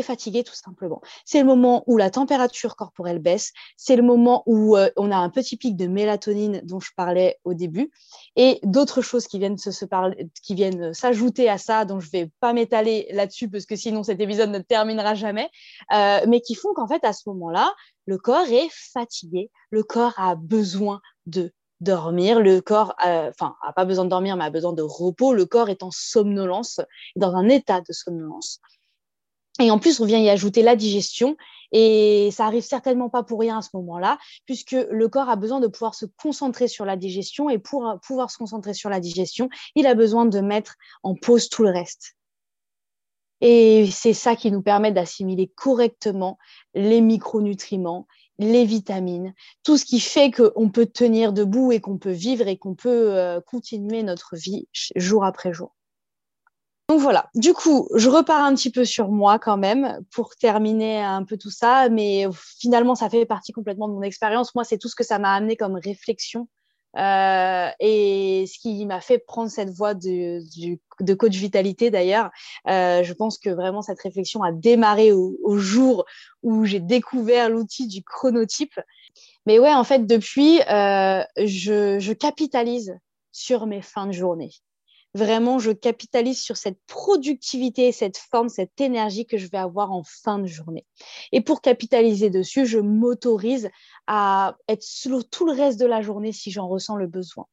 fatigué 0.03 0.43
tout 0.43 0.53
simplement. 0.53 1.01
C'est 1.25 1.39
le 1.39 1.45
moment 1.45 1.83
où 1.87 1.97
la 1.97 2.09
température 2.09 2.75
corporelle 2.75 3.19
baisse, 3.19 3.53
c'est 3.75 3.95
le 3.95 4.03
moment 4.03 4.43
où 4.45 4.77
euh, 4.77 4.89
on 4.97 5.11
a 5.11 5.17
un 5.17 5.29
petit 5.29 5.57
pic 5.57 5.75
de 5.75 5.87
mélatonine 5.87 6.61
dont 6.63 6.79
je 6.79 6.91
parlais 6.95 7.37
au 7.43 7.53
début, 7.53 7.91
et 8.35 8.59
d'autres 8.63 9.01
choses 9.01 9.27
qui 9.27 9.39
viennent 9.39 9.57
se, 9.57 9.85
parler, 9.85 10.29
qui 10.43 10.55
viennent 10.55 10.93
s'ajouter 10.93 11.49
à 11.49 11.57
ça, 11.57 11.85
dont 11.85 11.99
je 11.99 12.09
vais 12.09 12.31
pas 12.39 12.53
m'étaler 12.53 13.07
là-dessus 13.11 13.49
parce 13.49 13.65
que 13.65 13.75
sinon 13.75 14.03
cet 14.03 14.19
épisode 14.19 14.49
ne 14.49 14.59
terminera 14.59 15.15
jamais, 15.15 15.49
euh, 15.93 16.19
mais 16.27 16.41
qui 16.41 16.55
font 16.55 16.73
qu'en 16.73 16.87
fait 16.87 17.03
à 17.03 17.13
ce 17.13 17.29
moment-là, 17.29 17.73
le 18.05 18.17
corps 18.17 18.47
est 18.47 18.69
fatigué, 18.71 19.51
le 19.69 19.83
corps 19.83 20.13
a 20.17 20.35
besoin 20.35 21.01
de 21.25 21.51
dormir, 21.81 22.39
le 22.39 22.61
corps, 22.61 22.95
euh, 23.05 23.29
enfin, 23.29 23.55
a 23.61 23.73
pas 23.73 23.85
besoin 23.85 24.05
de 24.05 24.09
dormir, 24.09 24.35
mais 24.35 24.45
a 24.45 24.49
besoin 24.49 24.73
de 24.73 24.81
repos, 24.81 25.33
le 25.33 25.45
corps 25.45 25.69
est 25.69 25.83
en 25.83 25.91
somnolence, 25.91 26.79
dans 27.15 27.35
un 27.35 27.47
état 27.49 27.81
de 27.81 27.93
somnolence. 27.93 28.59
Et 29.60 29.72
en 29.72 29.80
plus, 29.80 29.99
on 29.99 30.05
vient 30.05 30.20
y 30.20 30.30
ajouter 30.30 30.62
la 30.62 30.76
digestion. 30.76 31.36
Et 31.72 32.30
ça 32.32 32.45
arrive 32.45 32.64
certainement 32.64 33.10
pas 33.10 33.24
pour 33.24 33.39
rien 33.39 33.58
à 33.58 33.62
ce 33.62 33.70
moment-là, 33.74 34.18
puisque 34.45 34.72
le 34.89 35.08
corps 35.10 35.30
a 35.30 35.36
besoin 35.36 35.60
de 35.60 35.68
pouvoir 35.68 35.95
se 35.95 36.05
concentrer 36.05 36.68
sur 36.68 36.86
la 36.86 36.95
digestion. 36.95 37.49
Et 37.49 37.58
pour 37.58 37.99
pouvoir 38.05 38.32
se 38.32 38.38
concentrer 38.38 38.74
sur 38.74 38.89
la 38.89 38.99
digestion, 38.99 39.49
il 39.76 39.88
a 39.88 39.93
besoin 39.93 40.26
de 40.26 40.39
mettre 40.39 40.76
en 41.03 41.16
pause 41.16 41.49
tout 41.49 41.64
le 41.64 41.70
reste. 41.70 42.16
Et 43.41 43.89
c'est 43.91 44.14
ça 44.14 44.36
qui 44.36 44.51
nous 44.51 44.62
permet 44.62 44.91
d'assimiler 44.91 45.51
correctement 45.55 46.38
les 46.74 47.01
micronutriments, 47.01 48.08
les 48.39 48.66
vitamines, 48.66 49.34
tout 49.64 49.78
ce 49.78 49.86
qui 49.86 49.99
fait 49.99 50.32
qu'on 50.32 50.70
peut 50.70 50.88
tenir 50.88 51.34
debout 51.34 51.72
et 51.72 51.80
qu'on 51.80 51.97
peut 51.97 52.12
vivre 52.12 52.47
et 52.47 52.58
qu'on 52.58 52.76
peut 52.76 53.16
euh, 53.16 53.39
continuer 53.41 54.03
notre 54.03 54.36
vie 54.36 54.68
jour 54.95 55.24
après 55.24 55.53
jour. 55.53 55.76
Donc 56.89 57.01
voilà, 57.01 57.29
du 57.35 57.53
coup, 57.53 57.89
je 57.95 58.07
repars 58.07 58.45
un 58.45 58.55
petit 58.55 58.71
peu 58.71 58.85
sur 58.85 59.09
moi 59.09 59.39
quand 59.39 59.57
même 59.57 59.99
pour 60.09 60.38
terminer 60.38 61.01
un 61.01 61.25
peu 61.25 61.38
tout 61.38 61.49
ça, 61.49 61.89
mais 61.89 62.25
finalement, 62.59 62.95
ça 62.95 63.09
fait 63.09 63.25
partie 63.25 63.51
complètement 63.51 63.89
de 63.89 63.93
mon 63.93 64.01
expérience. 64.03 64.55
Moi, 64.55 64.63
c'est 64.63 64.77
tout 64.77 64.88
ce 64.88 64.95
que 64.95 65.03
ça 65.03 65.19
m'a 65.19 65.33
amené 65.33 65.57
comme 65.57 65.75
réflexion 65.75 66.47
euh, 66.97 67.69
et 67.81 68.45
ce 68.47 68.57
qui 68.59 68.85
m'a 68.85 69.01
fait 69.01 69.19
prendre 69.19 69.51
cette 69.51 69.69
voie 69.69 69.95
de, 69.95 70.41
de 71.01 71.13
coach 71.13 71.35
vitalité 71.35 71.91
d'ailleurs. 71.91 72.31
Euh, 72.69 73.03
je 73.03 73.13
pense 73.13 73.38
que 73.38 73.49
vraiment 73.49 73.81
cette 73.81 74.01
réflexion 74.01 74.41
a 74.43 74.53
démarré 74.53 75.11
au, 75.11 75.57
jour 75.57 76.05
où 76.41 76.63
j'ai 76.63 76.79
découvert 76.79 77.49
l'outil 77.49 77.88
du 77.88 78.01
chronotype. 78.01 78.79
Mais 79.45 79.59
ouais, 79.59 79.73
en 79.73 79.83
fait, 79.83 80.07
depuis, 80.07 80.61
euh, 80.69 81.21
je, 81.38 81.99
je 81.99 82.13
capitalise 82.13 82.97
sur 83.33 83.67
mes 83.67 83.81
fins 83.81 84.07
de 84.07 84.13
journée 84.13 84.51
vraiment, 85.18 85.59
je 85.59 85.72
capitalise 85.72 86.39
sur 86.39 86.55
cette 86.55 86.80
productivité, 86.88 87.91
cette 87.91 88.18
forme, 88.18 88.49
cette 88.49 88.80
énergie 88.80 89.26
que 89.26 89.38
je 89.38 89.47
vais 89.47 89.57
avoir 89.57 89.91
en 89.91 90.03
fin 90.03 90.39
de 90.39 90.45
journée. 90.45 90.86
Et 91.32 91.41
pour 91.41 91.61
capitaliser 91.61 92.30
dessus, 92.30 92.65
je 92.65 92.80
m'autorise 92.80 93.70
à 94.05 94.55
être 94.68 94.84
slow 94.84 95.24
tout 95.24 95.45
le 95.45 95.53
reste 95.53 95.80
de 95.80 95.86
la 95.86 96.01
journée 96.01 96.32
si 96.32 96.51
j'en 96.51 96.68
ressens 96.68 96.95
le 96.95 97.07
besoin. 97.07 97.45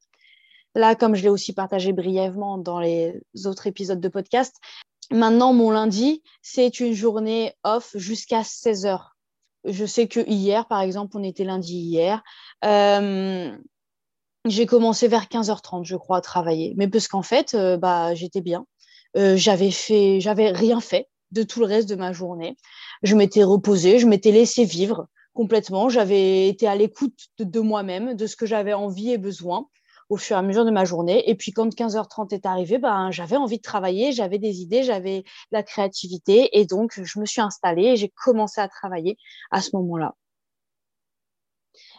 Là, 0.74 0.94
comme 0.94 1.14
je 1.14 1.22
l'ai 1.22 1.28
aussi 1.28 1.52
partagé 1.52 1.92
brièvement 1.92 2.58
dans 2.58 2.80
les 2.80 3.20
autres 3.46 3.66
épisodes 3.66 4.00
de 4.00 4.08
podcast, 4.08 4.56
maintenant, 5.10 5.52
mon 5.52 5.70
lundi, 5.70 6.22
c'est 6.42 6.80
une 6.80 6.94
journée 6.94 7.54
off 7.64 7.96
jusqu'à 7.96 8.44
16 8.44 8.86
heures. 8.86 9.16
Je 9.64 9.86
sais 9.86 10.08
que 10.08 10.20
hier, 10.28 10.66
par 10.66 10.82
exemple, 10.82 11.16
on 11.16 11.22
était 11.22 11.44
lundi 11.44 11.76
hier. 11.76 12.22
Euh, 12.64 13.56
j'ai 14.44 14.66
commencé 14.66 15.08
vers 15.08 15.24
15h30, 15.24 15.84
je 15.84 15.96
crois, 15.96 16.18
à 16.18 16.20
travailler. 16.20 16.74
Mais 16.76 16.88
parce 16.88 17.08
qu'en 17.08 17.22
fait, 17.22 17.54
euh, 17.54 17.76
bah, 17.76 18.14
j'étais 18.14 18.40
bien. 18.40 18.66
Euh, 19.16 19.36
j'avais 19.36 19.70
fait, 19.70 20.20
j'avais 20.20 20.50
rien 20.50 20.80
fait 20.80 21.08
de 21.30 21.42
tout 21.42 21.60
le 21.60 21.66
reste 21.66 21.88
de 21.88 21.94
ma 21.94 22.12
journée. 22.12 22.56
Je 23.02 23.14
m'étais 23.16 23.44
reposée, 23.44 23.98
je 23.98 24.06
m'étais 24.06 24.32
laissé 24.32 24.64
vivre 24.64 25.08
complètement. 25.32 25.88
J'avais 25.88 26.48
été 26.48 26.66
à 26.66 26.76
l'écoute 26.76 27.28
de, 27.38 27.60
moi-même, 27.60 28.14
de 28.14 28.26
ce 28.26 28.36
que 28.36 28.46
j'avais 28.46 28.74
envie 28.74 29.10
et 29.10 29.18
besoin 29.18 29.66
au 30.10 30.16
fur 30.16 30.36
et 30.36 30.38
à 30.38 30.42
mesure 30.42 30.64
de 30.64 30.70
ma 30.70 30.84
journée. 30.84 31.28
Et 31.30 31.34
puis 31.34 31.52
quand 31.52 31.74
15h30 31.74 32.34
est 32.34 32.46
arrivé, 32.46 32.78
ben, 32.78 33.10
j'avais 33.10 33.36
envie 33.36 33.56
de 33.56 33.62
travailler, 33.62 34.12
j'avais 34.12 34.38
des 34.38 34.60
idées, 34.60 34.82
j'avais 34.82 35.24
la 35.50 35.62
créativité. 35.62 36.58
Et 36.58 36.66
donc, 36.66 37.00
je 37.02 37.18
me 37.18 37.24
suis 37.24 37.40
installée 37.40 37.86
et 37.86 37.96
j'ai 37.96 38.12
commencé 38.24 38.60
à 38.60 38.68
travailler 38.68 39.16
à 39.50 39.60
ce 39.62 39.70
moment-là. 39.74 40.14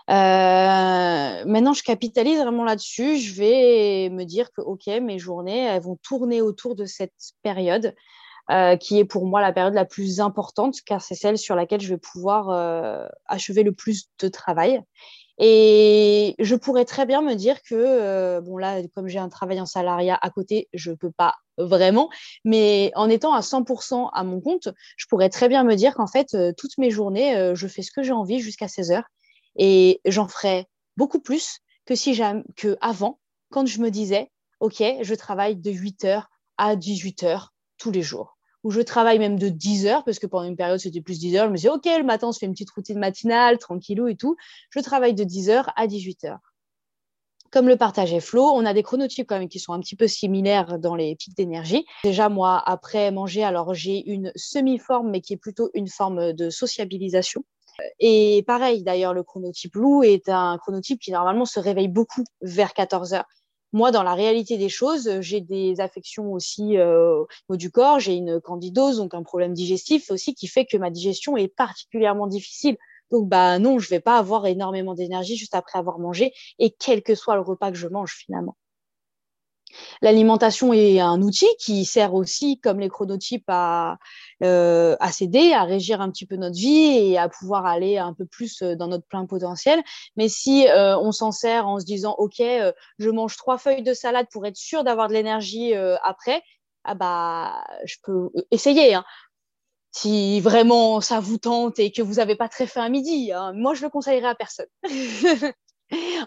Euh, 0.09 1.45
maintenant, 1.45 1.73
je 1.73 1.83
capitalise 1.83 2.39
vraiment 2.39 2.63
là-dessus. 2.63 3.17
Je 3.17 3.33
vais 3.33 4.09
me 4.09 4.23
dire 4.23 4.51
que, 4.51 4.61
OK, 4.61 4.87
mes 4.87 5.19
journées, 5.19 5.65
elles 5.65 5.81
vont 5.81 5.97
tourner 6.03 6.41
autour 6.41 6.75
de 6.75 6.85
cette 6.85 7.13
période 7.41 7.95
euh, 8.51 8.77
qui 8.77 8.99
est 8.99 9.05
pour 9.05 9.25
moi 9.25 9.41
la 9.41 9.51
période 9.51 9.73
la 9.73 9.85
plus 9.85 10.19
importante, 10.19 10.77
car 10.85 11.01
c'est 11.01 11.15
celle 11.15 11.37
sur 11.37 11.55
laquelle 11.55 11.81
je 11.81 11.89
vais 11.89 11.99
pouvoir 11.99 12.49
euh, 12.49 13.07
achever 13.25 13.63
le 13.63 13.71
plus 13.71 14.09
de 14.19 14.27
travail. 14.27 14.81
Et 15.37 16.35
je 16.39 16.55
pourrais 16.55 16.85
très 16.85 17.05
bien 17.05 17.21
me 17.21 17.33
dire 17.33 17.61
que, 17.63 18.39
bon 18.39 18.57
là, 18.57 18.81
comme 18.93 19.07
j'ai 19.07 19.19
un 19.19 19.27
travail 19.27 19.59
en 19.59 19.65
salariat 19.65 20.17
à 20.21 20.29
côté, 20.29 20.69
je 20.73 20.91
ne 20.91 20.95
peux 20.95 21.11
pas 21.11 21.33
vraiment, 21.57 22.09
mais 22.45 22.91
en 22.95 23.09
étant 23.09 23.33
à 23.33 23.41
100% 23.41 24.11
à 24.13 24.23
mon 24.23 24.39
compte, 24.39 24.69
je 24.95 25.07
pourrais 25.07 25.27
très 25.29 25.49
bien 25.49 25.65
me 25.65 25.75
dire 25.75 25.93
qu'en 25.93 26.07
fait, 26.07 26.37
toutes 26.55 26.77
mes 26.77 26.89
journées, 26.89 27.53
je 27.53 27.67
fais 27.67 27.81
ce 27.81 27.91
que 27.91 28.01
j'ai 28.01 28.13
envie 28.13 28.39
jusqu'à 28.39 28.69
16 28.69 28.91
heures 28.91 29.03
et 29.55 30.01
j'en 30.05 30.27
ferais 30.27 30.67
beaucoup 30.97 31.19
plus 31.19 31.59
que 31.85 31.95
si 31.95 32.19
que 32.55 32.77
avant, 32.81 33.19
quand 33.51 33.65
je 33.65 33.79
me 33.79 33.89
disais, 33.89 34.31
OK, 34.59 34.81
je 35.01 35.15
travaille 35.15 35.55
de 35.55 35.71
8h 35.71 36.23
à 36.57 36.75
18h 36.75 37.49
tous 37.77 37.91
les 37.91 38.01
jours. 38.01 38.37
Ou 38.63 38.71
je 38.71 38.81
travaille 38.81 39.19
même 39.19 39.37
de 39.37 39.49
10 39.49 39.85
heures, 39.85 40.03
parce 40.03 40.17
que 40.17 40.25
pendant 40.25 40.47
une 40.47 40.55
période, 40.55 40.79
c'était 40.79 41.01
plus 41.01 41.19
10 41.19 41.35
heures. 41.35 41.45
Je 41.45 41.51
me 41.51 41.55
disais, 41.55 41.69
OK, 41.69 41.85
le 41.85 42.03
matin, 42.03 42.29
on 42.29 42.31
se 42.31 42.39
fait 42.39 42.47
une 42.47 42.53
petite 42.53 42.71
routine 42.71 42.97
matinale, 42.97 43.59
tranquillou 43.59 44.07
et 44.07 44.15
tout. 44.15 44.35
Je 44.71 44.79
travaille 44.79 45.13
de 45.13 45.23
10 45.23 45.49
heures 45.51 45.71
à 45.75 45.85
18 45.85 46.23
heures. 46.23 46.55
Comme 47.51 47.67
le 47.67 47.77
partageait 47.77 48.19
Flo, 48.19 48.43
on 48.43 48.65
a 48.65 48.73
des 48.73 48.81
chronotypes 48.81 49.27
quand 49.27 49.37
même 49.37 49.47
qui 49.47 49.59
sont 49.59 49.73
un 49.73 49.79
petit 49.79 49.95
peu 49.95 50.07
similaires 50.07 50.79
dans 50.79 50.95
les 50.95 51.15
pics 51.15 51.37
d'énergie. 51.37 51.85
Déjà, 52.03 52.27
moi, 52.27 52.61
après 52.65 53.11
manger, 53.11 53.43
alors 53.43 53.73
j'ai 53.73 54.03
une 54.09 54.31
semi-forme, 54.35 55.11
mais 55.11 55.21
qui 55.21 55.33
est 55.33 55.37
plutôt 55.37 55.69
une 55.73 55.87
forme 55.87 56.33
de 56.33 56.49
sociabilisation. 56.49 57.45
Et 57.99 58.43
pareil, 58.47 58.83
d'ailleurs, 58.83 59.13
le 59.13 59.23
chronotype 59.23 59.75
loup 59.75 60.03
est 60.03 60.29
un 60.29 60.57
chronotype 60.57 60.99
qui 60.99 61.11
normalement 61.11 61.45
se 61.45 61.59
réveille 61.59 61.87
beaucoup 61.87 62.23
vers 62.41 62.73
14 62.73 63.13
heures. 63.13 63.25
Moi, 63.73 63.91
dans 63.91 64.03
la 64.03 64.13
réalité 64.13 64.57
des 64.57 64.69
choses, 64.69 65.19
j'ai 65.19 65.41
des 65.41 65.81
affections 65.81 66.31
aussi 66.31 66.77
euh, 66.77 67.25
du 67.49 67.71
corps, 67.71 67.99
j'ai 67.99 68.13
une 68.13 68.39
candidose, 68.39 68.97
donc 68.97 69.13
un 69.13 69.23
problème 69.23 69.53
digestif 69.53 70.11
aussi 70.11 70.33
qui 70.33 70.47
fait 70.47 70.65
que 70.65 70.77
ma 70.77 70.89
digestion 70.89 71.35
est 71.35 71.49
particulièrement 71.49 72.27
difficile. 72.27 72.77
Donc, 73.11 73.27
bah 73.27 73.59
non, 73.59 73.77
je 73.79 73.89
vais 73.89 73.99
pas 73.99 74.17
avoir 74.17 74.45
énormément 74.45 74.93
d'énergie 74.93 75.35
juste 75.35 75.55
après 75.55 75.77
avoir 75.77 75.99
mangé, 75.99 76.33
et 76.57 76.71
quel 76.71 77.03
que 77.03 77.15
soit 77.15 77.35
le 77.35 77.41
repas 77.41 77.71
que 77.71 77.77
je 77.77 77.87
mange 77.87 78.15
finalement. 78.15 78.55
L'alimentation 80.01 80.73
est 80.73 80.99
un 80.99 81.21
outil 81.21 81.47
qui 81.59 81.85
sert 81.85 82.13
aussi, 82.13 82.59
comme 82.59 82.79
les 82.79 82.89
chronotypes, 82.89 83.45
à, 83.47 83.97
euh, 84.43 84.95
à 84.99 85.11
s'aider, 85.11 85.53
à 85.53 85.63
régir 85.63 86.01
un 86.01 86.11
petit 86.11 86.25
peu 86.25 86.35
notre 86.35 86.55
vie 86.55 86.97
et 86.97 87.17
à 87.17 87.29
pouvoir 87.29 87.65
aller 87.65 87.97
un 87.97 88.13
peu 88.13 88.25
plus 88.25 88.61
euh, 88.61 88.75
dans 88.75 88.87
notre 88.87 89.05
plein 89.07 89.25
potentiel. 89.25 89.81
Mais 90.15 90.29
si 90.29 90.67
euh, 90.67 90.97
on 90.97 91.11
s'en 91.11 91.31
sert 91.31 91.67
en 91.67 91.79
se 91.79 91.85
disant, 91.85 92.15
OK, 92.17 92.41
je 92.99 93.09
mange 93.09 93.37
trois 93.37 93.57
feuilles 93.57 93.83
de 93.83 93.93
salade 93.93 94.27
pour 94.31 94.45
être 94.45 94.57
sûr 94.57 94.83
d'avoir 94.83 95.07
de 95.07 95.13
l'énergie 95.13 95.73
après, 96.03 96.41
ah 96.83 96.93
bah, 96.93 97.63
je 97.85 97.95
peux 98.03 98.29
essayer. 98.51 98.93
Hein. 98.93 99.05
Si 99.91 100.41
vraiment 100.41 100.99
ça 100.99 101.19
vous 101.21 101.37
tente 101.37 101.79
et 101.79 101.91
que 101.91 102.01
vous 102.01 102.15
n'avez 102.15 102.35
pas 102.35 102.49
très 102.49 102.67
faim 102.67 102.83
à 102.83 102.89
midi, 102.89 103.31
hein, 103.31 103.53
moi 103.53 103.73
je 103.73 103.83
le 103.83 103.89
conseillerais 103.89 104.27
à 104.27 104.35
personne. 104.35 104.67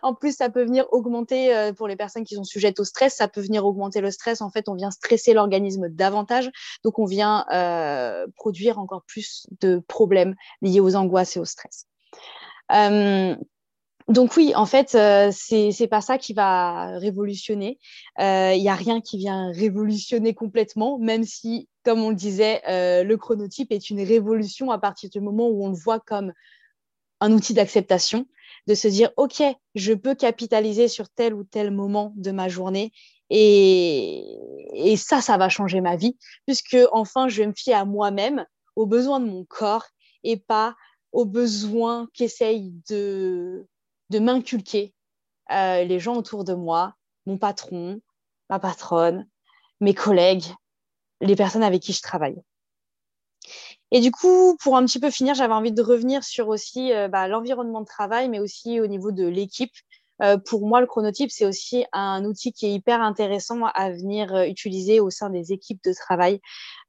en 0.03 0.15
plus, 0.15 0.37
ça 0.37 0.51
peut 0.51 0.65
venir 0.65 0.87
augmenter, 0.93 1.55
euh, 1.55 1.73
pour 1.73 1.89
les 1.89 1.97
personnes 1.97 2.25
qui 2.25 2.35
sont 2.35 2.45
sujettes 2.45 2.81
au 2.81 2.85
stress, 2.85 3.17
ça 3.17 3.29
peut 3.29 3.41
venir 3.41 3.65
augmenter 3.65 4.01
le 4.01 4.11
stress. 4.11 4.41
En 4.41 4.51
fait, 4.51 4.69
on 4.69 4.75
vient 4.75 4.91
stresser 4.91 5.33
l'organisme 5.33 5.89
davantage. 5.89 6.51
Donc, 6.85 6.99
on 6.99 7.05
vient 7.05 7.45
euh, 7.53 8.27
produire 8.37 8.79
encore 8.79 9.03
plus 9.07 9.47
de 9.61 9.83
problèmes 9.89 10.35
liés 10.63 10.81
aux 10.81 10.97
angoisses 10.97 11.37
et 11.37 11.41
au 11.41 11.45
stress. 11.45 11.87
Euh, 12.73 13.37
donc 14.09 14.37
oui, 14.39 14.55
en 14.55 14.65
fait, 14.65 14.95
euh, 14.95 15.31
c'est 15.33 15.87
pas 15.89 16.01
ça 16.01 16.17
qui 16.17 16.33
va 16.33 16.99
révolutionner. 16.99 17.79
Il 18.19 18.61
n'y 18.61 18.69
a 18.69 18.75
rien 18.75 19.03
qui 19.03 19.19
vient 19.19 19.53
révolutionner 19.53 20.33
complètement, 20.33 20.99
même 20.99 21.25
si, 21.25 21.69
comme 21.85 22.01
on 22.01 22.09
le 22.09 22.17
disait, 22.17 22.63
le 22.67 23.17
chronotype 23.17 23.71
est 23.71 23.91
une 23.91 24.01
révolution 24.01 24.71
à 24.71 24.79
partir 24.79 25.11
du 25.11 25.21
moment 25.21 25.49
où 25.49 25.63
on 25.63 25.69
le 25.69 25.77
voit 25.77 26.01
comme 26.01 26.33
un 27.21 27.33
outil 27.33 27.55
d'acceptation, 27.55 28.27
de 28.69 28.75
se 28.75 28.87
dire, 28.87 29.11
OK, 29.17 29.43
je 29.75 29.93
peux 29.95 30.15
capitaliser 30.15 30.87
sur 30.89 31.09
tel 31.09 31.35
ou 31.35 31.43
tel 31.43 31.71
moment 31.71 32.13
de 32.17 32.31
ma 32.31 32.49
journée 32.49 32.93
et, 33.31 34.25
et 34.75 34.97
ça, 34.97 35.21
ça 35.21 35.37
va 35.39 35.49
changer 35.49 35.81
ma 35.81 35.97
vie, 35.97 36.17
puisque 36.47 36.77
enfin, 36.93 37.29
je 37.29 37.39
vais 37.43 37.47
me 37.47 37.55
fier 37.55 37.75
à 37.75 37.85
moi-même, 37.85 38.45
aux 38.77 38.87
besoins 38.87 39.21
de 39.21 39.27
mon 39.27 39.45
corps 39.45 39.87
et 40.23 40.37
pas 40.37 40.77
aux 41.13 41.25
besoins 41.25 42.09
qu'essaye 42.13 42.73
de 42.89 43.67
de 44.11 44.19
m'inculquer 44.19 44.95
euh, 45.51 45.85
les 45.85 45.99
gens 45.99 46.17
autour 46.17 46.45
de 46.45 46.55
moi, 46.55 46.95
mon 47.27 47.37
patron, 47.37 48.01
ma 48.49 48.59
patronne, 48.59 49.29
mes 49.81 49.95
collègues, 49.95 50.47
les 51.21 51.37
personnes 51.37 51.63
avec 51.63 51.83
qui 51.83 51.93
je 51.93 52.03
travaille. 52.03 52.41
Et 53.91 54.01
du 54.01 54.11
coup, 54.11 54.57
pour 54.63 54.77
un 54.77 54.85
petit 54.85 55.01
peu 55.01 55.11
finir, 55.11 55.35
j'avais 55.35 55.55
envie 55.55 55.73
de 55.73 55.83
revenir 55.83 56.23
sur 56.25 56.49
aussi 56.49 56.93
euh, 56.93 57.09
bah, 57.09 57.29
l'environnement 57.29 57.81
de 57.81 57.87
travail, 57.87 58.29
mais 58.29 58.41
aussi 58.41 58.81
au 58.81 58.87
niveau 58.87 59.13
de 59.13 59.27
l'équipe. 59.27 59.73
Euh, 60.21 60.37
pour 60.37 60.67
moi, 60.67 60.81
le 60.81 60.87
chronotype, 60.87 61.31
c'est 61.31 61.47
aussi 61.47 61.87
un 61.93 62.25
outil 62.25 62.53
qui 62.53 62.67
est 62.67 62.73
hyper 62.73 63.01
intéressant 63.01 63.65
à 63.67 63.91
venir 63.91 64.37
utiliser 64.43 65.01
au 65.01 65.11
sein 65.11 65.31
des 65.31 65.53
équipes 65.53 65.83
de 65.85 65.93
travail. 65.93 66.41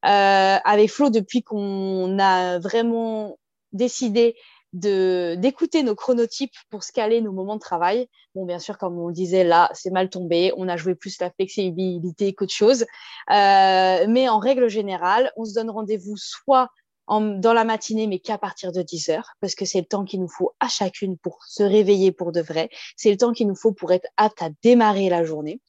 avec 0.01 0.89
Flo, 0.91 1.09
depuis 1.09 1.43
qu'on 1.43 2.17
a 2.19 2.59
vraiment 2.59 3.38
décidé 3.71 4.35
d'écouter 4.73 5.81
nos 5.81 5.95
chronotypes 5.95 6.53
pour 6.69 6.84
scaler 6.84 7.21
nos 7.21 7.31
moments 7.31 7.55
de 7.55 7.61
travail. 7.61 8.07
Bon, 8.35 8.45
bien 8.45 8.59
sûr, 8.59 8.77
comme 8.77 8.99
on 8.99 9.07
le 9.07 9.13
disait, 9.13 9.43
là, 9.43 9.69
c'est 9.73 9.89
mal 9.89 10.09
tombé. 10.09 10.53
On 10.57 10.67
a 10.67 10.77
joué 10.77 10.95
plus 10.95 11.19
la 11.19 11.31
flexibilité 11.31 12.34
qu'autre 12.34 12.53
chose. 12.53 12.85
Euh, 13.31 14.05
mais 14.07 14.30
en 14.30 14.39
règle 14.39 14.69
générale, 14.69 15.31
on 15.38 15.45
se 15.45 15.55
donne 15.55 15.69
rendez-vous 15.69 16.17
soit 16.17 16.69
dans 17.10 17.53
la 17.53 17.64
matinée, 17.64 18.07
mais 18.07 18.19
qu'à 18.19 18.38
partir 18.38 18.72
de 18.72 18.81
10 18.81 19.10
heures, 19.10 19.31
parce 19.41 19.56
que 19.56 19.65
c'est 19.65 19.80
le 19.80 19.86
temps 19.86 20.06
qu'il 20.06 20.22
nous 20.22 20.30
faut 20.30 20.52
à 20.60 20.68
chacune 20.68 21.18
pour 21.18 21.44
se 21.45 21.64
réveiller 21.64 22.11
pour 22.11 22.31
de 22.31 22.41
vrai. 22.41 22.69
C'est 22.95 23.10
le 23.10 23.18
temps 23.18 23.34
qu'il 23.34 23.48
nous 23.48 23.56
faut 23.56 23.72
pour 23.72 23.91
être 23.91 24.07
apte 24.18 24.41
à 24.41 24.49
démarrer 24.61 25.10
la 25.10 25.23
journée. 25.23 25.60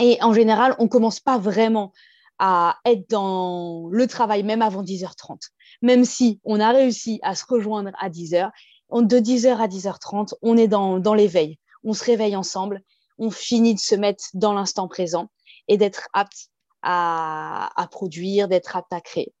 Et 0.00 0.18
en 0.22 0.32
général, 0.32 0.76
on 0.78 0.88
commence 0.88 1.20
pas 1.20 1.38
vraiment 1.38 1.92
à 2.38 2.78
être 2.84 3.08
dans 3.10 3.88
le 3.90 4.06
travail 4.06 4.42
même 4.42 4.62
avant 4.62 4.82
10h30. 4.82 5.38
Même 5.82 6.04
si 6.04 6.40
on 6.44 6.60
a 6.60 6.70
réussi 6.70 7.20
à 7.22 7.34
se 7.34 7.44
rejoindre 7.48 7.90
à 7.98 8.08
10h, 8.08 8.50
de 8.92 9.18
10h 9.18 9.56
à 9.56 9.66
10h30, 9.66 10.34
on 10.42 10.56
est 10.56 10.68
dans, 10.68 10.98
dans 10.98 11.14
l'éveil. 11.14 11.58
On 11.84 11.94
se 11.94 12.04
réveille 12.04 12.36
ensemble, 12.36 12.82
on 13.18 13.30
finit 13.30 13.74
de 13.74 13.80
se 13.80 13.94
mettre 13.94 14.24
dans 14.34 14.52
l'instant 14.52 14.88
présent 14.88 15.30
et 15.68 15.76
d'être 15.76 16.08
apte 16.12 16.48
à, 16.82 17.70
à 17.80 17.86
produire, 17.86 18.48
d'être 18.48 18.76
apte 18.76 18.92
à 18.92 19.00
créer. 19.00 19.32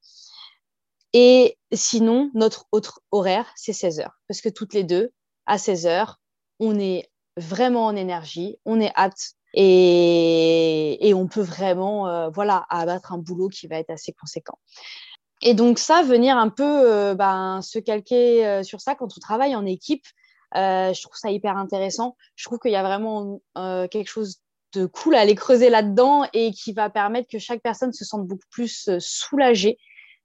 Et 1.14 1.56
sinon, 1.72 2.30
notre 2.34 2.66
autre 2.72 3.00
horaire, 3.12 3.46
c'est 3.54 3.72
16 3.72 4.00
h 4.00 4.08
Parce 4.28 4.40
que 4.40 4.48
toutes 4.48 4.74
les 4.74 4.82
deux, 4.82 5.12
à 5.46 5.58
16 5.58 5.86
h 5.86 6.14
on 6.60 6.78
est 6.78 7.08
vraiment 7.36 7.86
en 7.86 7.96
énergie, 7.96 8.58
on 8.64 8.80
est 8.80 8.92
apte 8.94 9.34
et, 9.54 11.12
on 11.14 11.28
peut 11.28 11.42
vraiment 11.42 12.08
euh, 12.08 12.28
voilà, 12.30 12.66
abattre 12.68 13.12
un 13.12 13.18
boulot 13.18 13.48
qui 13.48 13.68
va 13.68 13.78
être 13.78 13.90
assez 13.90 14.12
conséquent. 14.12 14.58
Et 15.42 15.54
donc 15.54 15.78
ça, 15.78 16.02
venir 16.02 16.36
un 16.36 16.48
peu 16.48 16.64
euh, 16.64 17.14
ben, 17.14 17.60
se 17.62 17.78
calquer 17.78 18.44
euh, 18.46 18.62
sur 18.64 18.80
ça 18.80 18.96
quand 18.96 19.16
on 19.16 19.20
travaille 19.20 19.54
en 19.54 19.64
équipe, 19.64 20.04
je 20.54 21.02
trouve 21.02 21.16
ça 21.16 21.30
hyper 21.30 21.56
intéressant. 21.56 22.16
Je 22.36 22.44
trouve 22.44 22.58
qu'il 22.58 22.70
y 22.72 22.76
a 22.76 22.82
vraiment 22.82 23.40
quelque 23.54 24.08
chose 24.08 24.36
de 24.72 24.86
cool 24.86 25.16
à 25.16 25.20
aller 25.20 25.34
creuser 25.34 25.68
là-dedans 25.68 26.26
et 26.32 26.52
qui 26.52 26.72
va 26.72 26.90
permettre 26.90 27.28
que 27.28 27.38
chaque 27.38 27.60
personne 27.60 27.92
se 27.92 28.04
sente 28.04 28.26
beaucoup 28.26 28.46
plus 28.50 28.88
soulagée 29.00 29.78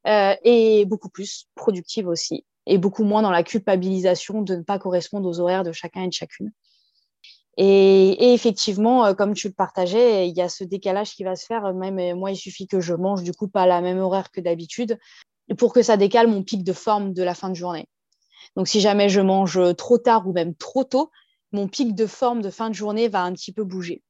et 0.05 0.85
beaucoup 0.85 1.09
plus 1.09 1.47
productive 1.55 2.07
aussi 2.07 2.45
et 2.69 2.77
beaucoup 2.77 3.03
moins 3.03 3.21
dans 3.21 3.31
la 3.31 3.43
culpabilisation 3.43 4.41
de 4.41 4.55
ne 4.55 4.61
pas 4.61 4.79
correspondre 4.79 5.27
aux 5.27 5.39
horaires 5.39 5.63
de 5.63 5.71
chacun 5.71 6.03
et 6.03 6.07
de 6.07 6.13
chacune. 6.13 6.51
Et, 7.57 8.33
effectivement, 8.33 9.05
euh, 9.05 9.13
comme 9.13 9.33
tu 9.33 9.47
le 9.47 9.53
partageais, 9.53 10.29
il 10.29 10.37
y 10.37 10.41
a 10.41 10.47
ce 10.47 10.63
décalage 10.63 11.15
qui 11.15 11.23
va 11.23 11.35
se 11.35 11.45
faire. 11.45 11.73
Même 11.73 11.99
euh, 11.99 12.15
moi, 12.15 12.31
il 12.31 12.37
suffit 12.37 12.67
que 12.67 12.79
je 12.79 12.93
mange 12.93 13.23
du 13.23 13.33
coup 13.33 13.49
pas 13.49 13.63
à 13.63 13.67
la 13.67 13.81
même 13.81 13.97
horaire 13.97 14.31
que 14.31 14.39
d'habitude 14.39 14.97
pour 15.57 15.73
que 15.73 15.81
ça 15.81 15.97
décale 15.97 16.27
mon 16.27 16.43
pic 16.43 16.63
de 16.63 16.71
forme 16.71 17.11
de 17.11 17.23
la 17.23 17.33
fin 17.33 17.49
de 17.49 17.55
journée. 17.55 17.87
Donc, 18.55 18.67
si 18.67 18.79
jamais 18.79 19.09
je 19.09 19.19
mange 19.19 19.59
trop 19.75 19.97
tard 19.97 20.27
ou 20.27 20.31
même 20.31 20.55
trop 20.55 20.83
tôt, 20.83 21.09
mon 21.51 21.67
pic 21.67 21.95
de 21.95 22.05
forme 22.05 22.41
de 22.41 22.49
fin 22.51 22.69
de 22.69 22.75
journée 22.75 23.09
va 23.09 23.23
un 23.23 23.33
petit 23.33 23.51
peu 23.51 23.63
bouger. 23.63 24.03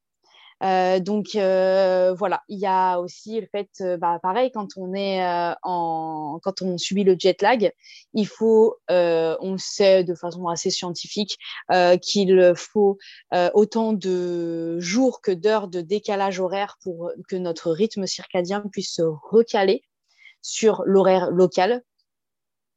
Euh, 0.62 1.00
donc 1.00 1.36
euh, 1.36 2.14
voilà, 2.14 2.44
il 2.50 2.60
y 2.60 2.66
a 2.66 3.00
aussi 3.00 3.40
le 3.40 3.48
fait, 3.48 3.70
euh, 3.82 3.98
bah, 3.98 4.20
pareil, 4.22 4.52
quand 4.52 4.68
on 4.76 4.94
est 4.94 5.24
en, 5.64 6.40
quand 6.44 6.62
on 6.62 6.78
subit 6.78 7.04
le 7.04 7.16
jet 7.18 7.42
lag, 7.42 7.72
il 8.14 8.28
faut, 8.28 8.78
on 8.90 9.58
sait 9.58 10.04
de 10.04 10.16
façon 10.16 10.48
assez 10.48 10.70
scientifique 10.70 11.38
qu'il 12.02 12.54
faut 12.56 12.98
autant 13.54 13.94
de 13.94 14.80
jours 14.80 15.22
que 15.22 15.32
d'heures 15.32 15.68
de 15.68 15.82
décalage 15.82 16.40
horaire 16.40 16.78
pour 16.84 17.12
que 17.28 17.36
notre 17.36 17.72
rythme 17.72 18.06
circadien 18.06 18.64
puisse 18.72 18.94
se 18.96 19.02
recaler 19.02 19.84
sur 20.42 20.84
l'horaire 20.86 21.32
local. 21.32 21.84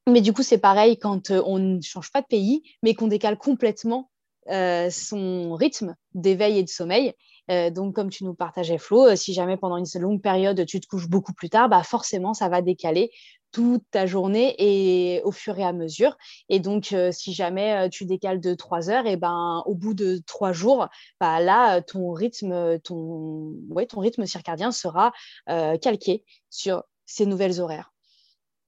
Mais 0.09 0.21
du 0.21 0.33
coup, 0.33 0.43
c'est 0.43 0.59
pareil 0.59 0.99
quand 0.99 1.31
on 1.31 1.59
ne 1.59 1.81
change 1.81 2.11
pas 2.11 2.23
de 2.23 2.27
pays, 2.27 2.63
mais 2.83 2.95
qu'on 2.95 3.07
décale 3.09 3.39
complètement 3.39 4.11
son 4.47 5.55
rythme 5.55 5.97
d'éveil 6.15 6.59
et 6.59 6.63
de 6.63 6.69
sommeil. 6.69 7.15
Euh, 7.51 7.71
donc, 7.71 7.95
comme 7.95 8.11
tu 8.11 8.25
nous 8.25 8.35
partageais, 8.35 8.79
Flo, 8.79 9.07
euh, 9.09 9.17
si 9.17 9.35
jamais 9.35 9.57
pendant 9.57 9.77
une 9.77 9.87
longue 10.01 10.23
période, 10.23 10.65
tu 10.67 10.81
te 10.81 10.87
couches 10.87 11.09
beaucoup 11.09 11.33
plus 11.33 11.51
tard, 11.51 11.69
bah 11.69 11.83
forcément, 11.83 12.35
ça 12.35 12.49
va 12.49 12.63
décaler 12.63 13.11
toute 13.51 13.83
ta 13.91 14.07
journée 14.07 14.55
et 14.59 15.23
au 15.25 15.33
fur 15.33 15.59
et 15.59 15.65
à 15.65 15.73
mesure. 15.73 16.17
Et 16.49 16.61
donc, 16.61 16.93
euh, 16.93 17.13
si 17.13 17.35
jamais 17.35 17.91
tu 17.91 18.07
décales 18.07 18.41
de 18.41 18.55
trois 18.55 18.89
heures, 18.89 19.07
et 19.07 19.17
ben, 19.17 19.63
au 19.67 19.75
bout 19.75 19.95
de 19.95 20.23
trois 20.27 20.53
jours, 20.53 20.89
bah, 21.21 21.41
là, 21.41 21.83
ton 21.83 22.13
rythme, 22.13 22.79
ton, 22.81 23.55
ouais, 23.69 23.87
ton 23.87 24.01
rythme 24.01 24.25
circadien 24.25 24.71
sera 24.73 25.13
calqué 25.47 26.25
sur 26.49 26.85
ces 27.05 27.27
nouvelles 27.27 27.61
horaires. 27.61 27.92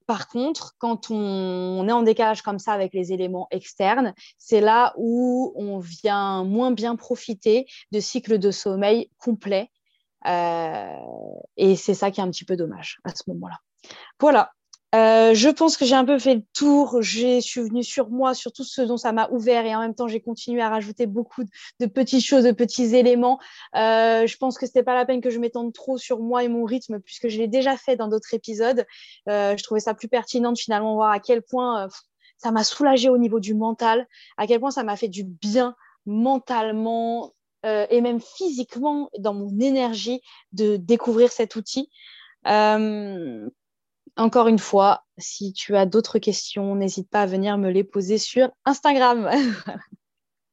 Par 0.07 0.29
contre, 0.29 0.75
quand 0.79 1.11
on, 1.11 1.87
est 1.89 1.93
en 1.93 2.03
décalage 2.03 2.43
comme 2.43 2.59
ça 2.59 2.73
avec 2.73 2.93
les 2.93 3.13
éléments 3.13 3.49
externes, 3.51 4.15
c'est 4.39 4.61
là 4.61 4.93
où 4.97 5.53
on 5.57 5.79
vient 5.79 6.45
moins 6.45 6.73
bien 6.73 6.97
profiter 6.97 7.67
de 7.91 8.01
cycles 8.01 8.39
de 8.39 8.51
sommeil 8.51 9.11
complets. 9.19 9.71
Euh, 10.27 10.99
et 11.57 11.77
c'est 11.77 11.95
ça 11.95 12.11
qui 12.11 12.21
est 12.21 12.25
un 12.25 12.31
petit 12.31 12.45
peu 12.45 12.57
dommage 12.57 12.99
à 13.05 13.11
ce 13.11 13.23
moment-là. 13.29 13.59
Voilà, 14.21 14.53
euh, 14.95 15.35
je 15.35 15.49
pense 15.49 15.77
que 15.77 15.85
j'ai 15.85 15.97
un 15.97 16.05
peu 16.05 16.19
fait 16.21 16.37
le 16.37 16.43
tour. 16.53 17.03
Je 17.03 17.41
suis 17.41 17.61
venue 17.61 17.83
sur 17.83 18.11
moi, 18.11 18.33
sur 18.33 18.53
tout 18.53 18.63
ce 18.63 18.81
dont 18.81 18.97
ça 18.97 19.13
m'a 19.13 19.29
ouvert 19.31 19.67
et 19.67 19.75
en 19.75 19.81
même 19.81 19.95
temps, 19.95 20.07
j'ai 20.07 20.21
continué 20.21 20.63
à 20.63 20.69
rajouter 20.69 21.07
beaucoup 21.07 21.43
de, 21.81 21.87
petites 21.87 22.25
choses, 22.25 22.45
de 22.45 22.53
petits 22.53 22.95
éléments. 22.95 23.41
Euh, 23.75 24.27
je 24.27 24.37
pense 24.37 24.57
que 24.57 24.67
c'était 24.67 24.85
pas 24.85 24.95
la 24.95 25.05
peine 25.05 25.21
que 25.21 25.31
je 25.31 25.41
m'étende 25.41 25.73
trop 25.73 25.99
sur 25.99 26.21
moi 26.21 26.45
et 26.45 26.49
mon 26.49 26.65
rythme 26.65 27.01
puisque 27.01 27.29
je 27.29 27.39
l'ai 27.39 27.49
déjà 27.49 27.77
fait 27.77 27.97
dans 27.97 28.07
d'autres 28.09 28.35
épisodes. 28.35 28.87
Euh, 29.29 29.57
je 29.57 29.63
trouvais 29.65 29.81
ça 29.81 29.95
plus 29.95 30.09
pertinent 30.09 30.53
de 30.53 30.59
finalement 30.59 30.95
voir 30.95 31.11
à 31.11 31.19
quel 31.19 31.43
point 31.43 31.89
ça 32.39 32.53
m'a 32.53 32.63
soulagé 32.63 33.09
au 33.09 33.19
niveau 33.19 33.41
du 33.41 33.55
mental, 33.55 34.07
à 34.37 34.47
quel 34.47 34.61
point 34.61 34.71
ça 34.71 34.85
m'a 34.85 34.97
fait 34.97 35.09
du 35.09 35.25
bien 35.25 35.75
mentalement 36.07 37.33
et 37.65 38.03
même 38.03 38.21
physiquement 38.21 39.09
dans 39.19 39.33
mon 39.33 39.59
énergie 39.59 40.21
de 40.53 40.77
découvrir 40.77 41.33
cet 41.33 41.57
outil. 41.57 41.89
Encore 44.17 44.49
une 44.49 44.59
fois, 44.59 45.05
si 45.19 45.53
tu 45.53 45.77
as 45.77 45.87
d'autres 45.87 46.19
questions, 46.19 46.75
n'hésite 46.75 47.09
pas 47.11 47.23
à 47.23 47.27
venir 47.27 47.59
me 47.59 47.71
les 47.71 47.85
poser 47.85 48.19
sur 48.19 48.51
Instagram. 48.65 49.31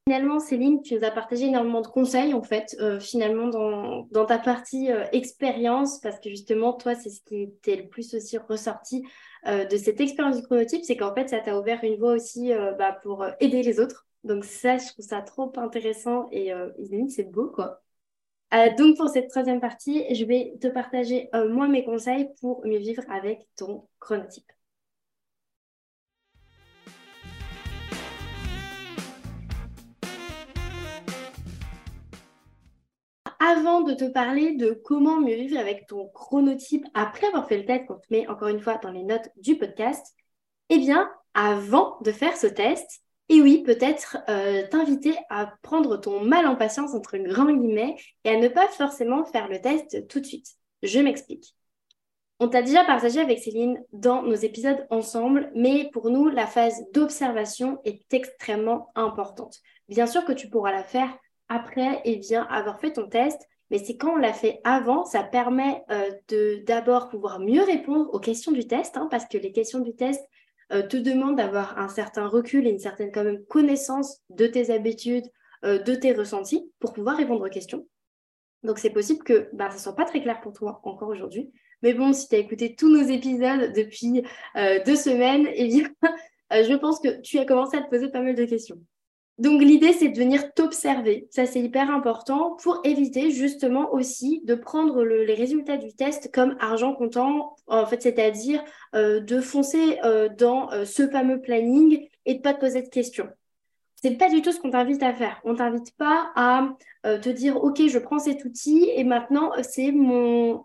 Finalement, 0.08 0.40
Céline, 0.40 0.82
tu 0.82 0.96
nous 0.96 1.04
as 1.04 1.12
partagé 1.12 1.46
énormément 1.46 1.82
de 1.82 1.88
conseils, 1.88 2.34
en 2.34 2.42
fait, 2.42 2.76
euh, 2.80 3.00
finalement, 3.00 3.48
dans, 3.48 4.26
ta 4.26 4.40
partie 4.40 4.92
euh, 4.92 5.06
expérience, 5.12 6.00
parce 6.00 6.20
que 6.20 6.30
justement, 6.30 6.74
toi, 6.74 6.96
c'est 6.96 7.12
ce 7.12 7.22
qui 7.22 7.44
était 7.44 7.76
le 7.76 7.88
plus 7.88 8.16
aussi 8.16 8.40
ressorti 8.40 9.06
euh, 9.46 9.64
de 9.66 9.78
cette 9.78 10.02
expérience 10.02 10.38
du 10.38 10.44
chronotype, 10.44 10.84
c'est 10.84 10.98
qu'en 10.98 11.14
fait, 11.14 11.30
ça 11.30 11.40
t'a 11.40 11.58
ouvert 11.58 11.84
une 11.84 11.98
voie 11.98 12.14
aussi 12.14 12.52
bah, 12.80 12.98
pour 13.04 13.26
aider 13.40 13.62
les 13.62 13.80
autres. 13.80 14.08
Donc 14.24 14.44
ça, 14.44 14.78
je 14.78 14.88
trouve 14.88 15.06
ça 15.06 15.22
trop 15.22 15.54
intéressant 15.58 16.28
et 16.32 16.52
c'est 17.10 17.32
beau, 17.32 17.48
quoi. 17.48 17.82
Donc 18.78 18.98
pour 18.98 19.10
cette 19.10 19.30
troisième 19.30 19.60
partie, 19.60 20.04
je 20.14 20.26
vais 20.26 20.54
te 20.62 20.68
partager 20.68 21.30
moi 21.50 21.68
mes 21.68 21.84
conseils 21.86 22.30
pour 22.42 22.66
mieux 22.66 22.80
vivre 22.80 23.04
avec 23.10 23.48
ton 23.56 23.88
chronotype. 24.00 24.52
avant 33.42 33.82
de 33.82 33.94
te 33.94 34.06
parler 34.06 34.56
de 34.56 34.72
comment 34.86 35.20
mieux 35.20 35.36
vivre 35.36 35.60
avec 35.60 35.88
ton 35.88 36.08
chronotype 36.10 36.86
après 36.94 37.28
avoir 37.28 37.48
fait 37.48 37.58
le 37.58 37.66
test 37.66 37.86
qu'on 37.86 37.96
te 37.96 38.08
met 38.12 38.28
encore 38.28 38.50
une 38.50 38.62
fois 38.62 38.78
dans 38.78 38.92
les 38.92 39.04
notes 39.04 39.30
du 39.38 39.58
podcast, 39.58 40.16
eh 40.70 40.78
bien, 40.78 41.12
avant 41.34 41.98
de 42.02 42.12
faire 42.12 42.38
ce 42.38 42.48
test, 42.48 43.02
et 43.32 43.42
oui, 43.42 43.64
peut-être 43.64 44.18
euh, 44.28 44.68
t'inviter 44.68 45.16
à 45.30 45.54
prendre 45.62 45.96
ton 45.96 46.22
mal 46.22 46.46
en 46.48 46.58
patience 46.58 46.94
entre 46.94 47.18
grands 47.18 47.46
guillemets 47.46 47.96
et 48.26 48.32
à 48.32 48.38
ne 48.38 48.50
pas 48.50 48.68
forcément 48.68 49.24
faire 49.24 49.48
le 49.48 49.62
test 49.62 50.06
tout 50.10 50.20
de 50.20 50.26
suite. 50.26 50.48
Je 50.84 51.00
m'explique. 51.00 51.56
On 52.42 52.50
t'a 52.50 52.62
déjà 52.62 52.84
partagé 52.84 53.22
avec 53.22 53.40
Céline 53.40 53.82
dans 53.94 54.22
nos 54.22 54.36
épisodes 54.36 54.86
ensemble, 54.90 55.50
mais 55.56 55.90
pour 55.94 56.10
nous, 56.10 56.28
la 56.28 56.46
phase 56.46 56.84
d'observation 56.94 57.80
est 57.86 58.14
extrêmement 58.14 58.92
importante. 58.96 59.60
Bien 59.88 60.08
sûr 60.08 60.26
que 60.26 60.34
tu 60.34 60.50
pourras 60.50 60.74
la 60.74 60.84
faire 60.84 61.18
après 61.48 62.02
et 62.04 62.18
bien 62.18 62.44
avoir 62.50 62.82
fait 62.82 62.92
ton 62.92 63.08
test. 63.08 63.42
Mais 63.70 63.78
c'est 63.78 63.96
quand 63.96 64.16
on 64.16 64.18
l'a 64.18 64.34
fait 64.34 64.60
avant, 64.66 65.06
ça 65.06 65.24
permet 65.24 65.86
euh, 65.90 66.12
de 66.28 66.62
d'abord 66.66 67.08
pouvoir 67.08 67.40
mieux 67.40 67.64
répondre 67.64 68.14
aux 68.14 68.20
questions 68.20 68.52
du 68.52 68.68
test, 68.68 68.98
hein, 68.98 69.08
parce 69.10 69.26
que 69.26 69.38
les 69.38 69.54
questions 69.54 69.80
du 69.80 69.96
test 69.96 70.22
euh, 70.72 70.86
te 70.86 70.98
demandent 70.98 71.38
d'avoir 71.38 71.78
un 71.78 71.88
certain 71.88 72.28
recul 72.28 72.68
et 72.68 72.72
une 72.72 72.80
certaine 72.80 73.12
quand 73.12 73.24
même 73.24 73.44
connaissance 73.46 74.22
de 74.30 74.48
tes 74.48 74.72
habitudes, 74.72 75.26
euh, 75.66 75.80
de 75.80 75.96
tes 75.96 76.14
ressentis, 76.14 76.72
pour 76.80 76.94
pouvoir 76.94 77.18
répondre 77.18 77.46
aux 77.46 77.50
questions. 77.50 77.88
Donc 78.64 78.80
c'est 78.80 78.92
possible 78.92 79.24
que 79.24 79.50
bah, 79.54 79.70
ça 79.70 79.78
ne 79.78 79.82
soit 79.82 79.96
pas 79.96 80.06
très 80.06 80.22
clair 80.22 80.40
pour 80.42 80.54
toi 80.54 80.82
encore 80.84 81.10
aujourd'hui. 81.10 81.52
Mais 81.82 81.94
bon, 81.94 82.14
si 82.14 82.28
tu 82.28 82.36
as 82.36 82.40
écouté 82.40 82.76
tous 82.76 82.90
nos 82.90 83.02
épisodes 83.02 83.74
depuis 83.74 84.22
deux 84.86 84.96
semaines, 84.96 85.48
eh 85.52 85.68
bien, 85.68 85.90
je 86.52 86.76
pense 86.76 87.00
que 87.00 87.22
tu 87.22 87.40
as 87.40 87.46
commencé 87.46 87.78
à 87.78 87.82
te 87.82 87.90
poser 87.90 88.10
pas 88.10 88.22
mal 88.22 88.36
de 88.36 88.46
questions. 88.46 88.78
Donc 89.42 89.64
l'idée, 89.64 89.92
c'est 89.92 90.10
de 90.10 90.18
venir 90.20 90.54
t'observer. 90.54 91.28
Ça, 91.32 91.48
c'est 91.48 91.60
hyper 91.60 91.90
important 91.90 92.58
pour 92.62 92.80
éviter 92.84 93.32
justement 93.32 93.92
aussi 93.92 94.44
de 94.46 94.54
prendre 94.54 95.04
les 95.04 95.34
résultats 95.34 95.78
du 95.78 95.96
test 95.96 96.32
comme 96.32 96.56
argent 96.60 96.94
comptant, 96.94 97.56
en 97.66 97.88
fait, 97.88 98.04
c'est-à-dire 98.04 98.64
euh, 98.94 99.20
de 99.20 99.42
foncer 99.42 99.98
euh, 100.06 100.30
dans 100.30 100.72
euh, 100.72 100.86
ce 100.86 101.08
fameux 101.08 101.42
planning 101.42 102.08
et 102.28 102.36
de 102.36 102.42
pas 102.42 102.54
te 102.54 102.60
poser 102.60 102.84
de 102.84 102.90
questions. 102.90 103.30
C'est 103.96 104.12
pas 104.12 104.30
du 104.30 104.44
tout 104.44 104.52
ce 104.52 104.60
qu'on 104.60 104.70
t'invite 104.70 105.02
à 105.02 105.12
faire. 105.12 105.42
On 105.44 105.56
t'invite 105.56 105.98
pas 105.98 106.32
à 106.36 106.70
te 107.04 107.30
dire 107.30 107.64
OK, 107.64 107.82
je 107.88 107.98
prends 107.98 108.20
cet 108.20 108.46
outil 108.46 108.92
et 108.96 109.04
maintenant 109.04 109.52
c'est 109.62 109.94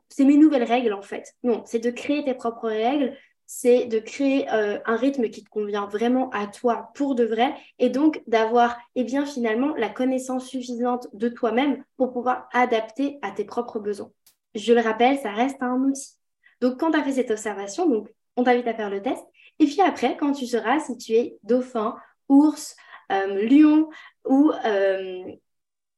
c'est 0.08 0.24
mes 0.24 0.36
nouvelles 0.36 0.64
règles 0.64 0.94
en 0.94 1.02
fait. 1.02 1.34
Non, 1.42 1.62
c'est 1.66 1.78
de 1.78 1.90
créer 1.90 2.24
tes 2.24 2.32
propres 2.32 2.68
règles, 2.68 3.14
c'est 3.46 3.86
de 3.86 4.00
créer 4.00 4.50
euh, 4.52 4.78
un 4.84 4.96
rythme 4.96 5.28
qui 5.28 5.44
te 5.44 5.48
convient 5.48 5.86
vraiment 5.86 6.30
à 6.30 6.48
toi 6.48 6.90
pour 6.94 7.14
de 7.14 7.24
vrai 7.24 7.54
et 7.78 7.90
donc 7.90 8.22
d'avoir 8.26 8.76
eh 8.96 9.04
bien 9.04 9.24
finalement 9.24 9.74
la 9.76 9.88
connaissance 9.88 10.48
suffisante 10.48 11.06
de 11.12 11.28
toi-même 11.28 11.84
pour 11.96 12.12
pouvoir 12.12 12.48
adapter 12.52 13.18
à 13.22 13.30
tes 13.30 13.44
propres 13.44 13.78
besoins. 13.78 14.10
Je 14.54 14.72
le 14.72 14.80
rappelle, 14.80 15.18
ça 15.18 15.32
reste 15.32 15.62
un 15.62 15.76
outil. 15.76 16.16
Donc 16.60 16.80
quand 16.80 16.90
tu 16.90 16.98
as 16.98 17.04
fait 17.04 17.12
cette 17.12 17.30
observation, 17.30 17.88
donc 17.88 18.08
on 18.36 18.42
t'invite 18.42 18.66
à 18.66 18.74
faire 18.74 18.90
le 18.90 19.00
test 19.00 19.24
et 19.60 19.66
puis 19.66 19.80
après 19.80 20.16
quand 20.16 20.32
tu 20.32 20.46
seras 20.46 20.80
si 20.80 20.96
tu 20.98 21.12
es 21.12 21.38
dauphin, 21.44 21.96
ours, 22.28 22.76
euh, 23.12 23.46
lion 23.46 23.88
ou 24.24 24.50
euh, 24.64 25.24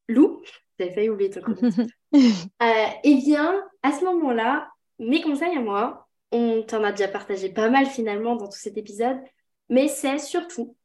loup, 0.09 0.43
j'avais 0.79 0.93
failli 0.93 1.09
oublier 1.09 1.31
ton 1.31 1.41
eh 3.05 3.15
bien 3.15 3.65
à 3.83 3.93
ce 3.93 4.05
moment-là, 4.05 4.69
mes 4.99 5.23
conseils 5.23 5.57
à 5.57 5.61
moi, 5.61 6.07
on 6.33 6.63
t'en 6.63 6.85
a 6.85 6.93
déjà 6.93 7.09
partagé 7.09 7.49
pas 7.49 7.71
mal 7.71 7.87
finalement 7.87 8.37
dans 8.37 8.49
tout 8.49 8.59
cet 8.59 8.77
épisode, 8.77 9.19
mais 9.69 9.89
c'est 9.89 10.19
surtout, 10.19 10.77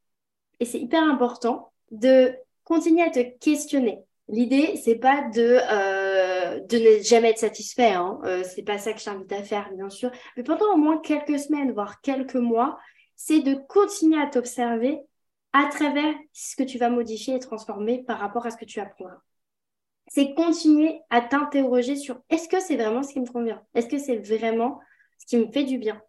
et 0.60 0.66
c'est 0.66 0.80
hyper 0.80 1.04
important, 1.04 1.72
de 1.92 2.34
continuer 2.64 3.04
à 3.04 3.10
te 3.10 3.20
questionner. 3.40 4.00
L'idée, 4.30 4.78
c'est 4.78 4.96
pas 4.96 5.22
de, 5.34 5.60
euh, 5.70 6.60
de 6.62 6.78
ne 6.78 7.04
jamais 7.04 7.32
être 7.32 7.40
satisfait, 7.40 7.92
hein. 7.92 8.20
Euh, 8.24 8.44
c'est 8.44 8.64
pas 8.64 8.78
ça 8.78 8.94
que 8.94 9.00
je 9.00 9.06
t'invite 9.06 9.32
à 9.34 9.44
faire, 9.44 9.70
bien 9.74 9.90
sûr, 9.90 10.12
mais 10.38 10.44
pendant 10.44 10.74
au 10.74 10.78
moins 10.78 10.98
quelques 11.00 11.40
semaines, 11.40 11.74
voire 11.74 12.00
quelques 12.02 12.36
mois, 12.36 12.78
c'est 13.16 13.42
de 13.42 13.54
continuer 13.54 14.22
à 14.22 14.28
t'observer 14.28 15.00
à 15.52 15.66
travers 15.68 16.16
ce 16.32 16.56
que 16.56 16.64
tu 16.64 16.78
vas 16.78 16.90
modifier 16.90 17.36
et 17.36 17.40
transformer 17.40 18.04
par 18.04 18.20
rapport 18.20 18.46
à 18.46 18.52
ce 18.52 18.58
que 18.58 18.66
tu 18.66 18.80
apprendras. 18.80 19.20
C'est 20.08 20.34
continuer 20.34 21.00
à 21.10 21.22
t'interroger 21.22 21.96
sur 21.96 22.20
est-ce 22.30 22.50
que 22.50 22.60
c'est 22.60 22.76
vraiment 22.76 23.04
ce 23.04 23.14
qui 23.14 23.20
me 23.20 23.32
convient? 23.32 23.62
Est-ce 23.76 23.88
que 23.88 24.00
c'est 24.00 24.18
vraiment 24.18 24.80
ce 25.24 25.28
qui 25.28 25.38
me 25.38 25.52
fait 25.52 25.64
du 25.64 25.78
bien. 25.78 26.02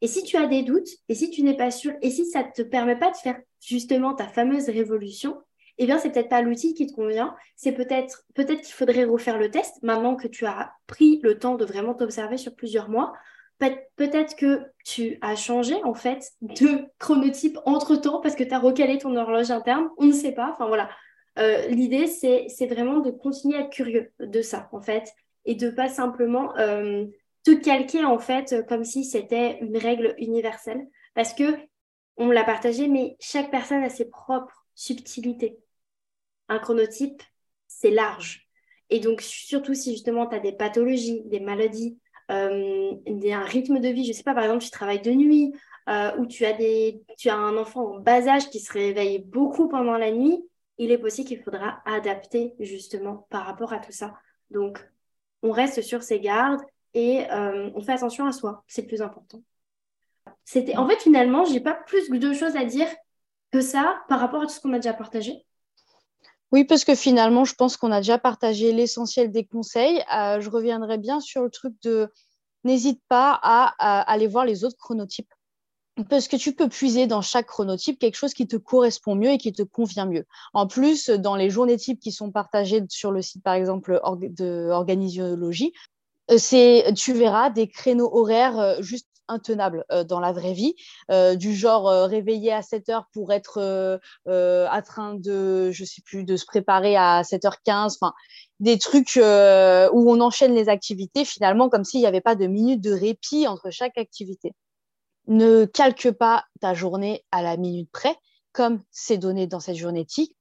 Et 0.00 0.06
si 0.06 0.22
tu 0.22 0.36
as 0.36 0.46
des 0.46 0.62
doutes, 0.62 0.88
et 1.08 1.14
si 1.14 1.30
tu 1.30 1.42
n'es 1.42 1.56
pas 1.56 1.70
sûr, 1.70 1.92
et 2.02 2.10
si 2.10 2.26
ça 2.26 2.44
ne 2.44 2.50
te 2.54 2.62
permet 2.62 2.96
pas 2.96 3.10
de 3.10 3.16
faire 3.16 3.38
justement 3.60 4.14
ta 4.14 4.28
fameuse 4.28 4.68
révolution, 4.68 5.36
eh 5.78 5.86
bien, 5.86 5.98
c'est 5.98 6.10
peut-être 6.10 6.28
pas 6.28 6.42
l'outil 6.42 6.74
qui 6.74 6.86
te 6.86 6.94
convient. 6.94 7.34
C'est 7.56 7.72
peut-être 7.72 8.24
peut-être 8.34 8.62
qu'il 8.62 8.74
faudrait 8.74 9.04
refaire 9.04 9.38
le 9.38 9.50
test 9.50 9.82
maintenant 9.82 10.16
que 10.16 10.28
tu 10.28 10.44
as 10.44 10.72
pris 10.86 11.20
le 11.22 11.38
temps 11.38 11.54
de 11.54 11.64
vraiment 11.64 11.94
t'observer 11.94 12.36
sur 12.36 12.54
plusieurs 12.54 12.88
mois. 12.88 13.12
peut-être 13.96 14.36
que 14.36 14.62
tu 14.84 15.18
as 15.20 15.34
changé 15.34 15.74
en 15.84 15.94
fait 15.94 16.30
de 16.42 16.84
chronotype 16.98 17.58
entre-temps 17.64 18.20
parce 18.20 18.36
que 18.36 18.44
tu 18.44 18.54
as 18.54 18.58
recalé 18.58 18.98
ton 18.98 19.16
horloge 19.16 19.50
interne. 19.50 19.88
On 19.98 20.06
ne 20.06 20.12
sait 20.12 20.32
pas. 20.32 20.50
Enfin 20.52 20.66
voilà. 20.66 20.90
Euh, 21.38 21.68
l'idée, 21.68 22.08
c'est 22.08 22.66
vraiment 22.66 22.98
de 22.98 23.10
continuer 23.10 23.56
à 23.56 23.60
être 23.62 23.70
curieux 23.70 24.12
de 24.18 24.42
ça 24.42 24.68
en 24.72 24.80
fait 24.80 25.12
et 25.44 25.54
de 25.54 25.70
pas 25.70 25.88
simplement 25.88 26.56
euh, 26.58 27.06
te 27.44 27.52
calquer 27.52 28.04
en 28.04 28.18
fait 28.18 28.66
comme 28.68 28.84
si 28.84 29.04
c'était 29.04 29.58
une 29.60 29.76
règle 29.76 30.14
universelle 30.18 30.86
parce 31.14 31.32
que 31.32 31.44
on 32.16 32.30
l'a 32.30 32.44
partagé 32.44 32.88
mais 32.88 33.16
chaque 33.20 33.50
personne 33.50 33.82
a 33.82 33.88
ses 33.88 34.06
propres 34.06 34.66
subtilités. 34.74 35.58
Un 36.48 36.58
chronotype, 36.58 37.22
c'est 37.66 37.90
large. 37.90 38.48
Et 38.90 39.00
donc 39.00 39.20
surtout 39.20 39.74
si 39.74 39.92
justement 39.92 40.26
tu 40.26 40.34
as 40.34 40.40
des 40.40 40.52
pathologies, 40.52 41.22
des 41.26 41.40
maladies, 41.40 41.98
euh, 42.30 42.92
un 43.06 43.44
rythme 43.44 43.80
de 43.80 43.88
vie, 43.88 44.06
je 44.06 44.12
sais 44.12 44.22
pas 44.22 44.34
par 44.34 44.44
exemple 44.44 44.64
tu 44.64 44.70
travailles 44.70 45.02
de 45.02 45.12
nuit 45.12 45.54
euh, 45.88 46.16
ou 46.18 46.26
tu 46.26 46.44
as 46.44 46.52
des 46.52 47.02
tu 47.16 47.28
as 47.28 47.36
un 47.36 47.56
enfant 47.56 47.94
en 47.94 48.00
bas 48.00 48.26
âge 48.28 48.50
qui 48.50 48.60
se 48.60 48.72
réveille 48.72 49.20
beaucoup 49.20 49.68
pendant 49.68 49.96
la 49.96 50.10
nuit, 50.10 50.42
il 50.78 50.92
est 50.92 50.98
possible 50.98 51.28
qu'il 51.28 51.42
faudra 51.42 51.82
adapter 51.86 52.54
justement 52.60 53.26
par 53.30 53.46
rapport 53.46 53.72
à 53.72 53.78
tout 53.78 53.92
ça. 53.92 54.14
Donc 54.50 54.78
on 55.42 55.50
reste 55.50 55.82
sur 55.82 56.02
ses 56.02 56.20
gardes 56.20 56.62
et 56.98 57.30
euh, 57.30 57.70
on 57.76 57.80
fait 57.80 57.92
attention 57.92 58.26
à 58.26 58.32
soi, 58.32 58.64
c'est 58.66 58.82
le 58.82 58.88
plus 58.88 59.02
important. 59.02 59.40
C'était, 60.44 60.76
en 60.76 60.88
fait, 60.88 61.00
finalement, 61.00 61.44
j'ai 61.44 61.60
pas 61.60 61.74
plus 61.74 62.10
de 62.10 62.32
choses 62.32 62.56
à 62.56 62.64
dire 62.64 62.88
que 63.52 63.60
ça 63.60 64.00
par 64.08 64.18
rapport 64.18 64.42
à 64.42 64.46
tout 64.46 64.52
ce 64.52 64.58
qu'on 64.60 64.72
a 64.72 64.80
déjà 64.80 64.94
partagé. 64.94 65.46
Oui, 66.50 66.64
parce 66.64 66.84
que 66.84 66.96
finalement, 66.96 67.44
je 67.44 67.54
pense 67.54 67.76
qu'on 67.76 67.92
a 67.92 67.98
déjà 67.98 68.18
partagé 68.18 68.72
l'essentiel 68.72 69.30
des 69.30 69.44
conseils. 69.44 70.02
Euh, 70.12 70.40
je 70.40 70.50
reviendrai 70.50 70.98
bien 70.98 71.20
sur 71.20 71.44
le 71.44 71.50
truc 71.50 71.72
de 71.82 72.10
n'hésite 72.64 73.00
pas 73.08 73.38
à, 73.42 74.00
aller 74.10 74.26
voir 74.26 74.44
les 74.44 74.64
autres 74.64 74.76
chronotypes. 74.76 75.32
Parce 76.10 76.26
que 76.26 76.34
tu 76.36 76.52
peux 76.52 76.68
puiser 76.68 77.06
dans 77.06 77.22
chaque 77.22 77.46
chronotype 77.46 78.00
quelque 78.00 78.16
chose 78.16 78.34
qui 78.34 78.48
te 78.48 78.56
correspond 78.56 79.14
mieux 79.14 79.30
et 79.30 79.38
qui 79.38 79.52
te 79.52 79.62
convient 79.62 80.06
mieux. 80.06 80.26
En 80.52 80.66
plus, 80.66 81.10
dans 81.10 81.36
les 81.36 81.48
journées 81.48 81.76
types 81.76 82.00
qui 82.00 82.10
sont 82.10 82.32
partagées 82.32 82.82
sur 82.88 83.12
le 83.12 83.22
site, 83.22 83.44
par 83.44 83.54
exemple, 83.54 84.00
de 84.20 84.70
Organisiologie, 84.70 85.72
euh, 85.74 85.97
c'est, 86.36 86.92
tu 86.96 87.12
verras 87.12 87.50
des 87.50 87.68
créneaux 87.68 88.10
horaires 88.12 88.58
euh, 88.58 88.82
juste 88.82 89.08
intenables 89.28 89.84
euh, 89.92 90.04
dans 90.04 90.20
la 90.20 90.32
vraie 90.32 90.54
vie, 90.54 90.74
du 91.36 91.54
genre 91.54 91.86
réveiller 92.08 92.52
à 92.52 92.62
7 92.62 92.88
heures 92.88 93.06
pour 93.12 93.30
être 93.30 94.00
en 94.26 94.82
train 94.82 95.14
de, 95.14 95.70
je 95.70 95.84
sais 95.84 96.00
plus, 96.02 96.24
de 96.24 96.36
se 96.36 96.46
préparer 96.46 96.96
à 96.96 97.22
7h15, 97.22 97.96
enfin, 98.00 98.14
des 98.58 98.78
trucs 98.78 99.16
où 99.16 100.10
on 100.10 100.20
enchaîne 100.20 100.54
les 100.54 100.70
activités 100.70 101.26
finalement 101.26 101.68
comme 101.68 101.84
s'il 101.84 102.00
n'y 102.00 102.06
avait 102.06 102.22
pas 102.22 102.36
de 102.36 102.46
minute 102.46 102.80
de 102.80 102.92
répit 102.92 103.46
entre 103.46 103.70
chaque 103.70 103.98
activité. 103.98 104.54
Ne 105.26 105.66
calque 105.66 106.10
pas 106.10 106.44
ta 106.62 106.72
journée 106.72 107.22
à 107.30 107.42
la 107.42 107.58
minute 107.58 107.90
près, 107.92 108.16
comme 108.52 108.82
c'est 108.90 109.18
donné 109.18 109.46
dans 109.46 109.60
cette 109.60 109.76
journée 109.76 110.06
type. 110.06 110.34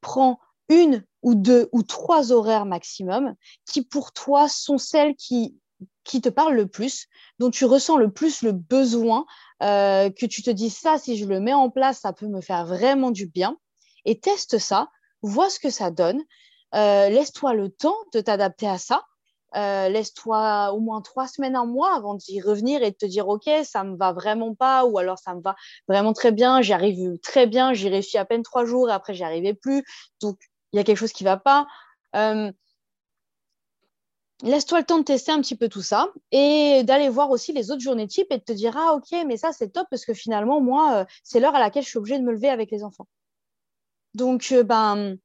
Prends 0.00 0.40
une 0.68 1.04
ou 1.22 1.34
deux 1.34 1.68
ou 1.72 1.82
trois 1.82 2.32
horaires 2.32 2.66
maximum 2.66 3.34
qui 3.66 3.82
pour 3.82 4.12
toi 4.12 4.48
sont 4.48 4.78
celles 4.78 5.14
qui, 5.14 5.56
qui 6.04 6.20
te 6.20 6.28
parlent 6.28 6.54
le 6.54 6.66
plus, 6.66 7.06
dont 7.38 7.50
tu 7.50 7.64
ressens 7.64 7.96
le 7.96 8.10
plus 8.10 8.42
le 8.42 8.52
besoin, 8.52 9.26
euh, 9.62 10.10
que 10.10 10.26
tu 10.26 10.42
te 10.42 10.50
dis 10.50 10.70
ça, 10.70 10.98
si 10.98 11.16
je 11.16 11.26
le 11.26 11.40
mets 11.40 11.52
en 11.52 11.70
place, 11.70 12.00
ça 12.00 12.12
peut 12.12 12.26
me 12.26 12.40
faire 12.40 12.66
vraiment 12.66 13.10
du 13.10 13.26
bien. 13.26 13.56
Et 14.04 14.18
teste 14.18 14.58
ça, 14.58 14.88
vois 15.22 15.50
ce 15.50 15.60
que 15.60 15.70
ça 15.70 15.90
donne. 15.90 16.20
Euh, 16.74 17.08
laisse-toi 17.08 17.54
le 17.54 17.70
temps 17.70 17.96
de 18.12 18.20
t'adapter 18.20 18.68
à 18.68 18.78
ça. 18.78 19.02
Euh, 19.54 19.90
laisse-toi 19.90 20.72
au 20.72 20.80
moins 20.80 21.02
trois 21.02 21.28
semaines, 21.28 21.56
un 21.56 21.66
mois 21.66 21.94
avant 21.94 22.14
d'y 22.14 22.40
revenir 22.40 22.82
et 22.82 22.90
de 22.90 22.96
te 22.96 23.04
dire 23.04 23.28
ok, 23.28 23.50
ça 23.64 23.84
me 23.84 23.96
va 23.96 24.12
vraiment 24.14 24.54
pas 24.54 24.86
ou 24.86 24.96
alors 24.98 25.18
ça 25.18 25.34
me 25.34 25.42
va 25.42 25.54
vraiment 25.88 26.14
très 26.14 26.32
bien, 26.32 26.62
j'y 26.62 26.72
arrive 26.72 27.18
très 27.18 27.46
bien, 27.46 27.74
j'y 27.74 27.90
réussis 27.90 28.16
à 28.16 28.24
peine 28.24 28.42
trois 28.42 28.64
jours 28.64 28.88
et 28.88 28.92
après 28.94 29.12
j'y 29.12 29.24
arrivais 29.24 29.52
plus. 29.52 29.84
Donc 30.22 30.38
il 30.72 30.76
y 30.76 30.80
a 30.80 30.84
quelque 30.84 30.96
chose 30.98 31.12
qui 31.12 31.24
ne 31.24 31.28
va 31.28 31.36
pas. 31.36 31.66
Euh, 32.16 32.50
laisse-toi 34.42 34.80
le 34.80 34.84
temps 34.84 34.98
de 34.98 35.04
tester 35.04 35.32
un 35.32 35.40
petit 35.40 35.56
peu 35.56 35.68
tout 35.68 35.82
ça 35.82 36.08
et 36.30 36.82
d'aller 36.84 37.08
voir 37.08 37.30
aussi 37.30 37.52
les 37.52 37.70
autres 37.70 37.80
journées 37.80 38.08
types 38.08 38.30
et 38.30 38.38
de 38.38 38.42
te 38.42 38.52
dire 38.52 38.76
ah 38.76 38.94
ok 38.94 39.24
mais 39.26 39.36
ça 39.36 39.52
c'est 39.52 39.68
top 39.68 39.86
parce 39.88 40.04
que 40.04 40.14
finalement 40.14 40.60
moi 40.60 40.94
euh, 40.96 41.04
c'est 41.22 41.40
l'heure 41.40 41.54
à 41.54 41.60
laquelle 41.60 41.84
je 41.84 41.88
suis 41.88 41.98
obligée 41.98 42.18
de 42.18 42.24
me 42.24 42.32
lever 42.32 42.48
avec 42.48 42.70
les 42.70 42.82
enfants. 42.82 43.06
Donc 44.14 44.48
euh, 44.52 44.62
ben 44.62 45.16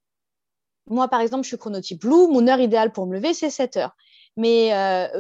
moi 0.88 1.08
par 1.08 1.22
exemple 1.22 1.44
je 1.44 1.50
suis 1.50 1.58
chronotype 1.58 2.02
blue, 2.02 2.28
mon 2.28 2.48
heure 2.48 2.60
idéale 2.60 2.92
pour 2.92 3.08
me 3.08 3.16
lever 3.16 3.34
c'est 3.34 3.50
7 3.50 3.78
heures. 3.78 3.96
Mais 4.38 4.70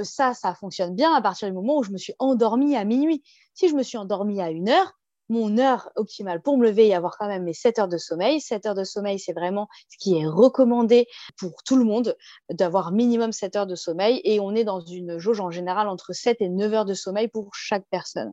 ça 0.03 0.35
ça 0.35 0.53
fonctionne 0.53 0.93
bien 0.93 1.11
à 1.15 1.21
partir 1.21 1.47
du 1.47 1.53
moment 1.53 1.79
où 1.79 1.83
je 1.83 1.89
me 1.89 1.97
suis 1.97 2.13
endormie 2.19 2.77
à 2.77 2.85
minuit. 2.85 3.23
Si 3.55 3.67
je 3.67 3.73
me 3.73 3.81
suis 3.81 3.97
endormie 3.97 4.41
à 4.41 4.51
une 4.51 4.69
heure, 4.69 4.93
mon 5.29 5.57
heure 5.57 5.89
optimale 5.95 6.41
pour 6.41 6.57
me 6.57 6.65
lever 6.65 6.87
et 6.87 6.95
avoir 6.95 7.17
quand 7.17 7.27
même 7.27 7.43
mes 7.43 7.53
7 7.53 7.79
heures 7.79 7.87
de 7.87 7.97
sommeil. 7.97 8.41
7 8.41 8.65
heures 8.65 8.75
de 8.75 8.83
sommeil, 8.83 9.19
c'est 9.19 9.33
vraiment 9.33 9.67
ce 9.89 9.97
qui 9.97 10.17
est 10.17 10.25
recommandé 10.25 11.07
pour 11.37 11.63
tout 11.63 11.75
le 11.75 11.83
monde, 11.83 12.15
d'avoir 12.51 12.91
minimum 12.91 13.31
7 13.31 13.55
heures 13.55 13.67
de 13.67 13.75
sommeil. 13.75 14.21
Et 14.23 14.39
on 14.39 14.55
est 14.55 14.63
dans 14.63 14.79
une 14.79 15.17
jauge 15.17 15.39
en 15.39 15.51
général 15.51 15.87
entre 15.87 16.13
7 16.13 16.37
et 16.41 16.49
9 16.49 16.73
heures 16.73 16.85
de 16.85 16.93
sommeil 16.93 17.27
pour 17.27 17.53
chaque 17.53 17.85
personne. 17.89 18.31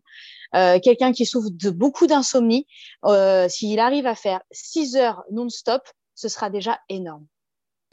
Euh, 0.55 0.79
Quelqu'un 0.81 1.13
qui 1.13 1.27
souffre 1.27 1.51
de 1.51 1.71
beaucoup 1.71 2.07
d'insomnie, 2.07 2.67
euh, 3.05 3.49
s'il 3.49 3.79
arrive 3.81 4.07
à 4.07 4.15
faire 4.15 4.41
6 4.51 4.97
heures 4.97 5.25
non-stop, 5.31 5.83
ce 6.15 6.29
sera 6.29 6.51
déjà 6.51 6.79
énorme 6.89 7.27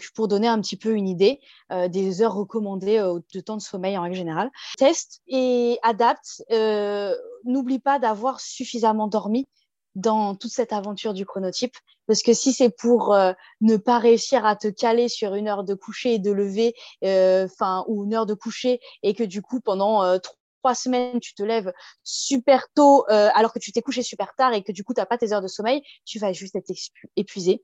pour 0.10 0.28
donner 0.28 0.48
un 0.48 0.60
petit 0.60 0.78
peu 0.78 0.94
une 0.94 1.08
idée 1.08 1.40
euh, 1.72 1.88
des 1.88 2.22
heures 2.22 2.34
recommandées 2.34 2.98
euh, 2.98 3.20
de 3.34 3.40
temps 3.40 3.58
de 3.58 3.62
sommeil 3.62 3.98
en 3.98 4.04
règle 4.04 4.16
générale. 4.16 4.50
Teste 4.78 5.22
et 5.28 5.80
adapte. 5.84 6.44
Euh, 6.52 7.16
n'oublie 7.44 7.80
pas 7.80 8.00
d'avoir 8.00 8.40
suffisamment 8.40 9.08
dormi 9.08 9.48
dans 9.96 10.36
toute 10.36 10.52
cette 10.52 10.74
aventure 10.74 11.14
du 11.14 11.26
chronotype. 11.26 11.76
Parce 12.08 12.24
que 12.24 12.34
si 12.34 12.54
c'est 12.54 12.70
pour 12.70 13.16
ne 13.62 13.78
pas 13.78 14.00
réussir 14.00 14.46
à 14.46 14.56
te 14.56 14.68
caler 14.68 15.10
sur 15.10 15.34
une 15.36 15.48
heure 15.48 15.64
de 15.64 15.74
coucher 15.74 16.14
et 16.14 16.20
de 16.20 16.32
lever, 16.32 16.76
enfin, 17.04 17.84
ou 17.88 18.06
une 18.06 18.14
heure 18.14 18.26
de 18.26 18.34
coucher, 18.34 18.80
et 19.04 19.14
que 19.14 19.24
du 19.24 19.42
coup, 19.42 19.60
pendant 19.60 20.18
trois 20.62 20.76
semaines, 20.76 21.20
tu 21.20 21.34
te 21.34 21.44
lèves 21.44 21.74
super 22.04 22.68
tôt, 22.74 23.06
alors 23.10 23.52
que 23.52 23.60
tu 23.60 23.72
t'es 23.72 23.82
couché 23.82 24.04
super 24.04 24.34
tard 24.36 24.54
et 24.54 24.64
que 24.64 24.72
du 24.72 24.84
coup, 24.84 24.94
tu 24.94 25.02
n'as 25.02 25.06
pas 25.06 25.18
tes 25.18 25.34
heures 25.34 25.42
de 25.42 25.48
sommeil, 25.48 25.82
tu 26.06 26.20
vas 26.20 26.32
juste 26.32 26.56
être 26.56 26.72
épuisé 27.16 27.62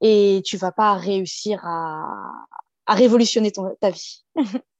et 0.00 0.42
tu 0.44 0.56
vas 0.56 0.72
pas 0.72 0.94
réussir 0.94 1.64
à, 1.64 2.46
à 2.86 2.94
révolutionner 2.94 3.52
ton, 3.52 3.74
ta 3.80 3.90
vie. 3.90 4.24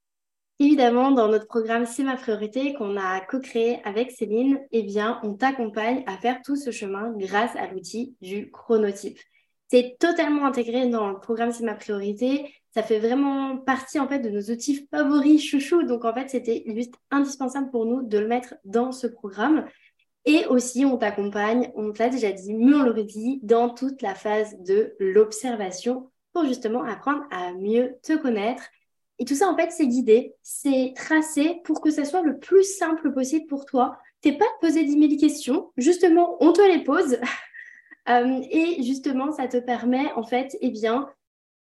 Évidemment, 0.59 1.10
dans 1.10 1.28
notre 1.28 1.47
programme 1.47 1.86
C'est 1.86 2.02
ma 2.02 2.16
priorité 2.16 2.74
qu'on 2.74 2.98
a 2.98 3.20
co-créé 3.20 3.80
avec 3.84 4.10
Céline, 4.10 4.60
eh 4.72 4.82
bien, 4.82 5.18
on 5.22 5.32
t'accompagne 5.32 6.05
à 6.06 6.18
faire 6.18 6.42
tout 6.44 6.55
ce 6.55 6.70
chemin 6.70 7.14
grâce 7.16 7.56
à 7.56 7.66
l'outil 7.68 8.14
du 8.20 8.51
chronotype. 8.51 9.18
C'est 9.68 9.97
totalement 9.98 10.44
intégré 10.44 10.86
dans 10.88 11.09
le 11.09 11.18
programme 11.18 11.52
C'est 11.52 11.64
ma 11.64 11.74
priorité. 11.74 12.52
Ça 12.74 12.82
fait 12.82 12.98
vraiment 12.98 13.56
partie 13.56 13.98
en 13.98 14.06
fait 14.06 14.18
de 14.18 14.28
nos 14.28 14.42
outils 14.52 14.86
favoris 14.90 15.42
chouchou. 15.42 15.84
Donc 15.84 16.05
en 16.05 16.12
fait, 16.12 16.28
c'était 16.28 16.62
juste 16.66 16.94
indispensable 17.10 17.70
pour 17.70 17.86
nous 17.86 18.02
de 18.02 18.18
le 18.18 18.28
mettre 18.28 18.55
dans 18.64 18.92
ce 18.92 19.06
programme. 19.06 19.64
Et 20.26 20.47
aussi, 20.47 20.84
on 20.84 20.98
t'accompagne, 20.98 21.70
on 21.74 21.92
te 21.92 22.02
l'a 22.02 22.09
déjà 22.09 22.30
dit, 22.30 22.52
mais 22.55 22.74
on 22.74 22.82
le 22.82 22.92
redit, 22.92 23.40
dans 23.42 23.70
toute 23.70 24.02
la 24.02 24.14
phase 24.14 24.59
de 24.60 24.94
l'observation 24.98 26.10
pour 26.32 26.44
justement 26.44 26.84
apprendre 26.84 27.24
à 27.30 27.52
mieux 27.52 27.97
te 28.02 28.16
connaître. 28.16 28.62
Et 29.18 29.24
tout 29.24 29.34
ça, 29.34 29.48
en 29.48 29.56
fait, 29.56 29.70
c'est 29.70 29.86
guidé, 29.86 30.34
c'est 30.42 30.92
tracé 30.97 31.60
pour 31.64 31.80
que 31.80 31.90
ça 31.90 32.05
soit 32.05 32.22
le 32.22 32.38
plus 32.38 32.64
simple 32.64 33.12
possible 33.12 33.47
pour 33.47 33.66
toi. 33.66 33.98
T'es 34.20 34.32
pas 34.32 34.44
de 34.44 34.66
poser 34.66 34.84
10 34.84 35.09
000 35.09 35.20
questions, 35.20 35.72
justement, 35.76 36.36
on 36.40 36.52
te 36.52 36.62
les 36.62 36.84
pose. 36.84 37.18
Euh, 38.09 38.40
et 38.51 38.82
justement, 38.82 39.30
ça 39.30 39.47
te 39.47 39.59
permet, 39.59 40.10
en 40.14 40.22
fait, 40.22 40.56
eh 40.62 40.70
bien, 40.70 41.09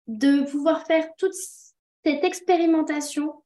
de 0.08 0.42
pouvoir 0.42 0.84
faire 0.84 1.06
toute 1.16 1.32
cette 1.32 2.24
expérimentation 2.24 3.43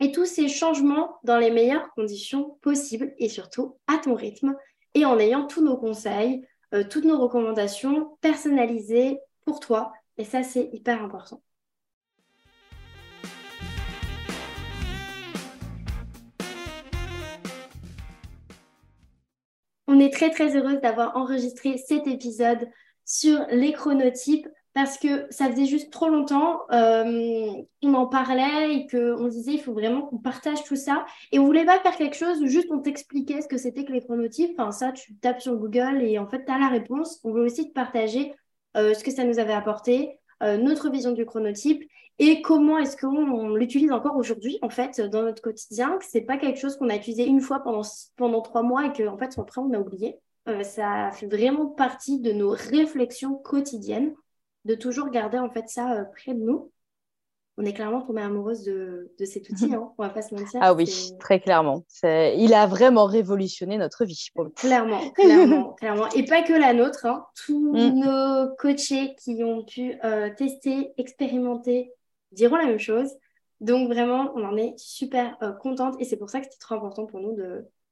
et 0.00 0.12
tous 0.12 0.24
ces 0.24 0.48
changements 0.48 1.18
dans 1.24 1.38
les 1.38 1.50
meilleures 1.50 1.90
conditions 1.90 2.58
possibles 2.62 3.12
et 3.18 3.28
surtout 3.28 3.76
à 3.86 3.98
ton 3.98 4.14
rythme 4.14 4.56
et 4.94 5.04
en 5.04 5.18
ayant 5.18 5.46
tous 5.46 5.62
nos 5.62 5.76
conseils, 5.76 6.44
euh, 6.74 6.84
toutes 6.88 7.04
nos 7.04 7.18
recommandations 7.18 8.16
personnalisées 8.22 9.20
pour 9.44 9.60
toi. 9.60 9.92
Et 10.16 10.24
ça, 10.24 10.42
c'est 10.42 10.70
hyper 10.72 11.04
important. 11.04 11.42
On 19.86 19.98
est 19.98 20.12
très 20.12 20.30
très 20.30 20.56
heureuse 20.56 20.80
d'avoir 20.80 21.16
enregistré 21.16 21.76
cet 21.76 22.06
épisode 22.06 22.68
sur 23.04 23.44
les 23.50 23.72
chronotypes 23.72 24.48
parce 24.72 24.98
que 24.98 25.26
ça 25.30 25.50
faisait 25.50 25.66
juste 25.66 25.92
trop 25.92 26.08
longtemps 26.08 26.60
euh, 26.70 27.52
qu'on 27.82 27.94
en 27.94 28.06
parlait 28.06 28.74
et 28.74 28.86
qu'on 28.86 29.26
disait 29.26 29.52
il 29.52 29.60
faut 29.60 29.72
vraiment 29.72 30.02
qu'on 30.02 30.18
partage 30.18 30.62
tout 30.64 30.76
ça. 30.76 31.04
Et 31.32 31.38
on 31.38 31.44
voulait 31.44 31.64
pas 31.64 31.80
faire 31.80 31.96
quelque 31.96 32.16
chose, 32.16 32.44
juste 32.44 32.68
on 32.70 32.78
t'expliquait 32.78 33.40
ce 33.42 33.48
que 33.48 33.58
c'était 33.58 33.84
que 33.84 33.92
les 33.92 34.00
chronotypes. 34.00 34.54
Enfin, 34.58 34.70
ça, 34.70 34.92
tu 34.92 35.16
tapes 35.16 35.40
sur 35.40 35.56
Google 35.56 36.02
et 36.02 36.18
en 36.18 36.26
fait, 36.26 36.44
tu 36.44 36.52
as 36.52 36.58
la 36.58 36.68
réponse. 36.68 37.20
On 37.24 37.32
veut 37.32 37.44
aussi 37.44 37.68
te 37.68 37.72
partager 37.72 38.32
euh, 38.76 38.94
ce 38.94 39.02
que 39.02 39.10
ça 39.10 39.24
nous 39.24 39.40
avait 39.40 39.52
apporté, 39.52 40.20
euh, 40.42 40.56
notre 40.56 40.88
vision 40.88 41.12
du 41.12 41.26
chronotype 41.26 41.82
et 42.20 42.42
comment 42.42 42.78
est-ce 42.78 42.96
qu'on 42.96 43.56
l'utilise 43.56 43.90
encore 43.90 44.16
aujourd'hui, 44.16 44.58
en 44.62 44.68
fait, 44.70 45.00
dans 45.00 45.22
notre 45.22 45.42
quotidien, 45.42 45.96
que 45.96 46.04
c'est 46.06 46.20
pas 46.20 46.36
quelque 46.36 46.60
chose 46.60 46.76
qu'on 46.76 46.90
a 46.90 46.96
utilisé 46.96 47.26
une 47.26 47.40
fois 47.40 47.60
pendant, 47.60 47.82
pendant 48.16 48.42
trois 48.42 48.62
mois 48.62 48.86
et 48.86 48.92
qu'en 48.92 49.14
en 49.14 49.18
fait, 49.18 49.36
après, 49.38 49.60
on 49.60 49.72
a 49.72 49.78
oublié. 49.78 50.18
ça 50.62 51.10
fait 51.12 51.26
vraiment 51.26 51.66
partie 51.66 52.20
de 52.20 52.32
nos 52.32 52.50
réflexions 52.50 53.36
quotidiennes 53.36 54.14
de 54.64 54.74
toujours 54.74 55.10
garder 55.10 55.38
en 55.38 55.50
fait 55.50 55.68
ça 55.68 55.92
euh, 55.92 56.04
près 56.04 56.34
de 56.34 56.40
nous. 56.40 56.70
On 57.56 57.64
est 57.64 57.74
clairement 57.74 58.00
tombé 58.00 58.22
amoureuse 58.22 58.62
de, 58.62 59.12
de 59.18 59.24
cet 59.26 59.50
outil, 59.50 59.74
hein, 59.74 59.92
on 59.98 60.02
va 60.02 60.08
pas 60.08 60.22
se 60.22 60.34
mentir. 60.34 60.60
Ah 60.62 60.72
oui, 60.72 61.12
très 61.18 61.40
clairement. 61.40 61.84
Il 62.02 62.54
a 62.54 62.66
vraiment 62.66 63.04
révolutionné 63.04 63.76
notre 63.76 64.06
vie. 64.06 64.28
Clairement, 64.56 65.10
clairement, 65.14 65.72
clairement. 65.74 66.08
Et 66.14 66.24
pas 66.24 66.42
que 66.42 66.54
la 66.54 66.72
nôtre. 66.72 67.04
Hein. 67.04 67.26
Tous 67.44 67.72
mm. 67.72 67.98
nos 67.98 68.56
coachés 68.56 69.14
qui 69.16 69.44
ont 69.44 69.62
pu 69.62 69.98
euh, 70.04 70.30
tester, 70.34 70.94
expérimenter, 70.96 71.92
diront 72.32 72.56
la 72.56 72.64
même 72.64 72.78
chose. 72.78 73.10
Donc 73.60 73.88
vraiment, 73.88 74.32
on 74.36 74.44
en 74.44 74.56
est 74.56 74.72
super 74.78 75.36
euh, 75.42 75.52
contente 75.52 75.96
et 76.00 76.06
c'est 76.06 76.16
pour 76.16 76.30
ça 76.30 76.38
que 76.38 76.46
c'était 76.46 76.56
trop 76.58 76.76
important 76.76 77.04
pour 77.04 77.20
nous 77.20 77.36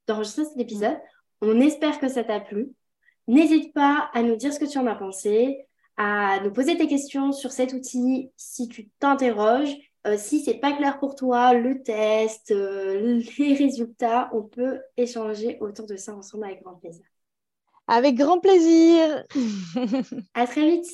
d'enregistrer 0.07 0.45
cet 0.45 0.57
épisode. 0.57 0.97
On 1.41 1.59
espère 1.59 1.99
que 1.99 2.07
ça 2.07 2.23
t'a 2.23 2.39
plu. 2.39 2.71
N'hésite 3.27 3.73
pas 3.75 4.09
à 4.13 4.23
nous 4.23 4.35
dire 4.35 4.51
ce 4.51 4.59
que 4.59 4.65
tu 4.65 4.79
en 4.79 4.87
as 4.87 4.95
pensé, 4.95 5.67
à 5.99 6.39
nous 6.39 6.51
poser 6.51 6.77
tes 6.77 6.87
questions 6.87 7.33
sur 7.33 7.51
cet 7.51 7.73
outil 7.73 8.31
si 8.37 8.69
tu 8.69 8.87
t'interroges. 8.99 9.75
Euh, 10.07 10.15
si 10.17 10.41
c'est 10.41 10.53
pas 10.53 10.71
clair 10.71 10.97
pour 10.97 11.13
toi, 11.13 11.53
le 11.53 11.83
test, 11.83 12.51
euh, 12.51 13.21
les 13.37 13.53
résultats, 13.53 14.29
on 14.31 14.43
peut 14.43 14.79
échanger 14.95 15.57
autour 15.59 15.87
de 15.87 15.97
ça 15.97 16.15
ensemble 16.15 16.45
avec 16.45 16.63
grand 16.63 16.75
plaisir. 16.75 17.03
Avec 17.89 18.15
grand 18.15 18.39
plaisir. 18.39 19.25
à 20.33 20.47
très 20.47 20.69
vite. 20.69 20.87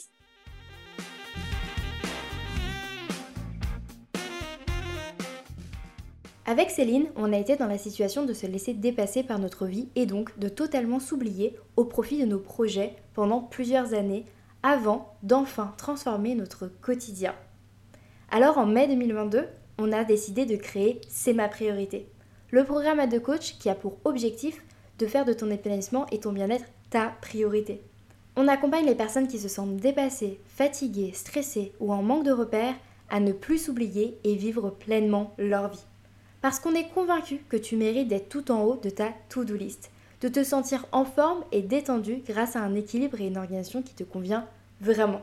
Avec 6.47 6.71
Céline, 6.71 7.11
on 7.15 7.31
a 7.31 7.37
été 7.37 7.57
dans 7.57 7.67
la 7.67 7.77
situation 7.77 8.25
de 8.25 8.33
se 8.33 8.47
laisser 8.47 8.73
dépasser 8.73 9.21
par 9.21 9.37
notre 9.37 9.67
vie 9.67 9.87
et 9.95 10.07
donc 10.07 10.37
de 10.39 10.49
totalement 10.49 10.99
s'oublier 10.99 11.55
au 11.75 11.85
profit 11.85 12.19
de 12.19 12.25
nos 12.25 12.39
projets 12.39 12.95
pendant 13.13 13.41
plusieurs 13.41 13.93
années 13.93 14.25
avant 14.65 15.13
d'enfin 15.21 15.75
transformer 15.77 16.33
notre 16.33 16.65
quotidien. 16.81 17.35
Alors 18.31 18.57
en 18.57 18.65
mai 18.65 18.87
2022, 18.87 19.45
on 19.77 19.91
a 19.91 20.03
décidé 20.03 20.47
de 20.47 20.55
créer 20.55 20.99
C'est 21.07 21.33
ma 21.33 21.47
priorité, 21.47 22.07
le 22.49 22.63
programme 22.63 22.99
à 22.99 23.05
deux 23.05 23.19
coach 23.19 23.59
qui 23.59 23.69
a 23.69 23.75
pour 23.75 23.99
objectif 24.05 24.63
de 24.97 25.05
faire 25.05 25.23
de 25.23 25.33
ton 25.33 25.51
épanouissement 25.51 26.07
et 26.07 26.19
ton 26.19 26.31
bien-être 26.31 26.65
ta 26.89 27.13
priorité. 27.21 27.79
On 28.35 28.47
accompagne 28.47 28.87
les 28.87 28.95
personnes 28.95 29.27
qui 29.27 29.37
se 29.37 29.49
sentent 29.49 29.77
dépassées, 29.77 30.39
fatiguées, 30.47 31.11
stressées 31.13 31.71
ou 31.79 31.93
en 31.93 32.01
manque 32.01 32.25
de 32.25 32.31
repères 32.31 32.73
à 33.11 33.19
ne 33.19 33.33
plus 33.33 33.59
s'oublier 33.59 34.17
et 34.23 34.33
vivre 34.33 34.71
pleinement 34.71 35.35
leur 35.37 35.69
vie. 35.69 35.85
Parce 36.41 36.59
qu'on 36.59 36.73
est 36.73 36.89
convaincu 36.89 37.37
que 37.49 37.57
tu 37.57 37.75
mérites 37.75 38.07
d'être 38.07 38.29
tout 38.29 38.51
en 38.51 38.63
haut 38.63 38.79
de 38.81 38.89
ta 38.89 39.09
to-do 39.29 39.53
list, 39.53 39.91
de 40.21 40.27
te 40.27 40.43
sentir 40.43 40.85
en 40.91 41.05
forme 41.05 41.43
et 41.51 41.61
détendu 41.61 42.21
grâce 42.27 42.55
à 42.55 42.61
un 42.61 42.75
équilibre 42.75 43.21
et 43.21 43.27
une 43.27 43.37
organisation 43.37 43.81
qui 43.81 43.93
te 43.93 44.03
convient 44.03 44.45
Vraiment. 44.81 45.21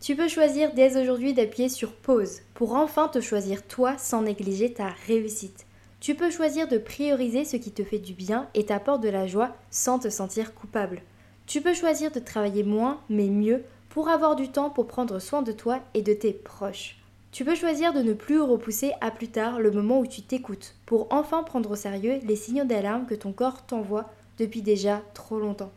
Tu 0.00 0.14
peux 0.14 0.28
choisir 0.28 0.72
dès 0.74 1.00
aujourd'hui 1.00 1.34
d'appuyer 1.34 1.68
sur 1.68 1.92
pause 1.92 2.40
pour 2.54 2.74
enfin 2.74 3.08
te 3.08 3.20
choisir 3.20 3.66
toi 3.66 3.96
sans 3.98 4.22
négliger 4.22 4.72
ta 4.72 4.88
réussite. 5.06 5.66
Tu 6.00 6.14
peux 6.14 6.30
choisir 6.30 6.68
de 6.68 6.78
prioriser 6.78 7.44
ce 7.44 7.56
qui 7.56 7.72
te 7.72 7.82
fait 7.82 7.98
du 7.98 8.12
bien 8.12 8.46
et 8.54 8.66
t'apporte 8.66 9.02
de 9.02 9.08
la 9.08 9.26
joie 9.26 9.56
sans 9.70 9.98
te 9.98 10.10
sentir 10.10 10.54
coupable. 10.54 11.02
Tu 11.46 11.60
peux 11.60 11.74
choisir 11.74 12.12
de 12.12 12.20
travailler 12.20 12.62
moins 12.62 13.00
mais 13.08 13.28
mieux 13.28 13.64
pour 13.88 14.08
avoir 14.08 14.36
du 14.36 14.50
temps 14.50 14.70
pour 14.70 14.86
prendre 14.86 15.18
soin 15.18 15.42
de 15.42 15.52
toi 15.52 15.80
et 15.94 16.02
de 16.02 16.12
tes 16.12 16.32
proches. 16.32 16.98
Tu 17.36 17.44
peux 17.44 17.54
choisir 17.54 17.92
de 17.92 18.00
ne 18.00 18.14
plus 18.14 18.40
repousser 18.40 18.94
à 19.02 19.10
plus 19.10 19.28
tard 19.28 19.60
le 19.60 19.70
moment 19.70 20.00
où 20.00 20.06
tu 20.06 20.22
t'écoutes 20.22 20.74
pour 20.86 21.06
enfin 21.10 21.42
prendre 21.42 21.72
au 21.72 21.76
sérieux 21.76 22.18
les 22.22 22.34
signaux 22.34 22.64
d'alarme 22.64 23.04
que 23.04 23.14
ton 23.14 23.32
corps 23.32 23.66
t'envoie 23.66 24.08
depuis 24.38 24.62
déjà 24.62 25.02
trop 25.12 25.38
longtemps. 25.38 25.70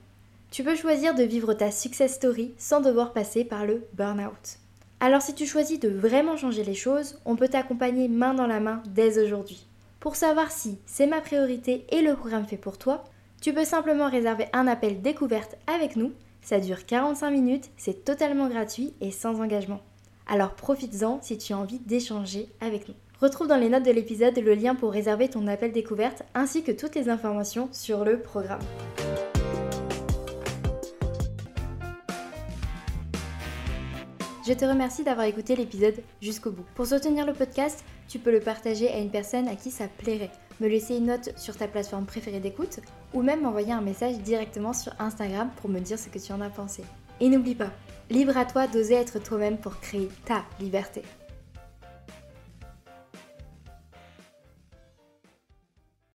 Tu 0.51 0.63
peux 0.63 0.77
choisir 0.77 1.15
de 1.15 1.23
vivre 1.23 1.53
ta 1.53 1.69
success 1.69 2.13
story 2.13 2.53
sans 2.57 2.79
devoir 2.79 3.11
passer 3.11 3.43
par 3.43 3.65
le 3.65 3.85
burn-out. 3.91 4.57
Alors 5.01 5.21
si 5.21 5.35
tu 5.35 5.45
choisis 5.45 5.81
de 5.81 5.89
vraiment 5.89 6.37
changer 6.37 6.63
les 6.63 6.75
choses, 6.75 7.19
on 7.25 7.35
peut 7.35 7.49
t'accompagner 7.49 8.07
main 8.07 8.33
dans 8.33 8.47
la 8.47 8.61
main 8.61 8.81
dès 8.87 9.21
aujourd'hui. 9.21 9.67
Pour 9.99 10.15
savoir 10.15 10.51
si 10.51 10.77
c'est 10.85 11.07
ma 11.07 11.19
priorité 11.19 11.85
et 11.89 12.01
le 12.01 12.15
programme 12.15 12.45
fait 12.45 12.55
pour 12.55 12.77
toi, 12.77 13.03
tu 13.41 13.51
peux 13.51 13.65
simplement 13.65 14.09
réserver 14.09 14.45
un 14.53 14.65
appel 14.65 15.01
découverte 15.01 15.57
avec 15.67 15.97
nous. 15.97 16.13
Ça 16.41 16.61
dure 16.61 16.85
45 16.85 17.31
minutes, 17.31 17.69
c'est 17.75 18.05
totalement 18.05 18.47
gratuit 18.47 18.93
et 19.01 19.11
sans 19.11 19.41
engagement. 19.41 19.81
Alors 20.31 20.53
profites-en 20.53 21.19
si 21.23 21.39
tu 21.39 21.53
as 21.53 21.57
envie 21.57 21.79
d'échanger 21.79 22.49
avec 22.61 22.87
nous. 22.87 22.93
Retrouve 23.19 23.47
dans 23.47 23.57
les 23.57 23.67
notes 23.67 23.83
de 23.83 23.91
l'épisode 23.91 24.37
le 24.37 24.53
lien 24.53 24.75
pour 24.75 24.91
réserver 24.91 25.27
ton 25.27 25.47
appel 25.47 25.71
découverte 25.71 26.21
ainsi 26.35 26.63
que 26.63 26.71
toutes 26.71 26.93
les 26.93 27.09
informations 27.09 27.67
sur 27.71 28.05
le 28.05 28.19
programme. 28.19 28.61
Je 34.47 34.53
te 34.53 34.65
remercie 34.65 35.03
d'avoir 35.03 35.25
écouté 35.25 35.55
l'épisode 35.55 35.95
jusqu'au 36.21 36.51
bout. 36.51 36.65
Pour 36.75 36.85
soutenir 36.85 37.25
le 37.25 37.33
podcast, 37.33 37.83
tu 38.07 38.19
peux 38.19 38.31
le 38.31 38.39
partager 38.39 38.87
à 38.89 38.99
une 38.99 39.09
personne 39.09 39.47
à 39.47 39.55
qui 39.55 39.71
ça 39.71 39.87
plairait, 39.87 40.31
me 40.59 40.67
laisser 40.67 40.95
une 40.97 41.07
note 41.07 41.33
sur 41.37 41.57
ta 41.57 41.67
plateforme 41.67 42.05
préférée 42.05 42.39
d'écoute 42.39 42.81
ou 43.15 43.23
même 43.23 43.41
m'envoyer 43.41 43.73
un 43.73 43.81
message 43.81 44.19
directement 44.19 44.73
sur 44.73 44.93
Instagram 44.99 45.49
pour 45.59 45.71
me 45.71 45.79
dire 45.79 45.97
ce 45.97 46.09
que 46.09 46.19
tu 46.19 46.31
en 46.33 46.41
as 46.41 46.49
pensé. 46.51 46.83
Et 47.19 47.29
n'oublie 47.29 47.55
pas, 47.55 47.71
libre 48.09 48.37
à 48.37 48.45
toi 48.45 48.67
d'oser 48.67 48.95
être 48.95 49.19
toi-même 49.19 49.57
pour 49.57 49.79
créer 49.79 50.09
ta 50.25 50.43
liberté. 50.59 51.03